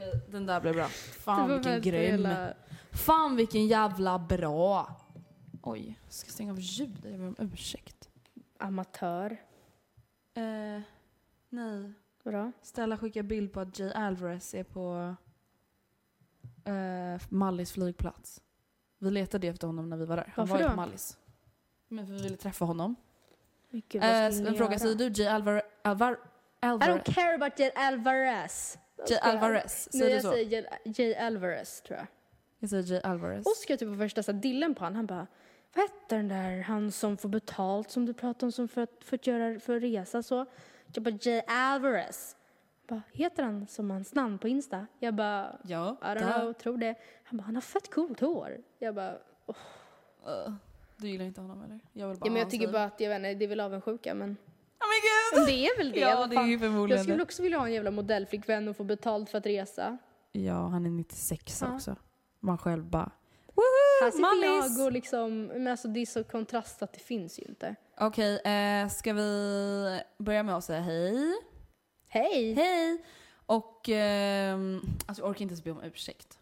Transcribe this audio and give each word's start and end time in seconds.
Okej, 0.00 0.20
den 0.30 0.46
där 0.46 0.60
blev 0.60 0.74
bra. 0.74 0.88
Fan 0.88 1.48
vilken 1.52 1.80
grym. 1.80 2.28
Fan 2.92 3.36
vilken 3.36 3.66
jävla 3.66 4.18
bra. 4.18 4.96
Oj, 5.62 5.98
ska 6.08 6.30
stänga 6.30 6.52
av 6.52 6.60
ljudet. 6.60 7.04
Jag 7.04 7.18
ber 7.20 7.26
om 7.26 7.36
ursäkt. 7.38 8.08
Amatör. 8.58 9.30
Eh, 10.34 10.80
nej. 11.48 11.92
Vadå? 12.22 12.52
Stella 12.62 12.96
skickar 12.98 13.22
bild 13.22 13.52
på 13.52 13.60
att 13.60 13.78
Jay 13.78 13.92
Alvarez 13.92 14.54
är 14.54 14.64
på 14.64 15.14
eh, 16.64 17.22
Mallis 17.28 17.72
flygplats. 17.72 18.42
Vi 18.98 19.10
letade 19.10 19.46
efter 19.48 19.66
honom 19.66 19.90
när 19.90 19.96
vi 19.96 20.04
var 20.04 20.16
där. 20.16 20.32
Han 20.34 20.46
Varför 20.46 20.52
var 20.52 20.60
ju 20.60 20.64
då? 20.64 20.70
på 20.70 20.76
Mallis. 20.76 21.18
Men 21.88 22.06
för 22.06 22.14
vi 22.14 22.22
ville 22.22 22.36
träffa 22.36 22.64
honom. 22.64 22.96
Men 23.70 23.82
gud, 23.88 24.02
Eh, 24.02 24.24
en 24.24 24.54
fråga, 24.54 24.78
säger 24.78 24.94
du 24.94 25.08
Jay 25.22 25.26
Alvar, 25.26 25.62
Alvar, 25.84 26.12
I 26.12 26.66
Alvar, 26.66 26.86
don't 26.86 27.12
care 27.14 27.34
about 27.34 27.58
Jay 27.58 27.70
Alvarez. 27.74 28.78
Jay 29.08 29.18
Alvarez? 29.22 29.88
Nej, 29.92 30.00
Säger 30.00 30.06
du 30.06 30.14
jag 30.14 30.22
så? 30.22 30.30
säger 30.30 30.50
Jay, 30.50 30.66
Jay 30.84 31.14
Alvarez 31.14 31.80
tror 31.80 31.98
jag. 31.98 32.06
Jag 32.58 32.70
säger 32.70 32.82
Jay 32.82 33.00
Alvarez. 33.04 33.46
Oskar 33.46 33.76
typ 33.76 33.88
på 33.88 33.96
första 33.96 34.22
så 34.22 34.32
här, 34.32 34.38
dillen 34.38 34.74
på 34.74 34.84
han, 34.84 34.96
han 34.96 35.06
bara 35.06 35.26
vad 35.74 35.84
hette 35.84 36.16
den 36.16 36.28
där, 36.28 36.60
han 36.60 36.92
som 36.92 37.16
får 37.16 37.28
betalt 37.28 37.90
som 37.90 38.06
du 38.06 38.14
pratade 38.14 38.46
om 38.46 38.52
som 38.52 38.68
för 38.68 38.82
att, 38.82 39.04
för 39.04 39.14
att 39.14 39.26
göra, 39.26 39.60
för 39.60 39.76
att 39.76 39.82
resa 39.82 40.22
så? 40.22 40.46
Jag 40.94 41.04
bara 41.04 41.18
Jay 41.20 41.42
Alvarez. 41.46 42.36
Jag 42.86 42.96
bara, 42.96 43.02
heter 43.12 43.42
han 43.42 43.66
som 43.66 43.90
hans 43.90 44.14
namn 44.14 44.38
på 44.38 44.48
Insta? 44.48 44.86
Jag 44.98 45.14
bara, 45.14 45.58
Ja, 45.64 45.96
I 46.02 46.04
don't 46.04 46.40
know, 46.40 46.52
tror 46.52 46.76
det. 46.76 46.94
Han 47.24 47.36
bara, 47.36 47.42
han 47.42 47.54
har 47.54 47.62
fett 47.62 47.90
coolt 47.90 48.20
hår. 48.20 48.58
Jag 48.78 48.94
bara, 48.94 49.18
oh. 49.46 49.56
Uh, 50.26 50.54
du 50.96 51.08
gillar 51.08 51.24
inte 51.24 51.40
honom 51.40 51.62
eller? 51.62 51.80
Jag 51.92 52.08
vill 52.08 52.18
bara 52.18 52.26
ja, 52.26 52.32
men 52.32 52.40
jag 52.42 52.50
tycker 52.50 52.72
bara 52.72 52.84
att, 52.84 53.00
jag 53.00 53.08
vet 53.08 53.16
inte, 53.16 53.34
det 53.34 53.44
är 53.44 53.48
väl 53.48 53.60
avundsjuka 53.60 54.14
men. 54.14 54.36
Oh 54.80 54.86
my 54.88 54.98
Men 55.38 55.40
god! 55.40 55.48
det 55.54 55.66
är 55.66 55.78
väl 55.78 55.92
det. 55.92 56.00
Ja, 56.00 56.26
det 56.26 56.36
är 56.36 56.46
ju 56.46 56.58
förmodligen 56.58 56.98
Jag 56.98 57.04
skulle 57.06 57.22
också 57.22 57.42
vilja 57.42 57.58
ha 57.58 57.66
en 57.66 57.72
jävla 57.72 57.90
modellflickvän 57.90 58.68
och 58.68 58.76
få 58.76 58.84
betalt 58.84 59.30
för 59.30 59.38
att 59.38 59.46
resa. 59.46 59.98
Ja, 60.32 60.66
han 60.68 60.86
är 60.86 60.90
96 60.90 61.60
Ja. 61.62 61.74
också. 61.74 61.96
Man 62.40 62.58
själv 62.58 62.84
bara 62.84 63.10
Här 64.02 64.10
sitter 64.10 64.20
Mallis! 64.20 64.78
jag 64.78 64.86
och 64.86 64.92
liksom, 64.92 65.44
men 65.44 65.66
alltså 65.66 65.88
det 65.88 66.00
är 66.00 66.06
så 66.06 66.24
kontrast 66.24 66.82
att 66.82 66.92
det 66.92 67.00
finns 67.00 67.38
ju 67.38 67.42
inte. 67.42 67.74
Okej, 68.00 68.36
eh, 68.38 68.88
ska 68.88 69.12
vi 69.12 70.00
börja 70.18 70.42
med 70.42 70.56
att 70.56 70.64
säga 70.64 70.80
hej? 70.80 71.34
Hej! 72.08 72.54
Hej! 72.54 73.04
Och 73.46 73.88
ehm, 73.88 74.80
alltså 75.06 75.22
jag 75.22 75.30
orkar 75.30 75.42
inte 75.42 75.52
ens 75.52 75.64
be 75.64 75.70
om 75.70 75.82
ursäkt. 75.82 76.38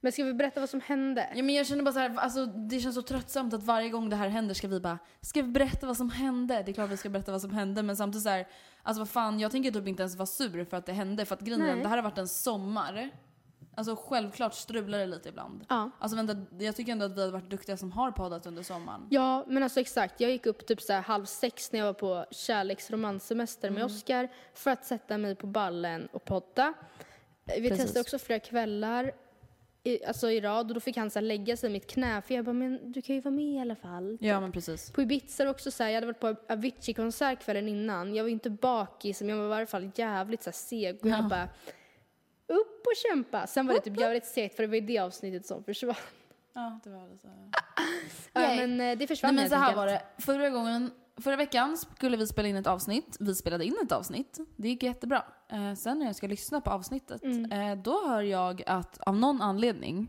Men 0.00 0.12
ska 0.12 0.24
vi 0.24 0.34
berätta 0.34 0.60
vad 0.60 0.70
som 0.70 0.80
hände? 0.80 1.28
Ja, 1.34 1.42
men 1.42 1.54
jag 1.54 1.66
känner 1.66 1.82
bara 1.82 1.92
så 1.92 1.98
här, 1.98 2.16
alltså, 2.16 2.46
det 2.46 2.80
känns 2.80 2.94
så 2.94 3.02
tröttsamt 3.02 3.54
att 3.54 3.62
varje 3.62 3.88
gång 3.88 4.10
det 4.10 4.16
här 4.16 4.28
händer 4.28 4.54
ska 4.54 4.68
vi 4.68 4.80
bara, 4.80 4.98
ska 5.20 5.42
vi 5.42 5.48
berätta 5.48 5.86
vad 5.86 5.96
som 5.96 6.10
hände? 6.10 6.62
Det 6.62 6.70
är 6.70 6.72
klart 6.72 6.90
vi 6.90 6.96
ska 6.96 7.08
berätta 7.08 7.32
vad 7.32 7.40
som 7.40 7.50
hände, 7.50 7.82
men 7.82 7.96
samtidigt 7.96 8.22
så 8.22 8.28
här, 8.28 8.48
alltså 8.82 9.00
vad 9.00 9.08
fan, 9.08 9.40
jag 9.40 9.50
tänker 9.50 9.70
typ 9.70 9.88
inte 9.88 10.02
ens 10.02 10.16
vara 10.16 10.26
sur 10.26 10.64
för 10.64 10.76
att 10.76 10.86
det 10.86 10.92
hände, 10.92 11.24
för 11.24 11.34
att 11.34 11.40
grejen 11.40 11.62
är, 11.62 11.76
det 11.76 11.88
här 11.88 11.96
har 11.96 12.02
varit 12.02 12.18
en 12.18 12.28
sommar. 12.28 13.10
Alltså 13.74 13.96
självklart 13.96 14.54
strular 14.54 14.98
det 14.98 15.06
lite 15.06 15.28
ibland. 15.28 15.64
Ja. 15.68 15.90
Alltså 15.98 16.16
vänta, 16.16 16.36
jag 16.58 16.76
tycker 16.76 16.92
ändå 16.92 17.06
att 17.06 17.16
vi 17.16 17.22
har 17.22 17.30
varit 17.30 17.50
duktiga 17.50 17.76
som 17.76 17.92
har 17.92 18.10
poddat 18.10 18.46
under 18.46 18.62
sommaren. 18.62 19.06
Ja, 19.10 19.44
men 19.48 19.62
alltså 19.62 19.80
exakt. 19.80 20.20
Jag 20.20 20.30
gick 20.30 20.46
upp 20.46 20.66
typ 20.66 20.82
så 20.82 20.92
halv 20.92 21.24
sex 21.24 21.72
när 21.72 21.78
jag 21.78 21.86
var 21.86 21.92
på 21.92 22.24
kärleksromanssemester 22.30 23.70
med 23.70 23.84
Oscar 23.84 24.28
för 24.54 24.70
att 24.70 24.84
sätta 24.84 25.18
mig 25.18 25.34
på 25.34 25.46
ballen 25.46 26.08
och 26.12 26.24
podda. 26.24 26.72
Vi 27.44 27.68
Precis. 27.68 27.78
testade 27.78 28.00
också 28.00 28.18
flera 28.18 28.40
kvällar 28.40 29.12
i, 29.84 30.04
alltså 30.04 30.30
i 30.30 30.40
rad 30.40 30.68
och 30.68 30.74
då 30.74 30.80
fick 30.80 30.96
han 30.96 31.10
så 31.10 31.18
här 31.18 31.26
lägga 31.26 31.56
sig 31.56 31.70
i 31.70 31.72
mitt 31.72 31.86
knä 31.86 32.22
för 32.22 32.34
jag 32.34 32.44
bara, 32.44 32.52
men 32.52 32.92
du 32.92 33.02
kan 33.02 33.16
ju 33.16 33.22
vara 33.22 33.34
med 33.34 33.54
i 33.54 33.60
alla 33.60 33.76
fall. 33.76 34.18
Ja 34.20 34.40
men 34.40 34.52
precis. 34.52 34.90
På 34.90 35.02
Ibiza 35.02 35.44
det 35.44 35.50
också 35.50 35.70
så 35.70 35.82
här, 35.82 35.90
jag 35.90 35.94
hade 35.94 36.06
varit 36.06 36.20
på 36.20 36.52
Avicii-konsert 36.52 37.44
kvällen 37.44 37.68
innan. 37.68 38.14
Jag 38.14 38.24
var 38.24 38.30
inte 38.30 38.50
bakis, 38.50 39.20
men 39.20 39.28
jag 39.28 39.36
var 39.36 39.44
i 39.44 39.48
varje 39.48 39.66
fall 39.66 39.90
jävligt 39.94 40.42
så 40.42 40.50
här 40.50 40.54
seg. 40.54 40.98
Och 41.02 41.08
jag 41.08 41.28
bara, 41.28 41.48
upp 42.46 42.86
och 42.86 42.96
kämpa. 43.08 43.46
Sen 43.46 43.66
var 43.66 43.74
det 43.74 43.80
typ 43.80 44.00
jävligt 44.00 44.26
segt 44.26 44.56
för 44.56 44.62
det 44.62 44.66
var 44.66 44.74
ju 44.74 44.80
det 44.80 44.98
avsnittet 44.98 45.46
som 45.46 45.64
försvann. 45.64 45.94
Ja, 46.52 46.80
det 46.84 46.90
var 46.90 47.08
lite 47.08 47.18
så. 47.18 47.28
Ja, 48.32 48.40
men 48.40 48.80
eh, 48.80 48.98
det 48.98 49.06
försvann 49.06 49.34
Nej 49.34 49.44
men 49.44 49.50
så 49.50 49.56
här 49.56 49.76
var 49.76 49.86
det. 49.86 50.02
Förra 50.18 50.50
gången, 50.50 50.90
förra 51.16 51.36
veckan 51.36 51.76
skulle 51.76 52.16
vi 52.16 52.26
spela 52.26 52.48
in 52.48 52.56
ett 52.56 52.66
avsnitt. 52.66 53.16
Vi 53.20 53.34
spelade 53.34 53.64
in 53.64 53.76
ett 53.84 53.92
avsnitt. 53.92 54.38
Det 54.56 54.68
gick 54.68 54.82
jättebra. 54.82 55.24
Eh, 55.52 55.74
sen 55.74 55.98
när 55.98 56.06
jag 56.06 56.16
ska 56.16 56.26
lyssna 56.26 56.60
på 56.60 56.70
avsnittet, 56.70 57.22
Mm. 57.24 57.52
eh, 57.52 57.82
då 57.82 58.08
hör 58.08 58.22
jag 58.22 58.62
att 58.66 58.98
av 59.00 59.16
någon 59.16 59.42
anledning, 59.42 60.08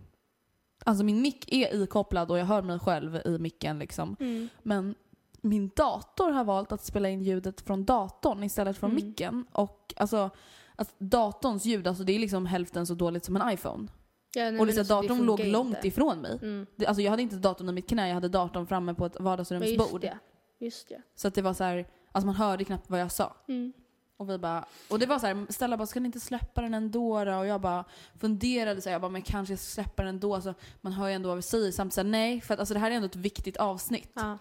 alltså 0.85 1.03
min 1.03 1.21
mick 1.21 1.53
är 1.53 1.83
ikopplad 1.83 2.31
och 2.31 2.37
jag 2.39 2.45
hör 2.45 2.61
mig 2.61 2.79
själv 2.79 3.21
i 3.25 3.37
micken 3.37 3.79
liksom. 3.79 4.15
Mm. 4.19 4.49
Men 4.63 4.95
min 5.41 5.71
dator 5.75 6.31
har 6.31 6.43
valt 6.43 6.71
att 6.71 6.83
spela 6.85 7.09
in 7.09 7.21
ljudet 7.21 7.61
från 7.61 7.85
datorn 7.85 8.43
istället 8.43 8.77
från 8.77 8.91
Mm. 8.91 9.05
micken. 9.05 9.45
Och 9.51 9.93
alltså, 9.97 10.29
att 10.75 10.95
datorns 10.99 11.65
ljud, 11.65 11.87
alltså 11.87 12.03
det 12.03 12.13
är 12.13 12.19
liksom 12.19 12.45
hälften 12.45 12.87
så 12.87 12.93
dåligt 12.93 13.25
som 13.25 13.35
en 13.35 13.49
iPhone. 13.53 13.87
Ja, 14.35 14.51
nej, 14.51 14.59
och 14.59 14.65
liksom, 14.67 14.81
alltså, 14.81 15.01
datorn 15.01 15.25
låg 15.25 15.39
långt 15.39 15.75
inte. 15.75 15.87
ifrån 15.87 16.19
mig. 16.21 16.39
Mm. 16.41 16.65
Det, 16.75 16.85
alltså 16.85 17.01
jag 17.01 17.09
hade 17.11 17.21
inte 17.23 17.35
datorn 17.35 17.69
i 17.69 17.71
mitt 17.71 17.89
knä, 17.89 18.07
jag 18.07 18.13
hade 18.13 18.27
datorn 18.29 18.67
framme 18.67 18.93
på 18.93 19.05
ett 19.05 19.15
Ja, 19.17 19.23
vardagsrumsbord. 19.23 19.79
just 19.79 20.01
det. 20.01 20.17
Just 20.65 20.89
det. 20.89 21.01
Så 21.15 21.27
att 21.27 21.33
det 21.35 21.41
var 21.41 21.53
så 21.53 21.63
här, 21.63 21.87
alltså 22.11 22.25
man 22.25 22.35
hörde 22.35 22.63
knappt 22.63 22.89
vad 22.89 22.99
jag 23.01 23.11
sa. 23.11 23.35
Mm. 23.47 23.73
Och 24.21 24.29
vi 24.29 24.37
bara, 24.37 24.65
och 24.89 24.99
det 24.99 25.05
var 25.05 25.19
så 25.19 25.27
här, 25.27 25.45
Stella 25.49 25.77
bara, 25.77 25.85
ska 25.87 25.99
ni 25.99 26.05
inte 26.05 26.19
släppa 26.19 26.61
den 26.61 26.73
ändå 26.73 27.25
då? 27.25 27.35
Och 27.35 27.45
jag 27.45 27.61
bara 27.61 27.85
funderade 28.19 28.81
så 28.81 28.89
här, 28.89 28.93
jag 28.93 29.01
bara, 29.01 29.11
men 29.11 29.21
kanske 29.21 29.51
jag 29.51 29.59
ska 29.59 29.81
släppa 29.81 30.03
den 30.03 30.15
ändå. 30.15 30.41
Så 30.41 30.53
man 30.81 30.93
hör 30.93 31.07
ju 31.07 31.13
ändå 31.13 31.29
vad 31.29 31.35
vi 31.35 31.41
säger. 31.41 31.71
Samtidigt 31.71 31.93
så 31.93 32.01
här, 32.01 32.09
nej, 32.09 32.41
för 32.41 32.53
att 32.53 32.59
alltså 32.59 32.73
det 32.73 32.79
här 32.79 32.91
är 32.91 32.95
ändå 32.95 33.05
ett 33.05 33.15
viktigt 33.15 33.57
avsnitt. 33.57 34.11
Ja. 34.13 34.37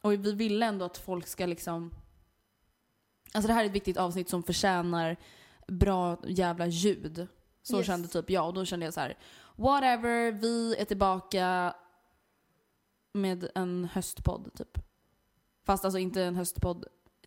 Och 0.00 0.12
vi 0.12 0.32
ville 0.32 0.66
ändå 0.66 0.84
att 0.84 0.98
folk 0.98 1.26
ska 1.26 1.46
liksom, 1.46 1.90
alltså 3.32 3.46
det 3.46 3.54
här 3.54 3.62
är 3.62 3.66
ett 3.66 3.74
viktigt 3.74 3.96
avsnitt 3.96 4.28
som 4.28 4.42
förtjänar 4.42 5.16
bra 5.68 6.18
jävla 6.26 6.66
ljud. 6.66 7.26
Så 7.62 7.76
Yes. 7.76 7.86
kände 7.86 8.08
typ 8.08 8.30
jag. 8.30 8.46
Och 8.46 8.54
då 8.54 8.64
kände 8.64 8.86
jag 8.86 8.94
så 8.94 9.00
här, 9.00 9.18
whatever, 9.56 10.32
vi 10.32 10.76
är 10.76 10.84
tillbaka 10.84 11.74
med 13.12 13.48
en 13.54 13.88
höstpodd 13.92 14.50
typ. 14.54 14.78
Fast 15.66 15.84
alltså 15.84 15.98
inte 15.98 16.22
en 16.22 16.36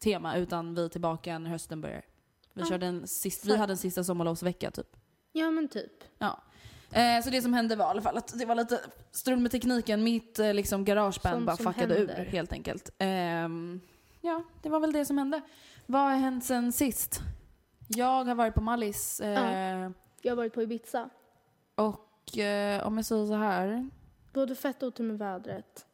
höstpodd-tema, 0.06 0.38
utan 0.38 0.76
vi 0.76 0.86
är 0.86 0.90
tillbaka 0.90 1.40
när 1.40 1.50
hösten 1.50 1.82
börjar. 1.82 2.02
Vi, 2.54 2.62
Ja. 2.62 2.68
körde 2.68 2.86
en 2.86 3.08
sist, 3.08 3.46
vi 3.46 3.58
hade 3.58 3.74
en 3.74 3.78
sista 3.78 4.04
sommarlovsvecka 4.04 4.72
typ. 4.72 4.88
ja, 5.34 5.52
men 5.52 5.68
typ. 5.68 5.92
Ja. 6.18 6.40
Eh, 6.92 7.24
så 7.24 7.30
det 7.30 7.42
som 7.42 7.54
hände 7.54 7.76
var 7.76 7.86
i 7.86 7.90
alla 7.90 8.02
fall 8.02 8.18
att 8.18 8.40
det 8.40 8.46
var 8.46 8.56
lite 8.56 8.80
strul 9.12 9.40
med 9.40 9.52
tekniken. 9.52 10.04
Mitt 10.04 10.40
eh, 10.40 10.54
liksom, 10.54 10.86
garageband 10.86 11.46
bara 11.46 11.58
fuckade 11.58 11.94
händer. 11.96 12.22
ur 12.22 12.26
helt 12.26 12.54
enkelt. 12.54 12.90
Ehm, 12.98 13.82
ja, 14.22 14.44
det 14.62 14.70
var 14.70 14.80
väl 14.80 14.92
det 14.94 15.06
som 15.06 15.18
hände. 15.18 15.42
Vad 15.86 16.02
har 16.02 16.12
hänt 16.16 16.46
sen 16.46 16.72
sist? 16.72 17.20
Jag 17.88 18.24
har 18.26 18.36
varit 18.36 18.54
på 18.54 18.62
Mallis. 18.62 19.20
Eh, 19.20 19.92
Jag 20.22 20.32
har 20.32 20.36
varit 20.36 20.54
på 20.54 20.62
Ibiza. 20.62 21.10
Och 21.76 22.38
eh, 22.38 22.88
om 22.88 22.98
jag 22.98 23.06
säger 23.06 23.26
så 23.26 23.34
här. 23.36 23.90
Du 24.34 24.40
hade 24.40 24.56
fett 24.56 24.84
otur 24.84 25.04
med 25.04 25.18
vädret. 25.18 25.86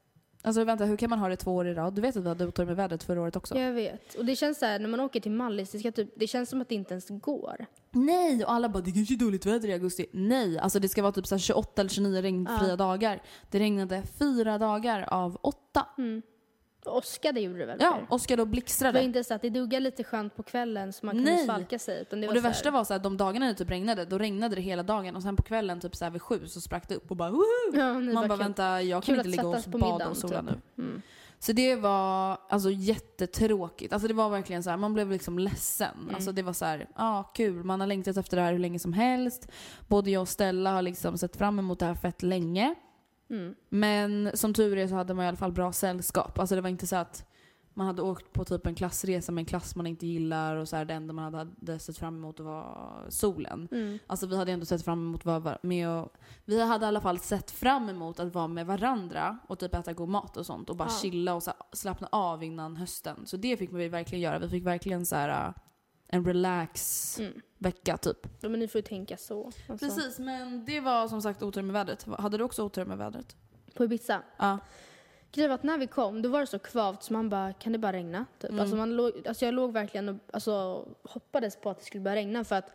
Alltså 0.45 0.63
vänta, 0.63 0.86
hur 0.86 0.98
kan 0.98 1.10
man 1.10 1.19
ha 1.19 1.30
det 1.30 1.36
två 1.36 1.56
år 1.56 1.68
i 1.68 1.74
rad? 1.74 1.94
Du 1.94 2.01
vet 2.01 2.18
att 2.18 2.24
vi 2.24 2.28
hade 2.30 2.48
otur 2.48 2.66
med 2.66 2.75
vädret 2.75 3.04
förra 3.04 3.22
året 3.22 3.36
också? 3.36 3.57
Jag 3.57 3.74
vet. 3.74 4.13
Och 4.16 4.25
det 4.25 4.36
känns 4.36 4.60
så 4.60 4.66
här, 4.66 4.80
när 4.80 4.90
man 4.90 5.00
åker 5.00 5.19
till 5.19 5.31
Mallis, 5.31 5.72
det, 5.72 5.80
ska 5.80 5.92
typ, 5.92 6.10
det 6.16 6.28
känns 6.28 6.50
som 6.50 6.62
att 6.62 6.69
det 6.69 6.75
inte 6.75 6.94
ens 6.94 7.07
går. 7.10 7.66
Nej! 7.92 8.45
Och 8.45 8.51
alla 8.54 8.69
bara 8.69 8.84
det 8.84 8.92
kanske 8.92 9.13
är 9.13 9.18
dåligt 9.18 9.45
väder 9.45 9.69
i 9.69 9.74
augusti. 9.74 10.06
Nej! 10.12 10.60
Alltså 10.60 10.80
det 10.80 10.90
ska 10.90 11.01
vara 11.01 11.12
typ 11.12 11.28
så 11.28 11.36
här 11.36 11.40
28 11.40 11.81
eller 11.81 11.90
29 11.90 12.22
regnfria 12.22 12.69
Ja. 12.69 12.75
dagar. 12.75 13.22
Det 13.51 13.60
regnade 13.60 14.04
fyra 14.19 14.57
dagar 14.57 15.06
av 15.13 15.38
åtta. 15.42 15.86
Och 15.98 16.33
åskade 16.86 17.40
gjorde 17.40 17.60
det 17.60 17.66
väl? 17.66 17.78
Ja, 17.82 18.00
åskade 18.10 18.42
och 18.42 18.48
Det 18.48 18.52
blixtrade. 18.52 19.00
var 19.00 19.06
inte 19.06 19.24
så 19.24 19.34
att 19.34 19.42
det 19.42 19.50
duggade 19.50 19.80
lite 19.84 20.04
skönt 20.04 20.36
på 20.36 20.44
kvällen 20.44 20.94
så 20.94 21.06
man 21.06 21.16
kunde 21.16 21.32
Nej. 21.32 21.46
svalka 21.46 21.80
sig. 21.80 22.02
Utan 22.02 22.22
det 22.22 22.28
och 22.28 22.30
var 22.30 22.36
det 22.36 22.42
så 22.42 22.48
här, 22.48 22.54
värsta 22.54 22.72
var 22.72 22.84
så 22.84 22.94
här, 22.94 23.00
de 23.00 23.18
dagarna 23.18 23.48
det 23.48 23.54
typ 23.54 23.70
regnade, 23.72 24.06
då 24.06 24.18
regnade 24.18 24.56
det 24.56 24.62
hela 24.62 24.84
dagen 24.84 25.16
och 25.16 25.22
sen 25.24 25.36
på 25.36 25.44
kvällen 25.44 25.80
typ 25.80 25.96
så 25.96 26.06
här 26.06 26.12
vid 26.12 26.22
sju 26.22 26.48
så 26.48 26.62
sprack 26.62 26.90
det 26.90 26.96
upp 26.96 27.12
och 27.12 27.18
bara 27.18 27.30
woho! 27.32 27.44
Ja, 27.74 27.94
ni 28.00 28.14
Man 28.14 28.28
bara 28.28 28.38
kul. 28.38 28.44
vänta, 28.46 28.82
jag 28.82 29.04
Kul 29.04 29.16
kan 29.16 29.20
att 29.20 29.26
inte 29.26 29.38
ligga 29.38 29.48
och 29.48 29.56
sättas 29.56 29.72
på 29.72 29.78
bada 29.78 29.94
middagen, 29.94 30.12
och 30.12 30.18
sola 30.18 30.40
typ. 30.44 30.50
nu. 30.76 31.02
Så 31.40 31.52
det 31.52 31.76
var 31.76 32.38
alltså 32.50 32.70
jättetråkigt. 32.72 33.94
Alltså 33.94 34.08
det 34.08 34.14
var 34.14 34.30
verkligen 34.30 34.64
så 34.64 34.70
här, 34.70 34.78
man 34.78 34.94
blev 34.94 35.10
liksom 35.12 35.40
ledsen. 35.40 35.98
Mm. 36.02 36.16
Alltså 36.16 36.32
det 36.32 36.42
var 36.42 36.54
så 36.54 36.66
här, 36.66 36.88
ja 36.96 37.32
kul, 37.36 37.64
man 37.64 37.80
har 37.80 37.88
längtat 37.88 38.18
efter 38.18 38.38
det 38.38 38.44
här 38.44 38.52
hur 38.52 38.60
länge 38.60 38.80
som 38.80 38.94
helst. 38.94 39.48
Både 39.88 40.12
jag 40.12 40.22
och 40.22 40.28
Stella 40.30 40.72
har 40.74 40.82
liksom 40.82 41.18
sett 41.18 41.36
fram 41.36 41.60
emot 41.60 41.80
det 41.80 41.86
här 41.86 41.96
fett 41.96 42.24
länge. 42.24 42.76
Mm. 43.34 43.56
Men 43.70 44.32
som 44.34 44.54
tur 44.54 44.78
är 44.78 44.88
så 44.88 44.96
hade 44.96 45.14
man 45.14 45.26
i 45.26 45.28
alla 45.28 45.38
fall 45.38 45.52
bra 45.52 45.74
sällskap. 45.74 46.40
Alltså 46.40 46.56
det 46.56 46.62
var 46.62 46.70
inte 46.70 46.88
så 46.88 46.96
att 46.96 47.26
man 47.76 47.88
hade 47.88 48.02
åkt 48.02 48.34
på 48.34 48.46
typ 48.46 48.68
en 48.68 48.76
klassresa 48.76 49.32
med 49.32 49.42
en 49.42 49.46
klass 49.46 49.76
man 49.76 49.88
inte 49.88 50.08
gillar 50.08 50.56
och 50.56 50.70
så 50.70 50.76
här, 50.76 50.86
det 50.86 50.94
enda 50.94 51.14
man 51.14 51.34
hade 51.34 51.80
sett 51.80 51.98
fram 51.98 52.16
emot 52.18 52.40
var 52.40 53.06
solen. 53.10 53.68
Mm. 53.72 54.00
Alltså 54.08 54.28
vi 54.28 54.38
hade 54.38 54.52
ändå 54.52 54.66
sett 54.66 54.86
fram 54.86 55.00
emot 55.00 55.28
att 55.28 55.44
vara 55.44 55.58
med 55.62 55.90
och, 55.90 56.14
Vi 56.46 56.62
hade 56.62 56.86
i 56.86 56.88
alla 56.88 57.02
fall 57.02 57.20
sett 57.20 57.52
fram 57.52 57.90
emot 57.90 58.20
att 58.20 58.34
vara 58.34 58.48
med 58.48 58.66
varandra 58.66 59.38
och 59.48 59.60
typ 59.60 59.76
äta 59.76 59.94
god 59.94 60.10
mat 60.10 60.38
och 60.38 60.46
sånt 60.46 60.70
och 60.70 60.76
bara 60.76 60.90
Ja. 60.90 60.98
chilla 61.02 61.34
och 61.34 61.44
här, 61.46 61.56
slappna 61.72 62.08
av 62.12 62.44
innan 62.44 62.76
hösten. 62.76 63.26
Så 63.26 63.38
det 63.38 63.58
fick 63.58 63.74
vi 63.74 63.88
verkligen 63.90 64.22
göra. 64.22 64.40
Vi 64.40 64.50
fick 64.50 64.66
verkligen 64.66 65.06
så 65.06 65.16
här 65.16 65.54
en 66.13 66.25
relax 66.25 67.19
Mm. 67.19 67.42
vecka 67.57 67.98
typ. 67.98 68.27
Ja, 68.42 68.50
men 68.50 68.60
ni 68.60 68.68
får 68.68 68.80
ju 68.80 68.83
tänka 68.83 69.18
så. 69.18 69.51
Alltså. 69.68 69.86
Precis, 69.86 70.19
men 70.19 70.65
det 70.65 70.80
var 70.80 71.07
som 71.07 71.21
sagt 71.21 71.44
otur 71.44 71.62
med 71.62 71.74
vädret. 71.74 72.06
Hade 72.18 72.38
du 72.38 72.44
också 72.44 72.63
otur 72.63 72.86
med 72.86 72.98
vädret? 72.98 73.36
På 73.74 73.83
Ibiza. 73.83 74.21
Ja. 74.38 74.57
Grejen 75.31 75.50
var 75.50 75.56
att 75.56 75.63
när 75.63 75.77
vi 75.77 75.88
kom, 75.88 76.21
då 76.21 76.30
var 76.30 76.39
det 76.39 76.48
så 76.48 76.60
kvavt 76.60 77.04
så 77.04 77.13
man 77.13 77.30
bara, 77.30 77.54
kan 77.54 77.71
det 77.74 77.80
bara 77.80 77.94
regna? 77.94 78.25
Typ. 78.39 78.50
Mm. 78.50 78.62
Alltså 78.62 78.75
man 78.75 78.95
låg, 78.95 79.27
alltså 79.27 79.45
jag 79.45 79.54
låg 79.54 79.74
verkligen 79.74 80.10
och 80.10 80.15
alltså, 80.33 80.86
hoppades 81.04 81.56
på 81.56 81.69
att 81.69 81.80
det 81.80 81.86
skulle 81.86 82.04
börja 82.04 82.15
regna 82.15 82.44
för 82.44 82.56
att 82.56 82.71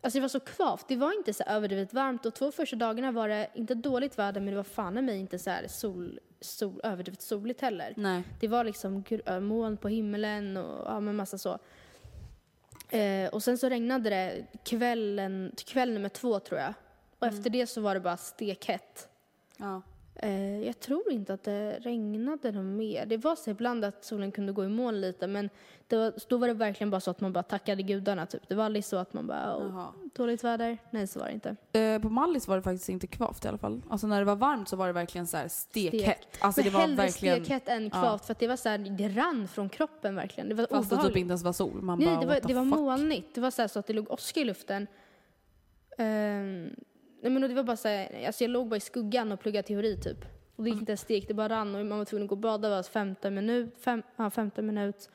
Alltså 0.00 0.18
det 0.18 0.20
var 0.20 0.28
så 0.28 0.40
kvavt. 0.40 0.88
Det 0.88 0.96
var 0.96 1.12
inte 1.12 1.32
så 1.32 1.44
överdrivet 1.46 1.92
varmt 1.94 2.26
och 2.26 2.34
två 2.34 2.52
första 2.52 2.76
dagarna 2.76 3.12
var 3.12 3.28
det 3.28 3.48
inte 3.54 3.74
dåligt 3.74 4.18
väder 4.18 4.40
men 4.40 4.50
det 4.50 4.56
var 4.56 4.62
fan 4.64 4.98
i 4.98 5.02
mig 5.02 5.18
inte 5.18 5.38
så 5.38 5.50
här 5.50 5.66
sol, 5.68 6.20
sol, 6.40 6.80
överdrivet 6.84 7.22
soligt 7.22 7.60
heller. 7.60 7.94
Nej. 7.96 8.22
Det 8.40 8.48
var 8.48 8.64
liksom 8.64 9.04
moln 9.40 9.76
på 9.76 9.88
himlen 9.88 10.56
och 10.56 10.86
ja, 10.86 11.00
men 11.00 11.16
massa 11.16 11.38
så. 11.38 11.58
Eh, 12.88 13.28
och 13.28 13.42
sen 13.42 13.58
så 13.58 13.68
regnade 13.68 14.10
det 14.10 14.46
kvällen, 14.64 15.52
kväll 15.66 15.92
nummer 15.92 16.08
två 16.08 16.40
tror 16.40 16.60
jag. 16.60 16.74
Och 17.18 17.26
efter 17.26 17.50
det 17.50 17.66
så 17.66 17.80
var 17.80 17.94
det 17.94 18.00
bara 18.00 18.16
stekhett. 18.16 19.08
Ja. 19.56 19.82
Eh, 20.22 20.66
jag 20.66 20.80
tror 20.80 21.12
inte 21.12 21.34
att 21.34 21.42
det 21.42 21.78
regnade 21.80 22.52
något 22.52 22.64
mer. 22.64 23.06
Det 23.06 23.16
var 23.16 23.36
så 23.36 23.50
ibland 23.50 23.84
att 23.84 24.04
solen 24.04 24.32
kunde 24.32 24.52
gå 24.52 24.64
i 24.64 24.68
moln 24.68 25.00
lite 25.00 25.26
men 25.26 25.50
det 25.88 25.96
var, 25.96 26.12
då 26.28 26.36
var 26.38 26.48
det 26.48 26.54
verkligen 26.54 26.90
bara 26.90 27.00
så 27.00 27.10
att 27.10 27.20
man 27.20 27.32
bara 27.32 27.42
tackade 27.42 27.82
gudarna 27.82 28.26
typ. 28.26 28.48
Det 28.48 28.54
var 28.54 28.64
aldrig 28.64 28.84
så 28.84 28.96
att 28.96 29.12
man 29.12 29.26
bara, 29.26 29.56
Jaha. 29.60 29.86
dåligt 30.14 30.44
väder. 30.44 30.78
Nej 30.90 31.06
så 31.06 31.18
var 31.18 31.26
det 31.26 31.32
inte. 31.32 31.56
Eh, 31.72 32.02
på 32.02 32.08
Mallis 32.08 32.48
var 32.48 32.56
det 32.56 32.62
faktiskt 32.62 32.88
inte 32.88 33.06
kvavt 33.06 33.44
i 33.44 33.48
alla 33.48 33.58
fall. 33.58 33.82
Alltså 33.90 34.06
när 34.06 34.18
det 34.18 34.24
var 34.24 34.36
varmt 34.36 34.68
så 34.68 34.76
var 34.76 34.86
det 34.86 34.92
verkligen 34.92 35.26
så 35.26 35.36
här 35.36 35.48
stekhett. 35.48 36.02
Stek. 36.02 36.38
Alltså 36.40 36.60
men 36.60 36.64
det 36.64 36.74
var 36.74 36.80
hellre 36.80 36.96
verkligen... 36.96 37.44
stekhett 37.44 37.68
än 37.68 37.90
kvavt 37.90 38.24
för 38.24 38.32
att 38.32 38.38
det 38.38 38.48
var 38.48 38.56
så 38.56 38.68
här, 38.68 38.78
det 38.78 39.08
rann 39.08 39.48
från 39.48 39.68
kroppen 39.68 40.14
verkligen. 40.14 40.48
Det 40.48 40.54
var 40.54 40.66
Fast 40.70 40.90
det 40.90 40.96
obehagligt. 40.96 41.14
typ 41.14 41.20
inte 41.20 41.30
ens 41.30 41.42
var 41.42 41.52
sol. 41.52 41.82
Man 41.82 41.98
Nej, 41.98 42.08
bara, 42.08 42.20
det 42.20 42.26
var, 42.26 42.40
det 42.48 42.54
var 42.54 42.64
molnigt. 42.64 43.34
Det 43.34 43.40
var 43.40 43.50
så, 43.50 43.68
så 43.68 43.78
att 43.78 43.86
det 43.86 43.92
låg 43.92 44.10
åska 44.10 44.40
i 44.40 44.44
luften. 44.44 44.86
Ehm, 45.98 46.70
nej, 47.20 47.32
men 47.32 47.42
det 47.42 47.54
var 47.54 47.62
bara 47.62 47.76
så 47.76 47.88
här, 47.88 48.26
alltså 48.26 48.44
jag 48.44 48.50
låg 48.50 48.68
bara 48.68 48.76
i 48.76 48.80
skuggan 48.80 49.32
och 49.32 49.40
pluggade 49.40 49.68
teori 49.68 50.00
typ. 50.00 50.24
Och 50.56 50.64
det 50.64 50.70
gick 50.70 50.78
inte 50.80 50.92
ens 50.92 51.00
stek, 51.00 51.28
det 51.28 51.34
bara 51.34 51.48
rann 51.48 51.74
och 51.74 51.86
man 51.86 51.98
var 51.98 52.04
tvungen 52.04 52.24
att 52.24 52.28
gå 52.28 52.34
och 52.34 52.38
bada 52.40 52.68
var 52.68 52.82
15 52.82 53.34
minut. 53.34 53.74
Fem, 53.78 54.02
ja, 54.16 54.30
15 54.30 54.66
minut. 54.66 55.10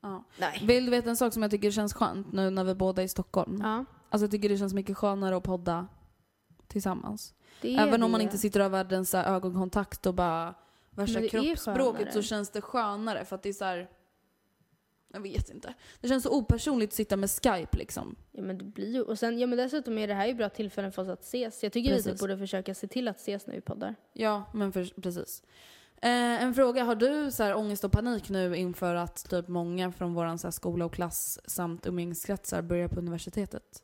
Ja. 0.00 0.24
Nej. 0.38 0.62
Vill 0.66 0.84
du 0.84 0.90
veta 0.90 1.10
en 1.10 1.16
sak 1.16 1.32
som 1.32 1.42
jag 1.42 1.50
tycker 1.50 1.70
känns 1.70 1.94
skönt 1.94 2.32
nu 2.32 2.50
när 2.50 2.64
vi 2.64 2.74
båda 2.74 3.02
är 3.02 3.06
i 3.06 3.08
Stockholm? 3.08 3.60
Ja, 3.62 3.84
Alltså 4.08 4.24
jag 4.24 4.30
tycker 4.30 4.48
det 4.48 4.56
känns 4.56 4.74
mycket 4.74 4.96
skönare 4.96 5.36
att 5.36 5.42
podda 5.42 5.86
tillsammans. 6.66 7.34
det 7.60 7.76
Även 7.76 8.02
om 8.02 8.10
man 8.10 8.18
det. 8.18 8.24
inte 8.24 8.38
sitter 8.38 8.60
och 8.60 8.64
har 8.64 8.70
världens 8.70 9.14
ögonkontakt 9.14 10.06
och 10.06 10.14
bara 10.14 10.54
värsta 10.90 11.20
det 11.20 11.28
kroppsspråket 11.28 12.12
så 12.12 12.22
känns 12.22 12.50
det 12.50 12.60
skönare 12.60 13.24
för 13.24 13.36
att 13.36 13.42
det 13.42 13.48
är 13.48 13.52
så 13.52 13.64
här. 13.64 13.88
Jag 15.12 15.20
vet 15.20 15.50
inte. 15.50 15.74
Det 16.00 16.08
känns 16.08 16.22
så 16.22 16.30
opersonligt 16.30 16.92
att 16.92 16.96
sitta 16.96 17.16
med 17.16 17.30
Skype 17.30 17.78
liksom. 17.78 18.16
Ja 18.32 18.42
men 18.42 18.58
det 18.58 18.64
blir 18.64 18.92
ju, 18.92 19.02
och 19.02 19.18
sen, 19.18 19.38
ja 19.38 19.46
men 19.46 19.58
dessutom 19.58 19.98
är 19.98 20.08
det 20.08 20.14
här 20.14 20.26
ju 20.26 20.34
bra 20.34 20.48
tillfällen 20.48 20.92
för 20.92 21.02
oss 21.02 21.08
att 21.08 21.22
ses. 21.22 21.62
Jag 21.62 21.72
tycker 21.72 21.90
vi 21.90 21.96
Precis. 21.96 22.12
typ 22.12 22.20
borde 22.20 22.38
försöka 22.38 22.74
se 22.74 22.86
till 22.86 23.08
att 23.08 23.16
ses 23.20 23.46
när 23.46 23.54
vi 23.54 23.60
poddar. 23.60 23.94
Ja, 24.12 24.44
men 24.54 24.72
för, 24.72 25.00
precis. 25.02 25.42
Eh, 26.02 26.42
en 26.42 26.54
fråga, 26.54 26.84
har 26.84 26.94
du 26.94 27.30
så 27.30 27.42
här 27.42 27.54
ångest 27.54 27.84
och 27.84 27.92
panik 27.92 28.28
nu 28.28 28.56
inför 28.56 28.94
att 28.94 29.30
typ 29.30 29.48
många 29.48 29.92
från 29.92 30.14
våran 30.14 30.38
så 30.38 30.46
här 30.46 30.52
skola 30.52 30.84
och 30.84 30.94
klass 30.94 31.40
samt 31.44 31.86
umgängeskretsar 31.86 32.62
börjar 32.62 32.88
på 32.88 32.98
universitetet? 32.98 33.82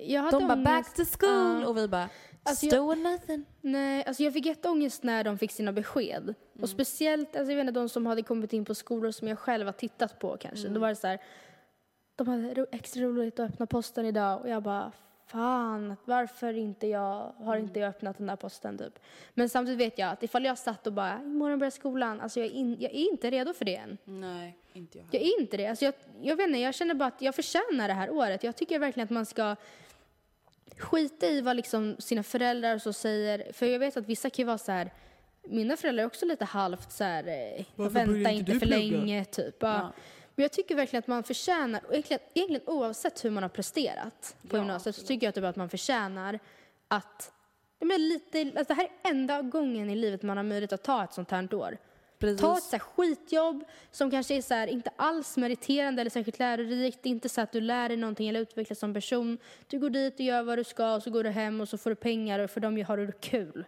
Jag 0.00 0.30
De 0.30 0.48
bara 0.48 0.56
back 0.56 0.94
to 0.94 1.02
school 1.18 1.60
Ja. 1.62 1.66
och 1.68 1.76
vi 1.76 1.88
bara 1.88 2.08
Alltså, 2.42 2.66
jag- 2.66 2.98
nothing. 2.98 3.44
Nej, 3.60 4.04
alltså 4.06 4.22
jag 4.22 4.32
fick 4.32 4.46
jätteångest 4.46 5.02
när 5.02 5.24
de 5.24 5.38
fick 5.38 5.52
sina 5.52 5.72
besked. 5.72 6.22
Mm. 6.22 6.34
Och 6.62 6.68
speciellt, 6.68 7.36
alltså 7.36 7.52
jag 7.52 7.56
vet 7.56 7.68
inte, 7.68 7.80
de 7.80 7.88
som 7.88 8.06
hade 8.06 8.22
kommit 8.22 8.52
in 8.52 8.64
på 8.64 8.74
skolor 8.74 9.10
som 9.10 9.28
jag 9.28 9.38
själv 9.38 9.66
har 9.66 9.72
tittat 9.72 10.18
på 10.18 10.36
kanske. 10.36 10.60
Mm. 10.66 10.74
Då 10.74 10.80
var 10.80 10.88
det 10.88 10.96
så 10.96 11.06
här, 11.06 11.18
de 12.16 12.28
hade 12.28 12.66
extra 12.72 13.02
roligt 13.02 13.40
att 13.40 13.50
öppna 13.52 13.66
posten 13.66 14.06
idag 14.06 14.40
och 14.40 14.48
jag 14.48 14.62
bara, 14.62 14.92
fan, 15.30 15.96
varför 16.04 16.52
inte 16.52 16.86
jag, 16.86 17.32
har 17.38 17.56
inte 17.56 17.80
jag 17.80 17.88
öppnat 17.88 18.18
den 18.18 18.26
där 18.26 18.36
posten 18.36 18.78
typ. 18.78 18.98
Men 19.34 19.48
samtidigt 19.48 19.80
vet 19.80 19.98
jag 19.98 20.10
att 20.10 20.22
ifall 20.22 20.44
jag 20.44 20.58
satt 20.58 20.86
och 20.86 20.92
bara, 20.92 21.20
imorgon 21.22 21.58
börjar 21.58 21.70
skolan, 21.70 22.20
alltså 22.20 22.40
jag 22.40 22.46
är, 22.46 22.52
in, 22.52 22.76
jag 22.80 22.92
är 22.92 23.10
inte 23.10 23.30
redo 23.30 23.52
för 23.52 23.64
det 23.64 23.76
än. 23.76 23.98
Nej, 24.04 24.56
inte 24.72 24.98
jag. 24.98 25.06
Jag 25.10 25.22
är 25.22 25.40
inte 25.40 25.56
det. 25.56 25.66
Alltså 25.66 25.84
jag, 25.84 25.94
jag 26.22 26.36
vet 26.36 26.46
inte, 26.46 26.58
jag 26.58 26.74
känner 26.74 26.94
bara 26.94 27.08
att 27.08 27.22
jag 27.22 27.34
förtjänar 27.34 27.88
det 27.88 27.94
här 27.94 28.10
året. 28.10 28.44
Jag 28.44 28.56
tycker 28.56 28.78
verkligen 28.78 29.04
att 29.04 29.10
man 29.10 29.26
ska 29.26 29.56
skita 30.78 31.26
i 31.26 31.40
vad 31.40 31.56
liksom 31.56 31.96
sina 31.98 32.22
föräldrar 32.22 32.74
och 32.74 32.82
så 32.82 32.92
säger. 32.92 33.52
För 33.52 33.66
jag 33.66 33.78
vet 33.78 33.96
att 33.96 34.06
vissa 34.06 34.30
kan 34.30 34.42
ju 34.42 34.46
vara 34.46 34.58
så 34.58 34.72
här, 34.72 34.90
mina 35.42 35.76
föräldrar 35.76 36.02
är 36.02 36.06
också 36.06 36.26
lite 36.26 36.44
halvt 36.44 36.92
så 36.92 37.04
här, 37.04 37.26
eh, 37.28 37.88
vänta 37.88 38.30
inte 38.30 38.58
för 38.58 38.66
länge 38.66 39.24
typ. 39.24 39.56
Ja. 39.58 39.68
Ja. 39.68 39.92
Men 40.34 40.42
jag 40.42 40.52
tycker 40.52 40.74
verkligen 40.74 40.98
att 40.98 41.06
man 41.06 41.22
förtjänar, 41.22 41.80
egentligen, 41.90 42.22
egentligen 42.34 42.62
oavsett 42.66 43.24
hur 43.24 43.30
man 43.30 43.42
har 43.42 43.50
presterat 43.50 44.36
på 44.48 44.56
Ja, 44.56 44.60
gymnasiet 44.60 44.96
så 44.96 45.06
tycker 45.06 45.26
jag 45.26 45.34
typ 45.34 45.44
att 45.44 45.56
man 45.56 45.68
förtjänar 45.68 46.38
att 46.88 47.32
men 47.80 48.08
lite, 48.08 48.40
alltså 48.40 48.74
det 48.74 48.74
här 48.74 48.88
är 49.02 49.10
enda 49.10 49.42
gången 49.42 49.90
i 49.90 49.96
livet 49.96 50.22
man 50.22 50.36
har 50.36 50.44
möjlighet 50.44 50.72
att 50.72 50.82
ta 50.82 51.04
ett 51.04 51.12
sånt 51.12 51.30
här 51.30 51.54
år. 51.54 51.78
Precis. 52.18 52.40
Ta 52.40 52.56
ett 52.56 52.62
så 52.62 52.78
skitjobb 52.78 53.64
som 53.90 54.10
kanske 54.10 54.34
är 54.34 54.42
så 54.42 54.54
här, 54.54 54.66
inte 54.66 54.90
alls 54.96 55.36
meriterande 55.36 56.00
eller 56.00 56.10
särskilt 56.10 56.38
lärorikt. 56.38 56.98
Det 57.02 57.08
är 57.08 57.10
inte 57.10 57.28
så 57.28 57.40
att 57.40 57.52
du 57.52 57.60
lär 57.60 57.88
dig 57.88 57.96
någonting 57.96 58.28
eller 58.28 58.40
utvecklas 58.40 58.78
som 58.78 58.94
person. 58.94 59.38
Du 59.66 59.78
går 59.78 59.90
dit 59.90 60.14
och 60.14 60.20
gör 60.20 60.42
vad 60.42 60.58
du 60.58 60.64
ska 60.64 60.94
och 60.94 61.02
så 61.02 61.10
går 61.10 61.24
du 61.24 61.30
hem 61.30 61.60
och 61.60 61.68
så 61.68 61.78
får 61.78 61.90
du 61.90 61.96
pengar 61.96 62.38
och 62.38 62.50
för 62.50 62.60
dem 62.60 62.84
har 62.84 62.96
du 62.96 63.12
kul. 63.12 63.64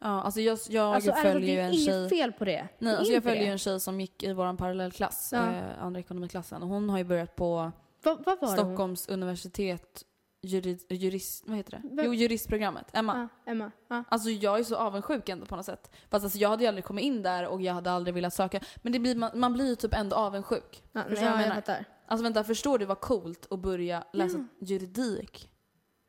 Ja, 0.00 0.06
alltså 0.22 0.40
jag, 0.40 0.58
jag 0.68 0.94
Alltså 0.94 1.12
följer 1.12 1.40
ju 1.40 1.46
det 1.56 1.60
är 1.60 1.64
en 1.66 1.72
inget 1.72 1.84
tjej. 1.84 2.08
fel 2.08 2.32
på 2.32 2.44
det. 2.44 2.68
Nej, 2.78 2.92
Det 2.92 2.98
alltså 2.98 3.12
jag 3.12 3.22
följer 3.22 3.42
ju 3.44 3.50
en 3.52 3.58
tjej 3.58 3.80
som 3.80 4.00
gick 4.00 4.22
i 4.22 4.32
vår 4.32 4.56
parallellklass, 4.56 5.30
Ja. 5.32 5.52
eh, 5.52 5.82
andra 5.82 6.00
ekonomiklassen. 6.00 6.62
Och 6.62 6.68
hon 6.68 6.88
har 6.90 6.98
ju 6.98 7.04
börjat 7.04 7.36
på 7.36 7.72
vad 8.04 8.24
var 8.26 8.34
det? 8.34 8.36
hon- 8.40 8.52
Stockholms 8.52 9.08
universitet 9.08 10.02
jurid, 10.42 10.80
jurist, 10.90 11.44
vad 11.48 11.56
heter 11.56 11.70
det? 11.70 11.80
Vem- 11.94 12.04
Jo, 12.06 12.14
juristprogrammet. 12.14 12.86
Emma. 12.92 13.28
Ja, 13.44 13.50
Emma. 13.52 13.70
Ja. 13.88 14.04
Alltså 14.08 14.30
jag 14.30 14.58
är 14.58 14.64
så 14.64 14.76
avundsjuk 14.76 15.28
ändå 15.28 15.46
på 15.46 15.56
något 15.56 15.66
sätt. 15.66 15.90
Fast 16.10 16.24
alltså, 16.24 16.38
jag 16.38 16.48
hade 16.48 16.62
ju 16.64 16.68
aldrig 16.68 16.84
kommit 16.84 17.04
in 17.04 17.22
där 17.22 17.46
och 17.46 17.62
jag 17.62 17.74
hade 17.74 17.90
aldrig 17.90 18.14
velat 18.14 18.34
söka. 18.34 18.60
Men 18.76 18.92
det 18.92 18.98
blir, 18.98 19.14
man, 19.16 19.30
man 19.34 19.52
blir 19.52 19.66
ju 19.68 19.74
typ 19.74 19.94
ändå 19.94 20.16
avundsjuk. 20.16 20.82
Ja, 20.92 21.02
nej, 21.08 21.18
jag 21.18 21.24
jag 21.32 21.38
menar? 21.38 21.54
fattar. 21.54 21.84
Alltså 22.06 22.22
vänta, 22.24 22.44
förstår 22.44 22.78
du 22.78 22.84
vad 22.84 23.00
coolt 23.00 23.46
att 23.52 23.58
börja 23.60 24.04
läsa 24.12 24.46
juridik? 24.60 25.50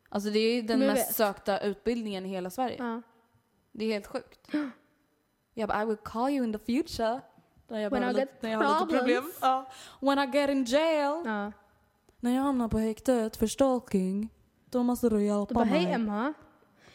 Alltså 0.09 0.29
det 0.29 0.39
är 0.39 0.55
ju 0.55 0.61
den 0.61 0.79
mest 0.79 1.09
vet. 1.09 1.15
sökta 1.15 1.59
utbildningen 1.59 2.25
i 2.25 2.29
hela 2.29 2.49
Sverige. 2.49 3.01
Det 3.77 3.85
är 3.85 3.93
helt 3.93 4.07
sjukt. 4.07 4.47
Jag 5.53 5.69
bara, 5.69 5.81
I 5.81 5.85
will 5.85 5.97
call 5.97 6.29
you 6.29 6.45
in 6.45 6.53
the 6.53 6.59
future. 6.59 7.21
När 7.67 7.79
jag, 7.79 7.89
When 7.89 8.03
I 8.03 8.13
lite, 8.13 8.27
när 8.39 8.49
jag 8.51 8.59
har 8.59 8.85
lite 8.85 8.97
problem. 8.97 9.31
Ja. 9.41 9.65
When 10.01 10.19
I 10.19 10.37
get 10.37 10.49
in 10.49 10.63
jail. 10.65 11.21
Ja. 11.25 11.51
När 12.19 12.35
jag 12.35 12.41
hamnar 12.41 12.67
på 12.67 12.77
häktet 12.79 13.37
för 13.37 13.47
stalking. 13.47 14.29
Då 14.69 14.83
måste 14.83 15.09
du 15.09 15.23
hjälpa 15.25 15.45
Du 15.49 15.53
bara, 15.55 15.65
mig. 15.65 15.79
hej 15.79 15.93
Emma. 15.93 16.33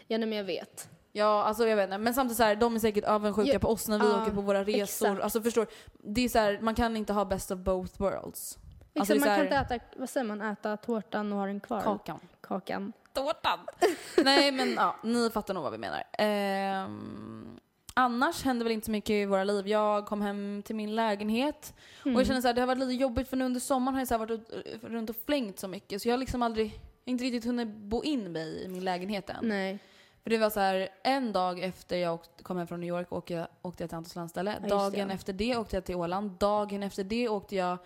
Ja, 0.06 0.18
nej, 0.18 0.28
men 0.28 0.38
jag 0.38 0.44
vet. 0.44 0.88
Ja, 1.12 1.44
alltså 1.44 1.66
jag 1.68 1.76
vet 1.76 1.84
inte. 1.84 1.98
Men 1.98 2.14
samtidigt 2.14 2.36
så 2.36 2.42
här, 2.42 2.56
de 2.56 2.74
är 2.74 2.78
säkert 2.78 3.04
avundsjuka 3.04 3.52
Ja, 3.52 3.58
på 3.58 3.68
oss 3.68 3.88
när 3.88 3.98
vi 3.98 4.04
åker 4.22 4.32
på 4.34 4.40
våra 4.40 4.64
resor. 4.64 4.82
exakt. 4.82 5.22
Alltså 5.22 5.42
förstår 5.42 5.66
Det 5.92 6.20
är 6.24 6.28
så 6.28 6.38
här, 6.38 6.58
man 6.62 6.74
kan 6.74 6.96
inte 6.96 7.12
ha 7.12 7.24
best 7.24 7.50
of 7.50 7.58
both 7.58 8.00
worlds. 8.00 8.58
Alltså, 8.98 9.14
det 9.14 9.18
är 9.18 9.20
man 9.20 9.20
så 9.20 9.24
kan 9.24 9.34
här- 9.34 9.42
inte 9.62 9.74
äta, 9.76 9.84
vad 9.96 10.08
säger 10.10 10.26
man, 10.26 10.40
äta 10.42 10.76
tårtan 10.76 11.32
och 11.32 11.38
ha 11.38 11.46
den 11.46 11.60
kvar? 11.60 11.80
Kakan. 11.80 12.20
Kakan. 12.40 12.92
Tårtan! 13.14 13.58
Nej 14.24 14.52
men 14.52 14.74
ja, 14.74 14.96
ni 15.02 15.30
fattar 15.30 15.54
nog 15.54 15.62
vad 15.62 15.72
vi 15.72 15.78
menar. 15.78 16.02
Ehm, 16.18 17.58
annars 17.94 18.42
hände 18.44 18.64
väl 18.64 18.72
inte 18.72 18.84
så 18.84 18.90
mycket 18.90 19.10
i 19.10 19.24
våra 19.26 19.44
liv. 19.44 19.68
Jag 19.68 20.06
kom 20.06 20.22
hem 20.22 20.62
till 20.66 20.76
min 20.76 20.94
lägenhet 20.94 21.74
och 22.04 22.10
jag 22.10 22.26
kände 22.26 22.42
så 22.42 22.48
här, 22.48 22.54
det 22.54 22.60
har 22.60 22.66
varit 22.66 22.78
lite 22.78 22.92
jobbigt 23.02 23.28
för 23.28 23.36
nu 23.36 23.44
under 23.44 23.60
sommaren 23.60 23.94
har 23.94 24.00
jag 24.00 24.08
så 24.08 24.18
varit 24.18 24.30
ut- 24.30 24.50
runt 24.82 25.10
och 25.10 25.16
flängt 25.26 25.58
så 25.58 25.68
mycket 25.68 26.02
så 26.02 26.08
jag 26.08 26.12
har 26.12 26.18
liksom 26.18 26.42
aldrig, 26.42 26.80
inte 27.04 27.24
riktigt 27.24 27.44
hunnit 27.44 27.68
bo 27.68 28.02
in 28.04 28.32
mig 28.32 28.64
i 28.64 28.68
min 28.68 28.84
lägenhet 28.84 29.30
än. 29.30 29.36
Nej. 29.48 29.78
För 30.22 30.30
det 30.30 30.38
var 30.38 30.50
så 30.50 30.60
här, 30.60 30.88
en 31.04 31.32
dag 31.32 31.60
efter 31.60 31.96
jag 31.96 32.18
kom 32.42 32.56
hem 32.58 32.66
från 32.66 32.80
New 32.80 32.88
York 32.88 33.12
åkte 33.12 33.34
jag, 33.34 33.46
åkte 33.62 33.82
jag 33.82 33.90
till 33.90 33.96
Antons 33.96 34.14
landställe. 34.16 34.56
just 34.60 34.68
Dagen 34.70 35.08
det. 35.08 35.14
efter 35.14 35.32
det 35.32 35.56
åkte 35.56 35.76
jag 35.76 35.84
till 35.84 35.94
Åland. 35.94 36.30
Dagen 36.30 36.82
efter 36.82 37.04
det 37.04 37.28
åkte 37.28 37.56
jag 37.56 37.78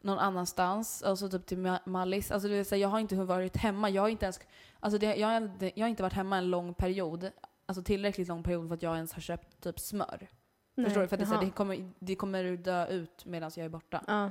någon 0.00 0.18
annanstans, 0.18 1.02
alltså 1.02 1.28
typ 1.28 1.46
till 1.46 1.58
Ma- 1.58 1.78
Mallis. 1.84 2.30
Alltså 2.32 2.48
det 2.48 2.54
vill 2.54 2.64
säga, 2.66 2.78
jag 2.82 2.88
har 2.88 3.00
inte 3.00 3.14
varit 3.14 3.56
hemma. 3.56 3.90
Jag 3.90 4.02
har 4.02 4.08
inte 4.08 4.24
ens, 4.24 4.40
alltså 4.82 4.98
det, 4.98 5.16
jag, 5.16 5.50
jag 5.74 5.84
har 5.84 5.88
inte 5.88 6.02
varit 6.02 6.12
hemma 6.12 6.36
en 6.38 6.50
lång 6.50 6.74
period. 6.74 7.30
Alltså 7.66 7.82
tillräckligt 7.82 8.28
lång 8.28 8.42
period 8.42 8.68
för 8.68 8.74
att 8.74 8.82
jag 8.82 8.94
ens 8.96 9.12
har 9.12 9.20
köpt 9.20 9.60
typ 9.60 9.80
smör. 9.80 10.28
Nej. 10.74 10.84
Förstår 10.86 11.00
du? 11.00 11.08
För 11.08 11.16
att 11.16 11.20
det, 11.20 11.24
är 11.24 11.26
så 11.26 11.34
här, 11.34 11.44
det, 11.44 11.50
kommer, 11.50 11.92
det 11.98 12.14
kommer 12.16 12.56
dö 12.56 12.86
ut 12.86 13.24
medan 13.24 13.50
jag 13.56 13.64
är 13.64 13.68
borta. 13.68 14.04
Ja. 14.06 14.30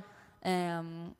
Um, 0.78 1.14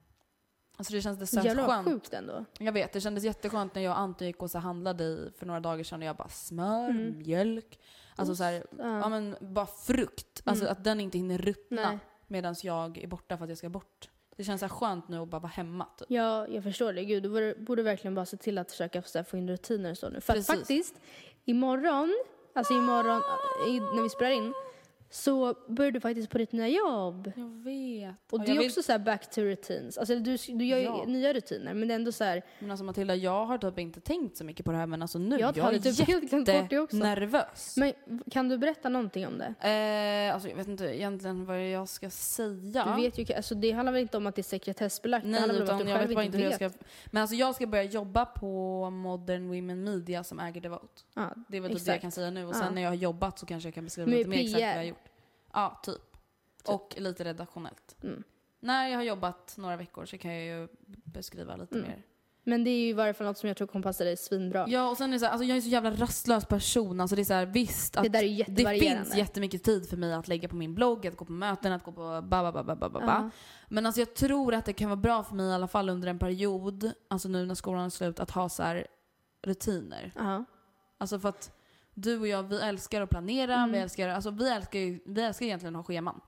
alltså 0.76 0.92
det 0.94 1.02
känns 1.02 1.18
det 1.18 1.26
känns 1.26 1.44
Jävlar 1.46 1.66
vad 1.66 1.70
skönt. 1.76 1.88
sjukt 1.88 2.12
ändå. 2.14 2.44
Jag 2.58 2.72
vet, 2.72 2.92
det 2.92 3.00
kändes 3.00 3.24
jätteskönt 3.24 3.74
när 3.74 3.82
jag 3.82 3.90
och 3.92 3.98
Anton 3.98 4.26
gick 4.26 4.42
och 4.42 4.50
så 4.50 4.58
handlade 4.58 5.04
i, 5.04 5.30
för 5.38 5.46
några 5.46 5.60
dagar 5.60 5.84
sedan 5.84 6.00
och 6.02 6.06
jag 6.08 6.16
bara 6.16 6.28
smör, 6.28 6.90
Mm. 6.90 7.18
mjölk, 7.18 7.78
alltså 8.16 8.36
så 8.36 8.44
här, 8.44 8.66
Ja. 8.78 8.98
ja 8.98 9.08
men 9.08 9.36
bara 9.40 9.66
frukt. 9.66 10.42
Alltså 10.44 10.64
Mm. 10.64 10.72
att 10.72 10.84
den 10.84 11.00
inte 11.00 11.18
hinner 11.18 11.38
ruttna 11.38 11.98
medan 12.26 12.54
jag 12.62 12.98
är 12.98 13.06
borta 13.06 13.36
för 13.36 13.44
att 13.44 13.48
jag 13.50 13.58
ska 13.58 13.68
bort. 13.68 14.08
Det 14.42 14.46
känns 14.46 14.61
så 14.61 14.68
skönt 14.68 15.08
nu 15.08 15.18
att 15.18 15.28
bara 15.28 15.40
vara 15.40 15.52
hemma 15.52 15.87
typ. 15.99 16.06
Ja, 16.11 16.49
jag 16.49 16.62
förstår 16.62 16.92
det. 16.92 17.04
Gud, 17.04 17.22
du 17.22 17.28
borde, 17.28 17.54
borde 17.58 17.82
verkligen 17.82 18.14
bara 18.14 18.26
se 18.26 18.37
till 18.37 18.58
att 18.58 18.70
försöka 18.70 19.02
så 19.02 19.18
här, 19.18 19.25
få 19.25 19.37
in 19.37 19.49
rutiner 19.49 19.90
och 19.90 19.99
så 19.99 20.08
nu. 20.08 20.20
För 20.20 20.32
att 20.32 20.37
Precis. 20.37 20.58
faktiskt, 20.58 20.94
imorgon, 21.44 22.25
alltså 22.54 22.72
imorgon 22.75 23.22
i, 23.68 23.80
när 23.80 24.02
vi 24.02 24.08
spelar 24.08 24.30
in, 24.30 24.54
så 25.14 25.54
börjar 25.69 25.90
du 25.90 26.00
faktiskt 26.00 26.31
på 26.31 26.38
ditt 26.38 26.52
nya 26.52 26.69
jobb. 26.69 27.33
Jag 27.37 27.49
vet. 27.64 28.33
Och 28.33 28.38
det 28.40 28.45
är 28.47 28.49
jag 28.49 28.59
vill- 28.59 28.66
också 28.71 28.83
så 28.83 28.92
här 28.92 28.99
back 28.99 29.31
to 29.31 29.40
routines. 29.40 29.99
Alltså 29.99 30.14
du, 30.19 30.37
du 30.49 30.64
gör 30.64 30.78
ju 30.78 30.85
Ja. 30.85 31.04
nya 31.07 31.33
rutiner, 31.33 31.75
men 31.75 31.88
det 31.88 31.95
är 31.95 31.97
ändå 31.97 32.12
så 32.12 32.25
här, 32.25 32.42
Men 32.59 32.71
alltså 32.71 32.85
Matilda, 32.85 33.14
jag 33.14 33.45
har 33.47 33.59
typ 33.59 33.78
inte 33.78 34.00
tänkt 34.00 34.37
så 34.37 34.45
mycket 34.45 34.64
på 34.64 34.73
det 34.73 34.78
här 34.78 34.87
men 34.87 35.02
alltså 35.02 35.19
nu, 35.19 35.38
Jag 35.38 35.57
jag, 35.57 35.75
är 35.75 35.78
typ 35.78 36.69
det 36.71 36.78
också. 36.78 36.97
jättenervös. 36.97 37.76
Men 37.76 37.92
kan 38.31 38.49
du 38.49 38.59
berätta 38.59 38.88
någonting 38.88 39.26
om 39.26 39.38
det? 39.38 39.54
Eh, 39.69 40.35
alltså 40.35 40.49
jag 40.49 40.57
vet 40.57 40.69
inte 40.69 40.85
egentligen 40.85 41.45
vad 41.45 41.69
jag 41.71 41.88
ska 41.88 42.11
säga. 42.11 42.95
Du 42.97 43.02
vet 43.02 43.19
ju, 43.31 43.35
alltså 43.35 43.54
det 43.54 43.71
handlar 43.71 43.92
väl 43.92 44.02
inte 44.02 44.16
om 44.16 44.26
att 44.26 44.35
det 44.35 44.40
är 44.40 44.42
sekretessbelagt? 44.42 45.25
det 45.25 45.31
Nej, 45.31 45.40
handlar 45.40 45.54
väl 45.59 45.69
om 45.71 45.75
att 45.76 45.81
utan 45.83 45.92
jag 45.92 46.07
vet 46.07 46.14
bara 46.14 46.25
inte 46.25 46.38
hur 46.38 46.45
jag 46.50 46.59
vet. 46.59 46.73
ska... 46.73 46.85
Men 47.11 47.21
alltså 47.21 47.37
jag 47.37 47.54
ska 47.54 47.66
börja 47.66 47.85
jobba 47.85 48.25
på 48.25 48.90
Modern 48.90 49.49
Women 49.49 49.85
Media 49.85 50.25
som 50.25 50.40
äger 50.40 50.61
Devote. 50.61 50.87
Ja, 51.14 51.31
Det 51.49 51.57
är 51.57 51.61
väl 51.61 51.71
typ 51.76 51.85
det 51.85 51.92
jag 51.92 52.00
kan 52.00 52.11
säga 52.12 52.31
nu. 52.31 52.47
Och 52.47 52.54
sen 52.57 52.75
när 52.75 52.83
jag 52.83 52.90
har 52.90 52.95
jobbat 52.95 53.38
så 53.38 53.47
kanske 53.47 53.66
jag 53.69 53.75
kan 53.75 53.85
beskriva 53.85 54.09
Med 54.09 54.19
lite 54.19 54.31
mer 54.31 54.38
exakt 54.40 54.61
vad 54.61 54.69
jag 54.71 54.76
har 54.76 54.83
gjort. 54.83 55.01
Ja, 55.52 55.80
typ. 55.82 56.16
Och 56.68 56.94
lite 56.99 57.25
redaktionellt. 57.25 57.97
Mm. 58.02 58.23
När 58.61 58.88
jag 58.88 58.99
har 58.99 59.02
jobbat 59.04 59.54
några 59.59 59.76
veckor 59.76 60.04
så 60.06 60.18
kan 60.18 60.35
jag 60.35 60.44
ju 60.44 60.68
beskriva 60.87 61.56
lite 61.56 61.75
Mm. 61.78 61.88
mer. 61.90 62.02
Men 62.44 62.64
det 62.64 62.71
är 62.71 62.78
ju 62.80 62.88
i 62.88 62.92
varje 62.92 63.14
fall 63.14 63.26
något 63.26 63.38
som 63.38 63.49
jag 63.49 63.56
tror 63.56 63.66
kommer 63.66 63.82
passa 63.82 64.04
dig 64.04 64.16
svinbra. 64.16 64.64
Ja, 64.68 64.90
och 64.90 64.97
sen 64.97 65.11
är 65.11 65.12
det 65.12 65.18
så 65.18 65.25
här, 65.25 65.32
alltså 65.32 65.44
jag 65.44 65.56
är 65.56 65.61
så 65.61 65.68
jävla 65.68 65.90
rastlös 65.90 66.44
person. 66.47 67.00
Alltså 67.00 67.16
det 67.16 67.23
är 67.23 67.25
så 67.25 67.35
här, 67.35 67.47
visst 67.47 67.97
att 67.97 68.02
det 68.02 68.09
där 68.09 68.23
är 68.23 68.44
det 68.49 68.80
finns 68.80 69.16
jättemycket 69.16 69.62
tid 69.62 69.88
för 69.88 69.97
mig 69.97 70.12
att 70.12 70.28
lägga 70.28 70.49
på 70.49 70.56
min 70.56 70.75
blogg, 70.75 71.06
att 71.06 71.16
gå 71.16 71.25
på 71.25 71.32
möten, 71.32 71.73
att 71.73 71.82
gå 71.85 71.92
på 71.92 72.23
ba 72.23 72.52
ba 72.52 72.62
ba 72.62 72.75
ba 72.75 72.88
ba. 72.88 73.00
Ja. 73.00 73.30
Men 73.68 73.87
alltså 73.87 74.00
jag 74.00 74.14
tror 74.14 74.54
att 74.54 74.64
det 74.64 74.73
kan 74.73 74.88
vara 74.88 74.97
bra 74.97 75.23
för 75.25 75.35
mig 75.35 75.47
i 75.50 75.52
alla 75.52 75.68
fall 75.68 75.88
under 75.88 76.09
en 76.09 76.18
period, 76.18 76.92
alltså 77.09 77.28
nu 77.28 77.47
när 77.47 77.54
skolan 77.54 77.85
är 77.85 77.90
slut, 77.90 78.21
att 78.21 78.30
ha 78.30 78.49
så 78.49 78.62
här 78.62 78.87
rutiner. 79.42 80.12
Ja. 80.16 80.44
Alltså 80.99 81.18
för 81.21 81.28
att 81.28 81.52
du 81.94 82.18
och 82.20 82.28
jag, 82.28 82.42
vi 82.42 82.61
älskar 82.61 83.02
att 83.02 83.11
planera, 83.11 83.54
Mm. 83.54 83.72
vi 83.72 83.78
älskar, 83.78 84.08
alltså 84.08 84.30
vi 84.30 84.49
älskar 84.49 84.78
vi 85.14 85.22
älskar 85.22 85.46
egentligen 85.46 85.76
att 85.76 85.78
ha 85.87 85.94
scheman. 85.94 86.20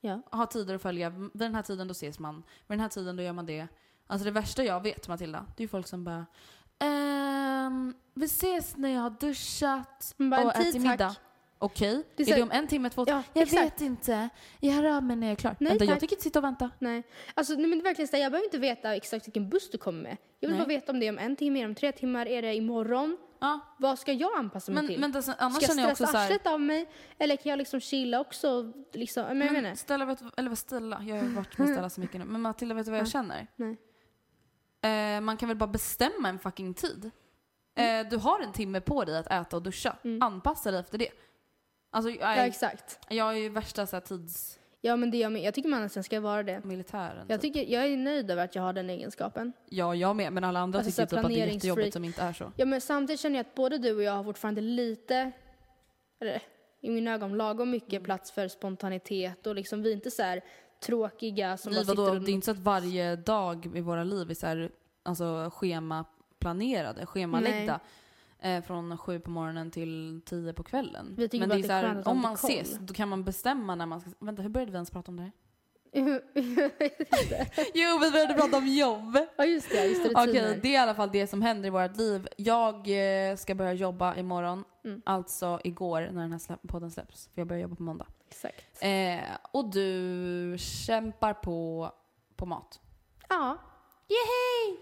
Ja. 0.00 0.22
Ha 0.30 0.46
tider 0.46 0.74
att 0.74 0.82
följa, 0.82 1.10
vid 1.10 1.30
den 1.32 1.54
här 1.54 1.62
tiden 1.62 1.88
då 1.88 1.92
ses 1.92 2.18
man, 2.18 2.34
vid 2.36 2.42
den 2.68 2.80
här 2.80 2.88
tiden 2.88 3.16
då 3.16 3.22
gör 3.22 3.32
man 3.32 3.46
det. 3.46 3.66
Alltså 4.06 4.24
det 4.24 4.30
värsta 4.30 4.64
jag 4.64 4.82
vet 4.82 5.08
Matilda, 5.08 5.46
det 5.56 5.60
är 5.60 5.64
ju 5.64 5.68
folk 5.68 5.86
som 5.86 6.04
bara 6.04 6.26
ehm, 6.78 7.94
vi 8.14 8.24
ses 8.24 8.76
när 8.76 8.88
jag 8.88 9.00
har 9.00 9.10
duschat 9.20 10.14
bara 10.16 10.44
och 10.44 10.56
ätit 10.56 10.82
middag. 10.82 11.16
Okej, 11.60 12.02
Det 12.16 12.22
är 12.22 12.32
är, 12.32 12.36
det 12.36 12.42
om 12.42 12.50
en 12.50 12.66
timme, 12.66 12.90
två 12.90 13.04
Ja, 13.08 13.22
Jag 13.32 13.42
exakt. 13.42 13.62
vet 13.62 13.80
inte. 13.80 14.28
Jag 14.60 14.72
hör 14.72 14.84
av 14.96 15.02
mig 15.02 15.16
när 15.16 15.26
jag 15.26 15.32
är 15.32 15.36
klar. 15.36 15.56
Nej, 15.60 15.68
vänta, 15.70 15.84
jag 15.84 15.98
tänker 15.98 16.16
inte 16.16 16.22
sitta 16.22 16.38
och 16.38 16.44
vänta. 16.44 16.70
Nej. 16.78 17.02
Alltså, 17.34 17.52
nej, 17.54 17.66
men 17.66 17.70
det 17.78 17.82
är 17.82 17.84
verkligen 17.84 18.08
så 18.08 18.16
här, 18.16 18.22
jag 18.22 18.32
behöver 18.32 18.46
inte 18.46 18.58
veta 18.58 18.96
exakt 18.96 19.26
vilken 19.26 19.48
buss 19.48 19.70
du 19.70 19.78
kommer 19.78 20.02
med. 20.02 20.16
Jag 20.40 20.48
vill 20.48 20.56
Nej. 20.58 20.66
bara 20.66 20.68
veta 20.68 20.92
om 20.92 21.00
det 21.00 21.06
är 21.06 21.10
om 21.12 21.18
en 21.18 21.36
timme, 21.36 21.64
om 21.66 21.74
tre 21.74 21.92
timmar, 21.92 22.26
är 22.26 22.42
det 22.42 22.54
imorgon? 22.54 23.16
Ja. 23.38 23.60
Vad 23.78 23.98
ska 23.98 24.12
jag 24.12 24.38
anpassa 24.38 24.72
mig 24.72 24.82
Men, 24.82 24.88
till? 24.90 25.00
men 25.00 25.16
alltså, 25.16 25.34
annars 25.38 25.54
ska 25.54 25.62
jag 25.62 25.70
känner 25.70 25.82
jag 25.82 25.90
också 25.90 26.04
stressa 26.04 26.12
så 26.12 26.18
här, 26.18 26.24
arslet 26.26 26.46
av 26.46 26.60
mig? 26.60 26.90
Eller 27.18 27.36
kan 27.36 27.50
jag 27.50 27.56
liksom 27.58 27.80
chilla 27.80 28.20
också? 28.20 28.72
Liksom, 28.92 29.24
men 29.24 29.40
jag 29.40 29.52
men 29.52 29.66
inte. 29.66 29.80
Stella, 29.80 30.04
vet, 30.04 30.22
eller 30.36 30.48
vad 30.48 30.58
Stella, 30.58 31.02
jag 31.02 31.16
har 31.16 31.24
varit 31.24 31.58
med 31.58 31.68
Stella 31.68 31.90
så 31.90 32.00
mycket 32.00 32.18
nu. 32.20 32.24
Men 32.24 32.40
Matilda, 32.40 32.74
vet 32.74 32.84
du 32.84 32.90
vad 32.90 33.00
jag 33.00 33.08
känner? 33.08 33.46
Nej. 33.56 33.76
Eh, 34.82 35.20
man 35.20 35.36
kan 35.36 35.48
väl 35.48 35.56
bara 35.56 35.66
bestämma 35.66 36.28
en 36.28 36.38
fucking 36.38 36.74
tid. 36.74 37.10
Mm. 37.74 38.06
Eh, 38.06 38.10
du 38.10 38.16
har 38.16 38.40
en 38.40 38.52
timme 38.52 38.80
på 38.80 39.04
dig 39.04 39.18
att 39.18 39.26
äta 39.26 39.56
och 39.56 39.62
duscha. 39.62 39.96
Anpassa 40.20 40.70
dig 40.70 40.80
efter 40.80 40.98
det. 40.98 41.10
Alltså, 41.90 42.10
jag, 42.10 42.38
Ja, 42.38 42.46
exakt. 42.46 42.98
jag 43.08 43.28
är 43.28 43.38
ju 43.38 43.48
värsta 43.48 43.86
så 43.86 43.96
här, 43.96 44.00
tidsmilitären. 44.00 44.57
Ja, 44.80 44.96
men 44.96 45.10
det 45.10 45.16
jag, 45.18 45.38
jag 45.38 45.54
tycker 45.54 45.68
man 45.68 45.82
nästan 45.82 46.02
ska 46.04 46.20
vara 46.20 46.42
det. 46.42 46.52
Jag, 46.52 46.62
typ. 47.28 47.40
tycker, 47.40 47.72
jag 47.72 47.86
är 47.86 47.96
nöjd 47.96 48.30
över 48.30 48.44
att 48.44 48.54
jag 48.54 48.62
har 48.62 48.72
den 48.72 48.90
egenskapen. 48.90 49.52
Ja, 49.68 49.94
jag 49.94 50.16
med. 50.16 50.32
Men 50.32 50.44
alla 50.44 50.60
andra 50.60 50.78
Alltså, 50.78 50.92
tycker 51.02 51.16
typ 51.16 51.24
att 51.24 51.30
det 51.30 51.40
är 51.40 51.46
jättejobbigt 51.46 51.92
som 51.92 52.04
inte 52.04 52.22
är 52.22 52.32
så. 52.32 52.52
Ja, 52.56 52.64
men 52.66 52.80
samtidigt 52.80 53.20
känner 53.20 53.36
jag 53.36 53.46
att 53.46 53.54
både 53.54 53.78
du 53.78 53.96
och 53.96 54.02
jag 54.02 54.12
har 54.12 54.24
fortfarande 54.24 54.60
lite, 54.60 55.32
eller 56.20 56.42
i 56.80 56.90
mina 56.90 57.14
ögon 57.14 57.36
lagom 57.36 57.70
mycket 57.70 57.92
Mm. 57.92 58.04
plats 58.04 58.30
för 58.30 58.48
spontanitet 58.48 59.46
och 59.46 59.54
liksom 59.54 59.82
vi 59.82 59.90
är 59.90 59.94
inte 59.94 60.10
så 60.10 60.22
här 60.22 60.40
tråkiga 60.86 61.56
som 61.56 61.72
Nej, 61.72 61.80
bara 61.80 61.84
sitter 61.90 62.02
vadå? 62.02 62.16
och... 62.16 62.22
Det 62.24 62.30
är 62.30 62.34
inte 62.34 62.44
så 62.44 62.50
att 62.50 62.58
varje 62.58 63.16
dag 63.16 63.76
i 63.76 63.80
våra 63.80 64.04
liv 64.04 64.30
är 64.30 64.34
så 64.34 64.46
här, 64.46 64.70
alltså, 65.02 65.50
schemaplanerade, 65.54 67.06
schemalagda. 67.06 67.80
Eh, 68.40 68.62
från 68.64 68.98
sju 68.98 69.20
på 69.20 69.30
morgonen 69.30 69.70
till 69.70 70.20
tio 70.26 70.52
på 70.52 70.62
kvällen. 70.62 71.14
Vi 71.18 71.28
tycker 71.28 71.38
Men 71.46 71.48
bara 71.48 71.54
det 71.58 71.60
är 71.60 71.62
att 71.62 71.66
så 71.66 71.68
det 71.68 71.74
är 71.74 71.82
här, 71.82 71.88
skönt 71.88 71.98
att 71.98 72.04
ha 72.04 72.12
om 72.12 72.20
man 72.22 72.36
koll. 72.36 72.50
ses, 72.50 72.78
då 72.78 72.94
kan 72.94 73.08
man 73.08 73.24
bestämma 73.24 73.74
när 73.74 73.86
man 73.86 74.00
ska... 74.00 74.10
Vänta, 74.18 74.42
hur 74.42 74.48
började 74.48 74.72
vi 74.72 74.76
ens 74.76 74.90
prata 74.90 75.10
om 75.10 75.16
det 75.16 75.22
här? 75.22 75.32
jo, 77.74 77.98
vi 77.98 78.10
började 78.10 78.34
prata 78.34 78.56
om 78.56 78.66
jobb. 78.66 79.18
ja, 79.36 79.44
just 79.44 79.70
det. 79.70 79.84
Just 79.86 80.04
det 80.04 80.10
Okej, 80.22 80.58
det 80.62 80.68
är 80.68 80.72
i 80.72 80.76
alla 80.76 80.94
fall 80.94 81.08
det 81.12 81.26
som 81.26 81.42
händer 81.42 81.66
i 81.66 81.70
vårt 81.70 81.96
liv. 81.96 82.28
Jag 82.36 82.74
eh, 83.30 83.36
ska 83.36 83.54
börja 83.54 83.72
jobba 83.72 84.16
imorgon, 84.16 84.64
Mm. 84.84 85.02
alltså 85.06 85.60
igår 85.64 86.00
när 86.00 86.20
den 86.22 86.32
här 86.32 86.38
slä- 86.38 86.66
podden 86.68 86.90
släpps. 86.90 87.28
För 87.34 87.40
jag 87.40 87.48
börjar 87.48 87.62
jobba 87.62 87.76
på 87.76 87.82
måndag. 87.82 88.06
Exakt. 88.28 88.82
Eh, 88.82 89.18
och 89.52 89.70
du 89.70 90.56
kämpar 90.58 91.34
på, 91.34 91.90
på 92.36 92.46
mat. 92.46 92.80
Ja. 93.28 93.58
Yay! 94.08 94.76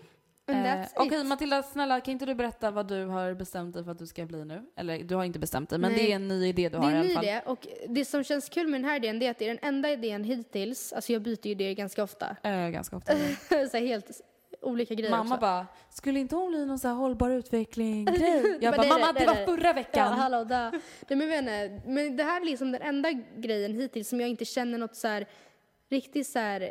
Eh, 0.48 0.86
Okej 0.96 1.20
it. 1.20 1.26
Matilda, 1.26 1.62
snälla 1.62 2.00
kan 2.00 2.12
inte 2.12 2.26
du 2.26 2.34
berätta 2.34 2.70
vad 2.70 2.88
du 2.88 3.04
har 3.06 3.34
bestämt 3.34 3.74
dig 3.74 3.84
för 3.84 3.90
att 3.92 3.98
du 3.98 4.06
ska 4.06 4.26
bli 4.26 4.44
nu? 4.44 4.62
Eller 4.76 4.98
du 5.04 5.14
har 5.14 5.24
inte 5.24 5.38
bestämt 5.38 5.70
dig, 5.70 5.78
men 5.78 5.92
Nej. 5.92 6.00
det 6.06 6.12
är 6.12 6.16
en 6.16 6.28
ny 6.28 6.46
idé 6.46 6.62
du 6.68 6.68
Det 6.68 6.76
har 6.84 6.90
är 6.90 6.94
i 6.94 6.94
en 6.94 7.00
alla 7.00 7.08
ny 7.08 7.14
fall. 7.14 7.24
idé 7.24 7.40
och 7.46 7.66
det 7.88 8.04
som 8.04 8.24
känns 8.24 8.48
kul 8.48 8.68
med 8.68 8.80
den 8.80 8.90
här 8.90 8.96
idén 8.96 9.18
det 9.18 9.26
är 9.26 9.30
att 9.30 9.38
det 9.38 9.44
är 9.44 9.48
den 9.48 9.58
enda 9.62 9.90
idén 9.90 10.24
hittills, 10.24 10.92
alltså 10.92 11.12
jag 11.12 11.22
byter 11.22 11.46
ju 11.46 11.50
idé 11.52 11.74
ganska 11.74 12.02
ofta. 12.02 12.36
Eh, 12.42 12.68
ganska 12.68 12.96
ofta. 12.96 13.12
så 13.70 13.76
helt 13.76 14.20
olika 14.60 14.94
grejer 14.94 15.10
Mamma 15.10 15.34
också. 15.34 15.40
bara, 15.40 15.66
skulle 15.90 16.20
inte 16.20 16.36
hon 16.36 16.50
bli 16.50 16.66
någon 16.66 16.78
så 16.78 16.88
här 16.88 16.94
hållbar 16.94 17.30
utveckling-grej? 17.30 18.58
Jag 18.60 18.74
bara, 18.74 18.82
det 18.82 18.88
är 18.88 18.92
mamma 18.98 19.12
det, 19.12 19.18
det 19.18 19.18
det 19.18 19.22
är 19.24 19.26
var 19.26 19.34
det. 19.34 19.46
förra 19.46 19.68
Ja, 19.68 19.72
veckan. 19.72 20.12
hallå, 20.12 20.44
där. 20.44 20.70
Nej, 21.08 21.18
men, 21.28 21.32
inte, 21.48 21.80
men 21.90 22.16
det 22.16 22.22
här 22.24 22.40
är 22.40 22.44
liksom 22.44 22.72
den 22.72 22.82
enda 22.82 23.12
grejen 23.36 23.72
hittills 23.72 24.08
som 24.08 24.20
jag 24.20 24.28
inte 24.30 24.44
känner 24.44 24.78
något 24.78 24.96
så 24.96 25.08
här 25.08 25.26
riktigt 25.90 26.26
så 26.26 26.38
här. 26.38 26.70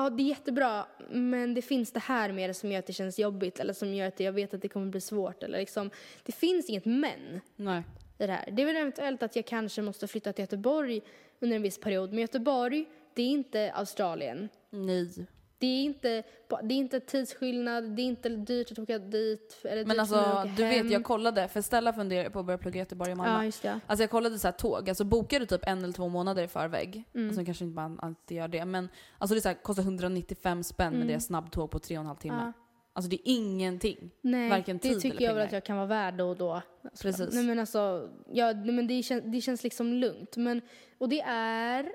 Ja, 0.00 0.10
det 0.10 0.22
är 0.22 0.24
jättebra, 0.24 0.86
men 1.10 1.54
det 1.54 1.62
finns 1.62 1.92
det 1.92 2.00
här 2.00 2.32
med 2.32 2.50
det 2.50 2.54
som 2.54 2.72
gör 2.72 2.78
att 2.78 2.86
det 2.86 2.92
känns 2.92 3.18
jobbigt 3.18 3.60
eller 3.60 3.72
som 3.72 3.94
gör 3.94 4.08
att 4.08 4.20
jag 4.20 4.32
vet 4.32 4.54
att 4.54 4.62
det 4.62 4.68
kommer 4.68 4.86
bli 4.86 5.00
svårt 5.00 5.42
eller 5.42 5.58
liksom. 5.58 5.90
Det 6.22 6.32
finns 6.32 6.68
inget 6.68 6.84
men 6.84 7.40
Nej. 7.56 7.82
i 8.18 8.26
det 8.26 8.32
här. 8.32 8.50
Det 8.50 8.62
är 8.62 8.66
väl 8.66 8.76
eventuellt 8.76 9.22
att 9.22 9.36
jag 9.36 9.46
kanske 9.46 9.82
måste 9.82 10.06
flytta 10.06 10.32
till 10.32 10.42
Göteborg 10.42 11.00
under 11.40 11.56
en 11.56 11.62
viss 11.62 11.78
period, 11.78 12.10
men 12.10 12.18
Göteborg, 12.18 12.84
det 13.14 13.22
är 13.22 13.26
inte 13.26 13.72
Australien. 13.72 14.48
Nej. 14.70 15.26
Det 15.60 15.66
är 15.66 15.82
inte, 15.84 16.22
det 16.62 16.74
är 16.74 16.78
inte 16.78 17.00
tidsskillnad, 17.00 17.84
det 17.96 18.02
är 18.02 18.04
inte 18.04 18.28
dyrt 18.28 18.72
att 18.72 18.78
åka 18.78 18.98
dit. 18.98 19.60
Eller 19.64 19.84
Men 19.84 20.00
alltså, 20.00 20.44
du 20.56 20.64
hem. 20.64 20.82
vet 20.84 20.92
jag 20.92 21.04
kollade, 21.04 21.48
för 21.48 21.60
Stella 21.60 21.92
funderar 21.92 22.30
på 22.30 22.38
att 22.38 22.46
börja 22.46 22.58
plugga 22.58 22.76
i 22.76 22.78
Göteborg 22.78 23.12
och 23.12 23.18
Malmö. 23.18 23.44
Ja, 23.44 23.52
det. 23.62 23.80
Alltså 23.86 24.02
jag 24.02 24.10
kollade 24.10 24.38
så 24.38 24.46
här 24.46 24.52
tåg, 24.52 24.88
alltså 24.88 25.04
bokar 25.04 25.40
du 25.40 25.46
typ 25.46 25.60
en 25.66 25.84
eller 25.84 25.92
två 25.92 26.08
månader 26.08 26.42
i 26.42 26.48
förväg, 26.48 27.04
Mm. 27.14 27.28
alltså 27.28 27.44
kanske 27.44 27.64
inte 27.64 27.74
man 27.74 28.00
alltid 28.00 28.36
gör 28.36 28.48
det, 28.48 28.64
men 28.64 28.88
alltså 29.18 29.34
det 29.34 29.38
är 29.38 29.42
så 29.42 29.48
här, 29.48 29.54
kostar 29.62 29.82
195 29.82 30.62
spänn 30.62 30.94
med 30.98 31.06
det 31.08 31.20
snabbtåg 31.20 31.70
på 31.70 31.78
tre 31.78 31.96
och 31.98 32.00
en 32.00 32.06
halv 32.06 32.16
timme. 32.18 32.34
Mm. 32.34 32.46
Ja. 32.46 32.52
Alltså 32.92 33.10
det 33.10 33.16
är 33.16 33.22
ingenting. 33.24 34.10
Nej, 34.20 34.50
Varken 34.50 34.78
det 34.78 34.88
tid 34.88 35.00
tycker 35.00 35.16
eller 35.16 35.26
jag 35.28 35.34
väl 35.34 35.46
att 35.46 35.52
jag 35.52 35.64
kan 35.64 35.76
vara 35.76 35.86
värd 35.86 36.14
då 36.14 36.24
och 36.28 36.36
då. 36.36 36.52
Alltså, 36.52 37.02
Precis. 37.02 37.34
Nej 37.34 37.44
men 37.44 37.58
alltså, 37.58 38.08
ja, 38.32 38.52
nej, 38.52 38.74
men 38.74 38.86
det, 38.86 39.02
kän, 39.02 39.30
det 39.30 39.40
känns 39.40 39.62
liksom 39.62 39.92
lugnt. 39.92 40.36
Men, 40.36 40.60
och 40.98 41.08
det 41.08 41.20
är... 41.20 41.92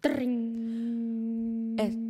Dring. 0.00 1.78
Ett, 1.80 2.07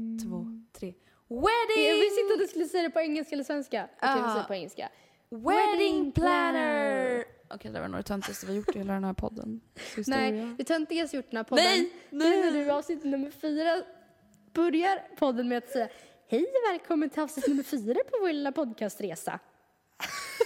Wedding! 1.28 2.00
visste 2.00 2.20
inte 2.20 2.34
att 2.34 2.40
du 2.40 2.46
skulle 2.46 2.64
säga 2.64 2.82
det 2.82 2.90
på 2.90 3.00
engelska 3.00 3.34
eller 3.34 3.44
svenska. 3.44 3.88
Okej, 3.96 4.10
vi 4.14 4.20
Ah. 4.20 4.32
säger 4.32 4.44
på 4.46 4.54
engelska. 4.54 4.88
Wedding 5.28 6.12
planner! 6.12 7.24
Okej, 7.50 7.70
det 7.70 7.80
var 7.80 7.88
nog 7.88 7.98
det 8.00 8.02
töntigaste 8.02 8.46
vi 8.46 8.54
gjort 8.54 8.74
i 8.76 8.78
hela 8.78 8.92
den 8.92 9.04
här 9.04 9.12
podden. 9.12 9.60
Nej, 10.06 10.54
det 10.58 10.64
töntigaste 10.64 11.16
gjort 11.16 11.24
i 11.24 11.28
den 11.30 11.36
här 11.36 11.44
podden. 11.44 11.64
Nej, 11.64 11.92
Det 12.10 12.16
är 12.26 12.44
när 12.44 12.50
du 12.50 12.58
i 12.58 12.70
avsnitt 12.70 13.04
nummer 13.04 13.30
fyra 13.30 13.82
börjar 14.52 15.02
podden 15.18 15.48
med 15.48 15.58
att 15.58 15.70
säga 15.70 15.88
Hej 16.30 16.42
och 16.42 16.72
välkommen 16.72 17.10
till 17.10 17.22
avsnitt 17.22 17.46
nummer 17.46 17.62
fyra 17.62 17.94
på 18.10 18.18
vår 18.20 18.28
lilla 18.28 18.52
podcastresa. 18.52 19.38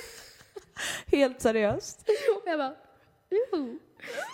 Helt 1.06 1.40
seriöst. 1.40 2.04
Och 2.36 2.42
jag 2.48 2.58
bara, 2.58 2.74
Uhu. 3.30 3.78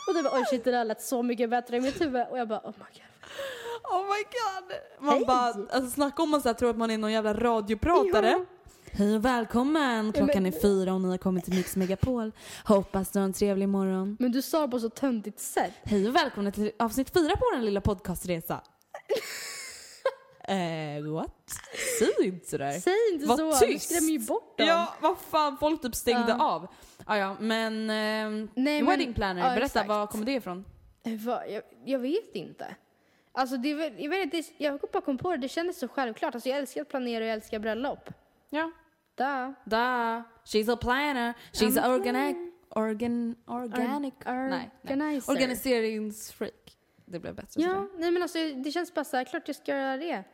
Och 0.09 0.15
du 0.15 0.23
bara, 0.23 0.39
oj 0.39 0.45
shit 0.51 0.65
det 0.65 0.71
där 0.71 0.85
lät 0.85 1.03
så 1.03 1.23
mycket 1.23 1.51
bättre 1.51 1.77
i 1.77 1.81
mitt 1.81 2.01
huvud. 2.01 2.27
Och 2.31 2.39
jag 2.39 2.49
bara, 2.49 2.61
oh 2.61 2.75
my 2.79 2.85
god. 3.01 3.08
Oh 3.85 4.03
my 4.03 4.23
god! 4.23 4.79
Man 5.07 5.15
Hej. 5.17 5.25
bara, 5.27 5.47
alltså 5.47 5.91
snacka 5.91 6.23
om 6.23 6.31
man 6.31 6.43
så 6.43 6.49
här, 6.49 6.55
tror 6.55 6.71
att 6.71 6.77
man 6.77 6.91
är 6.91 6.99
någon 6.99 7.13
jävla 7.13 7.35
radiopratare. 7.35 8.29
Ja. 8.31 8.45
Hej 8.93 9.17
och 9.17 9.25
välkommen! 9.25 10.13
Klockan 10.13 10.43
men- 10.43 10.47
är 10.55 10.61
fyra 10.61 10.95
och 10.95 11.01
ni 11.01 11.09
har 11.09 11.19
kommit 11.19 11.45
till 11.45 11.55
Mix 11.55 11.77
Megapol. 11.77 12.33
Hoppas 12.65 13.11
du 13.11 13.19
har 13.19 13.25
en 13.25 13.33
trevlig 13.33 13.69
morgon. 13.69 14.17
Men 14.21 14.33
du 14.33 14.43
sa 14.43 14.61
det 14.61 14.69
på 14.69 14.81
så 14.81 14.89
töntigt 14.91 15.41
sätt. 15.41 15.73
Hej 15.83 16.09
och 16.09 16.17
välkomna 16.17 16.51
till 16.51 16.73
avsnitt 16.79 17.11
fyra 17.15 17.37
på 17.37 17.45
den 17.55 17.65
lilla 17.65 17.81
podcastresa. 17.81 18.61
eh, 20.49 21.13
what? 21.15 21.31
Säg 21.99 22.27
inte 22.29 22.47
sådär. 22.49 22.73
Säg 22.73 22.95
inte 23.13 23.27
Var 23.27 23.37
så, 23.37 23.65
du 23.67 23.73
tyst. 23.73 23.91
skrämmer 23.91 24.11
ju 24.13 24.19
bort 24.19 24.59
dem. 24.59 24.67
Ja, 24.67 24.95
vad 25.01 25.19
fan, 25.19 25.57
folk 25.61 25.83
typ 25.83 25.95
stängde 25.95 26.37
Ja. 26.39 26.45
av. 26.51 26.67
Ah, 27.07 27.17
ja, 27.17 27.37
men, 27.41 27.91
ehm, 27.91 28.49
Nej, 28.55 28.83
men- 28.83 28.87
Wedding 28.87 29.15
Planner, 29.15 29.41
ja, 29.43 29.49
berätta, 29.49 29.65
exakt. 29.65 29.89
var 29.89 30.07
kommer 30.07 30.25
det 30.25 30.33
ifrån? 30.33 30.65
Eh, 31.05 31.13
vad- 31.27 31.51
Jag, 31.51 31.63
jag 31.85 31.99
vet 31.99 32.35
inte. 32.35 32.67
Alltså 33.39 33.57
det, 33.57 33.71
är 33.73 34.01
jag, 34.03 34.11
vet, 34.11 34.25
inte, 34.25 34.37
det, 34.37 34.65
jag 34.65 34.81
bara 34.93 35.03
kom 35.03 35.19
på 35.19 35.31
det, 35.31 35.37
det 35.37 35.49
kändes 35.49 35.79
så 35.79 35.89
självklart. 35.89 36.35
Alltså 36.35 36.49
jag 36.49 36.59
älskar 36.59 36.83
att 36.83 36.89
planera 36.89 37.25
och 37.25 37.29
jag 37.29 37.35
älskar 37.35 37.59
bröllop. 37.59 38.11
Ja. 38.51 38.71
Da. 39.15 39.55
Da, 39.65 40.23
she's 40.45 40.73
a 40.73 40.77
planner, 40.77 41.35
she's 41.53 41.69
I'm 41.69 41.81
a 41.81 41.85
a 41.85 41.95
organic, 41.95 42.37
organ, 42.69 43.37
organic, 43.47 44.15
Or- 44.25 44.49
nej, 44.49 44.51
nej. 44.51 44.71
organizer. 44.83 45.33
organiseringsfreak. 45.33 46.77
Det 47.05 47.19
blev 47.21 47.35
bättre 47.35 47.63
Ja, 47.63 47.89
nej 47.97 48.11
men 48.11 48.23
alltså 48.23 48.39
det 48.39 48.71
känns 48.71 48.95
bara 48.95 49.05
så 49.05 49.17
här, 49.17 49.25
klart 49.25 49.43
jag 49.47 49.57
ska 49.57 49.77
göra 49.77 49.97
det. 49.97 50.25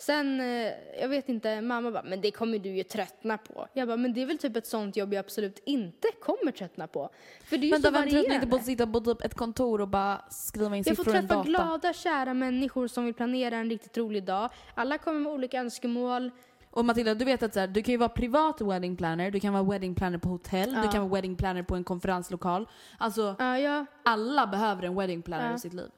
Sen, 0.00 0.40
eh, 0.40 0.72
jag 1.00 1.08
vet 1.08 1.28
inte, 1.28 1.60
mamma 1.60 1.90
bara, 1.90 2.02
men 2.02 2.20
det 2.20 2.30
kommer 2.30 2.58
du 2.58 2.68
ju 2.68 2.82
tröttna 2.82 3.38
på. 3.38 3.66
Jag 3.72 3.88
bara, 3.88 3.96
men 3.96 4.12
det 4.14 4.22
är 4.22 4.26
väl 4.26 4.38
typ 4.38 4.56
ett 4.56 4.66
sånt 4.66 4.96
jobb 4.96 5.12
jag 5.14 5.20
absolut 5.20 5.62
inte 5.64 6.08
kommer 6.22 6.52
tröttna 6.52 6.86
på. 6.86 7.10
För 7.44 7.56
det 7.58 7.64
är 7.64 7.66
ju 7.66 7.70
Men 7.70 7.82
så 7.82 7.90
vem 7.90 8.02
tröttnar 8.02 8.18
inte 8.18 8.28
varierande. 8.28 8.46
på 8.50 8.56
att 8.56 8.64
sitta 8.64 8.86
på 8.86 9.00
typ 9.00 9.22
ett 9.24 9.34
kontor 9.34 9.80
och 9.80 9.88
bara 9.88 10.20
skriva 10.30 10.76
in 10.76 10.82
Jag 10.86 10.96
får 10.96 11.04
siffror 11.04 11.14
i 11.14 11.18
en 11.18 11.22
träffa 11.28 11.34
data? 11.34 11.48
glada, 11.48 11.92
kära 11.92 12.34
människor 12.34 12.86
som 12.88 13.04
vill 13.04 13.14
planera 13.14 13.56
en 13.56 13.70
riktigt 13.70 13.98
rolig 13.98 14.24
dag. 14.24 14.50
Alla 14.74 14.98
kommer 14.98 15.20
med 15.20 15.32
olika 15.32 15.60
önskemål. 15.60 16.30
Och 16.70 16.84
Matilda, 16.84 17.14
du 17.14 17.24
vet 17.24 17.42
att 17.42 17.54
så 17.54 17.60
här, 17.60 17.66
du 17.66 17.82
kan 17.82 17.92
ju 17.92 17.98
vara 17.98 18.08
privat 18.08 18.60
wedding 18.60 18.96
planner, 18.96 19.30
du 19.30 19.40
kan 19.40 19.52
vara 19.52 19.62
wedding 19.62 19.94
planner 19.94 20.18
på 20.18 20.28
hotell, 20.28 20.74
du 20.74 20.80
Ja. 20.84 20.90
kan 20.92 21.00
vara 21.02 21.14
wedding 21.14 21.36
planner 21.36 21.62
på 21.62 21.74
en 21.76 21.84
konferenslokal. 21.84 22.68
Alltså, 22.98 23.36
Ja, 23.38 23.58
ja, 23.58 23.86
alla 24.04 24.46
behöver 24.46 24.82
en 24.82 24.94
wedding 24.96 25.22
planner 25.22 25.54
i 25.54 25.58
sitt 25.58 25.72
liv. 25.74 25.90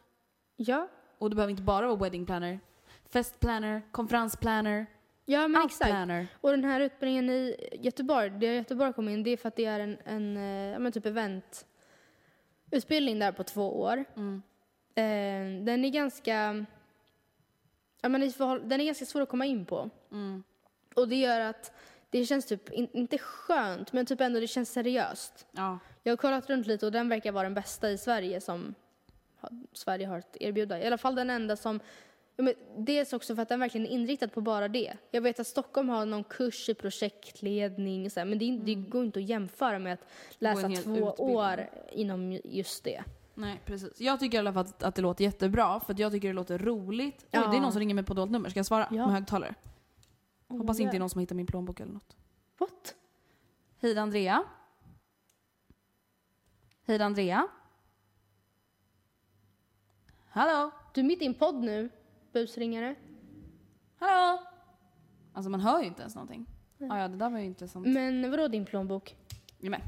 ja. 0.56 0.88
Och 1.18 1.30
du 1.30 1.36
behöver 1.36 1.50
inte 1.50 1.62
bara 1.62 1.86
vara 1.86 1.96
wedding 1.96 2.26
planner. 2.26 2.60
Festplanner, 3.12 3.82
konferensplanner, 3.92 4.86
Ja, 5.30 5.48
men 5.48 5.60
allt 5.60 5.72
exakt. 5.72 5.90
planner. 5.90 6.26
Och 6.40 6.50
den 6.50 6.64
här 6.64 6.80
utbildningen 6.80 7.30
i 7.30 7.56
Göteborg, 7.80 8.30
det 8.30 8.54
Göteborg 8.54 8.92
kom 8.92 9.08
in, 9.08 9.22
det 9.22 9.30
är 9.30 9.36
för 9.36 9.48
att 9.48 9.56
det 9.56 9.64
är 9.64 9.80
en, 9.80 9.98
en 10.04 10.36
eh, 10.36 10.78
men 10.78 10.92
typ 10.92 11.06
eventutbildning 11.06 13.18
där 13.18 13.32
på 13.32 13.44
två 13.44 13.80
år. 13.80 14.04
Mm. 14.16 14.42
Eh, 14.94 15.64
den 15.64 15.84
är 15.84 15.90
ganska, 15.90 16.64
ja 18.00 18.08
men 18.08 18.20
den 18.68 18.80
är 18.80 18.84
ganska 18.84 19.04
svår 19.04 19.20
att 19.20 19.28
komma 19.28 19.46
in 19.46 19.66
på. 19.66 19.90
Mm. 20.12 20.42
Och 20.94 21.08
det 21.08 21.16
gör 21.16 21.40
att 21.40 21.72
det 22.10 22.26
känns 22.26 22.46
typ, 22.46 22.70
in, 22.70 22.88
inte 22.92 23.18
skönt, 23.18 23.92
men 23.92 24.06
typ 24.06 24.20
ändå 24.20 24.40
det 24.40 24.46
känns 24.46 24.72
seriöst. 24.72 25.46
Ja. 25.52 25.78
Jag 26.02 26.12
har 26.12 26.16
kollat 26.16 26.50
runt 26.50 26.66
lite 26.66 26.86
och 26.86 26.92
den 26.92 27.08
verkar 27.08 27.32
vara 27.32 27.44
den 27.44 27.54
bästa 27.54 27.90
i 27.90 27.98
Sverige 27.98 28.40
som 28.40 28.74
Sverige 29.72 30.06
har 30.06 30.18
att 30.18 30.36
erbjuda. 30.40 30.80
I 30.80 30.86
alla 30.86 30.98
fall 30.98 31.14
den 31.14 31.30
enda 31.30 31.56
som 31.56 31.80
Ja, 32.40 32.44
men 32.44 32.84
dels 32.84 33.12
också 33.12 33.34
för 33.34 33.42
att 33.42 33.48
den 33.48 33.60
verkligen 33.60 33.86
är 33.86 33.90
inriktad 33.90 34.28
på 34.28 34.40
bara 34.40 34.68
det. 34.68 34.96
Jag 35.10 35.20
vet 35.22 35.40
att 35.40 35.46
Stockholm 35.46 35.88
har 35.88 36.06
någon 36.06 36.24
kurs 36.24 36.68
i 36.68 36.74
projektledning, 36.74 38.10
så 38.10 38.20
här, 38.20 38.24
men 38.24 38.38
det, 38.38 38.44
in- 38.44 38.64
det 38.64 38.74
går 38.74 39.04
inte 39.04 39.18
att 39.18 39.24
jämföra 39.24 39.78
med 39.78 39.92
att 39.92 40.00
läsa 40.38 40.60
två 40.68 40.68
utbildning. 40.72 41.04
år 41.18 41.70
inom 41.92 42.40
just 42.44 42.84
det. 42.84 43.04
Nej, 43.34 43.60
precis. 43.64 44.00
Jag 44.00 44.20
tycker 44.20 44.36
i 44.36 44.38
alla 44.38 44.52
fall 44.52 44.64
att, 44.66 44.82
att 44.82 44.94
det 44.94 45.02
låter 45.02 45.24
jättebra, 45.24 45.80
för 45.80 45.94
jag 45.98 46.12
tycker 46.12 46.28
det 46.28 46.34
låter 46.34 46.58
roligt. 46.58 47.16
Oj, 47.22 47.28
Ja. 47.30 47.46
det 47.50 47.56
är 47.56 47.60
någon 47.60 47.72
som 47.72 47.78
ringer 47.78 47.94
mig 47.94 48.04
på 48.04 48.14
dolt 48.14 48.30
nummer. 48.30 48.48
Ska 48.50 48.58
jag 48.58 48.66
svara 48.66 48.88
Ja. 48.90 49.06
med 49.06 49.14
högtalare? 49.14 49.54
Hoppas 50.48 50.76
Oh, 50.78 50.82
inte 50.82 50.82
det 50.82 50.82
är 50.82 50.94
yeah. 50.94 51.00
någon 51.00 51.10
som 51.10 51.20
hittar 51.20 51.34
min 51.34 51.46
plånbok 51.46 51.80
eller 51.80 51.92
något. 51.92 52.16
What? 52.58 52.94
Hej 53.80 53.98
Andrea. 53.98 54.44
Hej 56.86 57.02
Andrea. 57.02 57.48
Hallå? 60.28 60.70
Du 60.94 61.00
är 61.00 61.04
mitt 61.04 61.22
i 61.22 61.26
en 61.26 61.34
podd 61.34 61.54
nu, 61.54 61.90
busringare. 62.32 62.94
Hallå? 63.98 64.40
Alltså 65.32 65.50
man 65.50 65.60
hör 65.60 65.80
ju 65.80 65.86
inte 65.86 66.00
ens 66.02 66.14
någonting. 66.14 66.46
Ah, 66.90 66.98
ja, 66.98 67.08
det 67.08 67.16
där 67.16 67.30
var 67.30 67.38
ju 67.38 67.44
inte 67.44 67.68
sant. 67.68 67.86
Men 67.86 68.30
vadå 68.30 68.48
din 68.48 68.64
plånbok? 68.64 69.16
Ja, 69.58 69.70
men, 69.70 69.80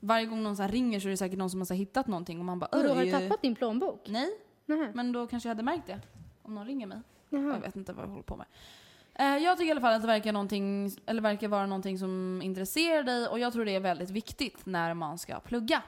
varje 0.00 0.26
gång 0.26 0.42
någon 0.42 0.56
så 0.56 0.62
ringer 0.66 1.00
så 1.00 1.08
är 1.08 1.10
det 1.10 1.16
säkert 1.16 1.38
någon 1.38 1.50
som 1.50 1.60
har 1.60 1.74
hittat 1.74 2.06
någonting 2.06 2.38
och 2.38 2.44
man 2.44 2.58
bara 2.58 2.68
Vadå, 2.72 2.94
har 2.94 3.04
du 3.04 3.10
tappat 3.10 3.42
din 3.42 3.54
plånbok? 3.54 4.08
Nej, 4.08 4.28
Nähä. 4.66 4.92
men 4.94 5.12
då 5.12 5.26
kanske 5.26 5.48
jag 5.48 5.50
hade 5.50 5.62
märkt 5.62 5.86
det. 5.86 6.00
Om 6.42 6.54
någon 6.54 6.66
ringer 6.66 6.86
mig. 6.86 6.98
Jag 7.30 7.60
vet 7.60 7.76
inte 7.76 7.92
vad 7.92 8.04
jag 8.04 8.10
håller 8.10 8.22
på 8.22 8.36
med. 8.36 8.46
Eh, 9.14 9.42
Jag 9.44 9.58
tycker 9.58 9.68
i 9.68 9.70
alla 9.70 9.80
fall 9.80 9.94
att 9.94 10.00
det 10.02 10.06
verkar, 10.06 10.32
någonting, 10.32 10.90
eller 11.06 11.22
verkar 11.22 11.48
vara 11.48 11.66
någonting 11.66 11.98
som 11.98 12.40
intresserar 12.44 13.02
dig 13.02 13.28
och 13.28 13.38
jag 13.38 13.52
tror 13.52 13.64
det 13.64 13.74
är 13.74 13.80
väldigt 13.80 14.10
viktigt 14.10 14.66
när 14.66 14.94
man 14.94 15.18
ska 15.18 15.40
plugga. 15.40 15.82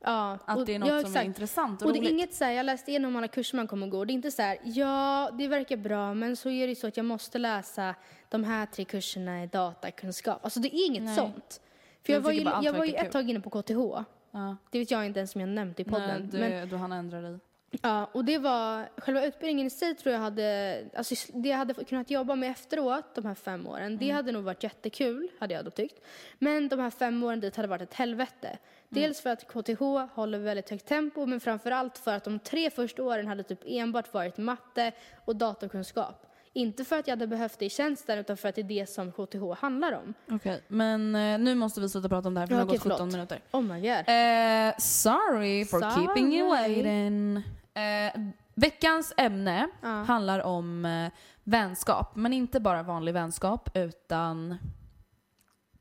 Ja, 0.00 0.38
Att 0.44 0.66
det 0.66 0.74
är 0.74 0.78
något 0.78 0.88
ja, 0.88 1.02
som 1.02 1.16
är 1.16 1.22
intressant 1.22 1.82
och, 1.82 1.86
Och 1.88 1.92
det 1.94 1.98
är 1.98 2.10
inget 2.10 2.34
så 2.34 2.44
här, 2.44 2.52
jag 2.52 2.66
läste 2.66 2.90
igenom 2.90 3.16
alla 3.16 3.28
kurser 3.28 3.56
man 3.56 3.66
kommer 3.66 3.86
gå. 3.86 4.04
Det 4.04 4.12
är 4.12 4.14
inte 4.14 4.30
så 4.30 4.42
här, 4.42 4.58
ja, 4.64 5.30
det 5.38 5.48
verkar 5.48 5.76
bra, 5.76 6.14
men 6.14 6.36
så 6.36 6.50
är 6.50 6.66
det 6.68 6.76
så 6.76 6.86
att 6.86 6.96
jag 6.96 7.06
måste 7.06 7.38
läsa 7.38 7.94
de 8.28 8.44
här 8.44 8.66
tre 8.66 8.84
kurserna 8.84 9.42
i 9.42 9.46
datakunskap. 9.46 10.44
Alltså 10.44 10.60
det 10.60 10.76
är 10.76 10.86
inget 10.86 11.02
Nej. 11.02 11.16
sånt. 11.16 11.60
För 12.06 12.12
jag 12.12 12.20
Jag 12.20 12.24
var 12.24 12.32
ju, 12.32 12.40
jag 12.62 12.72
var 12.72 12.84
ju 12.84 12.94
ett 12.94 13.12
tag 13.12 13.30
inne 13.30 13.40
på 13.40 13.50
KTH. 13.62 14.04
Ja. 14.30 14.56
Det 14.70 14.78
vet 14.78 14.90
jag 14.90 15.06
inte 15.06 15.20
ens 15.20 15.34
om 15.34 15.40
jag 15.40 15.50
nämnt 15.50 15.80
i 15.80 15.84
podden. 15.84 16.08
Nej, 16.20 16.28
du, 16.32 16.38
Men, 16.38 16.68
du 16.68 16.76
hann 16.76 16.92
ändra 16.92 17.20
dig. 17.20 17.38
ja, 17.82 18.04
och 18.12 18.24
det 18.24 18.38
var, 18.38 18.88
själva 19.00 19.24
utbildningen 19.24 19.66
i 19.66 19.70
sig 19.70 19.94
tror 19.94 20.12
jag 20.14 20.20
hade, 20.20 20.78
alltså 20.96 21.14
det 21.34 21.48
jag 21.48 21.56
hade 21.56 21.74
kunnat 21.74 22.10
jobba 22.10 22.34
med 22.36 22.50
efteråt, 22.50 23.14
de 23.14 23.24
här 23.26 23.34
fem 23.34 23.66
åren, 23.66 23.86
Mm. 23.86 23.98
det 23.98 24.10
hade 24.10 24.32
nog 24.32 24.44
varit 24.44 24.62
jättekul, 24.62 25.28
hade 25.38 25.54
jag 25.54 25.64
då 25.64 25.70
tyckt. 25.70 26.04
Men 26.38 26.68
de 26.68 26.78
här 26.80 26.90
fem 26.90 27.22
åren 27.22 27.40
dit 27.40 27.56
hade 27.56 27.68
varit 27.68 27.82
ett 27.82 27.94
helvete. 27.94 28.58
Mm. 28.90 29.02
Dels 29.02 29.20
för 29.20 29.30
att 29.30 29.48
KTH 29.48 29.82
håller 30.14 30.38
väldigt 30.38 30.70
högt 30.70 30.86
tempo, 30.86 31.26
men 31.26 31.40
framför 31.40 31.70
allt 31.70 31.98
för 31.98 32.14
att 32.14 32.24
de 32.24 32.38
tre 32.38 32.70
första 32.70 33.02
åren 33.02 33.26
hade 33.26 33.42
typ 33.42 33.60
enbart 33.66 34.14
varit 34.14 34.38
matte 34.38 34.92
och 35.24 35.36
datorkunskap. 35.36 36.24
Inte 36.52 36.84
för 36.84 36.98
att 36.98 37.06
jag 37.06 37.12
hade 37.12 37.26
behövt 37.26 37.58
det 37.58 37.64
i 37.64 37.70
tjänsten, 37.70 38.18
utan 38.18 38.36
för 38.36 38.48
att 38.48 38.54
det 38.54 38.60
är 38.60 38.64
det 38.64 38.88
som 38.88 39.12
KTH 39.12 39.60
handlar 39.60 39.92
om. 39.92 40.14
Okej, 40.30 40.62
men 40.68 41.14
eh, 41.14 41.38
nu 41.38 41.54
måste 41.54 41.80
vi 41.80 41.88
sluta 41.88 42.08
prata 42.08 42.28
om 42.28 42.34
det 42.34 42.40
här 42.40 42.46
för 42.46 42.54
det 42.54 42.60
har 42.60 42.66
okej, 42.66 42.78
gått 42.78 42.82
17 42.82 42.98
förlåt. 42.98 43.12
minuter. 43.12 43.40
Oh 43.50 43.62
my 43.62 43.80
god. 43.80 44.04
Eh, 44.08 44.74
sorry 44.78 45.64
for 45.64 45.80
keeping 45.96 46.34
you 46.34 46.48
waiting. 46.48 47.36
Eh, 47.74 48.20
veckans 48.54 49.14
ämne 49.16 49.68
handlar 50.06 50.42
om 50.42 50.84
eh, 50.84 51.12
vänskap, 51.44 52.16
men 52.16 52.32
inte 52.32 52.60
bara 52.60 52.82
vanlig 52.82 53.14
vänskap 53.14 53.70
utan 53.74 54.56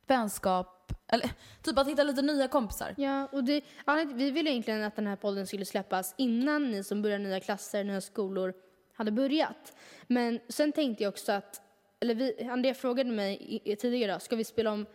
vänskap, 0.08 0.94
eller 1.08 1.30
typ 1.62 1.78
att 1.78 1.88
hitta 1.88 2.04
lite 2.04 2.22
nya 2.22 2.48
kompisar. 2.48 2.96
Ja, 2.98 3.28
och 3.32 3.44
det, 3.44 3.64
vi 4.14 4.32
ville 4.32 4.50
egentligen 4.50 4.84
att 4.84 4.96
den 4.96 5.08
här 5.08 5.16
podden 5.16 5.48
skulle 5.48 5.66
släppas 5.66 6.14
innan 6.18 6.72
ni 6.72 6.84
som 6.84 7.02
börjar 7.02 7.20
nya 7.20 7.40
klasser, 7.40 7.84
nya 7.84 8.02
skolor 8.02 8.54
hade 8.94 9.12
börjat. 9.12 9.76
Men 10.08 10.40
sen 10.50 10.72
tänkte 10.72 11.04
jag 11.04 11.10
också 11.10 11.32
att, 11.32 11.62
eller 12.00 12.16
vi, 12.16 12.48
Andrea 12.52 12.74
frågade 12.74 13.12
mig 13.12 13.62
tidigare 13.80 14.20
ska 14.20 14.36
vi 14.36 14.44
spela 14.44 14.72
om 14.72 14.86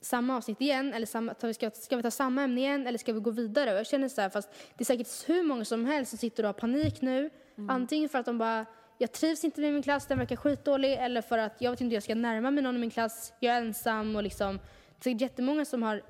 samma 0.00 0.36
avsnitt 0.36 0.60
igen 0.60 0.94
eller 0.94 1.06
samma, 1.06 1.34
ska, 1.54 1.70
ska 1.70 1.96
vi 1.96 2.02
ta 2.02 2.10
samma 2.10 2.42
ämne 2.42 2.60
igen 2.60 2.86
eller 2.86 2.98
ska 2.98 3.12
vi 3.12 3.20
gå 3.20 3.30
vidare? 3.30 3.72
Och 3.72 3.78
jag 3.78 3.86
känner 3.86 4.08
så 4.08 4.20
här, 4.20 4.28
fast 4.28 4.50
det 4.76 4.82
är 4.82 4.84
säkert 4.84 5.28
hur 5.28 5.42
många 5.42 5.64
som 5.64 5.84
helst 5.84 6.10
som 6.10 6.18
sitter 6.18 6.42
och 6.42 6.48
har 6.48 6.52
panik 6.52 7.00
nu. 7.02 7.30
Antingen 7.68 8.08
för 8.08 8.18
att 8.18 8.26
de 8.26 8.38
bara, 8.38 8.66
jag 9.00 9.12
trivs 9.12 9.44
inte 9.44 9.60
med 9.60 9.72
min 9.72 9.82
klass, 9.82 10.06
den 10.06 10.18
verkar 10.18 10.36
skitdålig, 10.36 10.92
eller 10.92 11.22
för 11.22 11.38
att 11.38 11.56
jag 11.58 11.70
vet 11.70 11.80
inte 11.80 11.90
hur 11.90 11.96
jag 11.96 12.02
ska 12.02 12.14
närma 12.14 12.50
mig 12.50 12.62
någon 12.64 12.76
i 12.76 12.78
min 12.78 12.90
klass, 12.90 13.32
jag 13.40 13.56
är 13.56 13.60
ensam 13.60 14.16
och 14.16 14.22
liksom, 14.22 14.58
det 15.02 15.10
är 15.10 15.22
jättemånga 15.22 15.64
som 15.64 15.82
har 15.82 16.02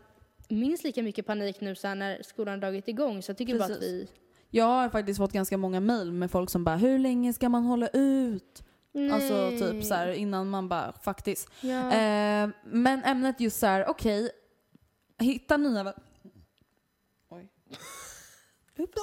minst 0.49 0.85
lika 0.85 1.03
mycket 1.03 1.27
panik 1.27 1.61
nu 1.61 1.75
så 1.75 1.95
när 1.95 2.23
skolan 2.23 2.61
dragit 2.61 2.89
igång. 2.89 3.23
Så 3.23 3.31
jag 3.31 3.37
tycker 3.37 3.59
bara 3.59 3.65
att 3.65 3.71
Precis. 3.71 4.11
vi... 4.11 4.11
Jag 4.51 4.65
har 4.65 4.89
faktiskt 4.89 5.19
fått 5.19 5.33
ganska 5.33 5.57
många 5.57 5.81
mejl 5.81 6.13
med 6.13 6.31
folk 6.31 6.51
som 6.51 6.65
bara 6.65 6.77
“Hur 6.77 6.99
länge 6.99 7.33
ska 7.33 7.49
man 7.49 7.65
hålla 7.65 7.89
ut?” 7.89 8.63
Alltså 9.13 9.51
typ 9.51 9.85
så 9.85 9.95
här 9.95 10.09
innan 10.09 10.51
man 10.51 10.69
bara 10.69 10.93
faktiskt. 10.93 11.49
Ja. 11.61 11.93
Eh, 11.93 12.49
men 12.65 13.05
ämnet 13.05 13.41
just 13.41 13.61
så 13.61 13.67
här, 13.67 13.89
okej, 13.89 14.31
hitta 15.19 15.57
nya 15.57 15.95
Oj. 17.29 17.49
Oops. 18.79 19.01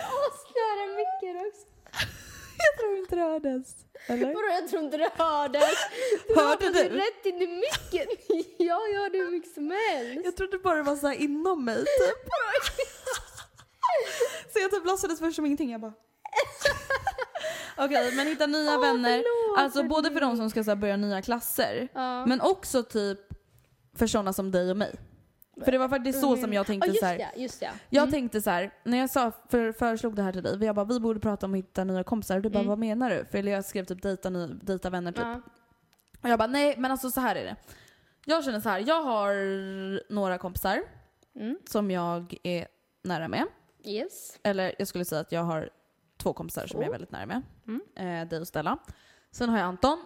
Asnära 0.00 0.86
micken 0.96 1.46
också. 1.46 1.69
Jag 2.62 2.78
tror 2.80 2.96
inte 2.98 3.16
det 3.16 3.22
hördes. 3.22 3.74
Eller? 4.06 4.26
Vadå, 4.26 4.40
jag 4.48 4.68
tror 4.68 4.82
inte 4.82 4.96
det 4.96 5.10
hördes. 5.14 5.74
Du 6.28 6.34
Hörde 6.34 6.70
du? 6.70 6.88
rätt 6.88 7.26
in 7.26 7.42
i 7.42 7.46
micken. 7.46 8.06
Ja, 8.58 8.80
jag 8.92 9.00
hörde 9.00 9.18
hur 9.18 9.30
mycket 9.30 9.54
som 9.54 9.70
helst. 9.70 10.20
Jag 10.24 10.36
trodde 10.36 10.58
bara 10.58 10.74
det 10.76 10.82
var 10.82 10.96
så 10.96 11.06
här 11.06 11.14
inom 11.14 11.64
mig 11.64 11.76
typ. 11.76 12.28
Så 14.52 14.58
jag 14.58 14.70
typ 14.70 14.84
låtsades 14.86 15.18
först 15.18 15.36
som 15.36 15.46
ingenting. 15.46 15.70
Jag 15.72 15.80
bara... 15.80 15.92
Okej, 17.76 18.12
men 18.16 18.26
hitta 18.26 18.46
nya 18.46 18.74
Åh, 18.74 18.80
vänner. 18.80 19.22
förlåt, 19.22 19.58
Alltså 19.58 19.82
både 19.82 20.10
för 20.10 20.20
de 20.20 20.36
som 20.36 20.50
ska 20.50 20.64
så 20.64 20.70
här, 20.70 20.76
börja 20.76 20.96
nya 20.96 21.22
klasser, 21.22 21.88
Ja. 21.94 22.26
men 22.26 22.40
också 22.40 22.82
typ 22.82 23.18
för 23.98 24.06
sådana 24.06 24.32
som 24.32 24.50
dig 24.50 24.70
och 24.70 24.76
mig. 24.76 24.94
För 25.64 25.72
det 25.72 25.78
var 25.78 25.88
faktiskt 25.88 26.20
så 26.20 26.36
som 26.36 26.52
jag 26.52 26.60
Ja, 26.60 26.64
tänkte 26.64 26.88
just 26.88 27.00
så 27.00 27.06
här. 27.06 27.18
det. 27.18 27.30
Just 27.42 27.60
det. 27.60 27.70
Jag 27.90 28.10
tänkte 28.10 28.40
så 28.42 28.50
här, 28.50 28.70
när 28.84 28.98
jag 28.98 29.10
sa, 29.10 29.32
för, 29.48 29.72
föreslog 29.72 30.16
det 30.16 30.22
här 30.22 30.32
till 30.32 30.42
dig, 30.42 30.64
jag 30.64 30.74
bara 30.74 30.84
vi 30.84 31.00
borde 31.00 31.20
prata 31.20 31.46
om 31.46 31.52
att 31.52 31.58
hitta 31.58 31.84
nya 31.84 32.04
kompisar. 32.04 32.36
Och 32.36 32.42
du 32.42 32.48
bara 32.50 32.58
Mm. 32.58 32.68
vad 32.68 32.78
menar 32.78 33.10
du? 33.10 33.24
För 33.24 33.42
jag 33.42 33.64
skrev 33.64 33.84
typ 33.84 34.02
dejta, 34.02 34.30
ny, 34.30 34.46
dejta 34.46 34.90
vänner 34.90 35.12
typ. 35.12 35.22
Ja. 35.22 35.40
Och 36.22 36.28
jag 36.28 36.38
bara 36.38 36.48
nej 36.48 36.74
men 36.78 36.90
alltså 36.90 37.10
så 37.10 37.20
här 37.20 37.36
är 37.36 37.44
det. 37.44 37.56
Jag 38.24 38.44
känner 38.44 38.60
så 38.60 38.68
här, 38.68 38.84
jag 38.86 39.02
har 39.02 39.32
några 40.12 40.38
kompisar 40.38 40.82
Mm. 41.34 41.58
som 41.70 41.90
jag 41.90 42.34
är 42.42 42.66
nära 43.04 43.28
med. 43.28 43.46
Yes. 43.84 44.38
Eller 44.42 44.74
jag 44.78 44.88
skulle 44.88 45.04
säga 45.04 45.20
att 45.20 45.32
jag 45.32 45.42
har 45.42 45.70
två 46.16 46.32
kompisar 46.32 46.66
som 46.66 46.80
jag 46.80 46.86
är 46.88 46.92
väldigt 46.92 47.10
nära 47.10 47.26
med. 47.26 47.42
Mm. 47.66 47.80
Eh, 48.22 48.28
dig 48.28 48.40
och 48.40 48.48
Stella. 48.48 48.78
Sen 49.30 49.48
har 49.48 49.58
jag 49.58 49.66
Anton. 49.66 50.04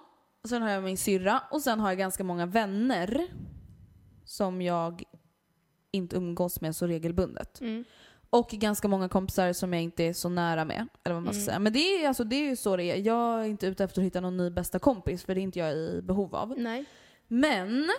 Sen 0.48 0.62
har 0.62 0.70
jag 0.70 0.82
min 0.82 0.98
syrra. 0.98 1.42
Och 1.50 1.62
sen 1.62 1.80
har 1.80 1.88
jag 1.88 1.98
ganska 1.98 2.24
många 2.24 2.46
vänner 2.46 3.26
som 4.24 4.62
jag 4.62 5.02
inte 5.94 6.16
umgås 6.16 6.60
med 6.60 6.76
så 6.76 6.86
regelbundet. 6.86 7.60
Mm. 7.60 7.84
Och 8.30 8.48
ganska 8.48 8.88
många 8.88 9.08
kompisar 9.08 9.52
som 9.52 9.72
jag 9.72 9.82
inte 9.82 10.04
är 10.04 10.12
så 10.12 10.28
nära 10.28 10.64
med. 10.64 10.86
Eller 11.04 11.14
vad 11.14 11.22
man 11.22 11.32
ska 11.34 11.38
Mm. 11.40 11.46
säga. 11.46 11.58
Men 11.58 11.72
det 11.72 11.78
är, 11.78 12.08
alltså, 12.08 12.24
det 12.24 12.36
är 12.36 12.48
ju 12.48 12.56
så 12.56 12.76
det 12.76 12.84
är. 12.84 12.96
Jag 12.96 13.40
är 13.40 13.44
inte 13.44 13.66
ute 13.66 13.84
efter 13.84 14.00
att 14.00 14.06
hitta 14.06 14.20
någon 14.20 14.36
ny 14.36 14.50
bästa 14.50 14.78
kompis 14.78 15.24
för 15.24 15.34
det 15.34 15.40
är 15.40 15.42
inte 15.42 15.58
jag 15.58 15.72
i 15.72 16.00
behov 16.02 16.34
av. 16.34 16.54
Nej. 16.58 16.84
Men 17.28 17.90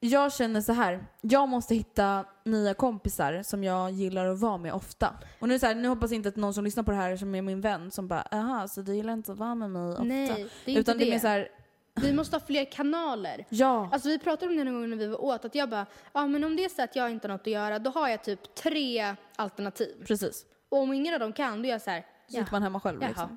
jag 0.00 0.32
känner 0.32 0.60
så 0.60 0.72
här. 0.72 1.06
jag 1.20 1.48
måste 1.48 1.74
hitta 1.74 2.24
nya 2.44 2.74
kompisar 2.74 3.42
som 3.42 3.64
jag 3.64 3.90
gillar 3.90 4.26
att 4.26 4.40
vara 4.40 4.56
med 4.56 4.72
ofta. 4.74 5.14
Och 5.40 5.48
nu, 5.48 5.58
så 5.58 5.66
här, 5.66 5.74
nu 5.74 5.88
hoppas 5.88 6.10
jag 6.10 6.16
inte 6.16 6.28
att 6.28 6.36
någon 6.36 6.54
som 6.54 6.64
lyssnar 6.64 6.82
på 6.82 6.90
det 6.90 6.96
här 6.96 7.16
som 7.16 7.34
är 7.34 7.42
min 7.42 7.60
vän 7.60 7.90
som 7.90 8.08
bara 8.08 8.22
aha 8.22 8.68
så 8.68 8.82
du 8.82 8.94
gillar 8.94 9.12
inte 9.12 9.32
att 9.32 9.38
vara 9.38 9.54
med 9.54 9.70
mig 9.70 9.92
ofta. 9.92 10.02
Nej, 10.04 10.26
det 10.64 10.70
är 10.72 10.76
inte 10.78 10.80
Utan 10.80 10.98
det 10.98 11.04
det. 11.04 11.10
är 11.10 11.12
mer 11.12 11.18
så 11.18 11.26
här, 11.26 11.48
Vi 11.94 12.12
måste 12.12 12.36
ha 12.36 12.40
fler 12.40 12.64
kanaler. 12.64 13.46
ja. 13.48 13.88
Alltså 13.92 14.08
vi 14.08 14.18
pratade 14.18 14.50
om 14.50 14.56
det 14.58 14.64
någon 14.64 14.74
gång 14.80 14.90
när 14.90 14.96
vi 14.96 15.06
var 15.06 15.20
åt, 15.24 15.44
att 15.44 15.54
jag 15.54 15.68
bara, 15.70 15.86
ja 16.12 16.26
men 16.26 16.44
om 16.44 16.56
det 16.56 16.64
är 16.64 16.68
så 16.68 16.82
att 16.82 16.96
jag 16.96 17.10
inte 17.10 17.28
har 17.28 17.32
något 17.32 17.40
att 17.40 17.46
göra, 17.46 17.78
då 17.78 17.90
har 17.90 18.08
jag 18.08 18.24
typ 18.24 18.54
tre 18.54 19.14
alternativ. 19.36 20.04
precis. 20.06 20.46
Och 20.68 20.78
om 20.78 20.92
ingen 20.92 21.14
av 21.14 21.20
dem 21.20 21.32
kan, 21.32 21.62
då 21.62 21.68
är 21.68 21.72
jag 21.72 21.82
så 21.82 21.90
här, 21.90 22.06
Så 22.26 22.32
sitter 22.32 22.52
man 22.52 22.62
hemma 22.62 22.80
själv 22.80 22.98
jaha. 23.00 23.08
liksom. 23.08 23.36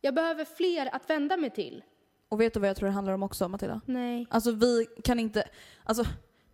Jag 0.00 0.14
behöver 0.14 0.44
fler 0.44 0.94
att 0.94 1.10
vända 1.10 1.36
mig 1.36 1.50
till. 1.50 1.82
Och 2.28 2.40
vet 2.40 2.54
du 2.54 2.60
vad 2.60 2.68
jag 2.68 2.76
tror 2.76 2.86
det 2.88 2.92
handlar 2.94 3.12
om 3.14 3.22
också 3.22 3.48
Matilda? 3.48 3.80
Nej. 3.86 4.26
Alltså 4.30 4.50
vi 4.52 4.86
kan 5.04 5.20
inte, 5.20 5.44
alltså 5.84 6.04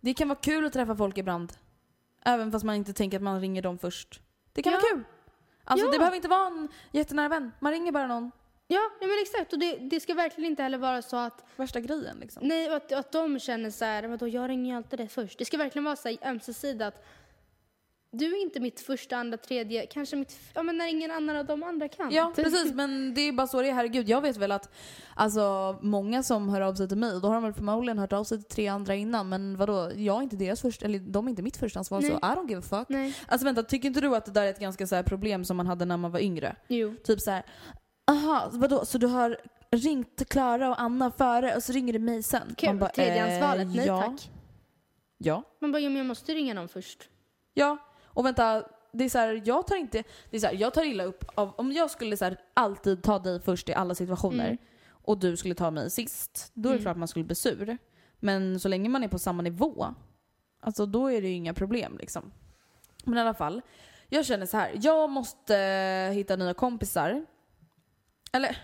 det 0.01 0.13
kan 0.13 0.27
vara 0.27 0.39
kul 0.39 0.65
att 0.65 0.73
träffa 0.73 0.95
folk 0.95 1.17
ibland. 1.17 1.53
Även 2.25 2.51
fast 2.51 2.65
man 2.65 2.75
inte 2.75 2.93
tänker 2.93 3.17
att 3.17 3.23
man 3.23 3.41
ringer 3.41 3.61
dem 3.61 3.77
först. 3.77 4.21
Det 4.53 4.61
kan 4.61 4.73
Ja. 4.73 4.79
vara 4.79 4.91
kul. 4.95 5.03
Alltså 5.63 5.85
Ja. 5.85 5.91
det 5.91 5.97
behöver 5.97 6.15
inte 6.15 6.27
vara 6.27 6.47
en 6.47 6.67
jättenära 6.91 7.29
vän. 7.29 7.51
Man 7.59 7.71
ringer 7.71 7.91
bara 7.91 8.07
någon. 8.07 8.31
Ja, 8.67 8.91
nej 9.01 9.09
men 9.09 9.19
exakt. 9.21 9.53
Och 9.53 9.59
det, 9.59 9.77
det 9.77 9.99
ska 9.99 10.13
verkligen 10.13 10.51
inte 10.51 10.63
heller 10.63 10.77
vara 10.77 11.01
så 11.01 11.17
att, 11.17 11.45
Värsta 11.55 11.79
grejen 11.79 12.17
liksom. 12.19 12.47
nej, 12.47 12.69
att, 12.69 12.91
att 12.91 13.11
de 13.11 13.39
känner 13.39 13.69
så 13.69 13.85
här, 13.85 14.03
vadå, 14.03 14.27
jag 14.27 14.49
ringer 14.49 14.71
ju 14.71 14.77
alltid 14.77 14.99
dig 14.99 15.07
först. 15.07 15.39
Det 15.39 15.45
ska 15.45 15.57
verkligen 15.57 15.83
vara 15.83 15.95
så 15.95 16.09
här 16.09 16.17
ömsesidigt 16.23 16.81
att 16.81 17.05
du 18.17 18.25
är 18.25 18.41
inte 18.41 18.59
mitt 18.59 18.79
första, 18.79 19.17
andra, 19.17 19.37
tredje, 19.37 19.85
kanske 19.85 20.15
mitt, 20.15 20.39
ja 20.53 20.63
men 20.63 20.77
när 20.77 20.87
ingen 20.87 21.11
annan 21.11 21.35
av 21.35 21.45
de 21.45 21.63
andra 21.63 21.87
kan. 21.87 22.11
Ja 22.11 22.31
precis 22.35 22.73
men 22.73 23.13
det 23.13 23.21
är 23.21 23.31
bara 23.31 23.47
så 23.47 23.61
det 23.61 23.69
är. 23.69 23.73
Herregud 23.73 24.09
jag 24.09 24.21
vet 24.21 24.37
väl 24.37 24.51
att 24.51 24.69
alltså, 25.15 25.77
många 25.81 26.23
som 26.23 26.49
hör 26.49 26.61
av 26.61 26.75
sig 26.75 26.87
till 26.87 26.97
mig, 26.97 27.21
då 27.21 27.27
har 27.27 27.33
de 27.33 27.43
väl 27.43 27.53
förmodligen 27.53 27.99
hört 27.99 28.13
av 28.13 28.23
sig 28.23 28.37
till 28.37 28.55
tre 28.55 28.67
andra 28.67 28.95
innan. 28.95 29.29
Men 29.29 29.57
vadå, 29.57 29.91
jag 29.95 30.17
är 30.17 30.21
inte 30.21 30.35
deras 30.35 30.61
första, 30.61 30.85
eller 30.85 30.99
de 30.99 31.25
är 31.25 31.29
inte 31.29 31.41
mitt 31.41 31.57
första 31.57 31.79
ansvar 31.79 32.01
så 32.01 32.07
Nej. 32.07 32.15
I 32.15 32.35
don't 32.35 32.49
give 32.49 32.59
a 32.59 32.63
fuck. 32.69 32.89
Nej. 32.89 33.15
Alltså 33.27 33.45
vänta, 33.45 33.63
tycker 33.63 33.87
inte 33.87 34.01
du 34.01 34.15
att 34.15 34.25
det 34.25 34.31
där 34.31 34.43
är 34.43 34.49
ett 34.49 34.59
ganska 34.59 34.87
så 34.87 35.03
problem 35.03 35.45
som 35.45 35.57
man 35.57 35.67
hade 35.67 35.85
när 35.85 35.97
man 35.97 36.11
var 36.11 36.19
yngre? 36.19 36.55
Jo. 36.67 36.95
Typ 37.03 37.21
så 37.21 37.31
här, 37.31 37.43
aha, 38.07 38.49
vadå, 38.51 38.85
så 38.85 38.97
du 38.97 39.07
har 39.07 39.37
ringt 39.71 40.29
Klara 40.29 40.69
och 40.69 40.81
Anna 40.81 41.11
före 41.11 41.55
och 41.55 41.63
så 41.63 41.73
ringer 41.73 41.93
du 41.93 41.99
mig 41.99 42.23
sen? 42.23 42.55
Kul. 42.57 42.69
Man 42.69 42.79
bara, 42.79 42.89
Tredjehandsvalet, 42.89 43.67
nej 43.75 43.85
ja. 43.87 44.01
tack. 44.01 44.31
Ja. 45.17 45.43
Man 45.61 45.71
bara, 45.71 45.79
ja 45.79 45.89
men 45.89 45.97
jag 45.97 46.05
måste 46.05 46.33
ringa 46.33 46.53
någon 46.53 46.67
först. 46.67 47.09
Ja, 47.53 47.77
och 48.03 48.25
vänta, 48.25 48.63
det 48.93 49.03
är 49.05 49.09
så 49.09 49.17
här, 49.17 49.41
jag 49.45 49.67
tar 49.67 49.75
inte, 49.75 50.03
det 50.29 50.37
är 50.37 50.41
så 50.41 50.47
här, 50.47 50.53
jag 50.53 50.73
tar 50.73 50.83
illa 50.83 51.03
upp 51.03 51.25
av, 51.35 51.53
om 51.57 51.71
jag 51.71 51.91
skulle 51.91 52.17
så 52.17 52.25
här, 52.25 52.37
alltid 52.53 53.03
ta 53.03 53.19
dig 53.19 53.39
först 53.41 53.69
i 53.69 53.73
alla 53.73 53.95
situationer 53.95 54.45
Mm. 54.45 54.57
och 54.91 55.17
du 55.17 55.37
skulle 55.37 55.55
ta 55.55 55.71
mig 55.71 55.89
sist, 55.91 56.51
då 56.53 56.69
är 56.69 56.73
det 56.73 56.77
Mm. 56.79 56.83
klart 56.83 56.97
man 56.97 57.07
skulle 57.07 57.25
bli 57.25 57.35
sur. 57.35 57.77
Men 58.19 58.59
så 58.59 58.67
länge 58.67 58.89
man 58.89 59.03
är 59.03 59.07
på 59.07 59.19
samma 59.19 59.41
nivå, 59.43 59.93
alltså 60.61 60.85
då 60.85 61.07
är 61.11 61.21
det 61.21 61.27
ju 61.27 61.33
inga 61.33 61.53
problem 61.53 61.97
liksom. 61.97 62.31
Men 63.03 63.17
i 63.17 63.21
alla 63.21 63.33
fall, 63.33 63.61
jag 64.09 64.25
känner 64.25 64.45
så 64.45 64.57
här, 64.57 64.71
jag 64.81 65.09
måste 65.09 65.55
hitta 66.13 66.35
nya 66.35 66.53
kompisar. 66.53 67.25
Eller, 68.35 68.57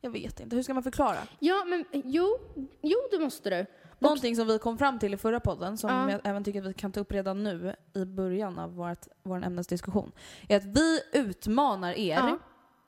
jag 0.00 0.10
vet 0.10 0.40
inte, 0.40 0.56
hur 0.56 0.62
ska 0.62 0.74
man 0.74 0.82
förklara? 0.82 1.18
Ja, 1.38 1.64
men 1.66 1.84
jo, 1.92 2.38
jo 2.82 2.96
det 3.10 3.18
måste 3.18 3.50
du. 3.50 3.66
Någonting 3.98 4.36
som 4.36 4.46
vi 4.46 4.58
kom 4.58 4.78
fram 4.78 4.98
till 4.98 5.14
i 5.14 5.16
förra 5.16 5.40
podden, 5.40 5.78
som 5.78 5.90
Ja. 5.90 6.10
jag 6.10 6.20
även 6.24 6.44
tycker 6.44 6.60
att 6.62 6.68
vi 6.68 6.74
kan 6.74 6.92
ta 6.92 7.00
upp 7.00 7.12
redan 7.12 7.42
nu 7.42 7.74
i 7.94 8.04
början 8.04 8.58
av 8.58 8.74
vårt, 8.74 9.06
vår 9.22 9.44
ämnesdiskussion, 9.44 10.12
är 10.48 10.56
att 10.56 10.64
vi 10.64 11.00
utmanar 11.12 11.92
er. 11.92 12.14
Ja. 12.14 12.38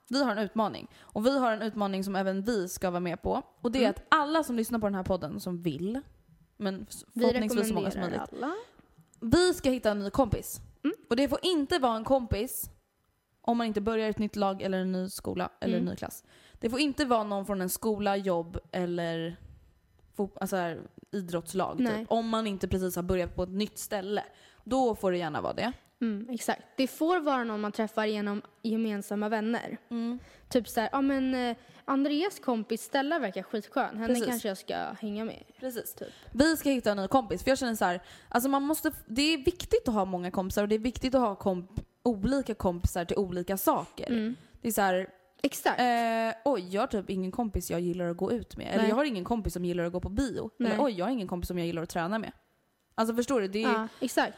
Vi 0.09 0.23
har 0.23 0.31
en 0.31 0.37
utmaning. 0.37 0.87
Och 1.01 1.25
vi 1.25 1.39
har 1.39 1.51
en 1.51 1.61
utmaning 1.61 2.03
som 2.03 2.15
även 2.15 2.41
vi 2.43 2.69
ska 2.69 2.89
vara 2.89 2.99
med 2.99 3.21
på. 3.21 3.41
Och 3.61 3.71
det 3.71 3.79
är 3.79 3.83
Mm. 3.83 3.91
att 3.97 4.03
alla 4.09 4.43
som 4.43 4.55
lyssnar 4.55 4.79
på 4.79 4.85
den 4.87 4.95
här 4.95 5.03
podden 5.03 5.39
som 5.39 5.61
vill, 5.61 5.99
men 6.57 6.87
Vi 7.13 7.21
förhoppningsvis 7.21 7.67
så 7.67 7.73
många 7.73 7.91
som 7.91 8.01
rekommenderar 8.01 8.27
möjligt, 8.31 8.43
alla. 8.43 8.55
vi 9.21 9.53
ska 9.53 9.69
hitta 9.69 9.91
en 9.91 9.99
ny 9.99 10.09
kompis. 10.09 10.59
Mm. 10.83 10.95
Och 11.09 11.15
det 11.15 11.29
får 11.29 11.39
inte 11.41 11.79
vara 11.79 11.95
en 11.95 12.03
kompis 12.03 12.69
om 13.45 13.57
man 13.57 13.67
inte 13.67 13.81
börjar 13.81 14.09
ett 14.09 14.19
nytt 14.19 14.35
lag 14.35 14.61
eller 14.61 14.77
en 14.77 14.91
ny 14.91 15.09
skola 15.09 15.49
eller 15.59 15.77
Mm. 15.77 15.87
en 15.87 15.91
ny 15.91 15.97
klass. 15.97 16.23
Det 16.59 16.69
får 16.69 16.79
inte 16.79 17.05
vara 17.05 17.23
någon 17.23 17.45
från 17.45 17.61
en 17.61 17.69
skola, 17.69 18.17
jobb 18.17 18.57
eller 18.71 19.35
alltså 20.41 20.55
här, 20.55 20.81
idrottslag. 21.11 21.77
Typ. 21.77 22.11
Om 22.11 22.29
man 22.29 22.47
inte 22.47 22.67
precis 22.67 22.95
har 22.95 23.03
börjat 23.03 23.35
på 23.35 23.43
ett 23.43 23.49
nytt 23.49 23.77
ställe. 23.77 24.23
Då 24.63 24.95
får 24.95 25.11
det 25.11 25.17
gärna 25.17 25.41
vara 25.41 25.53
det. 25.53 25.71
Mm, 26.01 26.29
exakt. 26.29 26.61
Det 26.77 26.87
får 26.87 27.19
vara 27.19 27.43
någon 27.43 27.61
man 27.61 27.71
träffar 27.71 28.05
genom 28.05 28.41
gemensamma 28.61 29.29
vänner. 29.29 29.77
Mm. 29.89 30.19
Typ 30.49 30.67
så 30.67 30.79
här, 30.79 30.89
ja 30.91 31.01
men 31.01 31.35
eh, 31.35 31.57
Andreas 31.85 32.39
kompis 32.39 32.81
Stella 32.83 33.19
verkar 33.19 33.43
skitskön. 33.43 33.97
Henne 33.97 34.07
Precis. 34.07 34.25
kanske 34.25 34.47
jag 34.47 34.57
ska 34.57 34.75
hänga 34.99 35.25
med. 35.25 35.43
Precis. 35.59 35.93
Typ. 35.95 36.07
Vi 36.31 36.57
ska 36.57 36.69
hitta 36.69 36.91
en 36.91 36.97
ny 36.97 37.07
kompis. 37.07 37.43
För 37.43 37.51
jag 37.51 37.57
känner 37.57 37.75
så 37.75 37.85
här, 37.85 38.01
alltså 38.29 38.49
man 38.49 38.63
måste, 38.63 38.91
det 39.07 39.33
är 39.33 39.37
viktigt 39.37 39.87
att 39.87 39.93
ha 39.93 40.05
många 40.05 40.31
kompisar 40.31 40.61
och 40.61 40.67
det 40.69 40.75
är 40.75 40.79
viktigt 40.79 41.15
att 41.15 41.21
ha 41.21 41.35
komp, 41.35 41.69
olika 42.03 42.53
kompisar 42.53 43.05
till 43.05 43.17
olika 43.17 43.57
saker. 43.57 44.07
Mm. 44.07 44.35
Det 44.61 44.67
är 44.67 44.71
så 44.71 44.81
här, 44.81 45.09
Exakt. 45.45 45.79
Eh, 45.79 46.41
oj, 46.51 46.67
jag 46.75 46.81
har 46.81 46.87
typ 46.87 47.09
ingen 47.09 47.31
kompis 47.31 47.71
jag 47.71 47.79
gillar 47.79 48.05
att 48.09 48.17
gå 48.17 48.31
ut 48.31 48.57
med. 48.57 48.67
Eller 48.67 48.77
Nej. 48.77 48.89
jag 48.89 48.95
har 48.95 49.03
ingen 49.05 49.23
kompis 49.23 49.53
som 49.53 49.65
gillar 49.65 49.83
att 49.83 49.93
gå 49.93 49.99
på 49.99 50.09
bio. 50.09 50.49
Nej. 50.57 50.71
Eller 50.71 50.83
oj, 50.83 50.91
jag 50.97 51.05
har 51.05 51.11
ingen 51.11 51.27
kompis 51.27 51.47
som 51.47 51.57
jag 51.57 51.67
gillar 51.67 51.83
att 51.83 51.89
träna 51.89 52.19
med. 52.19 52.31
Alltså 52.95 53.15
förstår 53.15 53.41
du? 53.41 53.47
Det 53.47 53.63
är, 53.63 53.73
Ja, 53.73 53.87
exakt. 53.99 54.37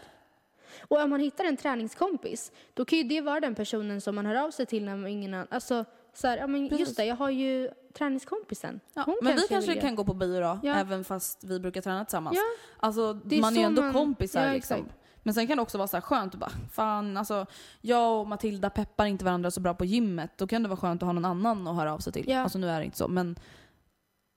Och 0.88 1.02
om 1.02 1.10
man 1.10 1.20
hittar 1.20 1.44
en 1.46 1.58
träningskompis, 1.58 2.52
då 2.74 2.86
kan 2.86 2.98
ju 2.98 3.04
det 3.04 3.22
vara 3.22 3.40
den 3.40 3.56
personen 3.56 4.02
som 4.02 4.16
man 4.16 4.26
hör 4.26 4.36
av 4.36 4.52
sig 4.52 4.66
till 4.66 4.86
när 4.86 4.96
man 4.96 5.08
ingen 5.08 5.34
annan... 5.34 5.48
Alltså, 5.52 5.86
så 6.14 6.28
här, 6.28 6.38
ja 6.38 6.48
men 6.48 6.70
Precis. 6.70 6.88
just 6.88 6.98
det, 6.98 7.06
jag 7.06 7.16
har 7.16 7.30
ju 7.30 7.70
träningskompisen. 7.94 8.80
ja. 8.94 9.04
Hon 9.06 9.16
Men 9.22 9.36
vi 9.36 9.42
jag 9.42 9.50
kanske 9.50 9.72
vill 9.72 9.82
kan 9.82 9.96
gå 9.96 10.04
på 10.06 10.14
bio 10.14 10.40
då, 10.40 10.60
Ja. 10.64 10.76
även 10.76 11.04
fast 11.04 11.44
vi 11.44 11.60
brukar 11.60 11.82
träna 11.82 12.06
tillsammans. 12.06 12.36
Ja. 12.38 12.44
Alltså 12.88 13.20
man 13.42 13.54
är 13.54 13.58
ju 13.58 13.64
ändå 13.64 13.82
man- 13.82 13.94
kompisar 13.94 14.48
Ja, 14.48 14.54
liksom. 14.54 14.78
exakt. 14.78 15.00
Men 15.26 15.34
sen 15.34 15.48
kan 15.48 15.58
det 15.58 15.62
också 15.62 15.78
vara 15.78 15.88
så 15.88 15.98
här 15.98 16.02
skönt 16.02 16.34
att 16.34 16.40
bara, 16.40 16.52
fan 16.72 17.18
alltså 17.18 17.46
jag 17.82 18.20
och 18.20 18.28
Matilda 18.28 18.70
peppar 18.70 19.06
inte 19.06 19.26
varandra 19.26 19.52
så 19.52 19.62
bra 19.62 19.74
på 19.74 19.86
gymmet. 19.86 20.32
Då 20.38 20.48
kan 20.48 20.64
det 20.64 20.70
vara 20.70 20.80
skönt 20.80 21.04
att 21.04 21.08
ha 21.08 21.14
någon 21.14 21.26
annan 21.26 21.68
att 21.68 21.76
höra 21.76 21.94
av 21.94 22.00
sig 22.00 22.14
till. 22.14 22.26
Ja. 22.28 22.40
Alltså 22.40 22.58
nu 22.58 22.70
är 22.70 22.80
det 22.80 22.86
inte 22.86 22.98
så 22.98 23.08
men 23.08 23.36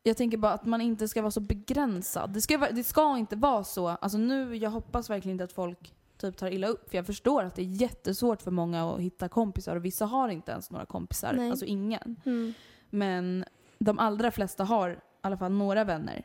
jag 0.03 0.17
tänker 0.17 0.37
bara 0.37 0.53
att 0.53 0.65
man 0.65 0.81
inte 0.81 1.09
ska 1.09 1.23
vara 1.23 1.31
så 1.31 1.41
begränsad. 1.41 2.31
Det 2.31 2.41
ska, 2.41 2.59
det 2.59 2.85
ska 2.85 3.19
inte 3.19 3.37
vara 3.37 3.65
så. 3.65 3.89
Alltså 3.89 4.19
nu, 4.19 4.57
jag 4.57 4.71
hoppas 4.71 5.11
verkligen 5.11 5.35
inte 5.35 5.45
att 5.45 5.53
folk 5.53 5.95
typ 6.19 6.37
tar 6.37 6.51
illa 6.51 6.67
upp. 6.67 6.91
För 6.91 6.97
jag 6.97 7.07
förstår 7.07 7.45
att 7.45 7.55
det 7.55 7.63
är 7.63 7.67
jättesvårt 7.67 8.43
för 8.43 8.51
många 8.51 8.91
att 8.91 9.01
hitta 9.01 9.29
kompisar 9.29 9.77
och 9.77 9.85
vissa 9.85 10.07
har 10.07 10.29
inte 10.29 10.53
ens 10.53 10.71
några 10.71 10.87
kompisar. 10.87 11.33
Nej. 11.37 11.51
Alltså 11.51 11.65
ingen. 11.65 12.17
Mm. 12.25 12.55
Men 12.91 13.45
de 13.79 13.99
allra 13.99 14.31
flesta 14.31 14.65
har 14.65 14.91
i 14.91 14.97
alla 15.21 15.37
fall 15.37 15.53
några 15.53 15.85
vänner. 15.85 16.25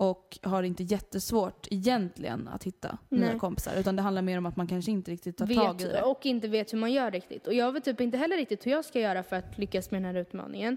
Och 0.00 0.38
har 0.42 0.62
inte 0.62 0.82
jättesvårt 0.82 1.66
egentligen 1.70 2.48
att 2.48 2.64
hitta 2.64 2.98
nya 3.08 3.26
Nej. 3.26 3.38
kompisar. 3.38 3.76
Utan 3.76 3.96
det 3.96 4.02
handlar 4.02 4.22
mer 4.22 4.38
om 4.38 4.46
att 4.46 4.56
man 4.56 4.66
kanske 4.66 4.90
inte 4.90 5.10
riktigt 5.10 5.36
tar 5.36 5.46
tag 5.46 5.80
i 5.80 5.84
Vet, 5.84 5.92
det. 5.92 6.02
och 6.02 6.26
inte 6.26 6.48
vet 6.48 6.72
hur 6.72 6.78
man 6.78 6.92
gör 6.92 7.10
riktigt. 7.10 7.46
Och 7.46 7.54
jag 7.54 7.72
vet 7.72 7.84
typ 7.84 8.00
inte 8.00 8.18
heller 8.18 8.36
riktigt 8.36 8.66
hur 8.66 8.70
jag 8.70 8.84
ska 8.84 9.00
göra 9.00 9.22
för 9.22 9.36
att 9.36 9.58
lyckas 9.58 9.90
med 9.90 10.02
den 10.02 10.14
här 10.14 10.20
utmaningen. 10.20 10.76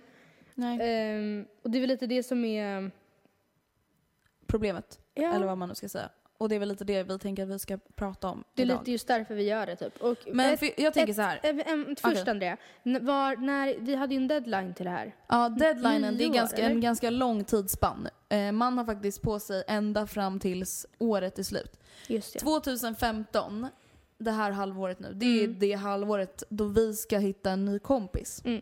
Nej. 0.56 0.80
Ehm, 0.82 1.46
och 1.62 1.70
det 1.70 1.78
är 1.78 1.80
väl 1.80 1.90
lite 1.90 2.08
det 2.08 2.24
som 2.24 2.46
är... 2.46 2.92
Problemet. 4.48 5.00
Ja, 5.14 5.34
Eller 5.36 5.46
vad 5.46 5.58
man 5.58 5.70
nu 5.70 5.76
ska 5.76 5.90
säga. 5.90 6.10
Och 6.44 6.50
det 6.50 6.56
är 6.56 6.60
väl 6.60 6.70
lite 6.70 6.84
det 6.84 7.04
vi 7.04 7.20
tänker 7.20 7.44
att 7.44 7.50
vi 7.50 7.60
ska 7.60 7.78
prata 7.96 8.28
om 8.28 8.44
Det 8.54 8.62
är 8.62 8.66
idag. 8.66 8.80
lite 8.80 8.92
just 8.92 9.08
därför 9.08 9.36
vi 9.36 9.44
gör 9.44 9.66
det 9.66 9.76
typ. 9.76 10.02
Och 10.02 10.18
Men 10.34 10.54
ett- 10.54 10.60
för, 10.60 10.70
jag 10.82 10.94
tänker 10.94 11.10
ett- 11.12 11.16
så 11.16 11.22
här. 11.22 11.40
ett- 11.44 11.68
ett- 11.92 12.00
Först 12.00 12.22
Okej. 12.22 12.32
Andrea, 12.32 12.58
var, 12.84 13.36
när, 13.38 13.76
vi 13.80 13.96
hade 13.96 14.14
ju 14.14 14.18
en 14.18 14.28
deadline 14.28 14.74
till 14.74 14.86
det 14.86 14.92
här. 14.92 15.16
Ja, 15.28 15.50
deadlinen, 15.50 16.18
det 16.18 16.24
är 16.24 16.30
år, 16.30 16.34
ganska, 16.34 16.58
en 16.62 16.72
eller? 16.72 16.82
ganska 16.82 17.10
lång 17.10 17.44
tidsspann. 17.44 18.08
Eh, 18.30 18.52
man 18.52 18.78
har 18.78 18.86
faktiskt 18.86 19.22
på 19.22 19.40
sig 19.40 19.64
ända 19.68 20.08
fram 20.08 20.40
tills 20.40 20.86
året 21.00 21.40
är 21.40 21.44
slut. 21.44 21.80
Just 22.08 22.34
det. 22.34 22.40
2015, 22.40 23.68
det 24.18 24.32
här 24.32 24.52
halvåret 24.52 25.00
nu, 25.00 25.14
det 25.14 25.26
är 25.26 25.44
Mm. 25.46 25.60
det 25.60 25.74
halvåret 25.74 26.44
då 26.50 26.66
vi 26.68 26.94
ska 26.94 27.18
hitta 27.18 27.52
en 27.52 27.66
ny 27.66 27.80
kompis. 27.80 28.42
Mm. 28.46 28.62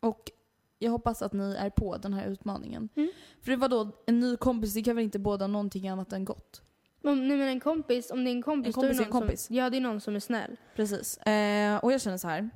Och 0.00 0.30
jag 0.78 0.90
hoppas 0.90 1.22
att 1.22 1.32
ni 1.32 1.54
är 1.58 1.70
på 1.70 1.96
den 1.96 2.12
här 2.14 2.26
utmaningen. 2.26 2.88
Mm. 2.96 3.10
För 3.42 3.50
det 3.50 3.56
var 3.56 3.68
då 3.68 3.90
en 4.06 4.20
ny 4.20 4.36
kompis, 4.36 4.74
det 4.74 4.82
kan 4.82 4.96
väl 4.96 5.04
inte 5.04 5.18
båda 5.18 5.46
någonting 5.46 5.88
annat 5.88 6.12
än 6.12 6.24
gott? 6.24 6.62
Om, 7.06 7.28
nej 7.28 7.36
men 7.36 7.48
en 7.48 7.60
kompis, 7.60 8.10
om 8.10 8.24
det 8.24 8.30
är 8.30 8.32
en 8.32 8.42
kompis, 8.42 8.76
En 8.76 8.82
då 8.82 8.86
är 8.88 8.90
kompis 8.90 8.98
det 8.98 9.02
är 9.02 9.06
en 9.06 9.10
någon 9.10 9.20
kompis. 9.20 9.46
Som, 9.46 9.56
ja, 9.56 9.70
det 9.70 9.76
är 9.76 9.80
någon 9.80 10.00
som 10.00 10.16
är 10.16 10.20
snäll. 10.20 10.56
Precis. 10.76 11.16
Eh, 11.18 11.76
och 11.76 11.92
jag 11.92 12.00
känner 12.00 12.18
så 12.18 12.28
här. 12.28 12.50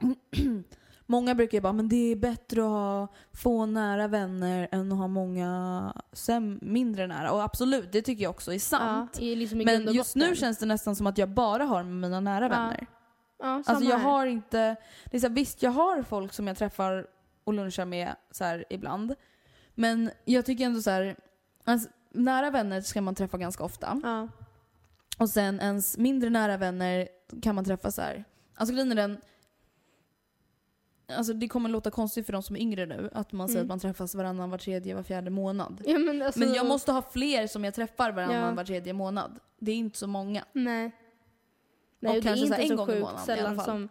Många 1.06 1.34
brukar 1.34 1.58
ju 1.58 1.62
bara, 1.62 1.72
men 1.72 1.88
det 1.88 2.12
är 2.12 2.16
bättre 2.16 2.60
att 2.62 2.68
ha 2.68 3.08
få 3.32 3.66
nära 3.66 4.08
vänner 4.08 4.68
än 4.72 4.92
att 4.92 4.98
ha 4.98 5.06
många 5.08 5.92
sem- 6.12 6.58
mindre 6.62 7.06
nära. 7.06 7.32
Och 7.32 7.42
absolut, 7.42 7.92
det 7.92 8.02
tycker 8.02 8.22
jag 8.22 8.30
också 8.30 8.52
är 8.54 8.58
sant. 8.58 9.18
Ja, 9.20 9.34
liksom 9.34 9.58
men 9.58 9.92
just 9.92 10.16
nu 10.16 10.36
känns 10.36 10.58
det 10.58 10.66
nästan 10.66 10.96
som 10.96 11.06
att 11.06 11.18
jag 11.18 11.28
bara 11.28 11.64
har 11.64 11.82
med 11.82 11.94
mina 11.94 12.20
nära 12.20 12.44
Ja, 12.44 12.48
vänner. 12.48 12.86
Ja, 13.38 13.44
samma 13.44 13.76
Alltså 13.76 13.90
jag 13.90 13.98
här. 13.98 14.04
har 14.10 14.26
inte, 14.26 14.76
det 15.10 15.16
är 15.16 15.20
så 15.20 15.26
här, 15.28 15.34
visst 15.34 15.62
jag 15.62 15.70
har 15.70 16.02
folk 16.02 16.32
som 16.32 16.46
jag 16.46 16.56
träffar 16.56 17.06
och 17.44 17.54
lunchar 17.54 17.84
med 17.84 18.14
så 18.30 18.44
här 18.44 18.64
ibland. 18.70 19.14
Men 19.74 20.10
jag 20.24 20.46
tycker 20.46 20.64
ändå 20.64 20.82
så 20.82 20.90
här, 20.90 21.16
alltså, 21.64 21.88
nära 22.14 22.50
vänner 22.50 22.80
ska 22.80 23.00
man 23.00 23.14
träffa 23.14 23.38
ganska 23.38 23.64
ofta. 23.64 24.00
Ja. 24.02 24.28
Och 25.18 25.30
sen 25.30 25.60
ens 25.60 25.98
mindre 25.98 26.30
nära 26.30 26.56
vänner 26.56 27.08
kan 27.42 27.54
man 27.54 27.64
träffa 27.64 27.90
så 27.90 28.02
här. 28.02 28.24
Alltså 28.54 28.72
grejen 28.74 28.92
är 28.92 28.96
den, 28.96 29.20
Alltså 31.16 31.32
det 31.32 31.48
kommer 31.48 31.68
låta 31.68 31.90
konstigt 31.90 32.26
för 32.26 32.32
de 32.32 32.42
som 32.42 32.56
är 32.56 32.60
yngre 32.60 32.86
nu, 32.86 33.10
att 33.12 33.32
man 33.32 33.48
säger 33.48 33.60
Mm. 33.60 33.66
att 33.66 33.68
man 33.68 33.78
träffas 33.80 34.14
varannan, 34.14 34.50
var 34.50 34.58
tredje, 34.58 34.94
var 34.94 35.02
fjärde 35.02 35.30
månad. 35.30 35.82
Ja, 35.86 35.98
men, 35.98 36.22
alltså, 36.22 36.40
Men 36.40 36.54
jag 36.54 36.66
måste 36.66 36.92
ha 36.92 37.02
fler 37.02 37.46
som 37.46 37.64
jag 37.64 37.74
träffar 37.74 38.12
varannan, 38.12 38.36
Ja. 38.48 38.54
var 38.54 38.64
tredje 38.64 38.92
månad. 38.92 39.38
Det 39.58 39.72
är 39.72 39.76
inte 39.76 39.98
så 39.98 40.06
många. 40.06 40.44
Nej. 40.52 40.86
Och 40.86 40.92
Nej, 42.00 42.16
och 42.18 42.22
det 42.22 42.28
är 42.30 42.34
kanske 42.34 42.46
så 42.46 42.52
inte 42.54 42.62
en 42.62 42.68
så 42.68 42.76
gång 42.76 42.88
i 42.88 42.92
sjukt 42.92 43.00
månaden 43.00 43.28
i 43.28 43.32
alla 43.32 43.36
sällan 43.42 43.56
fall. 43.56 43.64
som... 43.64 43.88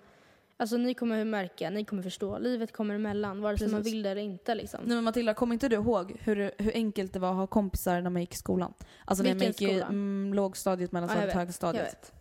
Alltså 0.63 0.77
ni 0.77 0.93
kommer 0.93 1.25
märka, 1.25 1.69
ni 1.69 1.85
kommer 1.85 2.03
förstå. 2.03 2.37
Livet 2.37 2.71
kommer 2.73 2.95
emellan, 2.95 3.41
vare 3.41 3.57
sig 3.57 3.67
man 3.67 3.81
vill 3.81 4.03
det 4.03 4.09
eller 4.09 4.21
inte 4.21 4.55
liksom. 4.55 4.79
Nej 4.85 4.95
men 4.95 5.03
Matilda, 5.03 5.33
kommer 5.33 5.53
inte 5.53 5.67
du 5.69 5.75
ihåg 5.75 6.15
hur, 6.19 6.51
hur 6.57 6.71
enkelt 6.73 7.13
det 7.13 7.19
var 7.19 7.29
att 7.29 7.35
ha 7.35 7.47
kompisar 7.47 8.01
när 8.01 8.09
man 8.09 8.21
gick 8.21 8.33
i 8.33 8.37
skolan? 8.37 8.73
Alltså 9.05 9.23
när 9.23 9.35
man 9.35 9.47
gick 9.47 9.61
i 9.61 9.65
skola? 9.67 9.85
mm, 9.85 10.33
lågstadiet, 10.33 10.89
Ja, 10.91 10.95
mellanstadiet, 10.95 11.33
Jag 11.33 11.39
högstadiet. 11.39 11.85
vet. 11.85 12.13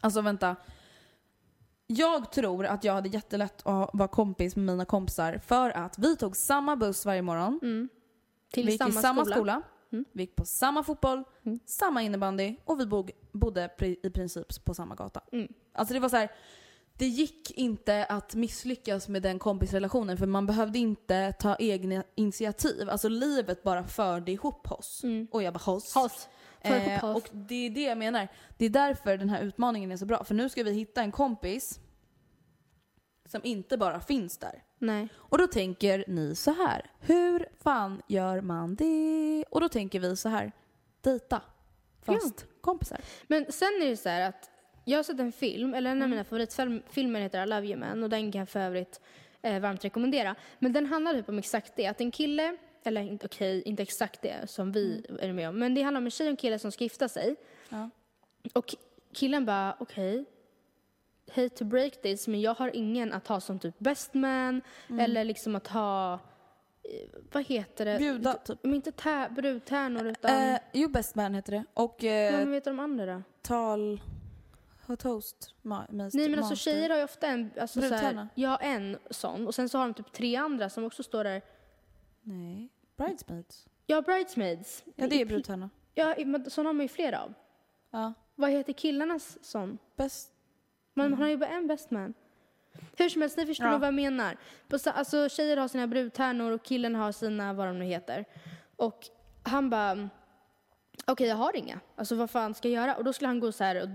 Alltså 0.00 0.20
vänta. 0.20 0.56
Jag 1.86 2.32
tror 2.32 2.66
att 2.66 2.84
jag 2.84 2.92
hade 2.94 3.08
jättelätt 3.08 3.66
att 3.66 3.90
vara 3.92 4.08
kompis 4.08 4.56
med 4.56 4.64
mina 4.64 4.84
kompisar 4.84 5.38
för 5.46 5.70
att 5.70 5.98
vi 5.98 6.16
tog 6.16 6.36
samma 6.36 6.76
buss 6.76 7.06
varje 7.06 7.22
morgon. 7.22 7.58
Mm. 7.62 7.88
Till 8.52 8.66
vi 8.66 8.72
gick 8.72 8.80
samma, 8.82 8.90
i 9.00 9.02
samma 9.02 9.20
skola. 9.24 9.36
skola. 9.36 9.62
Mm. 9.92 10.04
Vi 10.12 10.22
gick 10.22 10.36
på 10.36 10.44
samma 10.44 10.82
fotboll, 10.82 11.24
Mm. 11.46 11.58
samma 11.66 12.02
innebandy 12.02 12.56
och 12.64 12.80
vi 12.80 12.86
bo- 12.86 13.08
bodde 13.32 13.70
i 14.02 14.10
princip 14.10 14.64
på 14.64 14.74
samma 14.74 14.94
gata. 14.94 15.20
Mm. 15.32 15.52
Alltså 15.72 15.94
det 15.94 16.00
var 16.00 16.08
så 16.08 16.16
här. 16.16 16.28
Det 16.98 17.06
gick 17.06 17.50
inte 17.50 18.04
att 18.04 18.34
misslyckas 18.34 19.08
med 19.08 19.22
den 19.22 19.38
kompisrelationen 19.38 20.16
för 20.16 20.26
man 20.26 20.46
behövde 20.46 20.78
inte 20.78 21.32
ta 21.32 21.56
egna 21.58 22.04
initiativ. 22.14 22.90
Alltså 22.90 23.08
livet 23.08 23.62
bara 23.62 23.84
förde 23.84 24.32
ihop 24.32 24.72
oss. 24.72 25.04
Mm. 25.04 25.28
Och 25.30 25.42
jag 25.42 25.54
bara 25.54 25.58
hoss. 25.58 25.94
Hoss. 25.94 26.28
Eh, 26.60 27.16
och 27.16 27.28
det 27.32 27.66
är 27.66 27.70
det 27.70 27.82
jag 27.82 27.98
menar. 27.98 28.28
Det 28.58 28.64
är 28.64 28.70
därför 28.70 29.16
den 29.16 29.28
här 29.28 29.42
utmaningen 29.42 29.92
är 29.92 29.96
så 29.96 30.06
bra. 30.06 30.24
För 30.24 30.34
nu 30.34 30.48
ska 30.48 30.62
vi 30.62 30.72
hitta 30.72 31.02
en 31.02 31.12
kompis 31.12 31.80
som 33.28 33.40
inte 33.44 33.76
bara 33.76 34.00
finns 34.00 34.38
där. 34.38 34.62
Nej. 34.78 35.08
Och 35.16 35.38
då 35.38 35.46
tänker 35.46 36.04
ni 36.08 36.34
så 36.34 36.50
här. 36.50 36.90
Hur 37.00 37.48
fan 37.62 38.02
gör 38.08 38.40
man 38.40 38.74
det? 38.74 39.44
Och 39.50 39.60
då 39.60 39.68
tänker 39.68 40.00
vi 40.00 40.16
så 40.16 40.28
här. 40.28 40.52
Dejta. 41.00 41.42
Fast 42.02 42.46
kompisar. 42.60 43.00
Men 43.26 43.52
sen 43.52 43.68
är 43.68 43.88
det 43.88 43.96
så 43.96 44.08
här 44.08 44.28
att 44.28 44.50
jag 44.84 44.98
har 44.98 45.02
sett 45.02 45.20
en 45.20 45.32
film, 45.32 45.74
eller 45.74 45.90
en 45.90 45.96
Mm. 45.96 46.02
av 46.04 46.10
mina 46.10 46.24
favoritfilmer 46.24 47.20
heter 47.20 47.42
I 47.42 47.46
Love 47.46 47.66
You 47.66 47.76
Man 47.76 48.02
och 48.02 48.10
den 48.10 48.32
kan 48.32 48.38
jag 48.38 48.48
för 48.48 48.60
övrigt 48.60 49.00
eh, 49.42 49.60
varmt 49.60 49.84
rekommendera. 49.84 50.34
Men 50.58 50.72
den 50.72 50.86
handlar 50.86 51.14
typ 51.14 51.28
om 51.28 51.38
exakt 51.38 51.72
det, 51.76 51.86
att 51.86 52.00
en 52.00 52.10
kille, 52.10 52.56
eller 52.84 53.18
okej, 53.24 53.62
inte 53.62 53.82
exakt 53.82 54.22
det 54.22 54.50
som 54.50 54.72
vi 54.72 55.04
är 55.20 55.32
med 55.32 55.48
om, 55.48 55.58
men 55.58 55.74
det 55.74 55.82
handlar 55.82 55.98
om 56.00 56.04
en 56.04 56.10
tjej 56.10 56.26
och 56.26 56.30
en 56.30 56.36
kille 56.36 56.58
som 56.58 56.72
ska 56.72 56.84
gifta 56.84 57.08
sig. 57.08 57.24
Mm. 57.24 57.36
Ja. 57.68 57.90
Och 58.52 58.74
killen 59.12 59.44
bara, 59.46 59.76
okej, 59.80 60.24
hate 61.28 61.48
to 61.48 61.64
break 61.64 62.02
this, 62.02 62.28
men 62.28 62.40
jag 62.40 62.54
har 62.54 62.76
ingen 62.76 63.12
att 63.12 63.28
ha 63.28 63.40
som 63.40 63.58
typ 63.58 63.78
best 63.78 64.14
man, 64.14 64.60
eller 65.00 65.24
liksom 65.24 65.56
att 65.56 65.66
ha, 65.68 66.14
eh, 66.14 66.18
vad 67.32 67.44
heter 67.46 67.84
det? 67.84 67.98
Bjuda 67.98 68.32
typ. 68.34 68.58
Men 68.62 68.74
inte 68.74 68.90
tä- 68.90 69.34
brudtärnor 69.34 70.06
utan, 70.06 70.30
Eh, 70.52 70.58
jo, 70.72 70.88
Best 70.88 71.14
Man 71.14 71.34
heter 71.34 71.52
det. 71.52 71.64
Och 71.74 71.96
ja, 72.02 72.10
eh, 72.10 72.32
men 72.32 72.50
vet 72.50 72.64
du 72.64 72.70
de 72.70 72.80
andra 72.80 73.06
då? 73.14 73.22
tal... 73.42 74.00
Ha 74.86 74.96
toast. 74.96 75.54
Ma- 75.62 75.92
master, 75.92 76.18
Nej 76.18 76.28
men 76.28 76.38
alltså 76.38 76.52
master. 76.52 76.70
tjejer 76.70 76.90
har 76.90 76.96
ju 76.96 77.04
ofta 77.04 77.26
en, 77.26 77.50
alltså 77.60 77.80
så 77.82 77.94
här, 77.94 78.28
ja 78.34 78.56
en 78.56 78.98
sån 79.10 79.46
och 79.46 79.54
sen 79.54 79.68
så 79.68 79.78
har 79.78 79.84
de 79.84 79.94
typ 79.94 80.12
tre 80.12 80.36
andra 80.36 80.68
som 80.68 80.84
också 80.84 81.02
står 81.02 81.24
där. 81.24 81.42
Nej. 82.22 82.68
Bridesmaids. 82.96 83.66
Ja, 83.86 84.02
bridesmaids. 84.02 84.84
Ja, 84.96 85.06
det 85.06 85.20
är 85.20 85.24
brudtärna. 85.26 85.70
Ja, 85.94 86.14
men 86.26 86.50
sån 86.50 86.66
har 86.66 86.72
man 86.72 86.84
ju 86.84 86.88
flera 86.88 87.22
av. 87.22 87.34
Ja. 87.90 88.12
Vad 88.34 88.50
heter 88.50 88.72
killarnas 88.72 89.38
sån? 89.44 89.78
Best... 89.96 90.30
Man 90.94 91.14
har 91.14 91.28
ju 91.28 91.36
bara 91.36 91.50
en 91.50 91.66
best 91.66 91.90
man. 91.90 92.14
Hur 92.96 93.08
som 93.08 93.22
helst, 93.22 93.36
ni 93.36 93.46
förstår 93.46 93.66
Ja. 93.66 93.70
nog 93.70 93.80
vad 93.80 93.86
jag 93.86 93.94
menar. 93.94 94.36
Alltså 94.86 95.28
tjejer 95.28 95.56
har 95.56 95.68
sina 95.68 95.86
brudtärnor 95.86 96.50
och 96.52 96.62
killen 96.64 96.94
har 96.94 97.12
sina, 97.12 97.52
vad 97.52 97.66
de 97.66 97.78
nu 97.78 97.84
heter. 97.84 98.24
Och 98.76 99.08
han 99.42 99.70
bara, 99.70 100.08
okej 101.06 101.26
jag 101.28 101.36
har 101.36 101.56
inga. 101.56 101.80
Alltså 101.96 102.14
vad 102.14 102.30
fan 102.30 102.54
ska 102.54 102.68
jag 102.68 102.82
göra? 102.86 102.96
Och 102.96 103.04
då 103.04 103.12
skulle 103.12 103.28
han 103.28 103.40
gå 103.40 103.52
så 103.52 103.64
här 103.64 103.82
och 103.82 103.88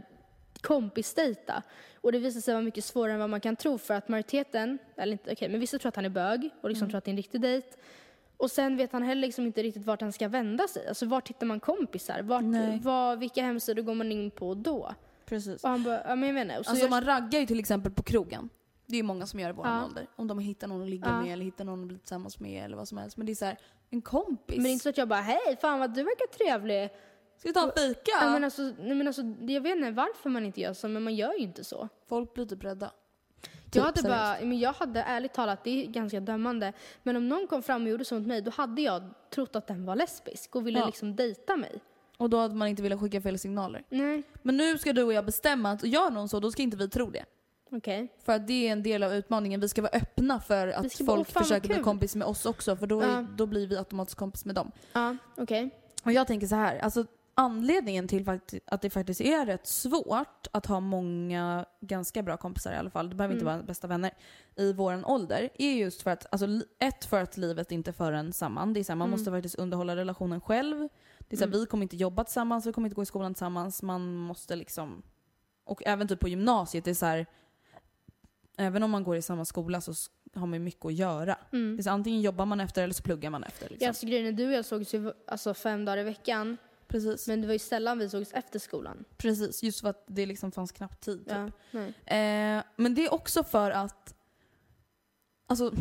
kompisdejta. 0.61 1.63
Och 2.01 2.11
det 2.11 2.19
visade 2.19 2.41
sig 2.41 2.53
vara 2.53 2.63
mycket 2.63 2.83
svårare 2.85 3.13
än 3.13 3.19
vad 3.19 3.29
man 3.29 3.41
kan 3.41 3.55
tro 3.55 3.77
för 3.77 3.93
att 3.93 4.07
majoriteten, 4.07 4.77
eller 4.97 5.11
inte, 5.11 5.31
okej, 5.31 5.49
men 5.49 5.59
vissa 5.59 5.79
tror 5.79 5.89
att 5.89 5.95
han 5.95 6.05
är 6.05 6.09
bög 6.09 6.49
och 6.61 6.69
liksom 6.69 6.89
tror 6.89 6.97
att 6.97 7.05
det 7.05 7.09
är 7.09 7.13
en 7.13 7.17
riktig 7.17 7.41
dejt. 7.41 7.67
Och 8.37 8.51
sen 8.51 8.77
vet 8.77 8.91
han 8.91 9.03
heller 9.03 9.21
liksom 9.21 9.45
inte 9.45 9.63
riktigt 9.63 9.85
vart 9.85 10.01
han 10.01 10.13
ska 10.13 10.27
vända 10.27 10.67
sig. 10.67 10.87
Alltså 10.87 11.05
vart 11.05 11.29
hittar 11.29 11.45
man 11.47 11.59
kompisar? 11.59 12.21
Vart, 12.21 12.43
var, 12.83 13.15
vilka 13.15 13.43
hemsidor 13.43 13.81
går 13.83 13.93
man 13.93 14.11
in 14.11 14.31
på 14.31 14.53
då? 14.53 14.93
Precis. 15.25 15.63
Och 15.63 15.69
han 15.69 15.83
bara, 15.83 16.01
ja 16.07 16.15
men 16.15 16.35
jag 16.49 16.65
så 16.65 16.71
Alltså 16.71 16.83
jag- 16.85 16.89
man 16.89 17.05
raggar 17.05 17.39
ju 17.39 17.45
till 17.45 17.59
exempel 17.59 17.91
på 17.91 18.03
krogen. 18.03 18.49
Det 18.85 18.95
är 18.95 18.97
ju 18.97 19.03
många 19.03 19.25
som 19.27 19.39
gör 19.39 19.49
i 19.49 19.53
vår 19.53 19.67
Ja. 19.67 19.85
ålder. 19.85 20.07
Om 20.15 20.27
de 20.27 20.39
hittar 20.39 20.67
någon 20.67 20.81
att 20.81 20.89
ligga 20.89 21.07
Ja. 21.07 21.21
med 21.21 21.33
eller 21.33 21.45
hittar 21.45 21.65
någon 21.65 21.81
att 21.81 21.87
bli 21.87 21.97
tillsammans 21.97 22.39
med 22.39 22.65
eller 22.65 22.77
vad 22.77 22.87
som 22.87 22.97
helst. 22.97 23.17
Men 23.17 23.25
det 23.25 23.31
är 23.31 23.35
så 23.35 23.45
här, 23.45 23.57
en 23.89 24.01
kompis. 24.01 24.55
Men 24.57 24.63
det 24.63 24.69
är 24.69 24.71
inte 24.71 24.83
så 24.83 24.89
att 24.89 24.97
jag 24.97 25.07
bara, 25.07 25.21
hej 25.21 25.57
fan 25.61 25.79
vad 25.79 25.93
du 25.93 26.03
verkar 26.03 26.27
trevlig. 26.37 26.89
Ska 27.39 27.49
vi 27.49 27.53
ta 27.53 27.63
en 27.63 27.71
fika? 27.75 28.11
Ja. 28.21 28.29
men 28.31 28.43
alltså, 28.43 28.61
nej, 28.61 28.95
men 28.95 29.07
alltså, 29.07 29.21
jag 29.47 29.61
vet 29.61 29.75
inte 29.77 29.91
varför 29.91 30.29
man 30.29 30.45
inte 30.45 30.61
gör 30.61 30.73
så, 30.73 30.87
men 30.87 31.03
man 31.03 31.15
gör 31.15 31.33
ju 31.33 31.39
inte 31.39 31.63
så. 31.63 31.89
Folk 32.09 32.33
blir 32.33 32.45
typ 32.45 32.63
rädda. 32.63 32.91
jag, 33.41 33.71
Typ, 33.71 33.83
hade 33.83 34.01
bara, 34.09 34.35
men 34.45 34.59
jag 34.59 34.73
hade 34.73 35.01
ärligt 35.01 35.33
talat, 35.33 35.63
det 35.63 35.83
är 35.83 35.87
ganska 35.87 36.19
dömande, 36.19 36.73
men 37.03 37.15
om 37.15 37.29
någon 37.29 37.47
kom 37.47 37.63
fram 37.63 37.83
och 37.83 37.89
gjorde 37.89 38.05
så 38.05 38.15
mot 38.15 38.27
mig, 38.27 38.41
då 38.41 38.51
hade 38.51 38.81
jag 38.81 39.03
trott 39.29 39.55
att 39.55 39.67
den 39.67 39.85
var 39.85 39.95
lesbisk 39.95 40.55
och 40.55 40.67
ville 40.67 40.79
Ja. 40.79 40.85
liksom 40.85 41.15
dejta 41.15 41.57
mig. 41.57 41.81
Och 42.17 42.29
då 42.29 42.37
hade 42.37 42.55
man 42.55 42.67
inte 42.67 42.83
velat 42.83 42.99
skicka 42.99 43.21
fel 43.21 43.39
signaler. 43.39 43.83
Nej, 43.89 44.23
Men 44.41 44.57
nu 44.57 44.77
ska 44.77 44.93
du 44.93 45.03
och 45.03 45.13
jag 45.13 45.25
bestämma 45.25 45.71
att 45.71 45.83
gör 45.83 46.09
någon 46.11 46.29
så, 46.29 46.39
då 46.39 46.51
ska 46.51 46.61
inte 46.61 46.77
vi 46.77 46.89
tro 46.89 47.09
det. 47.09 47.25
okej. 47.71 48.07
För 48.25 48.33
att 48.33 48.47
det 48.47 48.67
är 48.67 48.71
en 48.71 48.83
del 48.83 49.03
av 49.03 49.13
utmaningen. 49.13 49.59
Vi 49.59 49.67
ska 49.69 49.81
vara 49.81 49.91
öppna 49.97 50.39
för 50.39 50.67
att 50.67 50.91
ska 50.91 51.03
bara, 51.03 51.15
folk 51.15 51.27
"Åh, 51.27 51.33
fan, 51.33 51.39
vad 51.39 51.47
försöker 51.47 51.67
bli 51.67 51.75
kul." 51.75 51.83
kompis 51.83 52.15
med 52.15 52.27
oss 52.27 52.45
också. 52.45 52.75
För 52.75 52.87
då, 52.87 53.01
är, 53.01 53.07
Ja. 53.07 53.25
då 53.35 53.45
blir 53.45 53.67
vi 53.67 53.77
automatiskt 53.77 54.17
kompis 54.17 54.45
med 54.45 54.55
dem. 54.55 54.71
Ja, 54.93 55.17
okej. 55.37 55.69
Och 56.03 56.11
jag 56.11 56.27
tänker 56.27 56.47
så 56.47 56.55
här, 56.55 56.79
alltså 56.79 57.05
anledningen 57.39 58.07
till 58.07 58.29
att 58.65 58.81
det 58.81 58.89
faktiskt 58.89 59.21
är 59.21 59.45
rätt 59.45 59.67
svårt 59.67 60.47
att 60.51 60.65
ha 60.65 60.79
många 60.79 61.65
ganska 61.81 62.23
bra 62.23 62.37
kompisar 62.37 62.73
i 62.73 62.75
alla 62.75 62.89
fall, 62.89 63.09
det 63.09 63.15
behöver 63.15 63.33
inte 63.35 63.45
Mm. 63.45 63.53
vara 63.55 63.63
bästa 63.65 63.87
vänner, 63.87 64.11
i 64.55 64.73
våran 64.73 65.05
ålder, 65.05 65.49
är 65.55 65.71
just 65.73 66.01
för 66.01 66.11
att, 66.11 66.25
alltså 66.31 66.47
ett 66.79 67.05
för 67.05 67.21
att 67.21 67.37
livet 67.37 67.71
inte 67.71 67.93
för 67.93 68.11
en 68.11 68.33
samman. 68.33 68.73
Det 68.73 68.79
är 68.79 68.83
så 68.83 68.91
här, 68.91 68.97
man 68.97 69.07
Mm. 69.07 69.19
måste 69.19 69.31
faktiskt 69.31 69.55
underhålla 69.55 69.95
relationen 69.95 70.41
själv. 70.41 70.87
Det 71.19 71.35
är 71.35 71.37
så 71.37 71.43
här, 71.43 71.47
Mm. 71.47 71.59
vi 71.59 71.65
kommer 71.65 71.83
inte 71.83 71.97
jobba 71.97 72.23
tillsammans, 72.23 72.65
vi 72.65 72.73
kommer 72.73 72.87
inte 72.87 72.95
gå 72.95 73.03
i 73.03 73.05
skolan 73.05 73.33
tillsammans, 73.33 73.81
man 73.83 74.15
måste 74.15 74.55
liksom, 74.55 75.01
och 75.63 75.81
även 75.85 76.07
typ 76.07 76.19
på 76.19 76.27
gymnasiet, 76.27 76.85
det 76.85 76.91
är 76.91 76.95
så 76.95 77.05
här, 77.05 77.25
även 78.57 78.83
om 78.83 78.91
man 78.91 79.03
går 79.03 79.15
i 79.17 79.21
samma 79.21 79.45
skola 79.45 79.81
så 79.81 79.93
har 80.35 80.47
man 80.47 80.63
mycket 80.63 80.85
att 80.85 80.93
göra. 80.93 81.37
Mm. 81.53 81.75
Det 81.75 81.81
är 81.81 81.83
så, 81.83 81.89
antingen 81.89 82.21
jobbar 82.21 82.45
man 82.45 82.59
efter 82.59 82.83
eller 82.83 82.93
så 82.93 83.03
pluggar 83.03 83.29
man 83.29 83.43
efter. 83.43 83.69
Liksom. 83.69 83.77
Ja, 83.85 83.87
alltså, 83.87 84.05
grejen 84.05 84.25
är, 84.25 84.31
du 84.31 84.47
och 84.47 84.53
jag 84.53 84.65
sågs 84.65 84.93
ju 84.93 85.13
alltså, 85.27 85.53
fem 85.53 85.85
dagar 85.85 85.97
i 85.97 86.03
veckan, 86.03 86.57
Precis. 86.89 87.27
men 87.27 87.41
det 87.41 87.47
var 87.47 87.53
ju 87.53 87.59
sällan 87.59 87.99
vi 87.99 88.09
sågs 88.09 88.33
efter 88.33 88.59
skolan. 88.59 89.05
Precis, 89.17 89.63
just 89.63 89.81
för 89.81 89.89
att 89.89 90.03
det 90.07 90.25
liksom 90.25 90.51
fanns 90.51 90.71
knappt 90.71 91.01
tid. 91.01 91.25
Typ. 91.25 91.33
Ja, 91.33 91.49
nej. 92.05 92.57
Eh, 92.57 92.63
men 92.75 92.95
det 92.95 93.05
är 93.05 93.13
också 93.13 93.43
för 93.43 93.71
att, 93.71 94.15
alltså 95.47 95.73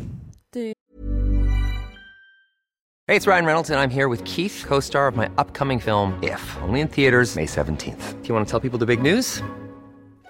Hey, 3.11 3.17
it's 3.17 3.27
Ryan 3.27 3.47
Reynolds, 3.47 3.71
and 3.71 3.81
I'm 3.81 3.91
here 3.91 4.11
with 4.11 4.23
Keith, 4.25 4.67
co 4.67 4.83
star 4.83 5.07
of 5.07 5.17
my 5.17 5.31
upcoming 5.39 5.81
film, 5.81 6.13
If, 6.23 6.59
only 6.63 6.81
in 6.81 6.89
theaters, 6.89 7.37
May 7.37 7.47
17th. 7.47 8.23
Do 8.23 8.29
you 8.29 8.35
want 8.35 8.47
to 8.47 8.51
tell 8.51 8.61
people 8.61 8.79
the 8.79 8.97
big 8.97 9.01
news? 9.01 9.43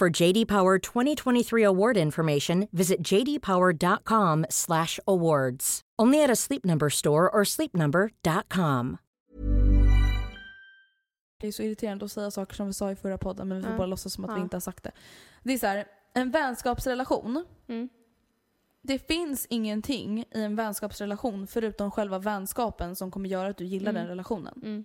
For 0.00 0.22
JD 0.22 0.46
Power 0.48 0.78
2023 0.78 1.64
award 1.64 1.96
information, 1.96 2.68
visit 2.72 2.96
jdpower.com/awards. 3.00 5.80
Only 6.02 6.24
at 6.24 6.30
a 6.30 6.36
Sleep 6.36 6.64
Number 6.64 6.88
store 6.90 7.28
or 7.32 7.44
sleepnumber.com. 7.44 8.96
Det 11.40 11.46
är 11.48 11.52
så 11.52 11.62
irriterande 11.62 12.04
att 12.04 12.12
säga 12.12 12.30
saker 12.30 12.54
som 12.54 12.66
vi 12.66 12.72
sa 12.72 12.90
i 12.90 12.96
förra 12.96 13.18
podden 13.18 13.48
men 13.48 13.56
vi 13.58 13.62
får 13.62 13.72
Ja. 13.72 13.76
bara 13.78 13.86
låtsas 13.86 14.12
som 14.12 14.24
att 14.24 14.30
vi 14.30 14.34
Ja. 14.34 14.40
inte 14.42 14.56
har 14.56 14.60
sagt 14.60 14.82
det. 14.84 14.92
Det 15.42 15.52
är 15.52 15.58
så 15.58 15.66
här, 15.66 15.84
en 16.14 16.30
vänskapsrelation. 16.30 17.44
Mm. 17.68 17.88
Det 18.82 18.98
finns 18.98 19.46
ingenting 19.50 20.18
i 20.20 20.26
en 20.42 20.56
vänskapsrelation 20.56 21.46
förutom 21.46 21.90
själva 21.90 22.18
vänskapen 22.18 22.96
som 22.96 23.10
kommer 23.10 23.28
göra 23.28 23.48
att 23.48 23.56
du 23.56 23.64
gillar 23.64 23.90
Mm. 23.90 24.00
den 24.02 24.08
relationen. 24.08 24.60
Mm. 24.62 24.84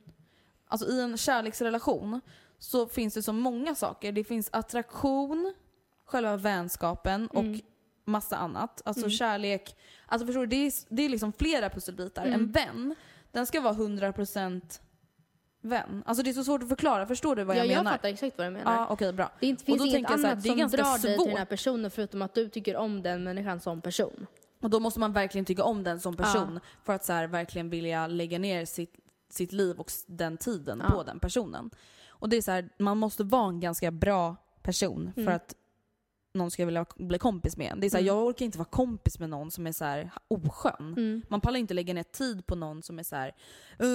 Alltså 0.68 0.88
i 0.88 1.02
en 1.02 1.18
kärleksrelation 1.18 2.22
så 2.62 2.88
finns 2.88 3.14
det 3.14 3.24
så 3.24 3.34
många 3.34 3.76
saker. 3.76 4.12
Det 4.12 4.24
finns 4.24 4.50
attraktion, 4.54 5.54
själva 6.06 6.38
vänskapen 6.38 7.28
och 7.28 7.44
Mm. 7.44 7.60
massa 8.06 8.38
annat. 8.38 8.82
Alltså 8.86 9.02
Mm. 9.06 9.12
kärlek. 9.12 9.76
Alltså 10.06 10.26
förstår 10.26 10.42
du, 10.42 10.48
det 10.48 10.56
är, 10.68 10.72
det 10.90 11.04
är 11.04 11.10
liksom 11.10 11.34
flera 11.34 11.70
pusselbitar. 11.70 12.26
Mm. 12.26 12.34
En 12.42 12.52
vän, 12.52 12.96
den 13.32 13.46
ska 13.46 13.62
vara 13.62 13.74
100% 13.74 14.82
vän. 15.62 16.04
Alltså 16.06 16.24
det 16.24 16.30
är 16.30 16.34
så 16.34 16.44
svårt 16.44 16.64
att 16.64 16.70
förklara. 16.70 17.08
Förstår 17.08 17.36
du 17.36 17.44
vad 17.44 17.56
Ja, 17.56 17.60
jag 17.60 17.68
jag 17.72 17.78
menar? 17.78 17.92
fattar 17.92 18.10
exakt 18.10 18.38
vad 18.38 18.48
du 18.48 18.52
menar. 18.52 18.74
Ja, 18.76 18.88
okej 18.90 19.14
bra. 19.14 19.32
Det 19.40 19.48
inte- 19.48 19.64
finns 19.66 19.82
inget 19.82 19.94
jag 20.02 20.10
här, 20.10 20.14
annat 20.26 20.44
det 20.44 20.50
är 20.50 20.58
som 20.58 20.70
drar 20.70 20.92
dig 20.92 21.02
till 21.02 21.10
den 21.26 21.30
här 21.30 21.38
svårt. 21.38 21.50
personen 21.50 21.92
förutom 21.92 22.22
att 22.22 22.34
du 22.34 22.50
tycker 22.50 22.76
om 22.76 23.02
den 23.04 23.24
människan 23.24 23.60
som 23.60 23.82
person. 23.82 24.28
Och 24.62 24.70
då 24.70 24.80
måste 24.80 25.00
man 25.00 25.14
verkligen 25.14 25.46
tycka 25.46 25.64
om 25.64 25.84
den 25.84 26.00
som 26.00 26.16
person 26.16 26.60
för 26.84 26.94
att 26.94 27.06
så 27.06 27.14
här, 27.14 27.28
verkligen 27.28 27.70
vilja 27.70 28.08
lägga 28.08 28.40
ner 28.40 28.66
sitt, 28.66 28.94
sitt 29.30 29.52
liv 29.52 29.80
och 29.80 29.92
den 30.08 30.38
tiden 30.38 30.82
Ja. 30.84 30.90
på 30.92 31.04
den 31.04 31.20
personen. 31.20 31.70
Och 32.22 32.30
det 32.30 32.38
är 32.38 32.42
så 32.42 32.52
här, 32.52 32.70
man 32.80 32.98
måste 32.98 33.24
vara 33.24 33.50
en 33.50 33.60
ganska 33.60 33.92
bra 33.92 34.36
person 34.64 35.12
för 35.16 35.22
Mm. 35.22 35.36
att 35.36 35.56
någon 36.34 36.52
ska 36.52 36.66
vilja 36.66 36.86
bli 36.96 37.20
kompis 37.20 37.58
med 37.58 37.72
en. 37.72 37.80
Det 37.80 37.88
är 37.88 37.90
så 37.90 37.98
här, 37.98 38.02
Mm. 38.04 38.16
Jag 38.16 38.26
orkar 38.26 38.46
inte 38.46 38.58
vara 38.58 38.68
kompis 38.70 39.20
med 39.20 39.30
någon 39.30 39.52
som 39.52 39.68
är 39.68 39.72
så 39.72 39.86
här 39.86 40.12
oskön. 40.28 40.94
Mm. 40.98 41.22
Man 41.30 41.42
pallar 41.42 41.60
inte 41.60 41.74
lägga 41.74 41.94
ner 41.94 42.04
tid 42.04 42.46
på 42.46 42.56
någon 42.56 42.84
som 42.84 43.00
är 43.00 43.04
så 43.04 43.16
här. 43.16 43.32
"Eh, 43.80 43.88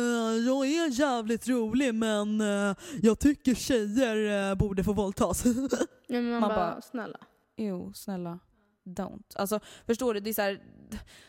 jag 0.47 0.67
är 0.67 1.01
jävligt 1.01 1.49
rolig 1.49 1.95
men 1.95 2.41
eh, 2.41 2.77
jag 3.03 3.19
tycker 3.19 3.55
tjejer 3.55 4.51
eh, 4.51 4.55
borde 4.55 4.85
få 4.85 4.93
våldtas. 4.93 5.45
Ja, 6.09 6.15
men 6.15 6.31
man, 6.31 6.41
Man 6.41 6.49
bara, 6.49 6.57
bara- 6.57 6.81
snälla. 6.83 7.19
Jo, 7.57 7.93
snälla. 7.95 8.39
Don't. 8.85 9.23
Alltså, 9.37 9.61
förstår 9.87 10.15
du? 10.15 10.21
Det 10.21 10.31
är, 10.31 10.35
så 10.35 10.43
här, 10.43 10.63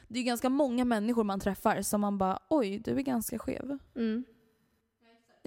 det 0.07 0.19
är 0.19 0.23
ganska 0.23 0.49
många 0.49 0.85
människor 0.85 1.23
man 1.23 1.39
träffar 1.39 1.81
som 1.81 2.01
man 2.01 2.17
bara 2.17 2.39
oj, 2.49 2.79
du 2.79 2.91
är 2.91 3.01
ganska 3.01 3.39
skev. 3.39 3.77
Mm. 3.95 4.23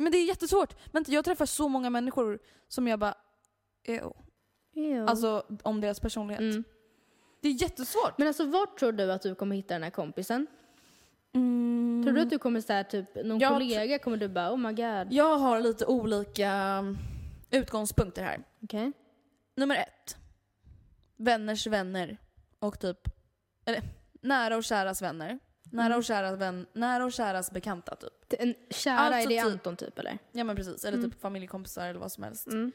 Men 0.00 0.12
det 0.12 0.18
är 0.18 0.24
jättesvårt. 0.24 0.74
Men 0.92 1.04
jag 1.08 1.24
träffar 1.24 1.46
så 1.46 1.68
många 1.68 1.90
människor 1.90 2.38
som 2.68 2.88
jag 2.88 2.98
bara 2.98 3.14
ew. 3.84 4.12
Jo. 4.74 5.06
Alltså 5.06 5.46
om 5.62 5.80
deras 5.80 6.00
personlighet. 6.00 6.40
mm. 6.40 6.64
Det 7.40 7.48
är 7.48 7.62
jättesvårt. 7.62 8.18
Men 8.18 8.28
alltså 8.28 8.46
vart 8.46 8.78
tror 8.78 8.92
du 8.92 9.12
att 9.12 9.22
du 9.22 9.34
kommer 9.34 9.56
hitta 9.56 9.74
den 9.74 9.82
här 9.82 9.90
kompisen? 9.90 10.46
Mm. 11.34 12.02
Tror 12.04 12.14
du 12.14 12.20
att 12.20 12.30
du 12.30 12.38
kommer 12.38 12.60
säga 12.60 12.84
typ 12.84 13.24
någon 13.24 13.38
Jag 13.38 13.52
kollega 13.52 13.98
kommer 13.98 14.16
du 14.16 14.28
bara 14.28 14.52
oh 14.52 14.56
my 14.56 14.72
god. 14.72 15.12
Jag 15.12 15.38
har 15.38 15.60
lite 15.60 15.86
olika 15.86 16.50
mm, 16.50 16.96
utgångspunkter 17.50 18.22
här. 18.22 18.44
Okej. 18.62 18.92
Nummer 19.56 19.76
ett. 19.76 20.16
Vänners 21.16 21.66
vänner. 21.66 22.16
Och 22.58 22.80
typ, 22.80 22.98
eller 23.64 23.82
nära 24.20 24.56
och 24.56 24.64
käras 24.64 25.02
vänner. 25.02 25.38
Nära 25.70 25.86
Mm. 25.86 25.98
och, 25.98 26.04
käras 26.04 26.38
vän, 26.40 26.66
nära 26.72 27.04
och 27.04 27.12
käras 27.12 27.50
bekanta 27.50 27.96
typ. 27.96 28.12
En 28.40 28.54
kära 28.70 28.98
Alltså 28.98 29.20
är 29.20 29.28
det 29.36 29.42
typ- 29.42 29.52
Anton 29.52 29.76
typ 29.76 29.98
eller? 29.98 30.18
Ja 30.32 30.44
men 30.44 30.56
precis, 30.56 30.84
eller 30.84 30.98
Mm. 30.98 31.10
typ 31.10 31.20
familjekompisar 31.20 31.88
eller 31.88 32.00
vad 32.00 32.12
som 32.12 32.22
helst. 32.24 32.46
Mm. 32.46 32.72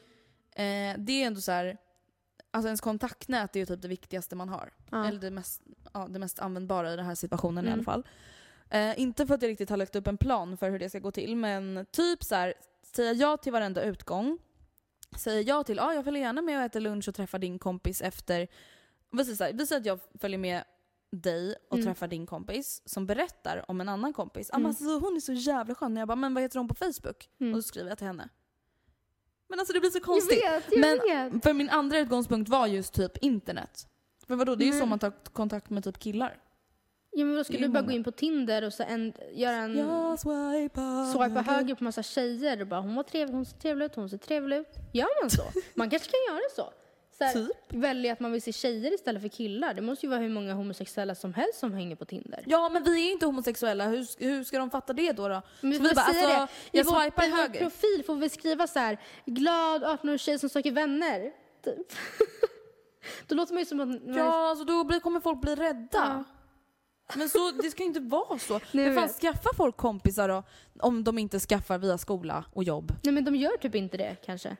Eh, 0.56 0.98
det 1.04 1.22
är 1.22 1.26
ändå 1.26 1.40
så 1.40 1.52
här. 1.52 1.76
alltså 2.50 2.68
ens 2.68 2.80
kontaktnät 2.80 3.56
är 3.56 3.60
ju 3.60 3.66
typ 3.66 3.82
det 3.82 3.88
viktigaste 3.88 4.36
man 4.36 4.48
har. 4.48 4.70
Ja. 4.90 5.08
Eller 5.08 5.20
det 5.20 5.30
mest, 5.30 5.62
ja, 5.92 6.06
det 6.10 6.18
mest 6.18 6.38
användbara 6.38 6.92
i 6.92 6.96
den 6.96 7.06
här 7.06 7.14
situationen 7.14 7.64
i 7.64 7.68
Mm. 7.68 7.72
alla 7.72 7.84
fall. 7.84 8.06
Eh, 8.70 9.00
inte 9.00 9.26
för 9.26 9.34
att 9.34 9.42
jag 9.42 9.48
riktigt 9.48 9.70
har 9.70 9.76
lagt 9.76 9.96
upp 9.96 10.06
en 10.06 10.16
plan 10.18 10.56
för 10.56 10.70
hur 10.70 10.78
det 10.78 10.88
ska 10.90 10.98
gå 10.98 11.10
till, 11.10 11.36
men 11.36 11.86
typ 11.90 12.24
så 12.24 12.34
här, 12.34 12.54
säga 12.96 13.12
ja 13.12 13.36
till 13.36 13.52
varenda 13.52 13.82
utgång. 13.82 14.38
Säga 15.16 15.40
ja 15.40 15.62
till, 15.64 15.76
ja 15.76 15.94
jag 15.94 16.04
följer 16.04 16.22
gärna 16.22 16.42
med 16.42 16.58
och 16.58 16.64
äter 16.64 16.80
lunch 16.80 17.08
och 17.08 17.14
träffar 17.14 17.38
din 17.38 17.58
kompis 17.58 18.02
efter. 18.02 18.48
Vi 19.12 19.24
säger, 19.24 19.36
så 19.36 19.44
här, 19.44 19.52
vi 19.52 19.66
säger 19.66 19.80
att 19.80 19.86
jag 19.86 20.00
följer 20.20 20.38
med 20.38 20.64
dig 21.12 21.54
och 21.70 21.76
Mm. 21.78 21.86
träffar 21.86 22.08
din 22.08 22.26
kompis 22.26 22.82
som 22.84 23.06
berättar 23.06 23.64
om 23.70 23.80
en 23.80 23.88
annan 23.88 24.12
kompis. 24.12 24.50
Ah, 24.50 24.56
Mm. 24.56 24.66
alltså, 24.66 24.84
hon 24.84 25.16
är 25.16 25.20
så 25.20 25.32
jävla 25.32 25.74
skön. 25.74 25.96
Jag 25.96 26.08
bara, 26.08 26.16
men 26.16 26.34
vad 26.34 26.42
heter 26.42 26.58
hon 26.58 26.68
på 26.68 26.74
Facebook? 26.74 27.28
Mm. 27.40 27.54
Och 27.54 27.62
så 27.64 27.68
skriver 27.68 27.88
jag 27.88 27.98
till 27.98 28.06
henne. 28.06 28.28
Men 29.48 29.58
alltså 29.58 29.72
det 29.74 29.80
blir 29.80 29.90
så 29.90 29.96
Jag 29.98 30.02
konstigt. 30.04 30.44
vet, 30.44 30.64
jag 30.70 30.80
Men- 30.80 31.32
vet. 31.32 31.42
För 31.42 31.52
min 31.52 31.68
andra 31.70 31.98
utgångspunkt 31.98 32.48
var 32.50 32.66
just 32.66 32.92
typ 32.94 33.16
internet. 33.16 33.86
För 34.26 34.36
vadå, 34.36 34.54
det 34.54 34.64
är 34.64 34.66
ju 34.66 34.72
så 34.72 34.78
Men- 34.78 34.88
man 34.88 34.98
tar 34.98 35.12
kontakt 35.32 35.70
med 35.70 35.84
typ 35.84 35.98
killar. 35.98 36.42
Ja, 37.10 37.24
men 37.24 37.34
då 37.34 37.40
är 37.40 37.44
du 37.58 37.58
bara 37.68 37.82
många. 37.82 37.82
gå 37.82 37.92
in 37.92 38.04
på 38.04 38.10
Tinder 38.12 38.62
och 38.64 38.72
så 38.72 38.82
en, 38.82 39.12
göra 39.32 39.56
en 39.56 39.76
Jag 39.78 40.18
swipar 40.20 41.12
swipa 41.12 41.42
höger 41.42 41.74
på 41.74 41.84
massa 41.84 42.02
tjejer 42.02 42.60
och 42.60 42.66
bara 42.66 42.80
hon 42.80 42.94
var 42.94 43.02
trevlig, 43.02 43.34
hon 43.34 43.46
ser 43.46 43.56
trevlig 43.58 43.84
ut, 43.86 43.94
hon 43.94 44.10
ser 44.10 44.18
trevlig 44.18 44.56
ut. 44.56 44.68
Gör 44.92 45.22
man 45.22 45.30
så? 45.30 45.42
Man 45.74 45.90
kanske 45.90 46.08
kan 46.10 46.34
göra 46.34 46.42
så. 46.56 46.72
Här, 47.24 47.32
Typ. 47.32 47.50
Välja 47.68 48.12
att 48.12 48.20
man 48.20 48.32
vill 48.32 48.42
se 48.42 48.52
tjejer 48.52 48.94
istället 48.94 49.22
för 49.22 49.28
killar. 49.28 49.74
Det 49.74 49.82
måste 49.82 50.06
ju 50.06 50.10
vara 50.10 50.20
hur 50.20 50.28
många 50.28 50.54
homosexuella 50.54 51.14
som 51.14 51.34
helst 51.34 51.58
som 51.58 51.72
hänger 51.74 51.96
på 51.96 52.04
Tinder. 52.04 52.44
Ja 52.46 52.68
men 52.68 52.84
vi 52.84 53.00
är 53.00 53.04
ju 53.06 53.12
inte 53.12 53.26
homosexuella, 53.26 53.84
hur, 53.86 54.24
hur 54.24 54.44
ska 54.44 54.58
de 54.58 54.70
fatta 54.70 54.92
det 54.92 55.12
då? 55.12 55.28
då? 55.28 55.42
Men 55.60 55.72
Så 55.76 55.82
vi 55.82 55.88
vi 55.88 55.94
bara, 55.94 56.04
alltså, 56.04 56.26
det. 56.26 56.46
I 56.72 56.78
jag 56.78 56.84
vår, 56.84 57.00
swipar 57.02 57.26
i 57.26 57.30
vår 57.30 57.36
höger. 57.36 57.60
profil 57.60 58.02
får 58.06 58.16
vi 58.16 58.28
skriva 58.28 58.66
så 58.66 58.78
här, 58.78 58.98
glad 59.24 59.82
18-årig 59.84 60.20
tjej 60.20 60.38
som 60.38 60.48
söker 60.48 60.72
vänner. 60.72 61.30
Typ. 61.64 61.86
Då 63.26 63.34
låter 63.34 63.54
man 63.54 63.60
ju 63.60 63.66
som 63.66 63.80
att... 63.80 64.16
Ja, 64.16 64.50
alltså 64.50 64.64
då 64.64 64.84
blir, 64.84 65.00
kommer 65.00 65.20
folk 65.20 65.40
bli 65.40 65.54
rädda. 65.54 66.24
Men 67.14 67.28
så, 67.28 67.50
det 67.50 67.70
ska 67.70 67.82
ju 67.82 67.86
inte 67.88 68.00
vara 68.00 68.38
så. 68.38 68.52
Nej, 68.72 68.86
Men 68.86 68.94
fan, 68.94 69.06
vet. 69.06 69.20
skaffar 69.20 69.54
folk 69.56 69.76
kompisar 69.76 70.28
då? 70.28 70.42
Om 70.80 71.04
de 71.04 71.18
inte 71.18 71.40
skaffar 71.40 71.78
via 71.78 71.98
skola 71.98 72.44
och 72.52 72.64
jobb. 72.64 72.92
Nej 73.02 73.12
men 73.14 73.24
de 73.24 73.36
gör 73.36 73.56
typ 73.56 73.74
inte 73.74 73.96
det 73.96 74.16
kanske. 74.24 74.56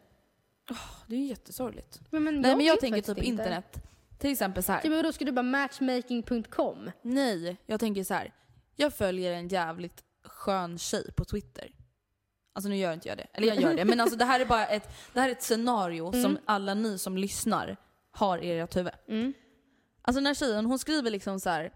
Det 1.07 1.14
är 1.14 1.19
ju 1.21 1.27
jättesorgligt. 1.27 2.01
Men, 2.11 2.25
men 2.25 2.41
Nej 2.41 2.57
men 2.57 2.67
jag 2.67 2.81
tänker 2.81 3.01
typ 3.03 3.19
inte. 3.19 3.27
internet. 3.27 3.83
Till 4.19 4.33
exempel 4.33 4.62
så 4.62 4.73
här. 4.73 4.81
Ja, 4.85 4.91
men 4.91 5.05
då 5.05 5.12
ska 5.12 5.25
du 5.25 5.33
bara 5.33 5.43
matchmaking.com. 5.43 6.91
Nej, 7.03 7.57
jag 7.67 7.81
tänker 7.81 8.05
så 8.05 8.14
här. 8.14 8.35
Jag 8.77 8.95
följer 8.95 9.33
en 9.33 9.49
jävligt 9.49 10.05
skön 10.25 10.79
tjej 10.79 11.12
på 11.17 11.25
Twitter. 11.25 11.71
Alltså 12.53 12.69
nu 12.69 12.77
gör 12.77 12.93
inte 12.93 13.09
jag 13.09 13.19
det. 13.19 13.27
Eller 13.33 13.47
jag 13.49 13.61
gör 13.61 13.75
det. 13.75 13.85
Men 13.85 14.01
alltså 14.01 14.17
det 14.17 14.25
här 14.25 14.41
är 14.41 14.47
bara 14.47 14.67
ett, 14.67 14.89
det 15.12 15.21
här 15.21 15.29
är 15.29 15.33
ett 15.33 15.43
scenario 15.43 16.09
Mm. 16.09 16.23
som 16.23 16.39
alla 16.45 16.75
ni 16.75 16.99
som 16.99 17.17
lyssnar 17.19 17.77
har 18.11 18.39
i 18.39 18.59
ert 18.59 18.77
huvud. 18.77 18.93
Alltså 20.03 20.21
den 20.21 20.27
här 20.27 20.35
tjejen 20.35 20.67
hon 20.67 20.79
skriver 20.79 21.11
liksom 21.11 21.41
så 21.41 21.51
här 21.51 21.73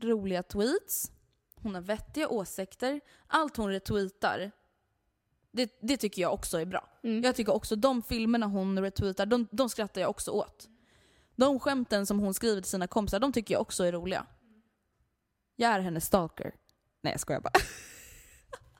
roliga 0.00 0.42
tweets, 0.42 1.10
hon 1.54 1.74
har 1.74 1.82
vettiga 1.82 2.28
åsikter, 2.28 3.00
allt 3.26 3.56
hon 3.56 3.70
retweetar 3.70 4.50
det, 5.52 5.78
det 5.82 5.96
tycker 5.96 6.22
jag 6.22 6.32
också 6.34 6.60
är 6.60 6.64
bra. 6.64 6.88
Mm. 7.04 7.22
Jag 7.24 7.36
tycker 7.36 7.54
också 7.54 7.76
de 7.76 8.02
filmerna 8.02 8.46
hon 8.46 8.82
retweetar, 8.82 9.26
de, 9.26 9.46
de 9.50 9.68
skrattar 9.68 10.00
jag 10.00 10.10
också 10.10 10.30
åt. 10.30 10.68
De 11.36 11.60
skämten 11.60 12.06
som 12.06 12.18
hon 12.18 12.34
skriver 12.34 12.60
till 12.62 12.70
sina 12.70 12.86
kompisar, 12.86 13.20
de 13.20 13.32
tycker 13.32 13.54
jag 13.54 13.60
också 13.60 13.84
är 13.84 13.92
roliga. 13.92 14.26
Jag 15.56 15.70
är 15.72 15.80
hennes 15.80 16.06
stalker. 16.06 16.54
Nej 17.02 17.12
jag 17.12 17.20
skojar 17.20 17.40
bara. 17.40 17.52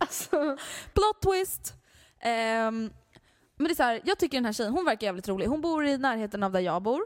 Alltså, 0.03 0.57
Plot 0.95 1.23
twist! 1.23 1.75
Ehm, 2.21 2.93
men 3.57 3.67
det 3.67 3.73
är 3.73 3.75
så 3.75 3.83
här, 3.83 4.01
jag 4.05 4.19
tycker 4.19 4.37
den 4.37 4.45
här 4.45 4.53
tjejen, 4.53 4.73
hon 4.73 4.85
verkar 4.85 5.07
jävligt 5.07 5.29
rolig. 5.29 5.47
Hon 5.47 5.61
bor 5.61 5.87
i 5.87 5.99
närheten 5.99 6.43
av 6.43 6.53
där 6.53 6.61
jag 6.61 6.83
bor. 6.83 7.03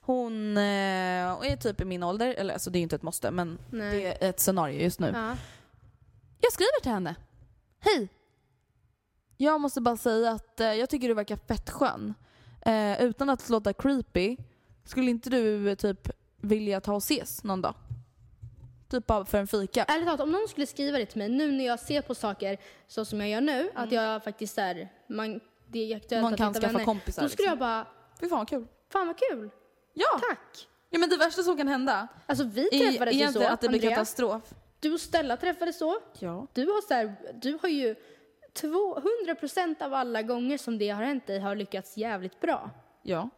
Hon 0.00 0.56
eh, 0.56 0.62
är 0.62 1.56
typ 1.56 1.80
i 1.80 1.84
min 1.84 2.02
ålder, 2.02 2.34
eller 2.34 2.54
alltså 2.54 2.70
det 2.70 2.78
är 2.78 2.80
inte 2.80 2.96
ett 2.96 3.02
måste 3.02 3.30
men 3.30 3.58
Nej. 3.70 4.02
det 4.02 4.24
är 4.24 4.28
ett 4.30 4.40
scenario 4.40 4.82
just 4.82 5.00
nu. 5.00 5.10
ja. 5.14 5.36
Jag 6.40 6.52
skriver 6.52 6.82
till 6.82 6.92
henne. 6.92 7.14
Hej! 7.80 8.08
Jag 9.36 9.60
måste 9.60 9.80
bara 9.80 9.96
säga 9.96 10.30
att 10.30 10.60
eh, 10.60 10.74
jag 10.74 10.90
tycker 10.90 11.08
du 11.08 11.14
verkar 11.14 11.36
fett 11.36 11.70
skön. 11.70 12.14
Eh, 12.66 13.02
utan 13.02 13.30
att 13.30 13.48
låta 13.48 13.72
creepy, 13.72 14.36
skulle 14.84 15.10
inte 15.10 15.30
du 15.30 15.68
eh, 15.70 15.74
typ 15.74 16.08
vilja 16.40 16.80
ta 16.80 16.92
och 16.92 16.98
ses 17.02 17.44
någon 17.44 17.62
dag? 17.62 17.74
Typ 18.88 19.06
bara 19.06 19.24
för 19.24 19.38
en 19.38 19.46
fika. 19.46 19.84
Ärligt 19.84 20.06
talat, 20.06 20.20
om 20.20 20.32
någon 20.32 20.48
skulle 20.48 20.66
skriva 20.66 20.98
det 20.98 21.06
till 21.06 21.18
mig 21.18 21.28
nu 21.28 21.52
när 21.52 21.66
jag 21.66 21.80
ser 21.80 22.02
på 22.02 22.14
saker 22.14 22.58
så 22.88 23.04
som 23.04 23.20
jag 23.20 23.28
gör 23.28 23.40
nu, 23.40 23.70
att 23.74 23.92
jag 23.92 24.24
faktiskt 24.24 24.58
är, 24.58 24.88
man, 25.08 25.40
det 25.66 25.92
är 25.92 25.96
aktuellt 25.96 26.12
Mm. 26.12 26.22
Man 26.22 26.32
att 26.32 26.38
kan 26.38 26.48
hitta 26.48 26.60
skaffa 26.60 26.72
vänner, 26.72 26.84
kompisar, 26.84 27.22
Då 27.22 27.28
skulle 27.28 27.48
liksom. 27.50 27.50
jag 27.50 27.58
bara, 27.58 27.86
Fy 28.20 28.28
fan 28.28 28.38
vad 28.38 28.48
kul. 28.48 28.66
fan 28.92 29.06
vad 29.06 29.16
kul, 29.18 29.50
Ja! 29.94 30.20
tack. 30.28 30.68
ja 30.90 30.98
men 30.98 31.08
det 31.08 31.16
värsta 31.16 31.42
som 31.42 31.56
kan 31.56 31.68
hända 31.68 32.08
Alltså 32.26 32.44
vi 32.44 32.66
är 32.66 32.90
träffades 32.90 33.14
ju 33.14 33.18
så, 33.18 33.22
egentligen 33.22 33.52
att 33.52 33.60
det 33.60 33.68
blir 33.68 33.78
Andrea. 33.78 33.90
katastrof. 33.96 34.54
Du 34.80 34.92
och 34.92 35.00
Stella 35.00 35.36
träffades 35.36 35.78
så. 35.78 35.96
Ja. 36.18 36.46
Du 36.52 36.66
har, 36.66 36.88
så 36.88 36.94
här, 36.94 37.14
du 37.42 37.58
har 37.62 37.68
ju 37.68 37.94
200% 38.60 39.82
av 39.82 39.94
alla 39.94 40.22
gånger 40.22 40.58
som 40.58 40.78
det 40.78 40.88
har 40.88 41.02
hänt 41.02 41.26
dig 41.26 41.38
har 41.38 41.54
lyckats 41.54 41.96
jävligt 41.96 42.40
bra. 42.40 42.70
Ja. 43.02 43.28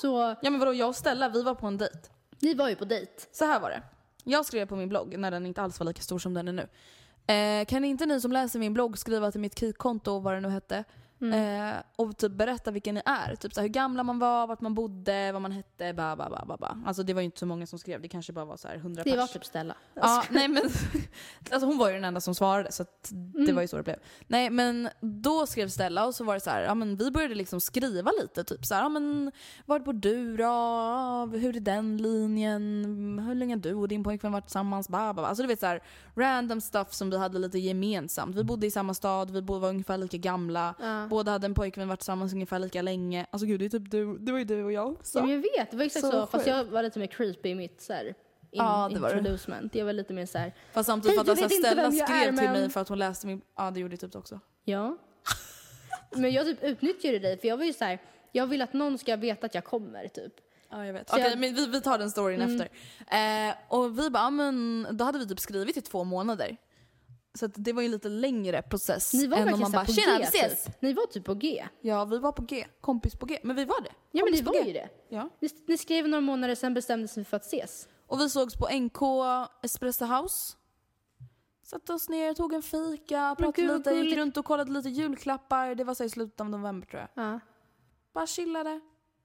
Så 0.00 0.36
Ja 0.42 0.50
men 0.50 0.58
vadå, 0.58 0.74
jag 0.74 0.88
och 0.88 0.96
Stella 0.96 1.28
vi 1.28 1.42
var 1.42 1.54
på 1.54 1.66
en 1.66 1.78
dejt. 1.78 1.98
ni 2.40 2.54
var 2.54 2.68
ju 2.68 2.76
på 2.76 2.84
dejt. 2.84 3.12
Så 3.32 3.44
här 3.44 3.60
var 3.60 3.70
det. 3.70 3.82
Jag 4.24 4.46
skrev 4.46 4.66
på 4.66 4.76
min 4.76 4.88
blogg 4.88 5.18
när 5.18 5.30
den 5.30 5.46
inte 5.46 5.62
alls 5.62 5.80
var 5.80 5.86
lika 5.86 6.02
stor 6.02 6.18
som 6.18 6.34
den 6.34 6.48
är 6.48 6.52
nu. 6.52 6.68
Eh, 7.34 7.64
kan 7.64 7.84
inte 7.84 8.06
ni 8.06 8.20
som 8.20 8.32
läser 8.32 8.58
min 8.58 8.74
blogg 8.74 8.98
skriva 8.98 9.30
till 9.30 9.40
mitt 9.40 9.58
kikkonto, 9.58 10.18
vad 10.18 10.34
det 10.34 10.40
nu 10.40 10.48
hette, 10.48 10.84
Mm. 11.32 11.70
eh, 11.70 11.82
och 11.96 12.16
typ 12.16 12.32
berätta 12.32 12.70
vilka 12.70 12.92
ni 12.92 13.02
är? 13.04 13.34
Typ 13.36 13.54
så 13.54 13.60
hur 13.60 13.68
gamla 13.68 14.02
man 14.02 14.18
var, 14.18 14.46
vart 14.46 14.60
man 14.60 14.74
bodde, 14.74 15.32
vad 15.32 15.42
man 15.42 15.52
hette, 15.52 15.92
ba, 15.94 16.16
ba, 16.16 16.28
ba, 16.30 16.44
ba, 16.46 16.56
ba. 16.56 16.76
Alltså 16.86 17.02
det 17.02 17.14
var 17.14 17.20
ju 17.20 17.24
inte 17.24 17.38
så 17.38 17.46
många 17.46 17.66
som 17.66 17.78
skrev, 17.78 18.02
det 18.02 18.08
kanske 18.08 18.32
bara 18.32 18.44
var 18.44 18.56
så 18.56 18.68
här 18.68 18.76
100 18.76 19.02
Det 19.04 19.16
var 19.16 19.26
typ 19.26 19.44
Stella. 19.44 19.74
Ja, 19.94 20.24
nej 20.30 20.48
men 20.48 20.62
alltså 21.50 21.66
hon 21.66 21.78
var 21.78 21.88
ju 21.88 21.94
den 21.94 22.04
enda 22.04 22.20
som 22.20 22.34
svarade 22.34 22.72
så 22.72 22.82
att 22.82 23.10
det 23.10 23.42
Mm. 23.44 23.54
var 23.54 23.62
ju 23.62 23.68
så 23.68 23.76
det 23.76 23.82
blev. 23.82 23.96
Nej 24.26 24.50
men 24.50 24.88
då 25.00 25.46
skrev 25.46 25.68
Stella 25.68 26.06
och 26.06 26.14
så 26.14 26.24
var 26.24 26.34
det 26.34 26.40
så 26.40 26.50
här, 26.50 26.62
ja 26.62 26.74
men 26.74 26.96
vi 26.96 27.10
började 27.10 27.34
liksom 27.34 27.60
skriva 27.60 28.10
lite 28.22 28.44
typ 28.44 28.64
så 28.66 28.74
här, 28.74 28.82
ja 28.82 28.88
men 28.88 29.32
vart 29.66 29.84
bor 29.84 29.92
du 29.92 30.36
då? 30.36 30.44
Hur 31.38 31.56
är 31.56 31.60
den 31.60 31.96
linjen? 31.96 32.64
Hur 33.28 33.34
länge 33.34 33.54
har 33.54 33.60
du 33.60 33.74
och 33.74 33.88
din 33.88 34.04
pojkvän 34.04 34.32
varit 34.32 34.44
tillsammans? 34.44 34.88
Ba, 34.88 34.98
ba, 34.98 35.12
ba. 35.22 35.26
Alltså 35.28 35.42
du 35.42 35.46
vet 35.48 35.60
så 35.60 35.66
här 35.66 35.82
random 36.16 36.60
stuff 36.60 36.92
som 36.94 37.10
vi 37.10 37.18
hade 37.18 37.38
lite 37.38 37.58
gemensamt. 37.58 38.36
Vi 38.36 38.44
bodde 38.44 38.66
i 38.66 38.70
samma 38.70 38.94
stad, 38.94 39.30
vi 39.30 39.40
var 39.40 39.68
ungefär 39.68 39.98
lika 39.98 40.16
gamla. 40.16 40.74
Ja. 40.80 41.06
Båda 41.14 41.30
hade 41.32 41.46
en 41.46 41.54
pojkvän 41.54 41.88
varit 41.88 42.00
tillsammans 42.00 42.32
ungefär 42.32 42.58
lika 42.58 42.82
länge. 42.82 43.26
Alltså 43.30 43.46
gud 43.46 43.60
det 43.60 43.64
är 43.64 43.68
typ 43.68 43.90
du, 43.90 44.18
det 44.18 44.32
var 44.32 44.38
ju 44.38 44.44
du 44.44 44.64
och 44.64 44.72
jag 44.72 44.88
också. 44.92 45.18
Ja, 45.18 45.22
men 45.24 45.32
jag 45.34 45.38
vet, 45.58 45.70
det 45.70 45.76
var 45.76 45.84
exakt 45.84 46.04
Så 46.06 46.10
så. 46.10 46.26
Fast 46.26 46.46
jag 46.46 46.64
var 46.64 46.82
lite 46.82 46.98
mer 46.98 47.06
creepy 47.06 47.48
i 47.48 47.54
mitt 47.54 47.80
så 47.80 47.92
här, 47.92 48.04
in, 48.06 48.14
Ja, 48.50 48.90
det 48.94 49.00
var 49.00 49.10
du. 49.10 49.18
introducement. 49.18 49.74
Jag 49.74 49.84
var 49.84 49.92
lite 49.92 50.12
mer 50.12 50.26
så 50.26 50.38
här, 50.38 50.54
Fast 50.72 50.86
samtidigt 50.86 51.20
att 51.20 51.26
jag 51.26 51.30
alltså, 51.32 51.44
vet 51.44 51.52
inte 51.52 51.68
Stella 51.70 51.82
jag 51.82 51.94
skrev 52.08 52.18
är, 52.34 52.38
till 52.38 52.50
men- 52.50 52.52
mig 52.60 52.70
för 52.70 52.80
att 52.80 52.88
hon 52.88 52.98
läste 52.98 53.26
min... 53.26 53.40
Ja 53.56 53.70
det 53.70 53.80
gjorde 53.80 53.96
typ 53.96 54.12
du 54.12 54.18
också. 54.18 54.40
ja. 54.64 54.96
Men 56.16 56.32
jag 56.32 56.46
typ 56.46 56.62
utnyttjade 56.62 57.18
dig 57.18 57.38
för 57.38 57.48
jag 57.48 57.56
var 57.56 57.64
ju 57.64 57.72
så 57.72 57.84
här, 57.84 57.98
jag 58.32 58.46
vill 58.46 58.62
att 58.62 58.72
någon 58.72 58.98
ska 58.98 59.16
veta 59.16 59.46
att 59.46 59.54
jag 59.54 59.64
kommer 59.64 60.08
typ. 60.08 60.32
Ja 60.70 60.86
jag 60.86 60.92
vet. 60.92 61.10
Okej 61.10 61.22
jag- 61.22 61.32
Mm. 61.32 61.40
men 61.40 61.54
vi, 61.54 61.66
vi 61.66 61.80
tar 61.80 61.98
den 61.98 62.10
storyn 62.10 62.40
efter. 62.42 62.68
Eh, 63.48 63.54
och 63.68 63.98
vi 63.98 64.10
bara, 64.10 64.30
men 64.30 64.86
då 64.90 65.04
hade 65.04 65.18
vi 65.18 65.28
typ 65.28 65.40
skrivit 65.40 65.76
i 65.76 65.80
två 65.80 66.04
månader. 66.04 66.56
Så 67.34 67.46
det 67.46 67.72
var 67.72 67.82
ju 67.82 67.86
en 67.86 67.92
lite 67.92 68.08
längre 68.08 68.62
process. 68.62 69.14
Ni 69.14 69.26
var 69.26 69.36
än 69.36 69.54
om 69.54 69.60
man 69.60 69.72
bara, 69.72 69.84
på 69.84 69.92
tjena 69.92 70.18
G 70.18 70.18
vi 70.18 70.38
ses! 70.38 70.64
typ. 70.64 70.82
Ni 70.82 70.92
var 70.92 71.06
typ 71.06 71.24
på 71.24 71.34
G. 71.34 71.68
Ja 71.80 72.04
vi 72.04 72.18
var 72.18 72.32
på 72.32 72.42
G, 72.42 72.66
kompis 72.80 73.16
på 73.16 73.26
G. 73.26 73.38
Men 73.42 73.56
vi 73.56 73.64
var 73.64 73.80
det. 73.80 73.92
Ja 74.10 74.24
men 74.24 74.32
ni 74.32 74.42
var 74.42 74.52
G. 74.52 74.62
ju 74.66 74.72
det. 74.72 74.88
Ja. 75.08 75.28
Ni, 75.40 75.48
ni 75.66 75.78
skrev 75.78 76.08
några 76.08 76.20
månader 76.20 76.54
sen 76.54 76.74
bestämdes 76.74 77.18
vi 77.18 77.24
för 77.24 77.36
att 77.36 77.44
ses. 77.44 77.88
Och 78.06 78.20
vi 78.20 78.28
sågs 78.28 78.56
på 78.56 78.68
NK 78.72 78.98
Espresso 79.62 80.04
House. 80.04 80.56
Satte 81.62 81.92
oss 81.92 82.08
ner, 82.08 82.34
tog 82.34 82.52
en 82.52 82.62
fika, 82.62 83.34
pratade 83.38 83.78
lite, 83.78 83.90
gick 83.90 84.16
runt 84.16 84.36
och 84.36 84.44
kollade 84.44 84.72
lite 84.72 84.88
julklappar. 84.88 85.74
Det 85.74 85.84
var 85.84 85.94
så 85.94 86.04
i 86.04 86.10
slutet 86.10 86.40
av 86.40 86.50
november 86.50 86.86
tror 86.86 87.00
jag. 87.00 87.24
Ja. 87.24 87.40
Bara 88.14 88.26
chillade. 88.26 88.80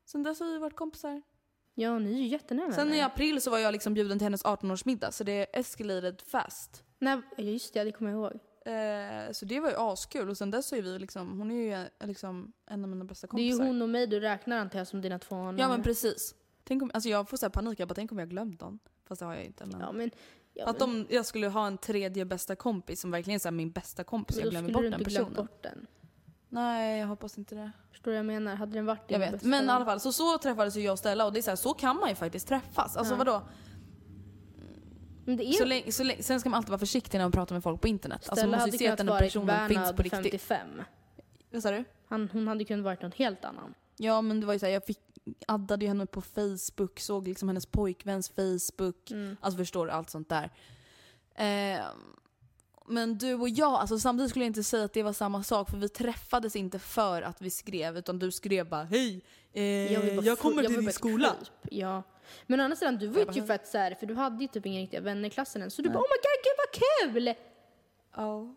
Sen 0.05 0.24
dess 0.24 0.39
har 0.39 0.47
vi 0.47 0.57
varit 0.57 0.76
kompisar. 0.76 1.22
Ja, 1.76 1.99
ni 1.99 2.14
är 2.14 2.18
ju 2.18 2.28
jättenära 2.28 2.72
Sen 2.74 2.93
i 2.93 3.01
april 3.01 3.41
så 3.41 3.51
var 3.51 3.57
jag 3.57 3.72
liksom 3.72 3.93
bjuden 3.93 4.20
till 4.20 4.26
hennes 4.26 4.45
18-årsmiddag 4.45 5.12
så 5.12 5.24
det 5.24 5.57
escalated 5.60 6.22
fast. 6.22 6.84
Nej, 7.00 7.22
ja, 7.38 7.43
just 7.43 7.74
det, 7.74 7.84
det 7.84 7.91
kommer 7.91 8.12
jag 8.12 8.20
ihåg. 8.20 8.39
Eh, 8.66 9.32
så 9.32 9.45
det 9.45 9.60
var 9.60 9.70
ju 9.70 9.76
askul 9.78 10.30
och 10.30 10.38
sen 10.38 10.52
dess 10.52 10.74
är 10.74 10.82
vi 10.82 11.00
liksom, 11.00 11.39
hon 11.39 11.52
är 11.52 11.56
ju 11.56 11.74
eh, 11.74 12.08
liksom 12.08 12.54
en 12.68 12.84
av 12.84 12.89
mina 12.89 13.06
bästa 13.06 13.28
Det 13.28 13.41
är 13.41 13.43
ju 13.43 13.52
kompisar. 13.52 13.66
hon 13.68 13.82
och 13.82 13.89
mig 13.89 14.08
du 14.08 14.20
räknar 14.20 14.58
antar 14.58 14.80
jag 14.80 14.88
som 14.88 15.02
dina 15.02 15.20
två 15.20 15.36
Ja 15.36 15.52
namn. 15.52 15.58
men 15.72 15.84
precis. 15.84 16.36
Tänk 16.64 16.82
om, 16.84 16.91
alltså 16.93 17.10
jag 17.10 17.30
får 17.30 17.38
så 17.38 17.45
här 17.45 17.52
panik, 17.52 17.80
jag 17.80 17.88
bara 17.88 17.93
tänk 17.95 18.12
om 18.12 18.20
jag 18.20 18.26
har 18.26 18.30
glömt 18.32 18.62
någon. 18.62 18.80
Fast 19.08 19.20
det 19.20 19.26
har 19.26 19.34
jag 19.34 19.43
inte. 19.45 19.66
Men. 19.66 19.80
Ja 19.80 19.91
men... 19.91 20.12
Ja, 20.54 20.66
att 20.66 20.82
om 20.82 21.06
jag 21.10 21.26
skulle 21.26 21.47
ha 21.47 21.68
en 21.68 21.78
tredje 21.78 22.26
bästa 22.26 22.56
kompis 22.56 23.02
som 23.02 23.12
verkligen 23.12 23.36
är 23.36 23.39
så 23.39 23.47
här 23.47 23.52
min 23.52 23.72
bästa 23.72 24.04
kompis, 24.04 24.36
då 24.38 24.41
jag 24.43 24.50
glömmer 24.52 24.68
skulle 24.70 24.74
bort 24.74 24.84
du 24.84 24.89
den 24.89 25.00
inte 25.00 25.10
glömt 25.12 25.28
personen. 25.30 25.45
bort 25.47 25.64
den. 25.64 25.88
Nej 26.50 27.00
jag 27.00 27.08
hoppas 27.08 27.38
inte 27.38 27.56
det. 27.56 27.72
Förstår 27.91 28.12
du 28.12 28.18
vad 28.18 28.20
jag 28.20 28.26
menar? 28.26 28.56
Hade 28.56 28.72
den 28.74 28.86
varit 28.86 29.00
Jag 29.08 29.20
din 29.22 29.22
vet. 29.22 29.32
bästa 29.32 29.47
Men 29.47 29.66
i 29.66 29.70
alla 29.70 29.86
fall, 29.86 30.00
så, 30.00 30.12
så 30.14 30.38
träffades 30.38 30.76
ju 30.78 30.82
jag 30.82 30.91
och 30.91 31.00
Stella 31.00 31.26
och 31.26 31.34
det 31.34 31.39
är 31.39 31.41
så, 31.41 31.52
här, 31.52 31.56
så 31.56 31.74
kan 31.74 31.95
man 31.97 32.10
ju 32.10 32.16
faktiskt 32.16 32.47
träffas. 32.47 32.97
Alltså 32.97 33.14
Ja. 33.14 33.18
vadå? 33.18 33.41
Är 35.30 35.52
Så 35.52 35.66
länge, 35.66 35.92
så 35.92 36.04
länge, 36.04 36.24
sen 36.24 36.40
ska 36.40 36.50
man 36.50 36.58
alltid 36.58 36.70
vara 36.70 36.80
försiktig 36.80 37.18
när 37.18 37.26
man 37.26 37.32
pratar 37.32 37.56
med 37.56 37.64
folk 37.64 37.82
på 37.82 37.88
internet. 37.88 38.30
Alltså 38.30 38.30
man 38.30 38.38
Stella 38.38 38.52
måste 38.52 38.62
hade 38.62 38.72
ju 38.72 38.78
se 38.78 38.88
att 38.88 38.98
den 38.98 39.08
vara 39.08 39.20
finns 39.20 39.34
på 39.34 39.40
Bernhard 39.40 40.00
riktigt. 40.00 40.42
55. 40.42 40.68
Vad 41.52 41.64
sa 41.64 41.72
du? 41.72 41.84
Han, 42.08 42.30
hon 42.34 42.48
hade 42.48 42.66
kunnat 42.66 42.84
varit 42.84 43.02
någon 43.02 43.12
helt 43.12 43.46
annan. 43.46 43.74
Ja 43.98 44.22
men 44.22 44.40
det 44.40 44.46
var 44.46 44.54
ju 44.54 44.60
såhär, 44.60 44.74
jag 44.74 44.86
fick, 44.86 45.00
addade 45.48 45.86
ju 45.86 45.90
henne 45.90 46.06
på 46.06 46.22
Facebook, 46.22 47.00
såg 47.00 47.28
liksom 47.28 47.50
hennes 47.50 47.66
pojkväns 47.66 48.30
Facebook. 48.30 49.12
Mm. 49.12 49.38
Alltså 49.42 49.58
förstår 49.58 49.86
du, 49.86 49.92
allt 49.92 50.10
sånt 50.10 50.30
där. 50.30 50.52
Eh, 51.36 51.82
men 52.88 53.18
du 53.18 53.34
och 53.34 53.50
jag, 53.50 53.74
alltså 53.74 54.00
samtidigt 54.00 54.30
skulle 54.30 54.46
jag 54.46 54.50
inte 54.50 54.64
säga 54.64 54.86
att 54.86 54.94
det 54.94 55.04
var 55.04 55.14
samma 55.14 55.44
sak 55.44 55.70
för 55.70 55.78
vi 55.78 55.90
träffades 55.90 56.56
inte 56.56 56.80
för 56.80 57.22
att 57.22 57.42
vi 57.42 57.50
skrev 57.50 57.98
utan 57.98 58.20
du 58.20 58.32
skrev 58.32 58.70
bara 58.70 58.84
hej, 58.84 59.22
eh, 59.54 59.64
Jag, 59.64 60.24
jag, 60.26 60.40
kommer 60.40 60.64
till 60.64 60.82
din 60.82 60.94
skola. 60.94 61.36
Ja. 61.72 62.04
Men 62.48 62.60
å 62.60 62.64
andra 62.64 62.76
sidan, 62.76 62.98
du 62.98 63.08
var 63.08 63.20
ju 63.20 63.26
typ 63.34 63.48
fett 63.48 63.68
såhär, 63.68 63.96
för 63.96 64.06
du 64.06 64.16
hade 64.16 64.42
ju 64.44 64.48
typ 64.48 64.66
inga 64.66 64.80
riktiga 64.80 65.02
vänner 65.02 65.28
i 65.28 65.32
klassen 65.32 65.62
än. 65.62 65.72
Så 65.72 65.82
du 65.82 65.90
bara 65.90 66.00
oh 66.00 66.06
my 66.10 66.18
god, 66.18 66.44
gud 66.44 66.56
vad 66.58 66.72
kul! 67.26 67.36
Ja. 68.16 68.56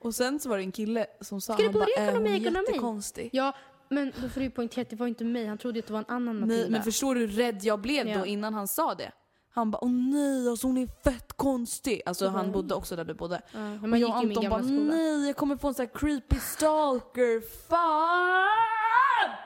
Och 0.00 0.14
sen 0.14 0.40
så 0.40 0.48
var 0.48 0.56
det 0.56 0.62
en 0.62 0.72
kille 0.72 1.06
som 1.20 1.40
sa, 1.40 1.52
Ska 1.54 1.62
du 1.62 1.68
han 1.68 1.72
bara, 1.72 1.84
börja 1.84 1.96
är 1.96 2.12
hon 2.12 2.26
ekonomi, 2.26 2.36
ekonomi?" 2.42 2.66
jättekonstig? 2.68 3.30
Ja, 3.32 3.52
men 3.88 4.12
då 4.22 4.28
får 4.28 4.40
du 4.40 4.44
ju 4.46 4.50
poängtera 4.50 4.82
att 4.82 4.90
det 4.90 4.96
var 4.96 5.06
inte 5.06 5.24
mig. 5.24 5.46
Han 5.46 5.58
trodde 5.58 5.78
att 5.80 5.86
det 5.86 5.92
var 5.92 6.00
en 6.00 6.04
annan 6.08 6.40
Matilda. 6.40 6.54
Nej, 6.62 6.70
men 6.70 6.82
förstår 6.82 7.14
du 7.14 7.20
hur 7.20 7.28
rädd 7.28 7.64
jag 7.64 7.80
blev 7.80 8.08
Ja. 8.08 8.18
då 8.18 8.26
innan 8.26 8.54
han 8.54 8.68
sa 8.68 8.94
det? 8.94 9.12
Han 9.50 9.70
bara 9.70 9.84
åh 9.84 9.90
nej, 9.90 10.48
alltså 10.48 10.66
hon 10.66 10.76
är 10.78 10.86
fett 11.04 11.32
konstig. 11.32 12.02
Alltså 12.06 12.28
han 12.28 12.52
bodde 12.52 12.74
också 12.74 12.96
där 12.96 13.04
du 13.04 13.14
bodde. 13.14 13.40
Ja, 13.52 13.58
men 13.58 13.92
och 13.92 13.98
jag 13.98 14.08
gick 14.08 14.14
och 14.16 14.22
i 14.22 14.26
min 14.26 14.36
Anton 14.36 14.42
gamla 14.42 14.58
bara 14.58 14.62
skola. 14.62 14.94
nej, 14.94 15.26
jag 15.26 15.36
kommer 15.36 15.56
få 15.56 15.68
en 15.68 15.74
sån 15.74 15.86
här 15.86 15.98
creepy 15.98 16.36
stalker. 16.36 17.40
Fan! 17.68 19.36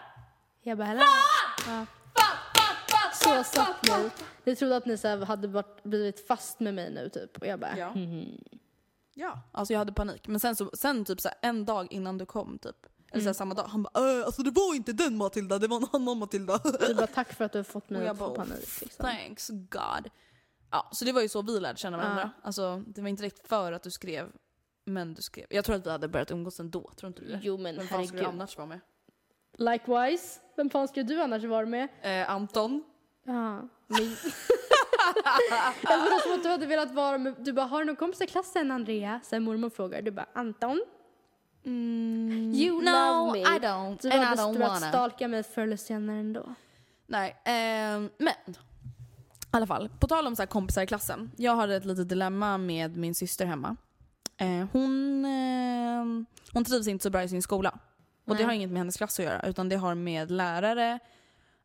Jag 0.62 0.78
bara, 0.78 0.84
hello. 0.84 1.02
Ja. 1.66 1.86
Så 3.24 3.44
satt 3.44 3.88
ni. 3.88 4.10
Ni 4.44 4.56
trodde 4.56 4.76
att 4.76 4.86
ni 4.86 4.96
så 4.98 5.08
här 5.08 5.16
hade 5.24 5.48
varit, 5.48 5.82
blivit 5.82 6.26
fast 6.26 6.60
med 6.60 6.74
mig 6.74 6.90
nu 6.90 7.08
typ. 7.08 7.38
Och 7.38 7.46
jag 7.46 7.60
bara, 7.60 7.78
Ja. 7.78 7.90
mhm. 7.94 8.44
Ja. 9.14 9.40
Alltså 9.52 9.72
jag 9.74 9.78
hade 9.78 9.92
panik. 9.92 10.28
Men 10.28 10.40
sen, 10.40 10.56
så, 10.56 10.70
sen 10.74 11.04
typ 11.04 11.20
så 11.20 11.28
här, 11.28 11.38
en 11.42 11.64
dag 11.64 11.86
innan 11.92 12.18
du 12.18 12.26
kom 12.26 12.58
typ. 12.58 12.86
Eller 13.12 13.22
så 13.22 13.28
här, 13.28 13.34
samma 13.34 13.54
dag. 13.54 13.64
Han 13.64 13.82
bara 13.82 14.18
äh, 14.20 14.26
alltså 14.26 14.42
det 14.42 14.50
var 14.50 14.74
inte 14.74 14.92
den 14.92 15.16
Matilda, 15.16 15.58
det 15.58 15.66
var 15.68 15.76
en 15.76 15.86
annan 15.92 16.18
Matilda. 16.18 16.60
Du 16.88 16.94
bara, 16.94 17.06
tack 17.06 17.32
för 17.32 17.44
att 17.44 17.52
du 17.52 17.58
har 17.58 17.64
fått 17.64 17.84
Och 17.90 17.90
mig 17.90 18.02
jag 18.02 18.10
att 18.12 18.18
få 18.18 18.28
bara, 18.28 18.36
panik. 18.36 18.80
Liksom. 18.80 19.06
thanks 19.06 19.48
God. 19.48 20.10
Ja, 20.70 20.88
så 20.92 21.04
det 21.04 21.12
var 21.12 21.20
ju 21.20 21.28
så 21.28 21.42
vi 21.42 21.60
lärde 21.60 21.78
känna 21.78 21.96
varandra. 21.96 22.30
Alltså, 22.42 22.82
det 22.86 23.00
var 23.02 23.08
inte 23.08 23.22
direkt 23.22 23.48
för 23.48 23.72
att 23.72 23.82
du 23.82 23.90
skrev, 23.90 24.32
men 24.84 25.14
du 25.14 25.22
skrev. 25.22 25.46
Jag 25.50 25.64
tror 25.64 25.76
att 25.76 25.86
vi 25.86 25.90
hade 25.90 26.08
börjat 26.08 26.30
umgås 26.30 26.60
ändå, 26.60 26.90
tror 26.96 27.08
inte 27.08 27.22
du 27.22 27.28
det? 27.28 27.40
Jo 27.42 27.58
men 27.58 27.76
Vem 27.76 27.86
fan 27.88 28.06
skulle 28.06 28.20
du 28.22 28.24
herregud. 28.26 28.40
annars 28.40 28.56
vara 28.56 28.66
med? 28.66 28.80
Likewise. 29.52 30.40
Vem 30.56 30.70
fan 30.70 30.88
skulle 30.88 31.02
du 31.06 31.22
annars 31.22 31.44
vara 31.44 31.66
med? 31.66 31.88
Eh, 32.02 32.30
Anton? 32.30 32.84
Ja. 33.30 33.68
Men... 33.86 34.00
jag 35.82 36.00
trodde 36.00 36.20
som 36.22 36.32
att 36.32 36.42
du 36.42 36.48
hade 36.48 36.66
velat 36.66 36.90
vara 36.94 37.18
med, 37.18 37.34
du 37.38 37.52
bara, 37.52 37.66
har 37.66 37.78
du 37.78 37.84
någon 37.84 37.96
kompis 37.96 38.20
i 38.20 38.26
klassen 38.26 38.70
Andrea? 38.70 39.20
Sen 39.24 39.42
mormor 39.42 39.70
frågar, 39.70 40.02
du 40.02 40.10
bara, 40.10 40.26
Anton? 40.32 40.80
Mm, 41.64 42.52
You 42.54 42.82
no, 42.82 42.90
love 42.90 43.32
me. 43.32 43.38
I 43.38 43.58
don't. 43.58 43.98
Du 44.02 44.10
and 44.10 44.22
I 44.22 44.24
hade 44.24 44.42
don't 44.42 44.52
du 44.58 44.62
att 44.64 44.70
wanna. 44.70 44.88
stalka 44.88 45.28
mig 45.28 45.42
förr 45.42 45.62
eller 45.62 45.76
senare 45.76 46.16
ändå. 46.16 46.54
Nej, 47.06 47.36
ehm, 47.44 48.10
men 48.18 48.34
i 48.48 49.56
alla 49.56 49.66
fall. 49.66 49.88
På 50.00 50.06
tal 50.08 50.26
om 50.26 50.36
så 50.36 50.42
här 50.42 50.46
kompisar 50.46 50.82
i 50.82 50.86
klassen. 50.86 51.30
Jag 51.36 51.56
hade 51.56 51.76
ett 51.76 51.84
litet 51.84 52.08
dilemma 52.08 52.58
med 52.58 52.96
min 52.96 53.14
syster 53.14 53.46
hemma. 53.46 53.76
Eh, 54.36 54.66
hon, 54.72 55.24
eh, 55.24 56.26
hon 56.52 56.64
trivs 56.64 56.86
inte 56.88 57.02
så 57.02 57.10
bra 57.10 57.22
i 57.22 57.28
sin 57.28 57.42
skola. 57.42 57.70
Och 58.24 58.34
det 58.34 58.34
Nej. 58.34 58.44
har 58.44 58.52
inget 58.52 58.70
med 58.70 58.78
hennes 58.78 58.96
klass 58.96 59.18
att 59.18 59.24
göra 59.24 59.42
utan 59.46 59.68
det 59.68 59.76
har 59.76 59.94
med 59.94 60.30
lärare, 60.30 60.98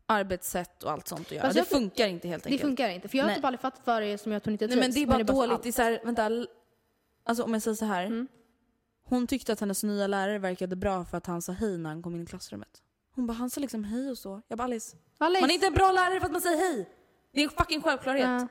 arbetssätt 0.05 0.83
och 0.83 0.91
allt 0.91 1.07
sånt 1.07 1.21
att 1.21 1.31
göra. 1.31 1.41
Fast 1.45 1.55
det 1.55 1.65
funkar 1.65 2.07
inte 2.07 2.27
helt 2.27 2.43
Det 2.43 2.47
enkelt. 2.49 2.61
funkar 2.61 2.89
inte. 2.89 3.07
För 3.07 3.17
jag 3.17 3.23
har 3.23 3.27
Nej. 3.29 3.35
typ 3.35 3.45
aldrig 3.45 3.59
fattat 3.59 3.81
vad 3.87 4.01
det 4.01 4.07
är 4.07 4.17
som 4.17 4.31
gör 4.31 4.37
att 4.37 4.45
hon 4.45 4.51
inte 4.51 4.67
Nej 4.67 4.75
men 4.77 4.83
trivs, 4.91 4.95
det 4.95 5.01
är 5.01 5.23
bara 5.23 5.27
så 5.27 5.45
dåligt. 5.47 5.63
Det 5.63 5.69
är 5.69 5.73
så 5.73 5.81
här, 5.81 5.99
vänta. 6.03 6.47
Alltså 7.23 7.43
om 7.43 7.53
jag 7.53 7.61
säger 7.61 7.75
så 7.75 7.85
här. 7.85 8.05
Mm. 8.05 8.27
Hon 9.07 9.27
tyckte 9.27 9.53
att 9.53 9.59
hennes 9.59 9.83
nya 9.83 10.07
lärare 10.07 10.39
verkade 10.39 10.75
bra 10.75 11.05
för 11.05 11.17
att 11.17 11.25
han 11.25 11.41
sa 11.41 11.51
hej 11.51 11.77
när 11.77 11.89
han 11.89 12.01
kom 12.01 12.15
in 12.15 12.23
i 12.23 12.25
klassrummet. 12.25 12.81
Hon 13.15 13.27
bara, 13.27 13.33
han 13.33 13.49
sa 13.49 13.61
liksom 13.61 13.83
hej 13.83 14.09
och 14.11 14.17
så. 14.17 14.41
Jag 14.47 14.57
bara 14.57 14.63
Alice, 14.63 14.97
Alice. 15.17 15.41
man 15.41 15.49
är 15.49 15.53
inte 15.53 15.67
en 15.67 15.73
bra 15.73 15.91
lärare 15.91 16.19
för 16.19 16.25
att 16.25 16.31
man 16.31 16.41
säger 16.41 16.57
hej. 16.57 16.89
Det 17.33 17.39
är 17.39 17.43
en 17.43 17.49
fucking 17.49 17.81
självklarhet. 17.81 18.25
Ja. 18.41 18.47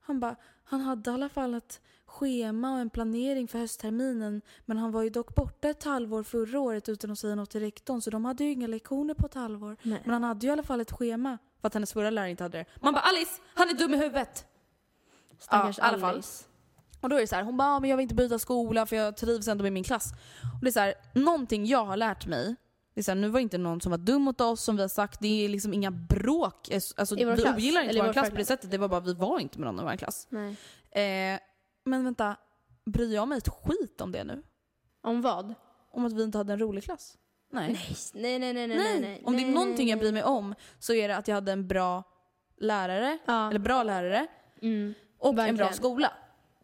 Han 0.00 0.20
bara, 0.20 0.36
han 0.64 0.80
hade 0.80 1.10
i 1.10 1.14
alla 1.14 1.28
fall 1.28 1.54
ett 1.54 1.80
schema 2.12 2.72
och 2.72 2.78
en 2.80 2.90
planering 2.90 3.48
för 3.48 3.58
höstterminen 3.58 4.42
men 4.66 4.78
han 4.78 4.92
var 4.92 5.02
ju 5.02 5.10
dock 5.10 5.34
borta 5.34 5.68
ett 5.68 5.84
halvår 5.84 6.22
förra 6.22 6.60
året 6.60 6.88
utan 6.88 7.10
att 7.10 7.18
säga 7.18 7.34
något 7.34 7.50
till 7.50 7.60
rektorn 7.60 8.00
så 8.00 8.10
de 8.10 8.24
hade 8.24 8.44
ju 8.44 8.52
inga 8.52 8.66
lektioner 8.66 9.14
på 9.14 9.26
ett 9.26 9.34
halvår. 9.34 9.76
Nej. 9.82 10.00
Men 10.04 10.12
han 10.12 10.24
hade 10.24 10.46
ju 10.46 10.50
i 10.50 10.52
alla 10.52 10.62
fall 10.62 10.80
ett 10.80 10.92
schema 10.92 11.38
för 11.60 11.66
att 11.68 11.74
hennes 11.74 11.92
förra 11.92 12.10
lärare 12.10 12.30
inte 12.30 12.42
hade 12.42 12.58
det. 12.58 12.64
Man 12.80 12.94
bara 12.94 13.00
Alice, 13.02 13.40
han 13.54 13.68
är 13.68 13.74
dum 13.74 13.94
i 13.94 13.96
huvudet! 13.96 14.44
Stackars 15.38 15.78
Ja, 15.78 15.84
alla 15.84 15.98
fall. 15.98 16.10
Alice. 16.14 16.44
Och 17.00 17.08
då 17.08 17.16
är 17.16 17.20
det 17.20 17.26
så 17.26 17.34
här, 17.36 17.42
hon 17.42 17.56
bara, 17.56 17.68
"Ah, 17.68 17.80
men 17.80 17.90
jag 17.90 17.96
vill 17.96 18.02
inte 18.02 18.14
byta 18.14 18.38
skola 18.38 18.86
för 18.86 18.96
jag 18.96 19.16
trivs 19.16 19.48
ändå 19.48 19.62
med 19.62 19.72
min 19.72 19.84
klass. 19.84 20.12
Och 20.58 20.64
det 20.64 20.68
är 20.70 20.72
så 20.72 20.80
här, 20.80 20.94
någonting 21.14 21.66
jag 21.66 21.84
har 21.84 21.96
lärt 21.96 22.26
mig, 22.26 22.56
det 22.94 23.00
är 23.00 23.02
så 23.02 23.10
här, 23.10 23.16
nu 23.16 23.28
var 23.28 23.40
inte 23.40 23.58
någon 23.58 23.80
som 23.80 23.90
var 23.90 23.98
dum 23.98 24.22
mot 24.22 24.40
oss 24.40 24.62
som 24.62 24.76
vi 24.76 24.82
har 24.82 24.88
sagt, 24.88 25.20
det 25.20 25.44
är 25.44 25.48
liksom 25.48 25.74
inga 25.74 25.90
bråk. 25.90 26.70
Alltså, 26.96 27.14
vi 27.14 27.22
klass? 27.22 27.56
ogillar 27.56 27.80
inte 27.80 27.90
Eller 27.90 28.00
vår 28.00 28.06
vår 28.06 28.12
klass 28.12 28.30
på 28.30 28.36
det 28.36 28.44
sättet, 28.44 28.70
det 28.70 28.78
var 28.78 28.88
bara 28.88 29.00
vi 29.00 29.14
var 29.14 29.40
inte 29.40 29.58
med 29.58 29.66
någon 29.74 29.80
i 29.80 29.90
vår 29.90 29.96
klass. 29.96 30.28
Eh, 30.90 31.40
men 31.84 32.04
vänta, 32.04 32.36
bryr 32.84 33.14
jag 33.14 33.28
mig 33.28 33.38
ett 33.38 33.48
skit 33.48 34.00
om 34.00 34.12
det 34.12 34.24
nu? 34.24 34.42
Om 35.02 35.22
vad? 35.22 35.54
Om 35.90 36.04
att 36.04 36.12
vi 36.12 36.22
inte 36.22 36.38
hade 36.38 36.52
en 36.52 36.58
rolig 36.58 36.84
klass? 36.84 37.18
Nej. 37.52 37.78
Nej, 38.14 38.38
nej, 38.38 38.38
nej, 38.38 38.54
nej, 38.54 38.68
nej. 38.68 38.78
Nej. 38.78 39.00
nej. 39.00 39.22
Om 39.24 39.36
det 39.36 39.42
är 39.42 39.46
någonting 39.52 39.88
jag 39.88 39.98
bryr 39.98 40.12
mig 40.12 40.22
om 40.24 40.54
så 40.78 40.92
är 40.92 41.08
det 41.08 41.16
att 41.16 41.28
jag 41.28 41.34
hade 41.34 41.52
en 41.52 41.68
bra 41.68 42.02
lärare, 42.56 43.18
Ja. 43.26 43.50
eller 43.50 43.58
bra 43.60 43.82
lärare, 43.82 44.26
Mm. 44.62 44.94
och 45.18 45.28
en 45.28 45.34
bra 45.34 45.42
Verkligen. 45.44 45.72
skola. 45.74 46.12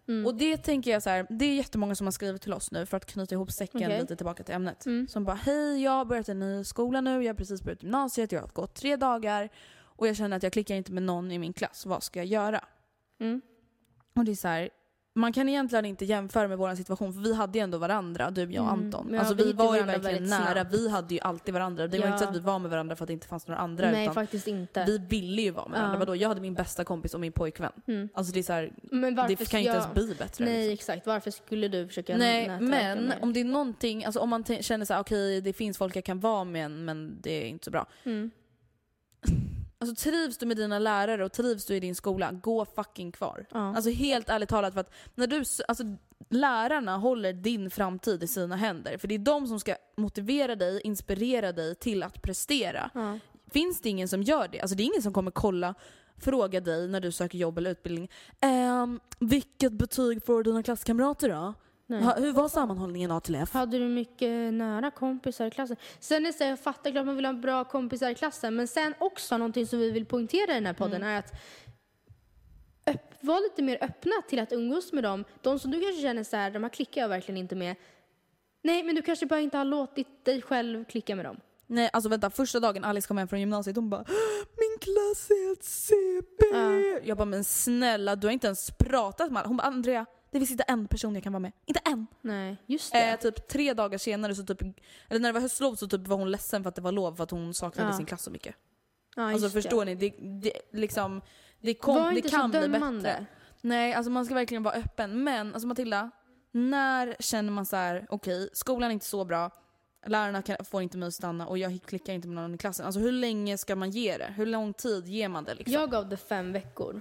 Mm. 0.09 0.27
Och 0.27 0.35
det 0.35 0.57
tänker 0.57 0.91
jag 0.91 1.03
så 1.03 1.11
här, 1.11 1.27
det 1.31 1.45
är 1.45 1.55
jättemånga 1.55 1.95
som 1.95 2.07
har 2.07 2.13
skrivit 2.13 2.43
till 2.43 2.53
oss 2.53 2.71
nu 2.73 2.87
för 2.87 2.97
att 2.97 3.07
knyta 3.07 3.35
ihop 3.35 3.53
säcken 3.53 3.83
Okej. 3.85 4.01
lite 4.01 4.17
tillbaka 4.17 4.43
till 4.43 4.55
ämnet. 4.55 4.87
Mm. 4.87 5.09
Som 5.09 5.25
bara, 5.25 5.37
hej 5.37 5.83
jag 5.83 5.91
har 5.91 6.05
börjat 6.05 6.29
en 6.29 6.39
ny 6.39 6.65
skola 6.65 7.01
nu, 7.01 7.23
jag 7.25 7.29
har 7.29 7.35
precis 7.35 7.63
börjat 7.63 7.83
gymnasiet, 7.83 8.33
jag 8.33 8.41
har 8.41 8.49
gått 8.49 8.75
tre 8.75 8.97
dagar 8.97 9.49
och 9.79 10.07
jag 10.09 10.17
känner 10.17 10.37
att 10.37 10.43
jag 10.43 10.53
klickar 10.53 10.75
inte 10.75 10.93
med 10.93 11.03
någon 11.03 11.31
i 11.33 11.39
min 11.39 11.53
klass, 11.53 11.87
vad 11.87 12.03
ska 12.03 12.19
jag 12.21 12.27
göra? 12.27 12.65
Mm. 13.21 13.41
Och 14.17 14.25
det 14.25 14.31
är 14.33 14.37
så 14.37 14.49
här, 14.49 14.71
man 15.19 15.33
kan 15.33 15.49
egentligen 15.49 15.85
inte 15.85 16.05
jämföra 16.05 16.49
med 16.49 16.59
vår 16.59 16.75
situation 16.75 17.13
för 17.13 17.21
vi 17.21 17.35
hade 17.35 17.59
ju 17.59 17.63
ändå 17.63 17.79
varandra, 17.79 18.31
du, 18.31 18.41
jag 18.41 18.65
och 18.65 18.73
Mm. 18.73 18.85
Anton. 18.87 19.09
Ja, 19.13 19.19
alltså 19.19 19.35
vi 19.35 19.53
var 19.53 19.77
ju 19.77 19.83
verkligen 19.83 20.25
nära, 20.25 20.53
snabbt. 20.53 20.75
vi 20.75 20.89
hade 20.89 21.15
ju 21.15 21.21
alltid 21.21 21.55
varandra. 21.55 21.87
Det 21.87 21.99
var 21.99 22.07
Ja. 22.07 22.13
inte 22.13 22.25
så 22.25 22.31
att 22.31 22.37
vi 22.37 22.41
var 22.41 22.59
med 22.59 22.71
varandra 22.71 22.97
för 22.97 23.05
att 23.05 23.07
det 23.07 23.13
inte 23.13 23.27
fanns 23.27 23.47
några 23.47 23.61
andra. 23.61 23.91
Nej, 23.91 24.03
utan 24.03 24.15
faktiskt 24.15 24.47
inte. 24.47 24.85
vi 24.85 24.99
ville 24.99 25.43
ju 25.43 25.51
vara 25.51 25.69
med 25.69 25.77
Ja. 25.77 25.81
varandra. 25.81 25.99
Vadå, 25.99 26.17
jag 26.17 26.29
hade 26.29 26.41
min 26.41 26.55
bästa 26.55 26.85
kompis 26.85 27.15
och 27.15 27.21
min 27.21 27.33
pojkvän. 27.33 27.73
Mm. 27.87 28.09
Alltså 28.15 28.33
det 28.33 28.39
är 28.39 28.43
så 28.43 28.53
här, 28.53 28.73
det 28.91 28.91
kan 28.91 29.01
ju 29.01 29.27
inte 29.29 29.57
jag- 29.57 29.65
ens 29.75 29.95
bli 29.95 30.15
bättre. 30.19 30.45
Nej, 30.45 30.69
liksom. 30.69 30.73
exakt. 30.95 31.07
Varför 31.07 31.31
skulle 31.31 31.69
du 31.69 31.89
försöka 31.89 32.17
Nej, 32.17 32.61
men 32.61 33.13
om 33.21 33.33
det 33.33 33.41
är 33.41 33.45
någonting, 33.45 34.05
alltså 34.05 34.21
om 34.21 34.29
man 34.29 34.45
känner 34.45 34.85
så 34.85 34.95
här, 34.95 35.01
okej 35.01 35.41
det 35.41 35.53
finns 35.53 35.79
folk 35.79 35.97
jag 35.97 36.05
kan 36.05 36.21
vara 36.21 36.45
med 36.45 36.71
men 36.71 37.19
det 37.21 37.31
är 37.33 37.47
inte 37.49 37.65
så 37.65 37.71
bra. 37.71 37.87
Mm. 38.05 38.31
Alltså 39.81 40.05
trivs 40.05 40.39
du 40.39 40.47
med 40.47 40.57
dina 40.57 40.79
lärare 40.79 41.25
och 41.25 41.33
trivs 41.33 41.67
du 41.67 41.77
i 41.77 41.81
din 41.81 41.95
skola, 41.95 42.33
gå 42.33 42.65
fucking 42.65 43.13
kvar. 43.13 43.47
Ja. 43.51 43.77
Alltså 43.77 43.91
helt 43.91 44.29
ärligt 44.29 44.49
talat 44.49 44.75
för 44.75 44.81
att 44.81 44.95
när 45.15 45.27
du, 45.27 45.45
alltså 45.69 45.85
lärarna 46.29 46.97
håller 46.97 47.33
din 47.33 47.71
framtid 47.71 48.23
i 48.23 48.27
sina 48.27 48.57
händer. 48.57 48.99
För 48.99 49.09
det 49.09 49.15
är 49.15 49.19
de 49.19 49.47
som 49.47 49.61
ska 49.61 49.75
motivera 49.97 50.57
dig, 50.57 50.81
inspirera 50.85 51.53
dig 51.53 51.75
till 51.75 52.03
att 52.03 52.23
prestera. 52.23 52.91
Ja. 52.95 53.19
Finns 53.51 53.81
det 53.81 53.89
ingen 53.89 54.09
som 54.09 54.23
gör 54.23 54.49
det, 54.49 54.61
alltså 54.61 54.77
det 54.77 54.83
är 54.83 54.85
ingen 54.85 55.03
som 55.03 55.13
kommer 55.13 55.31
kolla, 55.31 55.75
fråga 56.17 56.61
dig 56.61 56.89
när 56.89 57.01
du 57.01 57.13
söker 57.13 57.39
jobb 57.39 57.59
eller 57.59 57.71
utbildning. 57.71 58.11
Ehm, 58.41 59.01
vilket 59.19 59.73
betyg 59.73 60.25
får 60.25 60.43
dina 60.43 60.63
klasskamrater 60.63 61.29
då? 61.29 61.55
Nej. 61.91 62.03
Ha, 62.03 62.15
hur 62.15 62.33
var 62.33 62.49
sammanhållningen 62.49 63.11
A 63.11 63.21
till 63.21 63.35
F? 63.35 63.49
Hade 63.53 63.79
du 63.79 63.89
mycket 63.89 64.55
nära 64.55 64.91
kompisar 64.91 65.47
i 65.47 65.51
klassen? 65.51 65.77
Sen 66.01 66.27
är 66.27 66.27
det 66.27 66.33
så 66.33 66.45
här, 66.45 66.51
jag 66.51 66.61
fattar 66.61 66.91
klart 66.91 67.07
man 67.07 67.17
vill 67.17 67.27
ha 67.27 67.33
bra 67.33 67.65
kompisar 67.65 68.11
i 68.11 68.15
klassen, 68.15 68.57
men 68.57 68.69
sen 68.69 68.95
också 68.99 69.39
någonting 69.39 69.67
som 69.67 69.79
vi 69.79 69.91
vill 69.91 70.07
poängtera 70.07 70.53
i 70.53 70.55
den 70.55 70.67
här 70.67 70.73
podden 70.73 71.03
är 71.03 71.19
att 71.19 71.33
öpp, 72.87 73.15
var 73.21 73.41
lite 73.41 73.63
mer 73.63 73.79
öppna 73.85 74.13
till 74.29 74.39
att 74.39 74.53
umgås 74.53 74.93
med 74.93 75.05
dem. 75.05 75.25
De 75.43 75.59
som 75.59 75.71
du 75.71 75.81
kanske 75.81 76.03
känner 76.03 76.25
så 76.25 76.37
här, 76.37 76.51
de 76.51 76.63
här 76.63 76.71
klickar 76.71 77.01
jag 77.01 77.09
verkligen 77.09 77.37
inte 77.39 77.55
med. 77.55 77.77
Nej, 78.63 78.83
men 78.83 78.95
du 78.95 79.03
kanske 79.03 79.27
bara 79.27 79.41
inte 79.41 79.59
har 79.59 79.65
låtit 79.65 80.25
dig 80.25 80.43
själv 80.43 80.85
klicka 80.85 81.17
med 81.17 81.25
dem. 81.25 81.41
Nej 81.67 81.91
alltså 81.93 82.09
vänta, 82.09 82.31
första 82.31 82.61
dagen 82.61 82.85
Alice 82.85 83.09
kom 83.09 83.19
hem 83.19 83.29
från 83.29 83.41
gymnasiet 83.41 83.77
hon 83.77 83.91
bara 83.91 84.05
Min 84.57 84.79
klass 84.81 85.31
är 85.31 85.53
ett 85.53 85.65
CP! 85.65 86.45
Ja. 86.53 86.99
Jag 87.05 87.17
bara 87.17 87.25
men 87.25 87.45
snälla 87.45 88.17
du 88.17 88.27
har 88.27 88.33
inte 88.33 88.47
ens 88.47 88.71
pratat 88.71 89.33
med 89.33 89.41
alla. 89.41 89.49
Hon 89.49 89.57
bara 89.57 89.67
Andrea, 89.67 90.07
det 90.31 90.39
finns 90.39 90.51
inte 90.51 90.63
en 90.65 90.89
person 90.89 91.15
jag 91.15 91.25
kan 91.25 91.33
vara 91.33 91.41
med. 91.41 91.53
Inte 91.67 91.81
en! 91.85 92.07
Nej, 92.21 92.57
just 92.67 92.93
det. 92.93 93.11
Eh, 93.11 93.19
typ 93.19 93.49
tre 93.49 93.75
dagar 93.75 93.99
senare 93.99 94.35
så 94.35 94.45
typ, 94.45 94.63
eller 95.09 95.21
när 95.21 95.29
det 95.29 95.33
var 95.33 95.41
höstlov 95.41 95.75
så 95.75 95.87
typ 95.89 96.07
var 96.09 96.17
hon 96.17 96.31
ledsen 96.31 96.63
för 96.63 96.69
att 96.69 96.75
det 96.75 96.83
var 96.83 96.93
lov 96.93 97.15
för 97.17 97.25
att 97.25 97.31
hon 97.31 97.55
saknade 97.55 97.91
Ja. 97.91 97.97
sin 97.97 98.07
klass 98.07 98.23
så 98.23 98.31
mycket. 98.31 98.55
ja, 99.17 99.33
Alltså 99.33 99.49
förstår 99.51 99.85
det. 99.85 99.95
ni? 99.95 100.11
Det, 100.11 100.15
det, 100.51 100.53
liksom, 100.73 101.21
det, 101.61 101.75
kom, 101.75 101.95
Var 101.97 102.11
det 102.11 102.17
inte 102.17 102.29
kan 102.29 102.41
så 102.53 102.59
bli 102.59 102.69
dömande. 102.69 103.03
bättre. 103.03 103.27
Nej, 103.61 103.95
alltså 103.95 104.11
man 104.11 104.25
ska 104.25 104.35
verkligen 104.35 104.63
vara 104.63 104.75
öppen. 104.75 105.25
Men 105.25 105.53
alltså 105.55 105.67
Matilda, 105.69 106.11
när 106.53 107.17
känner 107.21 107.53
man 107.53 107.67
så 107.67 107.77
här: 107.77 108.07
okej, 108.11 108.49
skolan 108.53 108.91
är 108.91 108.93
inte 108.95 109.07
så 109.07 109.25
bra, 109.25 109.51
lärarna 110.07 110.43
kan, 110.43 110.57
får 110.65 110.83
inte 110.83 110.97
mig 110.99 111.07
att 111.07 111.15
stanna 111.15 111.47
och 111.47 111.59
jag 111.59 111.81
klickar 111.87 112.13
inte 112.13 112.29
med 112.29 112.43
någon 112.43 112.55
i 112.55 112.59
klassen. 112.59 112.87
Alltså 112.87 113.01
hur 113.01 113.13
länge 113.13 113.59
ska 113.59 113.77
man 113.77 113.91
ge 113.91 114.17
det? 114.19 114.33
Hur 114.37 114.47
lång 114.47 114.73
tid 114.75 115.09
ger 115.09 115.29
man 115.29 115.45
det 115.45 115.55
liksom? 115.55 115.73
Jag 115.75 115.91
gav 115.91 116.09
det 116.09 116.17
fem 116.17 116.53
veckor. 116.53 117.01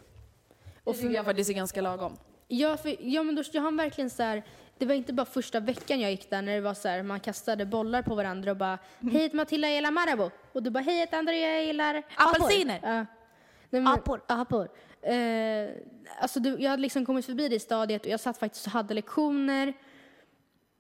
och 0.84 0.96
tycker 0.96 1.10
jag 1.10 1.26
faktiskt 1.26 1.50
är 1.50 1.54
ganska 1.54 1.82
lagom. 1.82 2.18
Ja, 2.48 2.78
för, 2.78 2.96
ja 3.00 3.24
men 3.24 3.36
då, 3.36 3.44
jag 3.52 3.62
har 3.62 3.72
verkligen 3.72 4.10
så 4.10 4.24
här, 4.24 4.44
det 4.78 4.86
var 4.86 4.94
inte 4.94 5.14
bara 5.14 5.26
första 5.26 5.60
veckan 5.60 6.00
jag 6.00 6.12
gick 6.12 6.30
där 6.30 6.42
när 6.42 6.56
det 6.56 6.62
var 6.62 6.74
så 6.74 6.88
här, 6.88 7.04
man 7.04 7.20
kastade 7.20 7.66
bollar 7.66 8.02
på 8.02 8.16
varandra 8.16 8.52
och 8.52 8.58
bara 8.58 8.80
Mm. 9.02 9.16
Hej 9.16 9.30
Matilda, 9.34 9.68
jag 9.68 9.76
gillar 9.76 9.92
Marabou. 9.92 10.30
Och 10.54 10.64
du 10.64 10.70
bara 10.70 10.84
Hej 10.84 10.94
jag 10.94 11.00
heter 11.00 11.18
Andrea, 11.18 11.54
jag 11.54 11.66
gillar 11.66 12.04
Apelsiner. 12.16 12.80
Ja. 12.84 13.06
Nej, 13.70 13.82
men, 13.82 13.88
Apor. 13.88 14.22
Apor. 14.28 14.70
Eh, 15.02 15.70
alltså 16.20 16.40
du, 16.40 16.58
jag 16.60 16.70
hade 16.70 16.82
liksom 16.82 17.06
kommit 17.06 17.26
förbi 17.26 17.48
det 17.48 17.60
stadiet 17.60 18.06
och 18.06 18.12
jag 18.12 18.20
satt 18.20 18.38
faktiskt 18.38 18.66
och 18.66 18.72
hade 18.72 18.94
lektioner. 18.94 19.74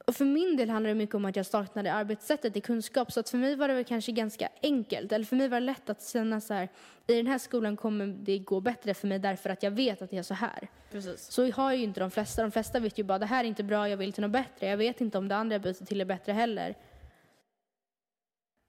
Och 0.08 0.16
för 0.16 0.26
min 0.26 0.58
del 0.58 0.70
handlar 0.70 0.90
det 0.90 0.96
mycket 0.96 1.16
om 1.16 1.26
att 1.26 1.36
jag 1.36 1.46
saknade 1.46 1.94
arbetssättet 1.94 2.58
i 2.58 2.62
kunskap. 2.62 3.12
Så 3.12 3.20
att 3.20 3.30
för 3.30 3.38
mig 3.38 3.56
var 3.56 3.68
det 3.68 3.74
väl 3.74 3.84
kanske 3.84 4.12
ganska 4.12 4.50
enkelt. 4.64 5.12
Eller 5.12 5.26
för 5.26 5.36
mig 5.36 5.48
var 5.48 5.60
det 5.60 5.66
lätt 5.66 5.90
att 5.90 6.08
känna 6.08 6.42
så 6.42 6.54
här, 6.54 6.70
i 7.08 7.14
den 7.14 7.28
här 7.28 7.38
skolan 7.38 7.78
kommer 7.78 8.08
det 8.08 8.40
gå 8.40 8.60
bättre 8.60 8.94
för 8.94 9.08
mig 9.08 9.20
därför 9.20 9.50
att 9.50 9.64
jag 9.64 9.72
vet 9.72 10.02
att 10.02 10.10
det 10.10 10.18
är 10.18 10.24
så 10.24 10.34
här. 10.34 10.68
Precis. 10.92 11.32
Så 11.32 11.52
har 11.52 11.74
ju 11.74 11.84
inte 11.84 12.00
de 12.00 12.12
flesta. 12.12 12.42
De 12.42 12.52
flesta 12.52 12.80
vet 12.80 12.98
ju 12.98 13.04
bara 13.04 13.20
det 13.20 13.26
här 13.26 13.44
är 13.44 13.48
inte 13.48 13.64
bra, 13.64 13.90
jag 13.90 13.98
vill 13.98 14.14
till 14.14 14.22
något 14.22 14.32
bättre. 14.32 14.68
Jag 14.68 14.78
vet 14.78 15.02
inte 15.02 15.18
om 15.18 15.28
det 15.28 15.36
andra 15.36 15.54
jag 15.54 15.62
byter 15.62 15.86
till 15.86 16.02
är 16.02 16.06
bättre 16.06 16.32
heller. 16.32 16.76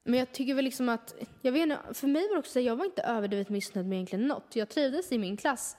Men 0.05 0.19
jag 0.19 0.33
tycker 0.33 0.55
väl 0.55 0.65
liksom 0.65 0.89
att, 0.89 1.15
jag 1.43 1.53
vet 1.53 1.63
inte, 1.63 1.79
för 1.93 2.07
mig 2.07 2.29
var 2.29 2.35
det 2.35 2.39
också, 2.39 2.61
jag 2.61 2.77
var 2.77 2.85
inte 2.85 3.03
överdrivet 3.03 3.49
missnöjd 3.49 3.87
med 3.87 3.97
egentligen 3.97 4.27
något. 4.27 4.57
Jag 4.57 4.69
trivdes 4.69 5.13
i 5.13 5.19
min 5.19 5.37
klass. 5.37 5.77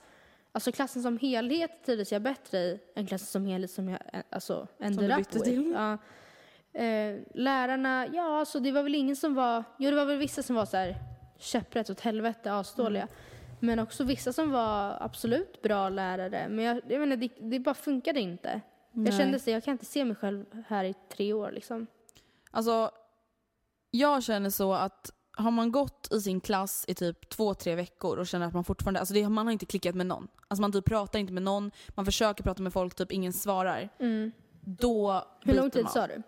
Alltså 0.52 0.72
klassen 0.72 1.02
som 1.02 1.18
helhet 1.18 1.84
trivdes 1.84 2.12
jag 2.12 2.22
bättre 2.22 2.58
i 2.58 2.80
än 2.94 3.06
klassen 3.06 3.26
som 3.26 3.46
helhet 3.46 3.70
som 3.70 3.88
jag 3.88 4.00
eh, 4.12 4.22
alltså, 4.30 4.68
ended 4.78 5.10
du 5.10 5.14
up 5.14 5.34
with. 5.34 5.44
till? 5.44 5.72
Ja. 5.72 5.98
Eh, 6.80 7.18
lärarna, 7.34 8.06
ja 8.12 8.38
alltså 8.38 8.60
det 8.60 8.72
var 8.72 8.82
väl 8.82 8.94
ingen 8.94 9.16
som 9.16 9.34
var, 9.34 9.64
jo 9.78 9.90
det 9.90 9.96
var 9.96 10.04
väl 10.04 10.18
vissa 10.18 10.42
som 10.42 10.56
var 10.56 10.66
så 10.66 10.76
här 10.76 10.96
käpprätt 11.38 11.90
åt 11.90 12.00
helvete, 12.00 12.52
asdåliga. 12.52 13.02
Mm. 13.02 13.14
Men 13.60 13.78
också 13.78 14.04
vissa 14.04 14.32
som 14.32 14.50
var 14.50 14.96
absolut 15.00 15.62
bra 15.62 15.88
lärare. 15.88 16.48
Men 16.48 16.64
jag, 16.64 16.80
jag 16.88 17.00
menar, 17.00 17.16
det, 17.16 17.30
det 17.40 17.58
bara 17.58 17.74
funkade 17.74 18.20
inte. 18.20 18.60
Nej. 18.92 19.06
Jag 19.06 19.14
kände 19.14 19.38
så 19.38 19.50
jag 19.50 19.64
kan 19.64 19.72
inte 19.72 19.84
se 19.84 20.04
mig 20.04 20.16
själv 20.16 20.44
här 20.68 20.84
i 20.84 20.94
tre 21.08 21.32
år 21.32 21.50
liksom. 21.50 21.86
Alltså, 22.50 22.90
jag 23.90 24.22
känner 24.22 24.50
så 24.50 24.72
att 24.72 25.12
har 25.40 25.50
man 25.50 25.72
gått 25.72 26.08
i 26.12 26.20
sin 26.20 26.40
klass 26.40 26.84
i 26.88 26.94
typ 26.94 27.28
två, 27.28 27.54
tre 27.54 27.74
veckor 27.74 28.16
och 28.18 28.26
känner 28.26 28.46
att 28.46 28.54
man 28.54 28.64
fortfarande, 28.64 29.00
alltså 29.00 29.14
det, 29.14 29.28
man 29.28 29.46
har 29.46 29.52
inte 29.52 29.66
klickat 29.66 29.94
med 29.94 30.06
någon. 30.06 30.28
Alltså 30.48 30.60
man 30.60 30.72
typ 30.72 30.84
pratar 30.84 31.18
inte 31.18 31.32
med 31.32 31.42
någon, 31.42 31.70
man 31.88 32.04
försöker 32.04 32.44
prata 32.44 32.62
med 32.62 32.72
folk, 32.72 32.94
typ 32.94 33.12
ingen 33.12 33.32
svarar. 33.32 33.88
Då 34.60 35.10
Mm. 35.10 35.22
Hur 35.44 35.54
lång 35.54 35.70
tid 35.70 35.82
man. 35.84 35.92
sa 35.92 36.06
du? 36.06 36.22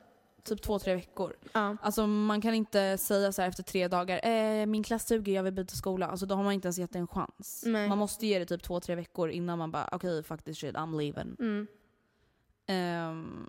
Typ 0.44 0.62
två, 0.62 0.78
tre 0.78 0.94
veckor. 0.94 1.36
Ja. 1.52 1.76
Alltså 1.82 2.06
man 2.06 2.40
kan 2.40 2.54
inte 2.54 2.98
säga 2.98 3.32
så 3.32 3.42
efter 3.42 3.62
tre 3.62 3.88
dagar, 3.88 4.26
eh, 4.28 4.66
min 4.66 4.82
klass 4.82 5.06
suger, 5.06 5.32
jag 5.32 5.42
vill 5.42 5.52
byta 5.52 5.74
skola. 5.74 6.06
Alltså 6.06 6.26
då 6.26 6.34
har 6.34 6.42
man 6.42 6.52
inte 6.52 6.66
ens 6.66 6.78
gett 6.78 6.94
en 6.94 7.06
chans. 7.06 7.62
Nej. 7.66 7.88
Man 7.88 7.98
måste 7.98 8.26
ge 8.26 8.38
det 8.38 8.46
typ 8.46 8.62
två, 8.62 8.80
tre 8.80 8.94
veckor 8.94 9.30
innan 9.30 9.58
man 9.58 9.70
bara, 9.70 9.88
okej 9.92 10.22
faktiskt 10.22 10.60
shit, 10.60 10.74
I'm 10.74 10.96
leaving. 11.00 11.36
Mm. 11.38 11.66
Ehm, 12.66 13.48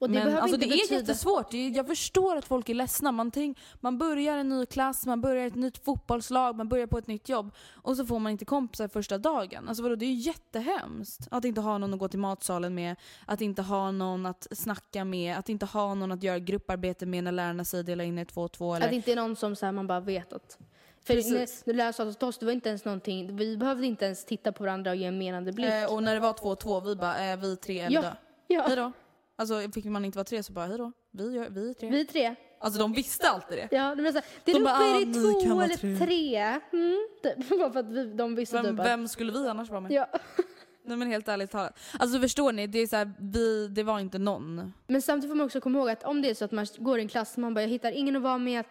Och 0.00 0.10
det 0.10 0.24
men 0.24 0.36
alltså 0.38 0.56
det 0.56 0.66
är 0.66 0.70
betyda... 0.70 0.94
jättesvårt. 0.94 1.54
Är, 1.54 1.76
jag 1.76 1.86
förstår 1.86 2.36
att 2.36 2.44
folk 2.44 2.68
är 2.68 2.74
ledsna. 2.74 3.12
Man, 3.12 3.30
tänk, 3.30 3.58
man 3.80 3.98
börjar 3.98 4.38
en 4.38 4.48
ny 4.48 4.66
klass, 4.66 5.06
man 5.06 5.20
börjar 5.20 5.46
ett 5.46 5.54
nytt 5.54 5.84
fotbollslag, 5.84 6.56
man 6.56 6.68
börjar 6.68 6.86
på 6.86 6.98
ett 6.98 7.06
nytt 7.06 7.28
jobb 7.28 7.54
och 7.72 7.96
så 7.96 8.06
får 8.06 8.18
man 8.18 8.32
inte 8.32 8.44
kompisar 8.44 8.88
första 8.88 9.18
dagen. 9.18 9.68
Alltså 9.68 9.82
vadå, 9.82 9.94
det 9.94 10.04
är 10.04 10.10
ju 10.10 10.14
jättehemskt. 10.14 11.28
Att 11.30 11.44
inte 11.44 11.60
ha 11.60 11.78
någon 11.78 11.94
att 11.94 12.00
gå 12.00 12.08
till 12.08 12.18
matsalen 12.18 12.74
med, 12.74 12.96
att 13.26 13.40
inte 13.40 13.62
ha 13.62 13.90
någon 13.90 14.26
att 14.26 14.46
snacka 14.50 15.04
med, 15.04 15.38
att 15.38 15.48
inte 15.48 15.66
ha 15.66 15.94
någon 15.94 16.12
att 16.12 16.22
göra 16.22 16.38
grupparbete 16.38 17.06
med 17.06 17.24
när 17.24 17.32
lärarna 17.32 17.64
säger 17.64 17.84
dela 17.84 18.04
in 18.04 18.18
er 18.18 18.24
två 18.24 18.42
och 18.42 18.52
två. 18.52 18.74
Eller... 18.74 18.86
Att 18.86 18.90
det 18.90 18.96
inte 18.96 19.12
är 19.12 19.16
någon 19.16 19.36
som 19.36 19.56
så 19.56 19.66
här, 19.66 19.72
man 19.72 19.86
bara 19.86 20.00
vet 20.00 20.32
att... 20.32 20.58
För 21.04 21.14
när, 21.14 21.22
Precis. 21.22 21.66
när 21.66 21.74
läraren 21.74 21.92
sa 21.92 22.04
åt 22.04 22.22
oss, 22.22 22.38
det 22.38 22.46
var 22.46 22.52
inte 22.52 22.68
ens 22.68 22.84
någonting, 22.84 23.36
vi 23.36 23.56
behövde 23.56 23.86
inte 23.86 24.04
ens 24.04 24.24
titta 24.24 24.52
på 24.52 24.64
varandra 24.64 24.90
och 24.90 24.96
ge 24.96 25.04
en 25.04 25.18
menande 25.18 25.52
blick. 25.52 25.70
Eh, 25.70 25.94
och 25.94 26.02
när 26.02 26.14
det 26.14 26.20
var 26.20 26.32
två 26.32 26.48
och 26.48 26.60
två, 26.60 26.80
vi 26.80 26.96
bara, 26.96 27.32
eh, 27.32 27.38
vi 27.38 27.56
tre 27.56 27.80
eller 27.80 27.94
Ja, 27.94 28.02
dö. 28.02 28.12
ja. 28.46 28.64
Hej 28.66 28.76
då. 28.76 28.92
Alltså 29.40 29.70
fick 29.74 29.84
man 29.84 30.04
inte 30.04 30.18
vara 30.18 30.24
tre 30.24 30.42
så 30.42 30.52
bara, 30.52 30.66
hej 30.66 30.78
då. 30.78 30.92
Vi, 31.10 31.34
gör, 31.36 31.48
vi 31.50 31.70
är 31.70 31.74
tre. 31.74 31.90
Vi 31.90 32.04
tre. 32.04 32.34
Alltså 32.60 32.80
de 32.80 32.92
visste 32.92 33.28
alltid 33.28 33.58
det. 33.58 33.76
Ja, 33.76 33.94
det 33.94 34.02
var 34.02 34.10
så 34.10 34.14
här, 34.14 34.24
det 34.44 34.52
De 34.52 34.58
är 34.58 34.64
bara, 34.64 34.74
uppe 34.74 34.84
ah, 34.84 35.00
är 35.00 35.06
det 35.06 35.48
två 35.48 35.60
eller 35.60 35.76
tre. 35.76 35.96
tre. 36.06 36.36
Mm, 36.72 37.08
typ. 37.22 37.48
Bara 37.58 37.72
för 37.72 37.80
att 37.80 37.90
vi, 37.90 38.04
de 38.04 38.34
visste 38.34 38.56
Vem, 38.56 38.64
typ 38.66 38.80
att... 38.80 38.86
vem 38.86 39.08
skulle 39.08 39.32
vi 39.32 39.48
annars 39.48 39.70
vara 39.70 39.80
med? 39.80 39.92
Ja. 39.92 40.06
Nej 40.84 40.96
men 40.96 41.08
helt 41.08 41.28
ärligt 41.28 41.50
talat. 41.50 41.78
Alltså 41.98 42.20
förstår 42.20 42.52
ni, 42.52 42.66
det 42.66 42.78
är 42.78 42.86
så 42.86 42.96
här, 42.96 43.12
vi, 43.18 43.68
det 43.68 43.82
var 43.82 43.98
inte 44.00 44.18
någon. 44.18 44.72
Men 44.86 45.02
samtidigt 45.02 45.30
får 45.30 45.36
man 45.36 45.46
också 45.46 45.60
komma 45.60 45.78
ihåg 45.78 45.90
att 45.90 46.04
om 46.04 46.22
det 46.22 46.30
är 46.30 46.34
så 46.34 46.44
att 46.44 46.52
man 46.52 46.66
går 46.78 46.98
i 46.98 47.02
en 47.02 47.08
klass 47.08 47.32
och 47.32 47.38
man 47.38 47.54
bara, 47.54 47.60
jag 47.62 47.68
hittar 47.68 47.92
ingen 47.92 48.16
att 48.16 48.22
vara 48.22 48.38
med, 48.38 48.64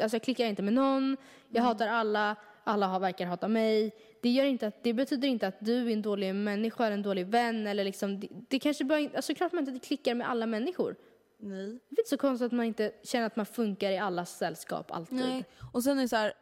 alltså 0.00 0.14
jag 0.14 0.22
klickar 0.22 0.46
inte 0.46 0.62
med 0.62 0.72
någon, 0.74 1.16
jag 1.48 1.56
Mm. 1.60 1.66
hatar 1.66 1.88
alla, 1.88 2.36
alla 2.64 2.86
har, 2.86 3.00
verkar 3.00 3.26
hata 3.26 3.48
mig. 3.48 3.92
Det, 4.22 4.28
gör 4.28 4.44
inte 4.44 4.66
att, 4.66 4.82
det 4.82 4.92
betyder 4.94 5.28
inte 5.28 5.46
att 5.46 5.56
du 5.60 5.88
är 5.88 5.92
en 5.92 6.02
dålig 6.02 6.34
människa 6.34 6.86
eller 6.86 6.94
en 6.94 7.02
dålig 7.02 7.26
vän 7.26 7.66
eller 7.66 7.84
liksom, 7.84 8.20
det, 8.20 8.28
det 8.48 8.58
kanske 8.58 8.84
bara 8.84 9.08
alltså 9.16 9.34
klart 9.34 9.52
man 9.52 9.68
inte 9.68 9.86
klickar 9.86 10.14
med 10.14 10.30
alla 10.30 10.46
människor. 10.46 10.96
Nej. 11.38 11.66
Det 11.66 11.96
är 11.96 12.00
inte 12.00 12.08
så 12.08 12.16
konstigt 12.16 12.46
att 12.46 12.52
man 12.52 12.66
inte 12.66 12.92
känner 13.02 13.26
att 13.26 13.36
man 13.36 13.46
funkar 13.46 13.90
i 13.90 13.98
allas 13.98 14.38
sällskap 14.38 14.90
alltid. 14.90 15.18
Nej. 15.18 15.44
Och 15.72 15.84
sen 15.84 15.98
är 15.98 16.02
det 16.02 16.08
så 16.08 16.16
här, 16.16 16.32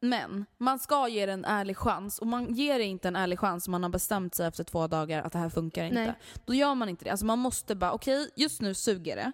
men 0.00 0.44
man 0.58 0.78
ska 0.78 1.08
ge 1.08 1.26
det 1.26 1.32
en 1.32 1.44
ärlig 1.44 1.76
chans 1.76 2.18
och 2.18 2.26
man 2.26 2.54
ger 2.54 2.78
det 2.78 2.84
inte 2.84 3.08
en 3.08 3.16
ärlig 3.16 3.38
chans 3.38 3.68
om 3.68 3.72
man 3.72 3.82
har 3.82 3.90
bestämt 3.90 4.34
sig 4.34 4.46
efter 4.46 4.64
två 4.64 4.86
dagar 4.86 5.22
att 5.22 5.32
det 5.32 5.38
här 5.38 5.48
funkar 5.48 5.84
inte. 5.84 6.04
Nej. 6.04 6.14
Då 6.44 6.54
gör 6.54 6.74
man 6.74 6.88
inte 6.88 7.04
det. 7.04 7.10
Alltså 7.10 7.26
man 7.26 7.38
måste 7.38 7.74
bara, 7.74 7.92
okej 7.92 8.30
just 8.36 8.60
nu 8.60 8.74
suger 8.74 9.16
det. 9.16 9.32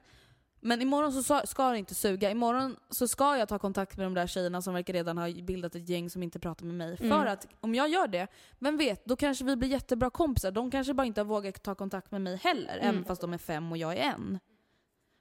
Men 0.67 0.83
imorgon 0.83 1.13
så 1.13 1.41
ska 1.47 1.71
det 1.71 1.79
inte 1.79 1.95
suga. 1.95 2.31
Imorgon 2.31 2.77
så 2.91 3.09
ska 3.09 3.37
jag 3.37 3.49
ta 3.49 3.59
kontakt 3.59 3.97
med 3.97 4.07
de 4.07 4.15
där 4.15 4.27
tjejerna 4.27 4.63
som 4.63 4.75
verkar 4.75 4.93
redan 4.93 5.19
ha 5.19 5.33
bildat 5.33 5.75
ett 5.75 5.89
gäng 5.89 6.11
som 6.11 6.23
inte 6.23 6.39
pratar 6.39 6.67
med 6.67 6.75
mig. 6.75 6.97
För 6.97 7.27
att 7.27 7.49
om 7.61 7.75
jag 7.75 7.89
gör 7.89 8.09
det, 8.09 8.27
vem 8.59 8.77
vet, 8.77 9.05
då 9.05 9.17
kanske 9.17 9.45
vi 9.45 9.57
blir 9.57 9.69
jättebra 9.69 10.11
kompisar. 10.11 10.51
De 10.51 10.71
kanske 10.71 10.95
bara 10.95 11.07
inte 11.07 11.21
har 11.21 11.27
vågat 11.27 11.63
ta 11.63 11.75
kontakt 11.75 12.11
med 12.11 12.21
mig 12.21 12.37
heller, 12.37 12.79
även 12.81 13.05
fast 13.05 13.21
de 13.21 13.33
är 13.33 13.39
fem 13.39 13.73
och 13.73 13.79
jag 13.79 13.93
är 13.93 14.03
en. 14.03 14.39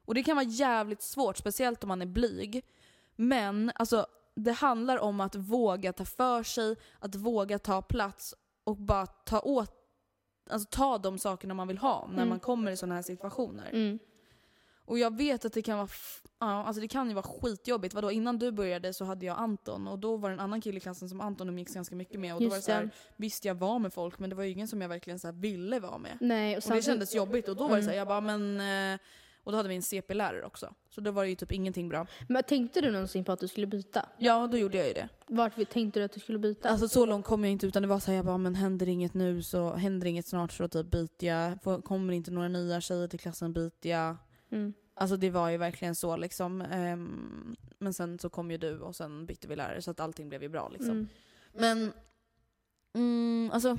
Och 0.06 0.14
det 0.14 0.24
kan 0.24 0.36
vara 0.36 0.46
jävligt 0.46 1.02
svårt, 1.02 1.38
speciellt 1.38 1.84
om 1.84 1.88
man 1.88 2.02
är 2.02 2.06
blyg. 2.06 2.66
Men 3.16 3.72
alltså, 3.76 4.06
det 4.36 4.52
handlar 4.52 4.98
om 4.98 5.20
att 5.20 5.36
våga 5.36 5.94
ta 5.94 6.06
för 6.06 6.44
sig, 6.44 6.76
att 7.00 7.16
våga 7.16 7.60
ta 7.60 7.82
plats 7.82 8.36
och 8.64 8.78
bara 8.78 9.06
ta 9.06 9.40
åt 9.40 9.80
Alltså 10.50 10.68
ta 10.72 10.98
de 10.98 11.18
sakerna 11.18 11.54
man 11.54 11.68
vill 11.68 11.78
ha 11.78 12.10
när 12.12 12.26
man 12.26 12.40
kommer 12.40 12.72
i 12.72 12.78
sådana 12.78 12.96
här 12.96 13.02
situationer. 13.02 14.00
Mm. 14.88 14.92
Och 14.92 15.00
jag 15.00 15.18
vet 15.18 15.46
att 15.46 15.54
det 15.54 15.62
kan 15.62 15.78
vara 15.78 15.88
ja, 16.40 16.64
alltså 16.64 16.82
det 16.82 16.88
kan 16.88 17.08
ju 17.10 17.14
vara 17.14 17.26
skitjobbigt. 17.26 17.94
Vadå, 17.94 18.12
innan 18.12 18.40
du 18.40 18.52
började 18.52 18.94
så 18.94 19.06
hade 19.06 19.26
jag 19.26 19.38
Anton 19.40 19.88
och 19.88 20.00
då 20.00 20.18
var 20.18 20.30
det 20.30 20.34
en 20.34 20.40
annan 20.40 20.62
kille 20.62 20.78
i 20.78 20.80
klassen 20.80 21.10
som 21.10 21.22
Anton 21.22 21.50
umgicks 21.50 21.74
ganska 21.74 21.96
mycket 21.96 22.20
med. 22.20 22.34
Och 22.34 22.40
då 22.40 22.44
Just 22.46 22.52
var 22.54 22.58
det 22.58 22.64
så 22.64 22.72
här, 22.72 22.90
visst 23.16 23.46
jag 23.46 23.56
var 23.56 23.80
med 23.80 23.94
folk 23.94 24.20
men 24.20 24.30
det 24.30 24.36
var 24.36 24.44
ju 24.44 24.52
ingen 24.52 24.68
som 24.68 24.82
jag 24.82 24.90
verkligen 24.90 25.20
så 25.20 25.32
ville 25.32 25.80
vara 25.80 25.98
med. 25.98 26.18
Nej, 26.22 26.58
och, 26.58 26.64
Och 26.70 26.76
det 26.76 26.82
kändes 26.82 27.16
jobbigt 27.16 27.50
och 27.50 27.56
då 27.56 27.68
var 27.68 27.78
det 27.78 27.84
så 27.84 27.90
här, 27.90 27.98
jag 27.98 28.08
bara 28.08 28.22
men... 28.22 28.60
eh, 28.94 29.00
Och 29.46 29.52
då 29.52 29.58
hade 29.58 29.70
vi 29.70 29.76
en 29.76 29.82
CP-lärare 29.82 30.46
också. 30.46 30.74
Så 30.90 31.02
då 31.02 31.12
var 31.12 31.24
det 31.24 31.30
ju 31.30 31.36
typ 31.36 31.52
ingenting 31.52 31.90
bra. 31.90 32.08
Men 32.30 32.44
tänkte 32.44 32.82
du 32.82 32.92
någonsin 32.92 33.24
på 33.26 33.32
att 33.32 33.40
du 33.40 33.48
skulle 33.48 33.68
byta? 33.68 34.06
Ja, 34.18 34.48
då 34.48 34.58
gjorde 34.58 34.78
jag 34.78 34.88
ju 34.88 34.94
det. 34.94 35.10
Vart 35.28 35.70
tänkte 35.70 36.00
du 36.00 36.04
att 36.06 36.12
du 36.14 36.20
skulle 36.20 36.40
byta? 36.40 36.70
Alltså 36.70 36.88
så 36.88 37.06
långt 37.06 37.26
kom 37.26 37.44
jag 37.44 37.52
inte 37.52 37.68
utan 37.68 37.82
det 37.82 37.88
var 37.88 38.00
så 38.00 38.12
här, 38.12 38.16
jag 38.16 38.26
bara 38.26 38.38
men 38.38 38.56
händer 38.56 38.90
inget 38.90 39.14
nu 39.14 39.44
så 39.44 39.74
händer 39.74 40.08
inget 40.08 40.28
snart 40.28 40.52
så 40.52 40.68
typ 40.68 40.92
byter 40.92 41.24
jag. 41.26 41.84
Kommer 41.84 42.14
inte 42.14 42.32
några 42.32 42.48
nya 42.48 42.82
tjejer 42.82 43.08
till 43.08 43.20
klassen 43.20 43.54
byter 43.54 43.88
jag. 43.88 44.16
Mm. 44.54 44.74
Alltså 44.96 45.18
det 45.18 45.30
var 45.30 45.50
ju 45.50 45.58
verkligen 45.58 45.96
så 45.96 46.16
liksom. 46.18 46.62
Ehm, 46.62 47.56
men 47.80 47.94
sen 47.94 48.20
så 48.20 48.30
kom 48.30 48.52
ju 48.52 48.58
du 48.58 48.80
och 48.80 48.96
sen 48.96 49.26
bytte 49.26 49.48
vi 49.48 49.56
lärare 49.56 49.82
så 49.82 49.92
att 49.92 50.00
allting 50.00 50.30
blev 50.30 50.44
ju 50.44 50.50
bra 50.50 50.70
liksom. 50.70 50.90
Mm. 50.90 51.08
Men, 51.54 51.94
mm, 52.94 53.52
alltså. 53.54 53.78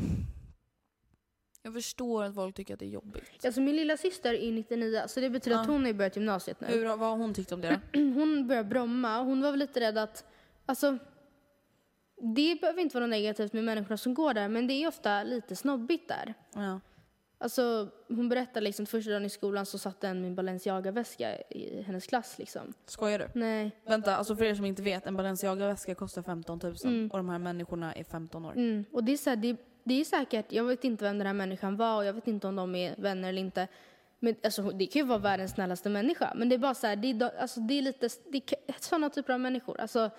Jag 1.62 1.75
förstår 1.75 2.25
att 2.25 2.35
folk 2.35 2.55
tycker 2.57 2.75
att 2.75 2.81
det 2.81 2.87
är 2.87 2.91
jobbigt. 2.91 3.45
Alltså 3.45 3.61
min 3.61 3.77
lilla 3.77 3.97
syster 3.97 4.35
är 4.35 4.53
99, 4.53 5.03
så 5.07 5.20
det 5.20 5.31
betyder 5.31 5.57
att 5.57 5.66
Ja. 5.66 5.72
hon 5.72 5.85
har 5.85 5.93
börjat 5.93 6.16
gymnasiet 6.16 6.61
nu. 6.61 6.66
Hur, 6.66 6.85
vad 6.87 6.99
har 6.99 7.16
hon 7.16 7.35
tyckt 7.35 7.53
om 7.53 7.61
det 7.61 7.81
då? 7.93 8.01
Hon 8.14 8.47
börjar 8.47 8.64
bromma, 8.64 9.20
hon 9.22 9.41
var 9.41 9.51
väl 9.51 9.59
lite 9.61 9.81
rädd 9.81 9.99
att, 9.99 10.25
alltså 10.66 10.99
det 12.35 12.61
behöver 12.61 12.81
inte 12.81 12.95
vara 12.97 13.07
något 13.07 13.11
negativt 13.11 13.53
med 13.53 13.64
människorna 13.64 13.97
som 13.97 14.14
går 14.14 14.35
där, 14.35 14.49
men 14.49 14.66
det 14.66 14.75
är 14.75 14.89
ofta 14.89 15.22
lite 15.22 15.57
snobbigt 15.57 16.09
där. 16.09 16.35
Ja. 16.55 16.81
Alltså, 17.39 17.89
hon 18.09 18.28
berättar 18.28 18.61
liksom 18.61 18.87
första 18.87 19.11
dagen 19.11 19.24
i 19.24 19.28
skolan 19.28 19.66
så 19.66 19.78
satt 19.78 20.05
en 20.05 20.22
min 20.22 20.35
Balenciaga-väska 20.35 21.43
i 21.51 21.82
hennes 21.82 22.07
klass 22.07 22.39
liksom. 22.39 22.72
Skojar 22.87 23.18
du? 23.18 23.28
Nej. 23.41 23.70
Vänta, 23.87 24.16
alltså 24.16 24.37
för 24.37 24.45
er 24.45 24.55
som 24.55 24.64
inte 24.64 24.82
vet, 24.82 25.07
en 25.07 25.16
Balenciaga-väska 25.16 25.95
kostar 25.95 26.22
15 26.22 26.61
000 26.85 27.09
och 27.12 27.18
de 27.18 27.28
här 27.28 27.39
människorna 27.39 27.95
är 27.95 28.05
15 28.05 28.45
år. 28.45 28.53
Mm. 28.53 28.85
Och 28.93 29.05
det 29.05 29.12
är, 29.12 29.16
så 29.16 29.30
här, 29.30 29.37
det, 29.37 29.57
det 29.85 30.01
är 30.01 30.05
säkert, 30.05 30.53
jag 30.53 30.64
vet 30.64 30.85
inte 30.85 31.05
vem 31.05 31.18
den 31.18 31.26
här 31.26 31.35
människan 31.35 31.76
var 31.76 31.97
och 31.97 32.05
jag 32.05 32.12
vet 32.12 32.28
inte 32.28 32.47
om 32.47 32.57
de 32.57 32.74
är 32.74 32.95
vänner 32.99 33.28
eller 33.28 33.41
inte. 33.41 33.68
Men 34.18 34.35
alltså, 34.45 34.62
det 34.62 34.87
kan 34.87 35.03
ju 35.03 35.09
vara 35.09 35.18
världens 35.18 35.53
snällaste 35.53 35.89
människa. 35.89 36.32
Men 36.37 36.49
det 36.49 36.55
är 36.55 36.59
bara 36.59 36.74
så 36.74 36.87
här, 36.87 36.97
det 36.97 37.11
är, 37.11 37.41
alltså, 37.41 37.61
det 37.61 37.74
är 37.74 37.82
lite, 37.82 38.09
det 38.32 38.39
är 38.66 38.74
sådana 38.80 39.11
typer 39.11 39.32
av 39.32 39.41
människor. 39.41 39.80
Alltså, 39.80 40.11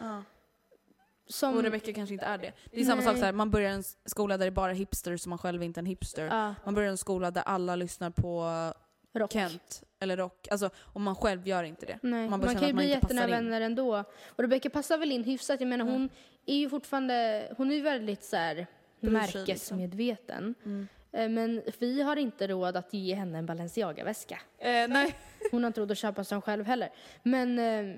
som, 1.27 1.57
Och 1.57 1.63
Rebecca 1.63 1.93
kanske 1.93 2.13
inte 2.13 2.25
är 2.25 2.37
det. 2.37 2.51
Det 2.71 2.79
är 2.79 2.85
samma 2.85 2.95
Nej. 2.95 3.05
sak 3.05 3.17
så 3.17 3.25
här, 3.25 3.31
man 3.31 3.51
börjar 3.51 3.71
en 3.71 3.83
skola 4.05 4.37
där 4.37 4.45
det 4.45 4.49
är 4.49 4.51
bara 4.51 4.73
hipsters 4.73 5.23
och 5.23 5.29
man 5.29 5.37
själv 5.37 5.61
är 5.61 5.65
inte 5.65 5.79
en 5.79 5.85
hipster. 5.85 6.25
Ja. 6.25 6.55
Man 6.63 6.73
börjar 6.73 6.89
en 6.89 6.97
skola 6.97 7.31
där 7.31 7.41
alla 7.41 7.75
lyssnar 7.75 8.09
på 8.09 8.49
rock. 9.13 9.31
Kent 9.31 9.83
eller 9.99 10.17
rock. 10.17 10.47
Alltså, 10.51 10.69
och 10.77 11.01
man 11.01 11.15
själv 11.15 11.47
gör 11.47 11.63
inte 11.63 11.85
det. 11.85 11.99
Man 12.01 12.29
man, 12.29 12.55
kan 12.55 12.67
ju 12.67 12.73
bli 12.73 12.89
jättenära 12.89 13.27
vänner 13.27 13.61
ändå. 13.61 14.03
Och 14.25 14.39
Rebecca 14.39 14.69
passar 14.69 14.97
väl 14.97 15.11
in 15.11 15.23
hyfsat. 15.23 15.59
Jag 15.59 15.69
menar 15.69 15.85
hon 15.85 16.09
är 16.45 16.55
ju 16.55 16.69
fortfarande, 16.69 17.47
hon 17.57 17.71
är 17.71 17.75
ju 17.75 17.81
väldigt 17.81 18.23
så 18.23 18.35
här 18.35 18.67
märkesmedveten. 18.99 20.55
Mm. 20.65 20.87
Eh, 21.11 21.29
Men 21.29 21.61
vi 21.79 22.01
har 22.01 22.15
inte 22.15 22.47
råd 22.47 22.77
att 22.77 22.93
ge 22.93 23.15
henne 23.15 23.37
en 23.37 23.45
Balenciaga-väska. 23.45 24.39
Eh, 24.57 24.87
nej. 24.87 25.15
Hon 25.51 25.63
har 25.63 25.67
inte 25.67 25.81
råd 25.81 25.91
att 25.91 25.97
köpa 25.97 26.23
sig 26.23 26.41
själv 26.41 26.65
heller. 26.65 26.89
Men, 27.23 27.59
eh, 27.59 27.95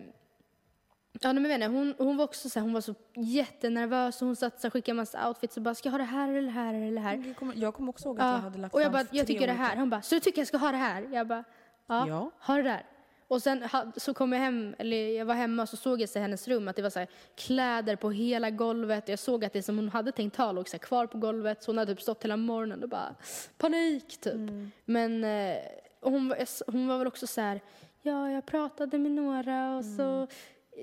ja 1.21 1.33
men 1.33 1.45
jag 1.45 1.53
inte, 1.55 1.67
hon, 1.67 1.95
hon 1.97 2.17
var 2.17 2.23
också 2.23 2.49
så 2.49 2.59
här, 2.59 2.63
hon 2.63 2.73
var 2.73 2.81
så 2.81 2.95
jättenervös 3.15 4.21
och 4.21 4.25
hon 4.27 4.35
satt 4.35 4.63
här, 4.63 4.69
skickade 4.69 4.95
massa 4.95 5.27
outfits 5.27 5.57
och 5.57 5.63
bara, 5.63 5.75
ska 5.75 5.87
jag 5.87 5.91
ha 5.91 5.97
det 5.97 6.03
här 6.03 6.29
eller 6.29 6.41
det 6.41 6.49
här 6.49 6.73
eller 6.73 6.91
det 6.91 6.99
här? 6.99 7.23
Jag 7.27 7.35
kommer, 7.37 7.55
jag 7.55 7.73
kommer 7.73 7.89
också 7.89 8.05
ihåg 8.07 8.19
att 8.19 8.25
jag 8.25 8.33
Ja, 8.33 8.37
hade 8.37 8.59
lagt 8.59 8.75
och 8.75 8.81
jag 8.81 8.91
bara, 8.91 9.05
jag 9.11 9.27
tycker 9.27 9.47
det 9.47 9.53
här. 9.53 9.75
Han 9.75 9.89
bara, 9.89 10.01
så 10.01 10.15
du 10.15 10.21
tycker 10.21 10.39
jag 10.41 10.47
ska 10.47 10.57
ha 10.57 10.71
det 10.71 10.77
här? 10.77 11.01
Jag 11.13 11.27
bara, 11.27 11.43
ja, 11.87 12.07
Ja. 12.07 12.31
ha 12.39 12.55
det 12.55 12.63
där. 12.63 12.85
Och 13.29 13.41
sen 13.41 13.63
så 13.97 14.13
kom 14.13 14.33
jag 14.33 14.39
hem, 14.39 14.75
eller 14.77 15.07
jag 15.17 15.25
var 15.25 15.33
hemma 15.35 15.61
och 15.63 15.69
så 15.69 15.77
såg 15.77 16.01
jag 16.01 16.09
i 16.15 16.19
hennes 16.19 16.47
rum 16.47 16.67
att 16.67 16.75
det 16.75 16.81
var 16.81 16.89
så 16.89 16.99
här, 16.99 17.07
kläder 17.35 17.95
på 17.95 18.11
hela 18.11 18.49
golvet. 18.49 19.09
Jag 19.09 19.19
såg 19.19 19.45
att 19.45 19.53
det 19.53 19.63
som 19.63 19.77
hon 19.77 19.89
hade 19.89 20.11
tänkt 20.11 20.35
ha 20.35 20.51
låg 20.51 20.69
så 20.69 20.73
här, 20.73 20.79
kvar 20.79 21.07
på 21.07 21.17
golvet. 21.17 21.63
Så 21.63 21.71
hon 21.71 21.77
hade 21.77 21.95
typ 21.95 22.01
stått 22.01 22.23
hela 22.23 22.37
morgonen 22.37 22.83
och 22.83 22.89
bara 22.89 23.15
panik 23.57 24.17
typ. 24.21 24.51
Men 24.85 25.23
eh, 25.23 25.57
hon, 26.01 26.33
hon 26.67 26.87
var 26.87 26.97
väl 26.97 27.07
också 27.07 27.27
så 27.27 27.41
här, 27.41 27.61
ja 28.01 28.31
jag 28.31 28.45
pratade 28.45 28.97
med 28.97 29.11
några 29.11 29.77
och 29.77 29.85
så 29.85 30.27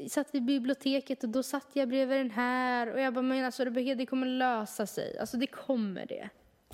satt 0.09 0.29
vi 0.33 0.39
i 0.39 0.41
biblioteket 0.41 1.25
och 1.25 1.29
då 1.29 1.43
satt 1.43 1.67
jag 1.73 1.89
bredvid 1.89 2.19
den 2.19 2.31
här. 2.31 2.93
Och 2.93 3.01
jag 3.01 3.15
bara, 3.15 3.23
men 3.23 3.45
alltså 3.45 3.65
Rebecka 3.65 3.95
det 3.95 4.07
kommer 4.07 4.27
lösa 4.27 4.87
sig. 4.87 5.19
Alltså 5.19 5.37
det 5.37 5.47
kommer 5.47 6.07
det. 6.07 6.29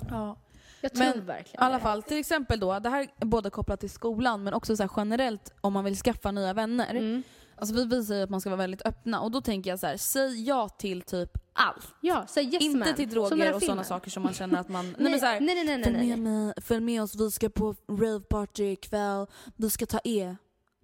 Ja. 0.09 0.37
Jag 0.81 0.93
tror 0.93 1.05
Men 1.05 1.25
verkligen 1.25 1.63
i 1.63 1.65
alla 1.65 1.79
fall, 1.79 2.03
till 2.03 2.17
exempel 2.17 2.59
då, 2.59 2.79
det 2.79 2.89
här 2.89 3.07
är 3.19 3.25
både 3.25 3.49
kopplat 3.49 3.79
till 3.79 3.89
skolan 3.89 4.43
men 4.43 4.53
också 4.53 4.77
så 4.77 4.89
generellt 4.97 5.53
om 5.61 5.73
man 5.73 5.83
vill 5.83 5.95
skaffa 5.95 6.31
nya 6.31 6.53
vänner. 6.53 6.89
Mm. 6.89 7.23
Alltså 7.55 7.75
vi 7.75 7.85
visar 7.85 8.15
ju 8.15 8.21
att 8.21 8.29
man 8.29 8.41
ska 8.41 8.49
vara 8.49 8.57
väldigt 8.57 8.85
öppna 8.85 9.21
och 9.21 9.31
då 9.31 9.41
tänker 9.41 9.69
jag 9.69 9.79
så 9.79 9.87
här, 9.87 9.97
säg 9.97 10.43
ja 10.43 10.69
till 10.69 11.01
typ 11.01 11.29
allt. 11.53 11.87
Ja, 12.01 12.25
säg 12.27 12.45
yes 12.45 12.61
inte 12.63 12.77
man. 12.77 12.95
till 12.95 13.09
droger 13.09 13.55
och 13.55 13.63
sådana 13.63 13.83
saker 13.83 14.11
som 14.11 14.23
man 14.23 14.33
känner 14.33 14.59
att 14.59 14.69
man... 14.69 14.85
nej, 14.85 14.95
Nej, 14.99 15.11
men 15.11 15.19
så 15.19 15.25
här, 15.25 15.39
nej, 15.39 15.55
nej, 15.55 15.65
nej, 15.65 15.77
nej, 15.77 15.83
följ, 15.83 15.97
nej. 15.97 16.07
med 16.07 16.19
mig, 16.19 16.53
följ 16.61 16.81
med 16.81 17.03
oss, 17.03 17.15
vi 17.15 17.31
ska 17.31 17.49
på 17.49 17.75
raveparty 17.87 18.63
ikväll, 18.63 19.27
vi 19.55 19.69
ska 19.69 19.85
ta 19.85 19.99
E. 20.03 20.35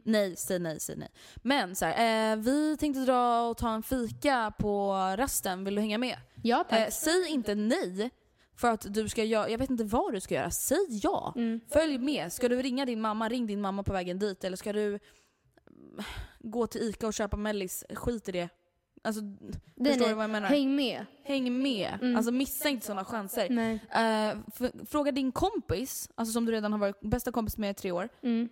Nej, 0.08 0.36
säg 0.36 0.60
nej, 0.60 0.80
säg 0.80 0.96
nej. 0.96 1.10
Men 1.36 1.76
så 1.76 1.86
här, 1.86 2.32
eh, 2.32 2.38
vi 2.38 2.78
tänkte 2.78 3.02
dra 3.02 3.42
och 3.42 3.58
ta 3.58 3.74
en 3.74 3.84
fika 3.84 4.54
på 4.60 4.94
rasten, 5.18 5.64
vill 5.64 5.76
du 5.76 5.82
hänga 5.82 5.98
med? 5.98 6.18
Ja, 6.44 6.66
tack. 6.70 6.80
Eh, 6.80 6.90
säg 6.90 7.28
inte 7.28 7.56
nej 7.56 8.10
för 8.56 8.72
att 8.72 8.94
du 8.94 9.10
ska 9.10 9.24
göra, 9.24 9.50
jag 9.50 9.58
vet 9.58 9.70
inte 9.70 9.84
vad 9.84 10.14
du 10.14 10.20
ska 10.20 10.36
göra, 10.36 10.52
säg 10.52 10.86
ja. 10.90 11.34
Mm. 11.36 11.60
Följ 11.70 11.98
med. 11.98 12.34
Ska 12.34 12.50
du 12.50 12.62
ringa 12.62 12.86
din 12.86 13.02
mamma, 13.02 13.30
ring 13.30 13.48
din 13.48 13.62
mamma 13.62 13.84
på 13.84 13.94
vägen 13.94 14.20
dit. 14.20 14.44
Eller 14.44 14.58
ska 14.58 14.74
du 14.74 14.88
mm, 14.88 15.00
gå 16.40 16.68
till 16.68 16.82
ICA 16.82 17.08
och 17.08 17.14
köpa 17.14 17.38
mellis, 17.38 17.84
skit 17.90 18.30
i 18.30 18.32
det. 18.32 18.50
Alltså, 19.08 19.22
Nej, 19.22 19.92
förstår 19.92 20.00
nej. 20.00 20.10
du 20.10 20.14
vad 20.14 20.24
jag 20.24 20.30
menar? 20.30 20.48
Häng 20.48 20.76
med. 20.76 21.06
Häng 21.24 21.62
med. 21.62 21.98
Mm. 22.02 22.16
Alltså 22.16 22.32
missa 22.32 22.70
inte 22.70 22.86
sådana 22.86 23.06
chanser. 23.06 23.80
F- 24.60 24.72
fråga 24.90 25.12
din 25.12 25.32
kompis, 25.32 26.10
alltså 26.16 26.34
som 26.34 26.46
du 26.46 26.52
redan 26.52 26.72
har 26.72 26.80
varit 26.80 27.00
bästa 27.02 27.32
kompis 27.32 27.58
med 27.58 27.70
i 27.72 27.74
tre 27.74 27.92
år. 27.92 28.10
Mm. 28.24 28.50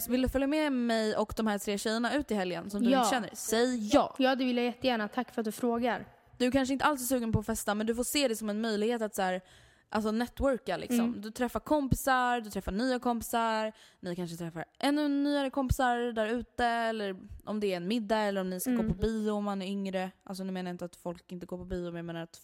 Så 0.00 0.10
vill 0.10 0.22
du 0.22 0.28
följa 0.28 0.46
med 0.46 0.72
mig 0.72 1.16
och 1.16 1.32
de 1.36 1.46
här 1.46 1.58
tre 1.58 1.78
tjejerna 1.78 2.14
ut 2.14 2.30
i 2.30 2.34
helgen 2.34 2.70
som 2.70 2.82
du 2.82 2.90
Ja. 2.90 2.98
inte 2.98 3.10
känner? 3.10 3.30
Säg 3.32 3.88
ja. 3.94 4.14
Ja, 4.18 4.34
det 4.34 4.44
vill 4.44 4.56
jag 4.56 4.66
jättegärna. 4.66 5.08
Tack 5.08 5.34
för 5.34 5.40
att 5.40 5.44
du 5.44 5.52
frågar. 5.52 6.06
Du 6.38 6.50
kanske 6.50 6.72
inte 6.72 6.84
alls 6.84 7.02
är 7.02 7.06
sugen 7.06 7.32
på 7.32 7.38
att 7.38 7.46
festa 7.46 7.74
men 7.74 7.86
du 7.86 7.94
får 7.94 8.04
se 8.04 8.28
det 8.28 8.36
som 8.36 8.50
en 8.50 8.60
möjlighet 8.60 9.02
att 9.02 9.14
så 9.14 9.22
här, 9.22 9.40
alltså 9.88 10.10
networka 10.10 10.76
liksom. 10.76 11.00
Mm. 11.00 11.20
Du 11.20 11.30
träffar 11.30 11.60
kompisar, 11.60 12.40
du 12.40 12.50
träffar 12.50 12.72
nya 12.72 12.98
kompisar, 12.98 13.72
ni 14.00 14.16
kanske 14.16 14.36
träffar 14.36 14.64
ännu 14.78 15.08
nyare 15.08 15.50
kompisar 15.50 16.12
där 16.12 16.26
ute 16.26 16.64
eller 16.66 17.16
om 17.44 17.60
det 17.60 17.72
är 17.72 17.76
en 17.76 17.88
middag 17.88 18.18
eller 18.18 18.40
om 18.40 18.50
ni 18.50 18.60
ska 18.60 18.70
Mm. 18.70 18.88
gå 18.88 18.94
på 18.94 19.00
bio 19.00 19.30
om 19.30 19.44
man 19.44 19.62
är 19.62 19.66
yngre. 19.66 20.10
Alltså 20.24 20.44
nu 20.44 20.52
menar 20.52 20.68
jag 20.70 20.74
inte 20.74 20.84
att 20.84 20.96
folk 20.96 21.32
inte 21.32 21.46
går 21.46 21.58
på 21.58 21.64
bio 21.64 21.84
men 21.84 21.96
jag 21.96 22.04
menar 22.04 22.20
att 22.22 22.40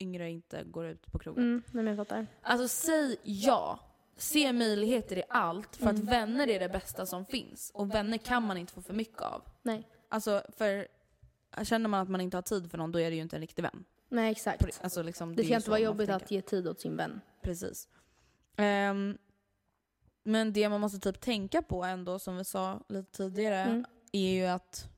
yngre 0.00 0.30
inte 0.30 0.64
går 0.64 0.86
ut 0.86 1.12
på 1.12 1.18
krogen. 1.18 1.42
Mm, 1.44 1.62
men 1.72 1.86
jag 1.86 1.96
fattar. 1.96 2.26
Alltså 2.42 2.68
säg 2.68 3.16
ja. 3.22 3.78
Se 4.18 4.52
möjligheter 4.52 5.18
i 5.18 5.22
allt 5.28 5.76
för 5.76 5.86
att 5.86 5.92
Mm. 5.96 6.06
vänner 6.06 6.48
är 6.48 6.60
det 6.60 6.68
bästa 6.68 7.06
som 7.06 7.26
finns. 7.26 7.70
Och 7.74 7.94
vänner 7.94 8.18
kan 8.18 8.42
man 8.42 8.56
inte 8.56 8.72
få 8.72 8.82
för 8.82 8.94
mycket 8.94 9.22
av. 9.22 9.42
Nej. 9.62 9.88
Alltså 10.08 10.42
för 10.56 10.86
känner 11.64 11.88
man 11.88 12.00
att 12.00 12.08
man 12.08 12.20
inte 12.20 12.36
har 12.36 12.42
tid 12.42 12.70
för 12.70 12.78
någon 12.78 12.92
då 12.92 13.00
är 13.00 13.10
det 13.10 13.16
ju 13.16 13.22
inte 13.22 13.36
en 13.36 13.40
riktig 13.40 13.62
vän. 13.62 13.84
Nej, 14.08 14.30
exakt. 14.32 14.66
Det- 14.66 14.80
Alltså 14.84 15.02
liksom, 15.02 15.36
det 15.36 15.42
är 15.42 15.44
ska 15.44 15.54
inte 15.56 15.70
vara 15.70 15.80
jobbigt 15.80 16.10
att 16.10 16.30
ge 16.30 16.42
tid 16.42 16.68
åt 16.68 16.80
sin 16.80 16.96
vän. 16.96 17.20
Precis. 17.42 17.88
Ehm, 18.56 19.18
men 20.22 20.52
det 20.52 20.68
man 20.68 20.80
måste 20.80 20.98
typ 20.98 21.20
tänka 21.20 21.62
på 21.62 21.84
ändå, 21.84 22.18
som 22.18 22.36
vi 22.36 22.44
sa 22.44 22.80
lite 22.88 23.12
tidigare, 23.16 23.56
Mm. 23.60 23.84
är 24.12 24.32
ju 24.34 24.46
att 24.46 24.88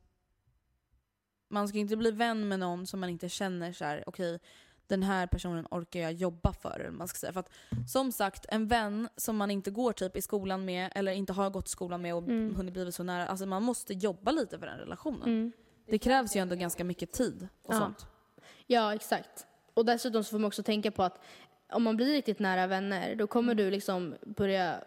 man 1.49 1.69
ska 1.69 1.79
inte 1.79 1.97
bli 1.97 2.11
vän 2.11 2.49
med 2.49 2.61
någon 2.61 2.87
som 2.87 3.01
man 3.01 3.09
inte 3.11 3.29
känner 3.29 3.73
så 3.73 3.85
här, 3.85 4.05
okej, 4.07 4.39
den 4.87 5.03
här 5.03 5.27
personen 5.27 5.67
orkar 5.71 6.01
jag 6.01 6.13
jobba 6.13 6.53
för. 6.53 6.91
Man 6.93 7.09
ska 7.09 7.17
säga. 7.19 7.33
För 7.33 7.41
att 7.41 7.51
som 7.91 8.13
sagt, 8.13 8.47
en 8.49 8.69
vän 8.69 9.09
som 9.17 9.37
man 9.37 9.51
inte 9.51 9.71
går 9.71 9.93
typ 9.93 10.17
i 10.17 10.23
skolan 10.23 10.65
med 10.65 10.93
eller 10.95 11.13
inte 11.13 11.33
har 11.33 11.51
gått 11.51 11.67
i 11.67 11.71
skolan 11.71 12.03
med 12.03 12.15
och 12.15 12.23
Mm. 12.23 12.55
hunnit 12.57 12.75
bli 12.75 12.93
så 12.93 13.03
nära, 13.03 13.27
alltså 13.27 13.47
man 13.47 13.63
måste 13.63 13.95
jobba 13.95 14.31
lite 14.31 14.59
för 14.59 14.67
den 14.67 14.79
relationen. 14.79 15.23
Mm. 15.23 15.53
Det 15.87 15.99
krävs 15.99 16.37
ju 16.37 16.41
ändå 16.41 16.55
ganska 16.57 16.85
mycket 16.85 17.13
tid 17.13 17.49
och 17.63 17.75
Ja. 17.75 17.79
sånt. 17.79 18.07
Ja, 18.71 18.95
exakt. 18.95 19.47
Och 19.75 19.85
dessutom 19.85 20.25
så 20.25 20.31
får 20.31 20.39
man 20.39 20.47
också 20.49 20.63
tänka 20.63 20.91
på 20.91 21.03
att 21.03 21.21
om 21.73 21.83
man 21.83 21.97
blir 21.97 22.07
riktigt 22.13 22.39
nära 22.39 22.67
vänner, 22.67 23.15
då 23.15 23.27
kommer 23.27 23.53
Mm. 23.53 23.65
du 23.65 23.71
liksom 23.71 24.15
börja 24.27 24.85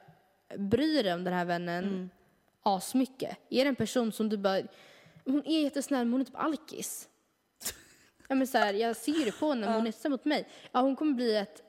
bry 0.57 1.01
dig 1.03 1.13
om 1.13 1.23
den 1.23 1.33
här 1.33 1.45
vännen 1.45 1.83
Mm. 1.83 2.09
asmycket. 2.63 3.37
Är 3.49 3.63
det 3.63 3.69
en 3.69 3.75
person 3.75 4.11
som 4.11 4.29
du 4.29 4.37
bara, 4.37 4.61
hon 5.25 5.45
är 5.45 5.63
jättesnäll 5.63 6.05
men 6.05 6.11
hon 6.11 6.21
är 6.21 6.25
typ 6.25 6.39
alkis. 6.39 7.09
ja, 8.27 8.35
men 8.35 8.47
så 8.47 8.57
här, 8.57 8.73
jag 8.73 8.95
ser 8.95 9.25
det 9.25 9.39
på 9.39 9.49
henne, 9.49 9.73
hon 9.73 9.87
är 9.87 10.09
mot 10.09 10.25
mig. 10.25 10.47
Ja, 10.71 10.81
hon 10.81 10.95
kommer 10.95 11.13
bli 11.13 11.35
ett 11.35 11.63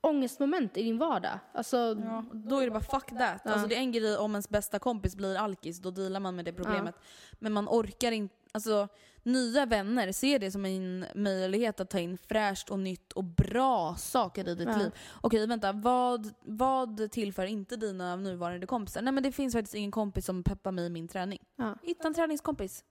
ångestmoment 0.00 0.76
i 0.76 0.82
din 0.82 0.98
vardag. 0.98 1.38
Alltså, 1.52 1.76
Ja, 1.76 2.24
då 2.32 2.58
är 2.58 2.64
det 2.64 2.70
bara 2.70 2.80
fuck 2.80 3.08
that. 3.08 3.42
Ja. 3.44 3.50
Alltså 3.52 3.66
det 3.68 3.74
är 3.74 3.78
en 3.78 3.92
grej 3.92 4.16
om 4.16 4.32
ens 4.32 4.48
bästa 4.48 4.78
kompis 4.78 5.16
blir 5.16 5.36
alkis, 5.36 5.78
då 5.78 5.90
dealar 5.90 6.20
man 6.20 6.36
med 6.36 6.44
det 6.44 6.52
problemet. 6.52 6.94
Men 7.32 7.52
man 7.52 7.68
orkar 7.68 8.12
inte, 8.12 8.34
alltså 8.52 8.88
nya 9.22 9.66
vänner 9.66 10.12
ser 10.12 10.38
det 10.38 10.50
som 10.50 10.64
en 10.64 11.06
möjlighet 11.14 11.80
att 11.80 11.90
ta 11.90 11.98
in 11.98 12.18
fräscht 12.18 12.70
och 12.70 12.78
nytt 12.78 13.12
och 13.12 13.24
bra 13.24 13.94
saker 13.98 14.48
i 14.48 14.54
ditt 14.54 14.68
Ja. 14.68 14.76
liv. 14.78 14.90
Okej 15.20 15.46
vänta, 15.46 15.72
vad, 15.72 16.34
vad 16.42 17.10
tillför 17.10 17.44
inte 17.46 17.76
dina 17.76 18.16
nuvarande 18.16 18.66
kompisar? 18.66 19.02
Nej 19.02 19.12
men 19.12 19.22
det 19.22 19.32
finns 19.32 19.54
faktiskt 19.54 19.74
ingen 19.74 19.90
kompis 19.90 20.26
som 20.26 20.42
peppar 20.44 20.72
mig 20.72 20.86
i 20.86 20.90
min 20.90 21.08
träning. 21.08 21.38
ja. 21.56 21.74
Hitta 21.82 22.06
en 22.08 22.14
träningskompis. 22.14 22.84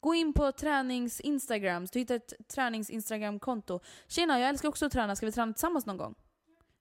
Gå 0.00 0.14
in 0.14 0.32
på 0.32 0.52
tränings-instagrams, 0.52 1.90
du 1.90 1.98
hittar 1.98 2.14
ett 2.14 2.32
tränings-instagram-konto. 2.48 3.80
Tjena, 4.08 4.40
jag 4.40 4.48
älskar 4.48 4.68
också 4.68 4.86
att 4.86 4.92
träna, 4.92 5.16
ska 5.16 5.26
vi 5.26 5.32
träna 5.32 5.52
tillsammans 5.52 5.86
någon 5.86 5.96
gång? 5.96 6.14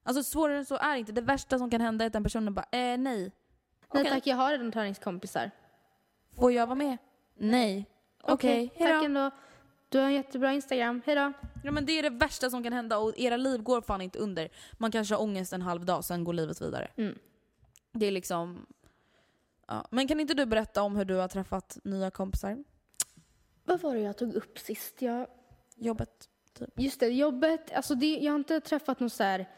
Alltså 0.03 0.23
svårare 0.23 0.57
än 0.57 0.65
så 0.65 0.75
är 0.77 0.93
det 0.93 0.99
inte. 0.99 1.11
Det 1.11 1.21
värsta 1.21 1.57
som 1.57 1.69
kan 1.69 1.81
hända 1.81 2.05
är 2.05 2.07
att 2.07 2.13
den 2.13 2.23
personen 2.23 2.53
bara, 2.53 2.65
eh 2.71 2.79
nej. 2.79 2.97
Nej 2.97 3.31
Okej. 3.87 4.09
tack, 4.11 4.27
jag 4.27 4.35
har 4.35 4.51
redan 4.51 4.71
träningskompisar. 4.71 5.51
Får 6.35 6.51
jag 6.51 6.67
vara 6.67 6.75
med? 6.75 6.97
Nej. 7.37 7.85
Okej, 8.23 8.69
tack 8.69 8.87
hejdå. 8.87 9.05
ändå. 9.05 9.31
Du 9.89 9.97
har 9.97 10.05
en 10.05 10.13
jättebra 10.13 10.53
Instagram, 10.53 11.01
hejdå. 11.05 11.33
Ja 11.63 11.71
men 11.71 11.85
det 11.85 11.91
är 11.99 12.03
det 12.03 12.09
värsta 12.09 12.49
som 12.49 12.63
kan 12.63 12.73
hända 12.73 12.97
och 12.97 13.13
era 13.17 13.37
liv 13.37 13.61
går 13.61 13.81
fan 13.81 14.01
inte 14.01 14.19
under. 14.19 14.49
Man 14.73 14.91
kanske 14.91 15.15
har 15.15 15.21
ångest 15.21 15.53
en 15.53 15.61
halv 15.61 15.85
dag, 15.85 16.05
sen 16.05 16.23
går 16.23 16.33
livet 16.33 16.61
vidare. 16.61 16.91
Mm. 16.95 17.15
Det 17.91 18.05
är 18.05 18.11
liksom... 18.11 18.65
Ja. 19.67 19.87
Men 19.91 20.07
kan 20.07 20.19
inte 20.19 20.33
du 20.33 20.45
berätta 20.45 20.81
om 20.81 20.95
hur 20.95 21.05
du 21.05 21.15
har 21.15 21.27
träffat 21.27 21.77
nya 21.83 22.11
kompisar? 22.11 22.63
Vad 23.65 23.81
var 23.81 23.95
det 23.95 24.01
jag 24.01 24.17
tog 24.17 24.33
upp 24.33 24.59
sist? 24.59 25.01
Jag... 25.01 25.27
Jobbet? 25.75 26.29
Just 26.75 26.99
det, 26.99 27.07
jobbet. 27.07 27.73
Alltså 27.73 27.95
det, 27.95 28.17
jag 28.17 28.31
har 28.31 28.39
inte 28.39 28.59
träffat 28.59 28.99
någon 28.99 29.09
så 29.09 29.23
här... 29.23 29.49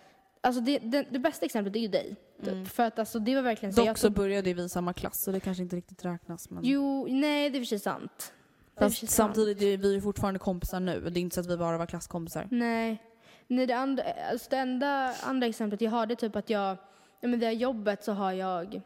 Alltså 0.41 0.61
det, 0.61 0.79
det, 0.79 1.05
det 1.11 1.19
bästa 1.19 1.45
exemplet 1.45 1.75
är 1.75 1.79
ju 1.79 1.87
dig. 1.87 2.15
Typ. 2.43 2.67
För 2.67 2.83
att 2.83 2.99
alltså 2.99 3.19
det 3.19 3.35
var 3.35 3.41
verkligen 3.41 3.73
så. 3.73 3.81
Dock 3.81 3.89
jag 3.89 3.99
så 3.99 4.09
började 4.09 4.53
vi 4.53 4.63
i 4.63 4.69
samma 4.69 4.93
klass 4.93 5.23
så 5.23 5.31
det 5.31 5.39
kanske 5.39 5.63
inte 5.63 5.75
riktigt 5.75 6.05
räknas. 6.05 6.49
Men... 6.49 6.63
jo, 6.65 7.07
nej 7.09 7.49
det 7.49 7.57
är 7.57 7.59
för 7.59 7.65
sig 7.65 7.79
sant. 7.79 8.33
Det 8.75 8.85
är 8.85 8.89
Fast 8.89 8.97
sant. 8.99 9.11
samtidigt 9.11 9.61
är 9.61 9.77
vi 9.77 9.93
ju 9.93 10.01
fortfarande 10.01 10.39
kompisar 10.39 10.79
nu. 10.79 11.09
Det 11.09 11.19
är 11.19 11.21
inte 11.21 11.33
så 11.33 11.41
att 11.41 11.47
vi 11.47 11.57
bara 11.57 11.77
var 11.77 11.85
klasskompisar. 11.85 12.47
Nej. 12.51 13.03
Nej, 13.47 13.67
det, 13.67 13.73
andra, 13.73 14.03
alltså 14.31 14.47
det 14.49 14.57
enda 14.57 15.13
andra 15.23 15.47
exemplet 15.47 15.81
jag 15.81 15.91
har 15.91 16.05
det 16.05 16.13
är 16.13 16.15
typ 16.15 16.35
att 16.35 16.49
jag, 16.49 16.77
ja, 17.21 17.27
men 17.27 17.39
via 17.39 17.51
jobbet 17.51 18.03
så 18.03 18.11
har 18.11 18.31
jag 18.31 18.81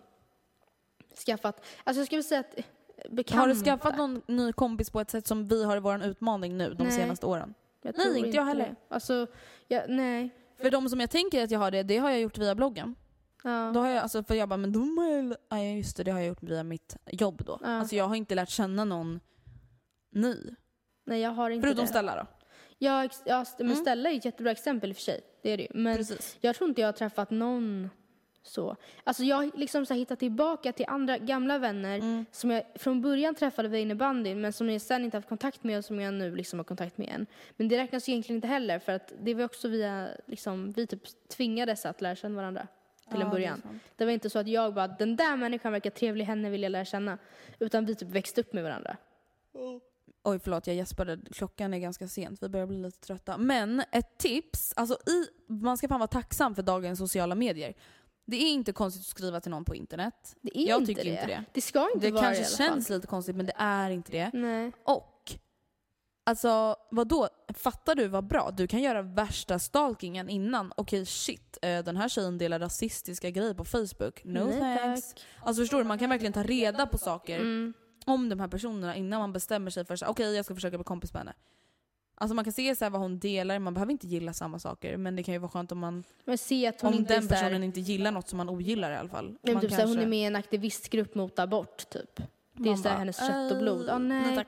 skaffat, 1.25 1.65
alltså 1.83 1.99
jag 1.99 2.05
skulle 2.05 2.23
säga 2.23 2.39
att 2.39 2.55
bekanta. 3.11 3.41
Har 3.41 3.47
du 3.47 3.55
skaffat 3.55 3.97
någon 3.97 4.21
ny 4.27 4.53
kompis 4.53 4.89
på 4.89 4.99
ett 4.99 5.09
sätt 5.09 5.27
som 5.27 5.47
vi 5.47 5.63
har 5.63 5.77
i 5.77 5.79
vår 5.79 6.03
utmaning 6.03 6.57
nu 6.57 6.73
de 6.73 6.83
Nej. 6.83 6.91
senaste 6.91 7.25
åren? 7.25 7.53
Nej, 7.83 8.17
inte 8.17 8.37
jag 8.37 8.45
heller. 8.45 8.65
det. 8.65 8.75
Alltså, 8.95 9.27
jag, 9.67 9.89
nej. 9.89 10.29
För 10.61 10.71
de 10.71 10.89
som 10.89 10.99
jag 10.99 11.09
tänker 11.09 11.43
att 11.43 11.51
jag 11.51 11.59
har 11.59 11.71
det, 11.71 11.83
det 11.83 11.97
har 11.97 12.09
jag 12.09 12.19
gjort 12.21 12.37
via 12.37 12.55
bloggen. 12.55 12.95
Ja. 13.43 13.71
Då 13.73 13.79
har 13.79 13.89
jag, 13.89 13.97
alltså, 13.97 14.23
för 14.23 14.35
jag 14.35 14.49
bara, 14.49 14.57
men 14.57 14.71
då 14.71 14.79
har 14.79 15.37
ja 15.49 15.63
just 15.63 15.97
det, 15.97 16.03
det 16.03 16.11
har 16.11 16.19
jag 16.19 16.27
gjort 16.27 16.43
via 16.43 16.63
mitt 16.63 16.97
jobb 17.11 17.41
då. 17.45 17.59
Ja. 17.61 17.67
Alltså 17.67 17.95
jag 17.95 18.07
har 18.07 18.15
inte 18.15 18.35
lärt 18.35 18.49
känna 18.49 18.85
någon 18.85 19.19
ny. 20.11 20.35
Nej, 21.05 21.21
jag 21.21 21.31
har 21.31 21.49
inte 21.49 21.67
Förutom 21.67 21.85
det. 21.85 21.89
Stella 21.89 22.15
då. 22.15 22.27
Ja, 22.77 23.09
ja, 23.25 23.45
men 23.57 23.67
Mm. 23.67 23.75
Stella 23.81 24.09
är 24.09 24.17
ett 24.17 24.25
jättebra 24.25 24.51
exempel 24.51 24.89
i 24.89 24.93
och 24.93 24.97
för 24.97 25.03
sig. 25.03 25.21
Det 25.43 25.49
är 25.49 25.57
det 25.57 25.63
ju. 25.63 25.69
Men 25.73 25.97
Precis. 25.97 26.37
jag 26.41 26.55
tror 26.55 26.69
inte 26.69 26.81
jag 26.81 26.87
har 26.87 26.93
träffat 26.93 27.31
någon 27.31 27.89
så. 28.43 28.75
Alltså 29.03 29.23
jag 29.23 29.35
har 29.35 29.51
liksom 29.55 29.85
så 29.85 29.93
hittat 29.93 30.19
tillbaka 30.19 30.71
till 30.73 30.85
andra 30.87 31.17
gamla 31.17 31.57
vänner 31.57 31.97
Mm. 31.97 32.25
som 32.31 32.51
jag 32.51 32.63
från 32.75 33.01
början 33.01 33.35
träffade 33.35 33.67
via 33.69 33.81
innebandyn 33.81 34.41
men 34.41 34.53
som 34.53 34.69
jag 34.69 34.81
sen 34.81 35.05
inte 35.05 35.17
haft 35.17 35.29
kontakt 35.29 35.63
med 35.63 35.77
och 35.77 35.85
som 35.85 35.99
jag 35.99 36.13
nu 36.13 36.35
liksom 36.35 36.59
har 36.59 36.63
kontakt 36.63 36.97
med 36.97 37.07
igen. 37.07 37.25
Men 37.57 37.67
det 37.67 37.77
räknas 37.77 38.09
ju 38.09 38.11
egentligen 38.13 38.37
inte 38.37 38.47
heller 38.47 38.79
för 38.79 38.91
att 38.91 39.13
det 39.21 39.33
var 39.33 39.43
också 39.43 39.67
via, 39.67 40.07
liksom, 40.25 40.71
vi 40.71 40.87
typ 40.87 41.27
tvingades 41.27 41.85
att 41.85 42.01
lära 42.01 42.15
känna 42.15 42.35
varandra 42.35 42.67
till 43.11 43.21
en 43.21 43.29
början. 43.29 43.61
Det. 43.63 43.79
Det 43.95 44.05
var 44.05 44.11
inte 44.11 44.29
så 44.29 44.39
att 44.39 44.47
jag 44.47 44.73
bara, 44.73 44.87
den 44.87 45.15
där 45.15 45.35
människan 45.37 45.71
verkar 45.71 45.89
trevlig, 45.89 46.25
henne 46.25 46.49
vill 46.49 46.63
jag 46.63 46.69
lära 46.71 46.85
känna. 46.85 47.17
Utan 47.59 47.85
vi 47.85 47.95
typ 47.95 48.09
växte 48.09 48.41
upp 48.41 48.53
med 48.53 48.63
varandra. 48.63 48.97
Oj 50.25 50.39
förlåt, 50.39 50.67
jag 50.67 50.75
gäspade. 50.75 51.19
Klockan 51.31 51.73
är 51.73 51.79
ganska 51.79 52.07
sent. 52.07 52.43
Vi 52.43 52.49
börjar 52.49 52.67
bli 52.67 52.77
lite 52.77 52.99
trötta. 52.99 53.37
Men 53.37 53.83
ett 53.91 54.17
tips. 54.17 54.73
Alltså 54.75 54.93
i, 54.93 55.25
man 55.47 55.77
ska 55.77 55.87
fan 55.87 55.99
vara 55.99 56.07
tacksam 56.07 56.55
för 56.55 56.63
dagens 56.63 56.99
sociala 56.99 57.35
medier. 57.35 57.73
Det 58.25 58.35
är 58.37 58.51
inte 58.51 58.71
konstigt 58.73 59.01
att 59.01 59.07
skriva 59.07 59.41
till 59.41 59.51
någon 59.51 59.65
på 59.65 59.75
internet. 59.75 60.35
Det 60.41 60.57
är 60.57 60.67
Jag 60.69 60.81
inte 60.81 60.87
tycker 60.93 61.03
det. 61.03 61.09
inte 61.09 61.25
det. 61.25 61.43
Det 61.53 61.61
ska 61.61 61.89
inte 61.93 62.07
Det 62.07 62.11
vara 62.11 62.23
kanske 62.23 62.41
det 62.43 62.45
i 62.45 62.47
alla 62.47 62.57
fall. 62.57 62.67
känns 62.75 62.89
lite 62.89 63.07
konstigt 63.07 63.35
men 63.35 63.45
det 63.45 63.53
är 63.57 63.89
inte 63.89 64.11
det. 64.11 64.31
Nej. 64.33 64.71
Och, 64.83 65.31
alltså 66.23 66.75
vadå? 66.91 67.29
Fattar 67.53 67.95
du 67.95 68.07
vad 68.07 68.27
bra? 68.27 68.51
Du 68.51 68.67
kan 68.67 68.81
göra 68.81 69.01
värsta 69.01 69.59
stalkingen 69.59 70.29
innan. 70.29 70.73
Okej 70.77 71.05
shit, 71.05 71.57
eh, 71.61 71.83
den 71.83 71.97
här 71.97 72.09
tjejen 72.09 72.37
delar 72.37 72.59
rasistiska 72.59 73.29
grejer 73.29 73.53
på 73.53 73.65
Facebook. 73.65 74.23
No 74.23 74.39
Nej, 74.45 74.77
thanks. 74.77 75.13
tack. 75.13 75.23
Alltså 75.43 75.61
förstår 75.61 75.77
du, 75.77 75.83
man 75.83 75.99
kan 75.99 76.09
verkligen 76.09 76.33
ta 76.33 76.43
reda 76.43 76.85
på 76.85 76.97
saker 76.97 77.39
Mm. 77.39 77.73
om 78.05 78.29
de 78.29 78.39
här 78.39 78.47
personerna 78.47 78.95
innan 78.95 79.19
man 79.19 79.33
bestämmer 79.33 79.71
sig 79.71 79.85
för 79.85 79.93
att 79.93 80.03
okej 80.03 80.35
jag 80.35 80.45
ska 80.45 80.55
försöka 80.55 80.77
bli 80.77 80.83
kompis 80.83 81.13
med 81.13 81.19
henne. 81.19 81.33
Alltså 82.23 82.35
man 82.35 82.43
kan 82.43 82.53
se 82.53 82.75
så 82.75 82.85
här 82.85 82.89
vad 82.89 83.01
hon 83.01 83.19
delar, 83.19 83.59
man 83.59 83.73
behöver 83.73 83.91
inte 83.91 84.07
gilla 84.07 84.33
samma 84.33 84.59
saker 84.59 84.97
men 84.97 85.15
det 85.15 85.23
kan 85.23 85.33
ju 85.33 85.37
vara 85.39 85.51
skönt 85.51 85.71
om 85.71 85.79
man 85.79 86.03
Men 86.25 86.37
se 86.37 86.67
att 86.67 86.81
hon 86.81 86.93
om 86.93 86.99
inte 86.99 87.13
den 87.13 87.27
så 87.27 87.33
här- 87.33 87.41
personen 87.43 87.63
inte 87.63 87.79
gillar 87.79 88.11
något 88.11 88.29
som 88.29 88.37
man 88.37 88.49
ogillar 88.49 88.91
i 88.91 88.95
alla 88.95 89.09
fall. 89.09 89.25
Nej, 89.27 89.37
men 89.41 89.53
Man 89.53 89.61
typ 89.61 89.71
såhär, 89.71 89.83
hon 89.83 89.93
kanske- 89.93 90.05
är 90.05 90.09
med 90.09 90.19
i 90.19 90.23
en 90.23 90.35
aktivistgrupp 90.35 91.15
mot 91.15 91.39
abort, 91.39 91.89
typ. 91.89 92.21
Det 92.53 92.69
är 92.69 92.75
såhär 92.75 92.95
bara, 92.95 92.99
hennes 92.99 93.17
kött 93.17 93.51
och 93.51 93.57
blod. 93.57 93.85
Ja, 93.87 93.93
"Eh, 93.93 93.99
nej, 93.99 94.35
tack. 94.35 94.47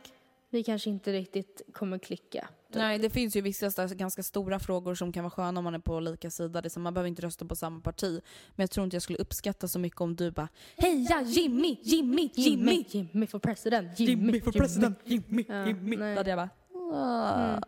vi 0.49 0.63
kanske 0.63 0.89
inte 0.89 1.13
riktigt 1.13 1.61
kommer 1.73 1.97
klicka. 1.97 2.47
Typ. 2.67 2.75
Nej, 2.75 2.99
det 2.99 3.09
finns 3.09 3.35
ju 3.35 3.41
vissa 3.41 3.71
så 3.71 3.81
här 3.81 3.89
ganska 3.95 4.23
stora 4.23 4.59
frågor 4.59 4.95
som 4.95 5.11
kan 5.11 5.23
vara 5.23 5.31
sköna 5.31 5.57
om 5.59 5.63
man 5.63 5.75
är 5.75 5.79
på 5.79 5.99
lika 5.99 6.29
sida. 6.29 6.61
Det 6.61 6.67
är 6.67 6.69
som, 6.69 6.83
man 6.83 6.93
behöver 6.93 7.07
inte 7.07 7.21
rösta 7.21 7.45
på 7.45 7.55
samma 7.55 7.79
parti. 7.79 8.21
Men 8.55 8.63
jag 8.63 8.71
tror 8.71 8.83
inte 8.83 8.95
jag 8.95 9.01
skulle 9.03 9.19
uppskatta 9.19 9.67
så 9.67 9.79
mycket 9.79 10.01
om 10.01 10.15
du 10.15 10.31
bara 10.31 10.47
Heja 10.77 11.21
Jimmy, 11.21 11.77
Jimmy, 11.81 12.29
Jimmy! 12.33 12.83
Jimmy 12.89 13.27
for 13.27 13.39
president, 13.39 13.99
Jimmy, 13.99 14.11
Jimmy 14.25 14.41
för 14.41 14.51
president, 14.51 14.99
Jimmy, 15.05 15.45
Ja, 15.47 15.67
Jimmy. 15.67 15.95
nej. 15.97 16.13
Då 16.15 16.19
hade 16.19 16.29
jag 16.29 16.37
bara, 16.37 16.43
"Ah, 16.43 16.64
Mm. 16.93 17.61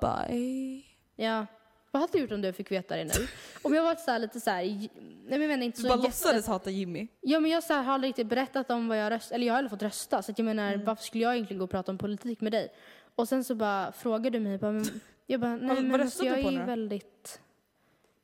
bye. 0.00 0.82
Ja, 1.16 1.46
Vad 1.90 2.00
hade 2.00 2.12
du 2.12 2.18
gjort 2.18 2.32
om 2.32 2.42
du 2.42 2.52
fick 2.52 2.70
veta 2.70 2.96
det 2.96 3.04
nu? 3.04 3.26
Om 3.62 3.74
jag 3.74 3.82
varit 3.82 4.00
så 4.00 4.10
här 4.10 4.18
lite 4.18 4.40
så 4.40 4.50
här, 4.50 4.64
nej 4.64 4.90
men 5.28 5.40
jag 5.40 5.48
menar 5.48 5.64
inte 5.64 5.78
Du 5.78 5.82
så 5.82 5.88
bara 5.88 5.96
jätte- 5.96 6.08
låtsades 6.08 6.46
hata 6.46 6.70
Jimmy. 6.70 7.08
Ja 7.20 7.40
men 7.40 7.50
jag 7.50 7.62
så 7.64 7.72
här, 7.72 7.82
har 7.82 7.94
aldrig 7.94 8.08
riktigt 8.08 8.26
berättat 8.26 8.70
om 8.70 8.88
vad 8.88 8.98
jag 8.98 9.10
röstat, 9.10 9.32
eller 9.32 9.46
jag 9.46 9.54
har 9.54 9.58
aldrig 9.58 9.70
fått 9.70 9.82
rösta 9.82 10.22
så 10.22 10.32
att 10.32 10.38
jag 10.38 10.44
menar 10.44 10.72
Mm. 10.72 10.84
varför 10.84 11.02
skulle 11.04 11.24
jag 11.24 11.34
egentligen 11.34 11.58
gå 11.58 11.64
och 11.64 11.70
prata 11.70 11.92
om 11.92 11.98
politik 11.98 12.40
med 12.40 12.52
dig? 12.52 12.72
Och 13.14 13.28
sen 13.28 13.44
så 13.44 13.54
bara 13.54 13.92
frågar 13.92 14.30
du 14.30 14.40
mig, 14.40 14.58
bara, 14.58 14.72
men, 14.72 14.84
jag 15.26 15.40
bara 15.40 15.56
nej 15.56 15.82
men 15.82 16.00
alltså, 16.00 16.24
jag 16.24 16.36
du 16.36 16.46
är 16.48 16.50
ju 16.52 16.62
väldigt, 16.62 17.40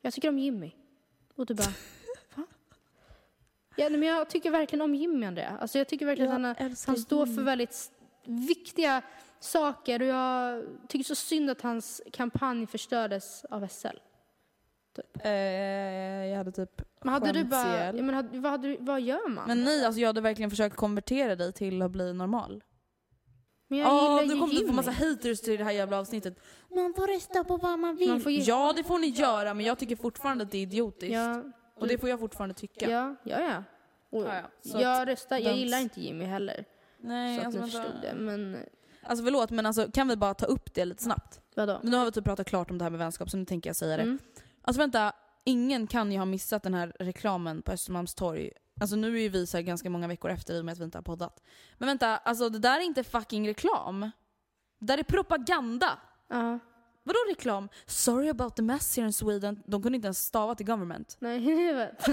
jag 0.00 0.12
tycker 0.12 0.28
om 0.28 0.38
Jimmy. 0.38 0.70
Och 1.36 1.46
du 1.46 1.54
bara, 1.54 1.72
va? 2.34 2.46
Ja 3.76 3.88
nej, 3.88 3.98
men 3.98 4.08
jag 4.08 4.28
tycker 4.30 4.50
verkligen 4.50 4.82
om 4.82 4.94
Jimmy 4.94 5.26
Andrea. 5.26 5.56
Alltså 5.60 5.78
jag 5.78 5.88
tycker 5.88 6.06
verkligen 6.06 6.44
att 6.44 6.58
han, 6.58 6.74
han 6.86 6.96
står 6.96 7.26
för 7.26 7.42
väldigt 7.42 7.90
viktiga 8.24 9.02
saker 9.40 10.02
och 10.02 10.08
jag 10.08 10.64
tycker 10.88 11.04
så 11.04 11.14
synd 11.14 11.50
att 11.50 11.60
hans 11.60 12.02
kampanj 12.12 12.66
förstördes 12.66 13.44
av 13.44 13.66
SL. 13.68 13.86
Eh, 15.24 15.30
jag 16.26 16.36
hade 16.36 16.52
typ 16.52 16.82
Men 17.04 17.12
hade 17.12 17.32
du 17.32 17.44
bara, 17.44 17.86
ja, 17.86 17.92
men 17.92 18.14
hade, 18.14 18.38
vad, 18.40 18.52
hade, 18.52 18.76
vad 18.80 19.00
gör 19.00 19.28
man? 19.28 19.44
Men 19.48 19.64
nej, 19.64 19.84
alltså 19.84 20.00
jag 20.00 20.08
hade 20.08 20.20
verkligen 20.20 20.50
försökt 20.50 20.76
konvertera 20.76 21.36
dig 21.36 21.52
till 21.52 21.82
att 21.82 21.90
bli 21.90 22.12
normal. 22.12 22.62
Men 23.68 23.78
jag 23.78 23.88
Ja, 23.88 24.20
gillar 24.20 24.34
nu 24.34 24.40
kommer 24.40 24.52
du 24.54 24.58
få 24.60 24.64
Jimmy. 24.64 24.76
massa 24.76 24.90
haters 24.90 25.40
till 25.40 25.58
det 25.58 25.64
här 25.64 25.72
jävla 25.72 25.98
avsnittet. 25.98 26.38
Man 26.74 26.94
får 26.94 27.06
rösta 27.06 27.44
på 27.44 27.56
vad 27.56 27.78
man 27.78 27.96
vill. 27.96 28.08
Man 28.08 28.20
får 28.20 28.32
ge- 28.32 28.42
Ja, 28.42 28.72
det 28.76 28.84
får 28.84 28.98
ni 28.98 29.06
göra, 29.06 29.54
men 29.54 29.66
jag 29.66 29.78
tycker 29.78 29.96
fortfarande 29.96 30.44
att 30.44 30.50
det 30.50 30.58
är 30.58 30.62
idiotiskt. 30.62 31.12
Ja, 31.14 31.42
Och 31.74 31.88
det 31.88 31.98
får 31.98 32.08
jag 32.08 32.20
fortfarande 32.20 32.54
tycka. 32.54 32.90
ja, 32.90 33.14
ja. 33.24 33.40
ja. 33.40 33.64
Och 34.10 34.22
Ja, 34.24 34.34
ja. 34.62 34.80
Jag 34.80 35.02
att 35.02 35.08
röstar, 35.08 35.38
jag 35.38 35.56
gillar 35.56 35.78
inte 35.78 36.00
Jimmy 36.00 36.24
heller. 36.24 36.64
Nej, 36.98 37.34
så 37.34 37.40
att 37.40 37.46
alltså, 37.46 37.60
ni 37.64 37.70
förstod 37.70 38.02
det. 38.02 38.14
Men 38.14 38.56
alltså 39.10 39.24
förlåt, 39.24 39.50
men 39.50 39.66
alltså, 39.66 39.90
kan 39.90 40.08
vi 40.08 40.16
bara 40.16 40.34
ta 40.34 40.46
upp 40.46 40.74
det 40.74 40.84
lite 40.84 41.02
snabbt? 41.02 41.40
vadå? 41.56 41.80
Men 41.82 41.90
nu 41.90 41.96
har 41.96 42.04
vi 42.04 42.12
typ 42.12 42.24
pratat 42.24 42.46
klart 42.46 42.70
om 42.70 42.78
det 42.78 42.84
här 42.84 42.90
med 42.90 42.98
vänskap, 42.98 43.30
så 43.30 43.36
nu 43.36 43.44
tänker 43.44 43.70
jag 43.70 43.76
säga 43.76 43.96
det. 43.96 44.02
Mm. 44.02 44.18
Alltså 44.62 44.80
vänta, 44.80 45.12
ingen 45.44 45.86
kan 45.86 46.12
ju 46.12 46.18
ha 46.18 46.24
missat 46.24 46.62
den 46.62 46.74
här 46.74 46.92
reklamen 46.98 47.62
på 47.62 47.72
Östermalmstorg. 47.72 48.50
Alltså 48.80 48.96
nu 48.96 49.16
är 49.16 49.20
ju 49.20 49.28
vi 49.28 49.46
så 49.46 49.60
ganska 49.60 49.90
många 49.90 50.08
veckor 50.08 50.30
efter 50.30 50.54
i 50.54 50.60
och 50.60 50.64
med 50.64 50.72
att 50.72 50.78
vi 50.78 50.84
inte 50.84 50.98
har 50.98 51.02
poddat. 51.02 51.42
Men 51.78 51.86
vänta, 51.86 52.16
alltså 52.16 52.48
det 52.48 52.58
där 52.58 52.76
är 52.80 52.84
inte 52.84 53.04
fucking 53.04 53.48
reklam. 53.48 54.10
Det 54.80 54.86
där 54.86 54.98
är 54.98 55.02
propaganda. 55.02 55.98
Ja, 56.28 56.58
Vadå 57.02 57.18
reklam? 57.28 57.68
Sorry 57.86 58.28
about 58.28 58.56
the 58.56 58.62
mess 58.62 58.96
here 58.96 59.06
in 59.06 59.12
Sweden. 59.12 59.62
De 59.66 59.82
kunde 59.82 59.96
inte 59.96 60.06
ens 60.06 60.18
stava 60.18 60.54
till 60.54 60.66
government. 60.66 61.16
nej 61.18 61.66
jag 61.66 61.74
vet. 61.74 62.08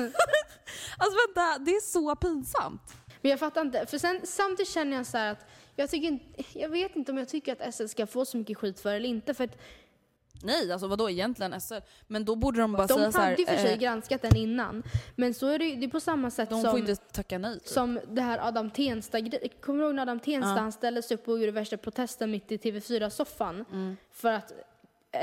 Alltså 0.98 1.18
vänta, 1.28 1.58
det 1.60 1.72
är 1.72 1.82
så 1.82 2.16
pinsamt. 2.16 2.82
Men 3.22 3.32
jag 3.32 3.40
fattar 3.40 3.62
inte. 3.62 3.86
För 3.86 3.98
sen, 3.98 4.22
samtidigt 4.24 4.70
känner 4.70 4.98
jag 4.98 5.06
så 5.06 5.18
här 5.18 5.32
att 5.32 5.46
jag, 5.78 5.90
tycker 5.90 6.20
jag 6.54 6.70
vet 6.70 6.96
inte 6.96 7.12
om 7.12 7.18
jag 7.18 7.28
tycker 7.30 7.52
att 7.62 7.76
SL 7.76 7.86
ska 7.86 8.08
få 8.08 8.26
så 8.26 8.38
mycket 8.38 8.58
skit 8.58 8.80
för 8.80 8.94
eller 8.94 9.10
inte. 9.10 9.34
För 9.34 9.44
att 9.44 9.58
Nej, 10.44 10.72
alltså 10.72 10.88
vadå 10.88 11.10
egentligen 11.10 11.62
SL? 11.62 11.74
Men 12.08 12.26
då 12.26 12.36
borde 12.36 12.60
de 12.60 12.72
bara 12.72 12.88
de 12.88 12.94
säga 12.94 13.12
så 13.12 13.20
hade 13.20 13.30
här, 13.32 13.38
ju 13.38 13.46
för 13.46 13.56
sig 13.58 13.74
eh, 13.74 13.80
granskat 13.80 14.22
den 14.22 14.36
innan. 14.36 14.84
Men 15.16 15.34
så 15.34 15.48
är 15.48 15.60
det, 15.60 15.66
ju- 15.66 15.76
det 15.76 15.86
är 15.86 15.90
på 15.90 16.00
samma 16.00 16.32
sätt 16.32 16.50
de 16.50 16.62
som... 16.62 16.72
får 16.72 16.80
inte 16.80 16.96
tacka 16.96 17.38
nej. 17.38 17.60
Typ. 17.60 17.68
Som 17.68 18.00
det 18.08 18.22
här 18.22 18.48
Adam 18.48 18.70
Tensta 18.70 19.20
Kommer 19.62 19.80
du 19.80 19.86
ihåg 19.86 19.96
när 19.96 20.02
Adam 20.02 20.20
Tensta 20.20 20.50
Ja. 20.50 20.60
han 20.60 20.72
ställde 20.72 21.02
sig 21.02 21.16
upp 21.16 21.28
och 21.28 21.40
gjorde 21.40 21.52
värsta 21.52 21.78
protesten 21.78 22.32
mitt 22.32 22.52
i 22.52 22.58
TV4-soffan? 22.58 23.66
Mm. 23.72 23.98
För 24.12 24.34
att 24.34 24.54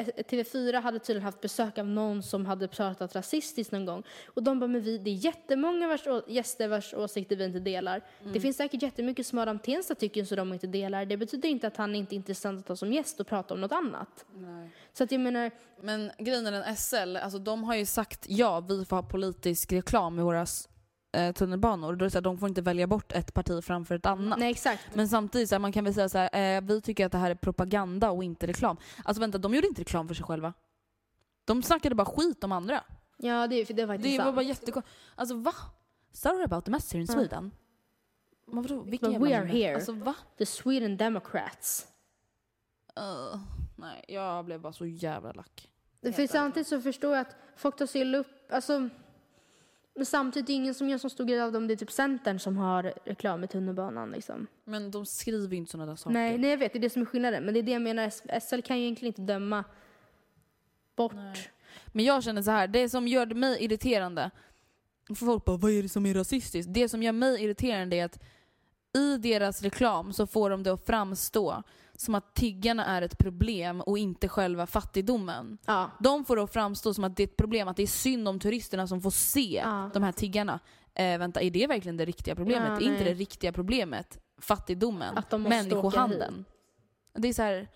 TV4 0.03 0.81
hade 0.81 0.99
tydligen 0.99 1.25
haft 1.25 1.41
besök 1.41 1.79
av 1.79 1.87
någon 1.87 2.23
som 2.23 2.47
hade 2.47 2.69
pratat 2.69 3.15
rasistiskt 3.15 3.73
någon 3.73 3.87
gång. 3.87 4.03
Och 4.27 4.43
de 4.43 4.61
bara, 4.61 4.67
men 4.67 4.81
vi, 4.81 4.99
det 4.99 5.11
är 5.11 5.15
jättemånga 5.15 5.89
vars, 5.89 6.07
gäster 6.27 6.69
vars 6.69 6.95
åsikter 6.95 7.37
vi 7.37 7.45
inte 7.45 7.59
delar. 7.59 8.05
Mm. 8.21 8.33
Det 8.33 8.41
finns 8.41 8.57
säkert 8.57 8.83
jättemycket 8.83 9.27
som 9.27 9.39
Adam 9.39 9.59
Tensta 9.59 9.95
tycker 9.95 10.25
som 10.25 10.37
de 10.37 10.53
inte 10.53 10.67
delar. 10.67 11.05
Det 11.05 11.17
betyder 11.17 11.49
inte 11.49 11.67
att 11.67 11.77
han 11.77 11.95
inte 11.95 12.15
är 12.15 12.17
intressant 12.17 12.61
att 12.61 12.69
ha 12.69 12.77
som 12.77 12.93
gäst 12.93 13.21
och 13.21 13.27
prata 13.27 13.55
om 13.55 13.61
något 13.61 13.73
annat. 13.73 14.25
Så 14.93 15.05
att 15.05 15.13
jag 15.13 15.21
menar, 15.21 15.51
Men 15.81 16.11
grejen 16.19 16.47
är 16.47 16.53
den 16.53 16.77
SL, 16.77 17.17
alltså 17.17 17.39
de 17.39 17.65
har 17.65 17.75
ju 17.75 17.87
sagt 17.87 18.27
ja, 18.29 18.61
vi 18.61 18.85
får 18.85 18.97
ha 18.97 19.03
politisk 19.03 19.73
reklam 19.73 20.19
i 20.19 20.23
våra 20.23 20.47
eh, 21.15 21.33
tunnelbanor. 21.33 21.93
Då 21.97 22.05
är 22.05 22.07
det 22.07 22.11
så 22.11 22.17
här, 22.19 22.23
de 22.23 22.39
får 22.39 22.49
inte 22.49 22.63
välja 22.63 22.87
bort 22.87 23.13
ett 23.13 23.35
parti 23.35 23.65
framför 23.65 23.95
ett 23.95 24.07
annat. 24.07 24.39
nej 24.39 24.51
exakt. 24.51 24.95
Men 24.95 25.09
samtidigt, 25.09 25.49
så 25.49 25.55
här, 25.55 25.61
man 25.61 25.73
kan 25.73 25.85
väl 25.85 25.95
säga 25.95 26.09
så 26.09 26.19
här, 26.19 26.57
eh, 26.57 26.61
vi 26.63 26.81
tycker 26.81 27.07
att 27.07 27.13
det 27.13 27.19
här 27.19 27.31
är 27.31 27.35
propaganda 27.35 28.11
och 28.11 28.25
inte 28.25 28.47
reklam. 28.47 28.77
Alltså 29.05 29.21
vänta, 29.21 29.39
de 29.39 29.55
gjorde 29.55 29.67
inte 29.67 29.81
reklam 29.81 30.09
för 30.09 30.15
sig 30.15 30.25
själva. 30.25 30.53
De 31.45 31.63
snackade 31.63 31.95
bara 31.95 32.05
skit 32.07 32.45
om 32.45 32.53
andra. 32.53 32.85
Ja, 33.17 33.47
det, 33.47 33.57
är- 33.57 33.75
det 33.75 33.87
var 33.87 33.95
faktiskt 33.95 34.13
Det 34.15 34.19
var 34.19 34.25
sant. 34.25 34.37
bara 34.37 34.43
jättekonstigt. 34.43 34.97
Alltså 35.15 35.35
va? 35.37 35.53
Sorry 36.13 36.45
about 36.45 36.65
the 36.65 36.71
mess 36.71 36.93
here 36.93 37.01
in. 37.01 37.09
Sweden. 37.09 37.51
Men 38.47 38.63
vadå, 38.63 38.81
vilken 38.81 39.09
But 39.09 39.13
jävla 39.13 39.29
we 39.29 39.37
are 39.37 39.45
minne? 39.45 39.59
here. 39.59 39.75
Alltså 39.75 39.93
va? 39.93 40.15
The 40.39 40.47
Sweden 40.47 40.97
Democrats. 40.97 41.87
Uh, 43.01 43.41
nej, 43.77 44.05
jag 44.09 44.45
blev 44.45 44.61
bara 44.61 44.73
så 44.73 44.87
jävla 44.87 45.33
lack. 45.33 45.71
För 46.03 46.27
samtidigt 46.27 46.69
så 46.69 46.81
förstår 46.81 47.13
jag 47.17 47.21
att 47.21 47.37
folk 47.57 47.77
tar 47.77 47.87
så 47.87 47.99
illa 47.99 48.19
upp, 48.19 48.53
alltså 48.53 48.89
men 49.97 50.07
samtidigt 50.07 50.49
är 50.49 50.53
det 50.53 50.57
ingen 50.57 50.75
som 50.75 50.89
gör 50.89 50.99
så 50.99 51.11
stor 51.11 51.25
grej 51.25 51.41
av 51.41 51.53
dem. 51.53 51.67
Det 51.67 51.75
är 51.75 51.77
typ 51.77 51.93
Centern 51.93 52.39
som 52.39 52.57
har 52.57 52.95
reklam 53.05 53.45
i 53.45 53.49
tunnelbanan 53.49 54.11
liksom. 54.11 54.47
Men 54.65 54.91
de 54.91 55.07
skriver 55.07 55.53
ju 55.53 55.57
inte 55.57 55.71
sådana 55.71 55.91
där 55.91 55.97
saker. 55.97 56.15
Nej, 56.15 56.39
nej, 56.39 56.51
jag 56.51 56.59
vet. 56.59 56.73
Det 56.73 56.79
är 56.79 56.81
det 56.81 56.91
som 56.91 57.03
är 57.03 57.07
skillnaden. 57.07 57.45
Men 57.45 57.55
det 57.55 57.61
är 57.61 57.63
det 57.63 57.73
jag 57.73 57.83
menar. 57.83 58.41
SL 58.41 58.61
kan 58.61 58.79
ju 58.79 58.83
egentligen 58.83 59.11
inte 59.11 59.33
döma 59.33 59.65
bort. 60.97 61.51
Men 61.87 62.05
jag 62.05 62.25
känner 62.25 62.43
så 62.43 62.51
här, 62.51 62.69
det 62.69 62.89
som 62.89 63.09
gör 63.09 63.27
mig 63.27 63.65
irriterande, 63.65 64.31
för 65.09 65.15
folk 65.15 65.45
bara 65.45 65.57
vad 65.57 65.71
är 65.71 65.83
det 65.83 65.89
som 65.89 66.07
är 66.07 66.15
rasistiskt? 66.15 66.75
Det 66.75 66.89
som 66.89 67.03
gör 67.03 67.13
mig 67.13 67.45
irriterande 67.45 67.97
är 67.97 68.05
att 68.05 68.23
i 68.97 69.17
deras 69.17 69.63
reklam 69.63 70.13
så 70.13 70.27
får 70.27 70.51
de 70.51 70.63
det 70.63 70.73
att 70.73 70.87
framstå 70.87 71.63
som 71.97 72.15
att 72.15 72.35
tiggarna 72.35 72.85
är 72.85 73.03
ett 73.03 73.19
problem 73.19 73.81
och 73.81 73.99
inte 73.99 74.29
själva 74.29 74.67
fattigdomen. 74.67 75.59
Ja. 75.67 75.91
De 76.01 76.25
får 76.25 76.43
att 76.45 76.53
framstå 76.53 76.95
som 76.95 77.05
att 77.05 77.17
det 77.17 77.23
är 77.23 77.27
ett 77.27 77.37
problem, 77.37 77.69
att 77.69 77.77
det 77.77 77.83
är 77.83 77.87
synd 77.87 78.29
om 78.29 78.41
turisterna 78.41 78.87
som 78.87 79.01
får 79.01 79.11
se 79.11 79.63
Ja. 79.65 79.91
de 79.95 80.03
här 80.03 80.13
tiggarna. 80.13 80.61
Eh, 80.95 81.19
vänta, 81.19 81.41
är 81.41 81.51
det 81.51 81.67
verkligen 81.67 81.97
det 81.97 82.05
riktiga 82.05 82.35
problemet? 82.35 82.69
Ja, 82.69 82.77
är 82.89 82.93
inte 82.93 83.05
det 83.05 83.15
riktiga 83.15 83.53
problemet 83.53 84.19
fattigdomen? 84.41 85.19
Att 85.19 85.31
de 85.31 85.43
måste 85.43 85.57
människohandeln? 85.57 86.45
Det 87.15 87.29
är 87.29 87.33
så 87.33 87.43
här, 87.43 87.69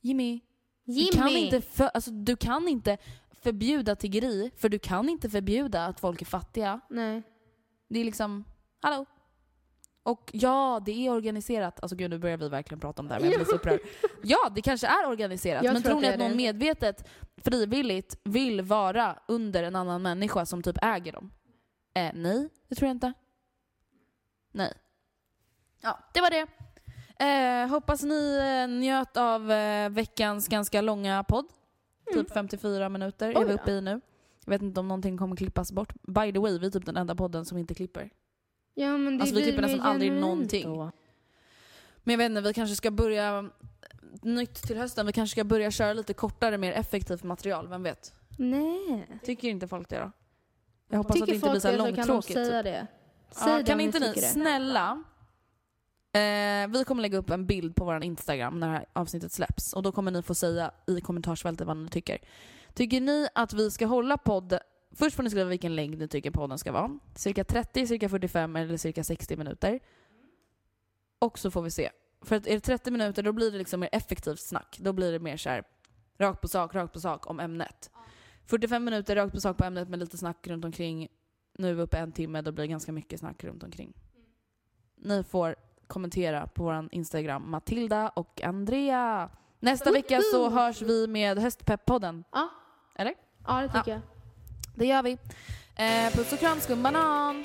Jimmy, 0.00 0.40
Jimmy! 0.84 1.10
du 1.12 1.18
kan, 1.18 1.28
inte 1.28 1.60
för, 1.60 1.84
alltså, 1.94 2.10
du 2.10 2.36
kan 2.36 2.68
inte 2.68 2.98
förbjuda 3.42 3.96
tiggeri, 3.96 4.50
för 4.56 4.68
du 4.68 4.78
kan 4.78 5.08
inte 5.08 5.30
förbjuda 5.30 5.86
att 5.86 6.00
folk 6.00 6.22
är 6.22 6.26
fattiga. 6.26 6.80
Nej. 6.90 7.22
Det 7.88 7.98
är 7.98 8.04
liksom, 8.04 8.44
hallå? 8.80 9.06
Och 10.06 10.30
ja, 10.32 10.82
det 10.86 11.06
är 11.06 11.10
organiserat. 11.10 11.80
Alltså 11.80 11.96
gud, 11.96 12.10
nu 12.10 12.18
börjar 12.18 12.36
vi 12.36 12.48
verkligen 12.48 12.80
prata 12.80 13.02
om 13.02 13.08
det 13.08 13.14
här, 13.14 13.20
men 13.20 13.30
jag 13.30 13.38
blir 13.38 13.46
så 13.46 13.54
upprörd. 13.56 13.80
Ja, 14.22 14.52
det 14.54 14.62
kanske 14.62 14.86
är 14.86 15.08
organiserat. 15.08 15.64
Jag 15.64 15.72
men 15.72 15.82
tror 15.82 15.90
tror 15.92 16.00
ni 16.00 16.08
att 16.08 16.14
är 16.14 16.18
någon 16.18 16.30
det. 16.30 16.36
medvetet, 16.36 17.08
frivilligt, 17.36 18.18
vill 18.24 18.62
vara 18.62 19.18
under 19.28 19.62
en 19.62 19.76
annan 19.76 20.02
människa 20.02 20.46
som 20.46 20.62
typ 20.62 20.76
äger 20.82 21.12
dem? 21.12 21.30
Eh, 21.94 22.10
nej, 22.14 22.48
det 22.68 22.74
tror 22.74 22.86
jag 22.88 22.94
inte. 22.94 23.12
Nej. 24.52 24.72
Ja, 25.82 25.98
det 26.14 26.20
var 26.20 26.30
det. 26.30 26.46
Eh, 27.24 27.68
hoppas 27.68 28.02
ni 28.02 28.36
eh, 28.42 28.68
njöt 28.68 29.16
av 29.16 29.52
eh, 29.52 29.88
veckans 29.90 30.48
ganska 30.48 30.80
långa 30.80 31.24
podd. 31.24 31.46
Typ 32.14 32.30
54 32.32 32.88
minuter 32.88 33.28
är 33.28 33.30
Mm. 33.30 33.42
Oj 33.42 33.48
vi 33.48 33.56
då. 33.56 33.62
uppe 33.62 33.70
i 33.72 33.80
nu. 33.80 34.00
Jag 34.44 34.50
vet 34.50 34.62
inte 34.62 34.80
om 34.80 34.88
någonting 34.88 35.18
kommer 35.18 35.36
klippas 35.36 35.72
bort. 35.72 35.92
By 36.02 36.32
the 36.32 36.38
way, 36.38 36.58
vi 36.58 36.66
är 36.66 36.70
typ 36.70 36.86
den 36.86 36.96
enda 36.96 37.14
podden 37.14 37.44
som 37.44 37.58
inte 37.58 37.74
klipper. 37.74 38.10
Ja, 38.74 38.96
men 38.96 39.16
det 39.18 39.22
Alltså, 39.22 39.34
vi 39.36 39.42
blir 39.42 39.52
klipper 39.52 39.62
mer 39.62 39.68
nästan 39.68 39.90
aldrig 39.90 40.12
någonting. 40.12 40.64
då. 40.68 40.90
Men 42.04 42.12
jag 42.12 42.18
vet 42.18 42.26
inte, 42.30 42.40
vi 42.40 42.54
kanske 42.54 42.76
ska 42.76 42.90
börja 42.90 43.50
nytt 44.22 44.54
till 44.54 44.76
hösten. 44.78 45.06
Vi 45.06 45.12
kanske 45.12 45.32
ska 45.34 45.44
börja 45.44 45.70
köra 45.70 45.92
lite 45.92 46.14
kortare, 46.14 46.58
mer 46.58 46.72
effektivt 46.72 47.22
material. 47.22 47.68
Vem 47.68 47.82
vet? 47.82 48.14
Nej. 48.38 49.06
Tycker 49.24 49.48
inte 49.48 49.68
folk 49.68 49.88
det 49.88 49.98
då? 49.98 50.12
Jag 50.88 50.96
hoppas 50.98 51.10
att 51.16 51.20
det 51.20 51.26
Tycker 51.26 51.34
inte 51.34 51.40
blir 51.44 51.50
folk 51.50 51.62
så 51.62 51.68
här 51.68 51.74
det 51.76 51.78
så 51.80 51.84
kan 51.84 51.94
de 52.06 52.12
långtråkigt. 52.12 52.34
säga 52.34 52.62
Typ. 52.62 52.72
det. 52.72 52.86
Säg 53.30 53.52
Ja, 53.52 53.58
det 53.58 53.64
kan 53.64 53.80
inte 53.80 53.98
ni, 53.98 54.06
tycker 54.06 54.20
det. 54.20 54.26
snälla, 54.26 55.02
eh, 56.12 56.68
vi 56.68 56.84
kommer 56.86 57.02
lägga 57.02 57.18
upp 57.18 57.30
en 57.30 57.46
bild 57.46 57.76
på 57.76 57.84
vår 57.84 58.04
Instagram 58.04 58.60
när 58.60 58.66
det 58.66 58.72
här 58.72 58.86
avsnittet 58.92 59.32
släpps. 59.32 59.72
Och 59.72 59.82
då 59.82 59.92
kommer 59.92 60.10
ni 60.10 60.22
få 60.22 60.34
säga 60.34 60.70
i 60.86 61.00
kommentarsfältet 61.00 61.66
vad 61.66 61.76
ni 61.76 61.88
tycker. 61.88 62.18
Tycker 62.74 63.00
ni 63.00 63.28
att 63.34 63.52
vi 63.52 63.70
ska 63.70 63.86
hålla 63.86 64.16
podd... 64.18 64.58
Först 64.94 65.16
får 65.16 65.22
ni 65.22 65.30
skriva 65.30 65.48
vilken 65.48 65.74
längd 65.76 65.98
ni 65.98 66.08
tycker 66.08 66.30
podden 66.30 66.58
ska 66.58 66.72
vara. 66.72 66.98
Cirka 67.14 67.44
30, 67.44 67.86
cirka 67.86 68.08
45 68.08 68.56
eller 68.56 68.76
cirka 68.76 69.04
60 69.04 69.36
minuter. 69.36 69.80
Och 71.18 71.38
så 71.38 71.50
får 71.50 71.62
vi 71.62 71.70
se. 71.70 71.90
För 72.22 72.36
att 72.36 72.46
är 72.46 72.54
det 72.54 72.60
30 72.60 72.90
minuter 72.90 73.22
då 73.22 73.32
blir 73.32 73.50
det 73.52 73.58
liksom 73.58 73.80
mer 73.80 73.88
effektivt 73.92 74.40
snack. 74.40 74.76
Då 74.80 74.92
blir 74.92 75.12
det 75.12 75.18
mer 75.18 75.36
så 75.36 75.50
här 75.50 75.64
rakt 76.18 76.40
på 76.40 76.48
sak, 76.48 76.74
rakt 76.74 76.92
på 76.92 77.00
sak 77.00 77.30
om 77.30 77.40
ämnet. 77.40 77.90
45 78.46 78.84
minuter 78.84 79.16
rakt 79.16 79.34
på 79.34 79.40
sak 79.40 79.56
på 79.56 79.64
ämnet 79.64 79.88
med 79.88 79.98
lite 79.98 80.18
snack 80.18 80.46
runt 80.46 80.64
omkring. 80.64 81.08
Nu 81.58 81.70
är 81.70 81.74
vi 81.74 81.82
uppe 81.82 81.98
en 81.98 82.12
timme, 82.12 82.42
då 82.42 82.52
blir 82.52 82.62
det 82.64 82.68
ganska 82.68 82.92
mycket 82.92 83.20
snack 83.20 83.44
runt 83.44 83.62
omkring. 83.62 83.92
Ni 84.96 85.24
får 85.24 85.56
kommentera 85.86 86.46
på 86.46 86.64
vår 86.64 86.88
Instagram, 86.92 87.50
Matilda 87.50 88.08
och 88.08 88.42
Andrea. 88.42 89.30
Nästa 89.60 89.92
vecka 89.92 90.20
så 90.32 90.50
hörs 90.50 90.82
vi 90.82 91.06
med 91.06 91.38
Höstpepp-podden. 91.38 92.24
Ja. 92.32 92.48
Eller? 92.94 93.14
Ja, 93.46 93.60
det 93.60 93.68
tycker 93.68 93.90
Ja. 93.90 94.00
jag. 94.08 94.13
Det 94.74 94.86
gör 94.86 95.02
vi. 95.02 95.18
Eh, 95.76 96.12
puss 96.12 96.32
och 96.32 96.38
kram, 96.38 96.60
skumbanan! 96.60 97.44